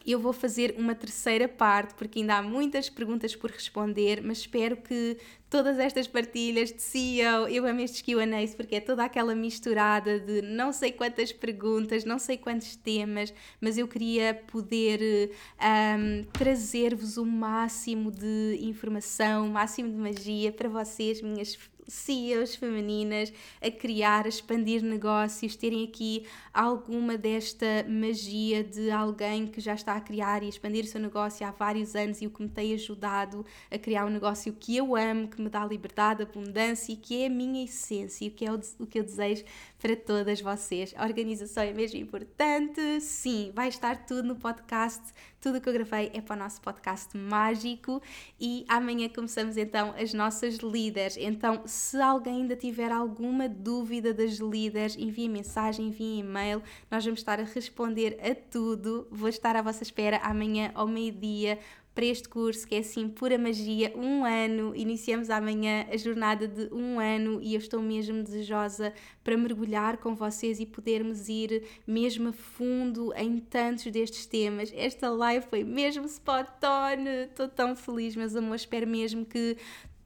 eu 0.06 0.20
vou 0.20 0.34
fazer 0.34 0.76
uma 0.78 0.96
terceira 0.96 1.48
parte, 1.48 1.94
porque 1.96 2.20
ainda 2.20 2.38
há 2.38 2.42
muitas 2.42 2.90
perguntas 2.90 3.36
por 3.36 3.52
responder, 3.52 4.22
mas 4.24 4.40
espero 4.40 4.78
que 4.78 5.18
todas 5.50 5.80
estas 5.80 6.08
partilhas 6.08 6.72
de 6.72 6.82
CEO, 6.82 7.48
eu 7.48 7.66
amo 7.66 7.82
estes 7.82 8.02
Q&As 8.02 8.54
porque 8.54 8.76
é 8.76 8.80
toda 8.80 9.04
aquela 9.04 9.36
misturada 9.36 10.20
de 10.20 10.42
não 10.42 10.72
sei 10.72 10.92
quantas 10.92 11.32
perguntas, 11.32 12.06
não 12.06 12.20
sei 12.20 12.38
quantos 12.38 12.76
temas, 12.76 13.34
mas 13.60 13.78
eu 13.78 13.88
queria 13.88 14.34
poder 14.34 15.32
um, 15.60 16.24
trazer-vos 16.32 17.18
o 17.18 17.26
máximo 17.26 18.12
de 18.12 18.60
informação, 18.62 19.48
o 19.48 19.50
máximo 19.50 19.90
de 19.90 19.96
magia 19.96 20.52
para 20.52 20.70
vocês, 20.70 21.22
minhas 21.22 21.58
CEOs 21.88 22.56
femininas 22.56 23.32
a 23.62 23.72
criar, 23.72 24.26
a 24.26 24.30
expandir 24.30 24.84
negócios, 24.84 25.56
terem 25.56 25.84
aqui 25.84 26.26
alguma 26.54 27.18
desta 27.18 27.86
magia 27.88 28.64
de 28.64 28.92
alguém 28.92 29.48
que 29.48 29.60
já 29.60 29.74
está 29.74 29.96
a 29.96 30.02
criar 30.02 30.44
e 30.44 30.48
a 30.48 30.50
expandir 30.50 30.84
o 30.84 30.88
seu 30.88 31.00
negócio 31.00 31.46
há 31.46 31.52
vários 31.52 31.96
anos 31.96 32.22
e 32.22 32.28
o 32.28 32.30
que 32.30 32.42
me 32.42 32.50
tem 32.50 32.74
ajudado 32.74 33.46
a 33.72 33.78
criar 33.78 34.06
um 34.06 34.10
negócio 34.10 34.54
que 34.54 34.76
eu 34.76 34.96
amo, 34.96 35.28
que 35.28 35.42
me 35.42 35.50
dá 35.50 35.66
liberdade, 35.66 36.24
abundância 36.24 36.92
e 36.92 36.96
que 36.96 37.24
é 37.24 37.28
a 37.28 37.30
minha 37.30 37.64
essência 37.64 38.26
e 38.26 38.30
que 38.30 38.46
é 38.46 38.52
o, 38.52 38.60
que 38.88 39.00
eu 39.00 39.04
desejo 39.04 39.44
para 39.80 39.96
todas 39.96 40.42
vocês. 40.42 40.94
A 40.98 41.06
organização 41.06 41.64
é 41.64 41.74
mesmo 41.74 42.00
importante, 42.00 43.02
sim, 43.02 43.52
vai 43.56 43.70
estar 43.70 44.06
tudo 44.06 44.24
no 44.24 44.36
podcast, 44.36 45.02
tudo 45.42 45.62
que 45.62 45.70
eu 45.70 45.74
gravei 45.74 46.12
é 46.14 46.22
para 46.22 46.36
o 46.36 46.40
nosso 46.40 46.62
podcast 46.62 47.16
mágico 47.18 48.02
e 48.40 48.66
amanhã 48.68 49.08
começamos 49.10 49.58
então 49.58 49.94
as 49.98 50.14
nossas 50.14 50.56
líderes. 50.58 51.18
Então, 51.18 51.62
se 51.66 52.00
alguém 52.02 52.42
ainda 52.42 52.56
tiver 52.56 52.92
alguma 52.92 53.48
dúvida 53.48 54.14
das 54.14 54.34
líderes, 54.34 54.96
envie 54.98 55.30
mensagem, 55.30 55.88
envie 55.88 56.20
e-mail, 56.20 56.62
nós 56.92 57.04
vamos 57.04 57.20
estar 57.20 57.40
a 57.40 57.44
responder 57.44 58.20
a 58.22 58.36
tudo. 58.36 59.08
Vou 59.10 59.30
estar 59.30 59.56
à 59.56 59.62
vossa 59.62 59.84
espera 59.84 60.18
amanhã 60.18 60.72
ao 60.76 60.88
meio-dia 60.88 61.60
para 61.94 62.06
este 62.06 62.30
curso 62.30 62.68
que 62.68 62.76
é 62.76 62.80
assim 62.80 63.10
pura 63.10 63.38
magia, 63.38 63.92
um 63.96 64.24
ano. 64.24 64.76
Iniciamos 64.76 65.30
amanhã 65.30 65.86
a 65.92 65.98
jornada 65.98 66.48
de 66.48 66.74
um 66.74 67.00
ano 67.00 67.42
e 67.42 67.54
eu 67.56 67.60
estou 67.60 67.82
mesmo 67.82 68.24
desejosa 68.24 68.94
para 69.24 69.36
mergulhar 69.36 69.98
com 69.98 70.16
vocês 70.16 70.60
e 70.60 70.66
podermos 70.66 71.28
ir 71.28 71.64
mesmo 71.86 72.30
a 72.30 72.34
fundo 72.34 73.14
em 73.16 73.40
tantos 73.40 73.92
destes 73.92 74.26
temas. 74.26 74.72
Esta 74.76 75.10
live 75.10 75.46
foi 75.48 75.64
mesmo 75.64 76.06
spot 76.06 76.48
on, 76.64 77.08
estou 77.26 77.48
tão 77.48 77.76
feliz, 77.76 78.16
meus 78.16 78.36
amores. 78.36 78.62
Espero 78.62 78.88
mesmo 78.88 79.26
que 79.26 79.58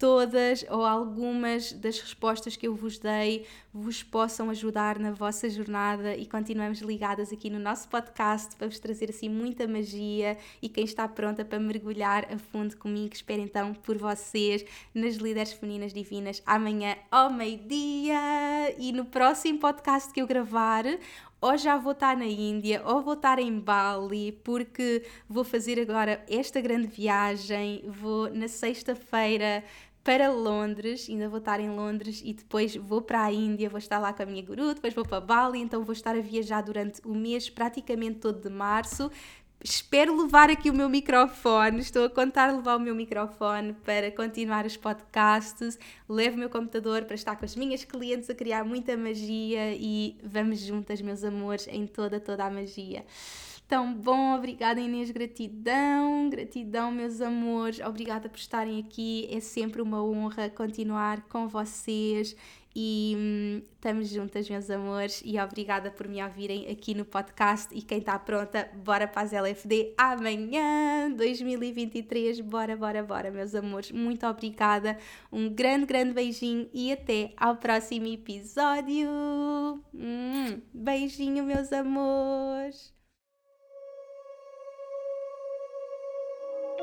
todas 0.03 0.65
ou 0.69 0.83
algumas 0.83 1.71
das 1.71 1.97
respostas 1.97 2.57
que 2.57 2.67
eu 2.67 2.75
vos 2.75 2.99
dei 2.99 3.47
vos 3.73 4.03
possam 4.03 4.49
ajudar 4.49 4.99
na 4.99 5.11
vossa 5.11 5.49
jornada 5.49 6.13
e 6.13 6.25
continuamos 6.25 6.79
ligadas 6.81 7.31
aqui 7.31 7.49
no 7.49 7.57
nosso 7.57 7.87
podcast 7.87 8.53
para 8.57 8.67
vos 8.67 8.79
trazer 8.79 9.09
assim 9.09 9.29
muita 9.29 9.65
magia 9.65 10.37
e 10.61 10.67
quem 10.67 10.83
está 10.83 11.07
pronta 11.07 11.45
para 11.45 11.57
mergulhar 11.57 12.27
a 12.29 12.37
fundo 12.37 12.75
comigo, 12.75 13.13
espero 13.13 13.41
então 13.41 13.73
por 13.73 13.97
vocês 13.97 14.65
nas 14.93 15.15
Líderes 15.15 15.53
Femininas 15.53 15.93
Divinas 15.93 16.43
amanhã 16.45 16.97
ao 17.09 17.31
meio-dia 17.31 18.75
e 18.77 18.91
no 18.91 19.05
próximo 19.05 19.57
podcast 19.57 20.11
que 20.11 20.21
eu 20.21 20.27
gravar 20.27 20.83
ou 21.39 21.57
já 21.57 21.75
vou 21.75 21.91
estar 21.91 22.15
na 22.15 22.25
Índia, 22.25 22.81
ou 22.85 23.01
vou 23.01 23.15
estar 23.15 23.37
em 23.37 23.59
Bali, 23.59 24.31
porque 24.45 25.03
vou 25.27 25.43
fazer 25.43 25.77
agora 25.77 26.23
esta 26.29 26.61
grande 26.61 26.87
viagem. 26.87 27.83
Vou 27.85 28.33
na 28.33 28.47
sexta-feira 28.47 29.61
para 30.03 30.29
Londres, 30.29 31.07
ainda 31.09 31.29
vou 31.29 31.39
estar 31.39 31.59
em 31.59 31.69
Londres 31.69 32.21
e 32.25 32.33
depois 32.33 32.75
vou 32.75 33.01
para 33.01 33.23
a 33.23 33.31
Índia, 33.31 33.69
vou 33.69 33.77
estar 33.77 33.99
lá 33.99 34.11
com 34.11 34.21
a 34.21 34.25
minha 34.25 34.43
guru, 34.43 34.73
depois 34.73 34.93
vou 34.93 35.05
para 35.05 35.21
Bali, 35.21 35.59
então 35.59 35.83
vou 35.83 35.93
estar 35.93 36.15
a 36.15 36.19
viajar 36.19 36.61
durante 36.61 37.01
o 37.05 37.15
mês 37.15 37.49
praticamente 37.49 38.19
todo 38.19 38.41
de 38.41 38.49
março. 38.49 39.09
Espero 39.63 40.21
levar 40.21 40.49
aqui 40.49 40.69
o 40.69 40.73
meu 40.73 40.89
microfone, 40.89 41.79
estou 41.79 42.03
a 42.03 42.09
contar 42.09 42.53
levar 42.53 42.75
o 42.75 42.79
meu 42.81 42.93
microfone 42.93 43.71
para 43.71 44.11
continuar 44.11 44.65
os 44.65 44.75
podcasts. 44.75 45.79
Levo 46.09 46.35
o 46.35 46.39
meu 46.39 46.49
computador 46.49 47.05
para 47.05 47.15
estar 47.15 47.37
com 47.37 47.45
as 47.45 47.55
minhas 47.55 47.85
clientes 47.85 48.29
a 48.29 48.35
criar 48.35 48.65
muita 48.65 48.97
magia 48.97 49.73
e 49.73 50.17
vamos 50.21 50.59
juntas, 50.59 51.01
meus 51.01 51.23
amores, 51.23 51.65
em 51.69 51.87
toda, 51.87 52.19
toda 52.19 52.43
a 52.43 52.49
magia. 52.49 53.05
Tão 53.73 53.91
bom, 53.91 54.35
obrigada 54.35 54.79
Inês, 54.79 55.09
gratidão, 55.09 56.29
gratidão, 56.29 56.91
meus 56.91 57.19
amores, 57.19 57.79
obrigada 57.79 58.29
por 58.29 58.37
estarem 58.37 58.79
aqui. 58.79 59.27
É 59.31 59.39
sempre 59.39 59.81
uma 59.81 59.99
honra 60.03 60.47
continuar 60.47 61.23
com 61.23 61.47
vocês 61.47 62.35
e 62.75 63.15
hum, 63.17 63.61
estamos 63.73 64.09
juntas, 64.09 64.47
meus 64.47 64.69
amores, 64.69 65.23
e 65.25 65.39
obrigada 65.39 65.89
por 65.89 66.07
me 66.07 66.23
ouvirem 66.23 66.69
aqui 66.69 66.93
no 66.93 67.03
podcast. 67.03 67.75
E 67.75 67.81
quem 67.81 67.97
está 67.97 68.19
pronta, 68.19 68.69
bora 68.75 69.07
para 69.07 69.23
as 69.23 69.33
LFD 69.33 69.95
amanhã, 69.97 71.09
2023. 71.09 72.41
Bora, 72.41 72.77
bora, 72.77 73.01
bora, 73.01 73.31
meus 73.31 73.55
amores. 73.55 73.91
Muito 73.91 74.23
obrigada, 74.27 74.99
um 75.31 75.49
grande, 75.49 75.87
grande 75.87 76.13
beijinho 76.13 76.69
e 76.71 76.91
até 76.91 77.33
ao 77.35 77.55
próximo 77.55 78.05
episódio. 78.05 79.09
Hum, 79.91 80.61
beijinho, 80.71 81.43
meus 81.43 81.73
amores. 81.73 82.93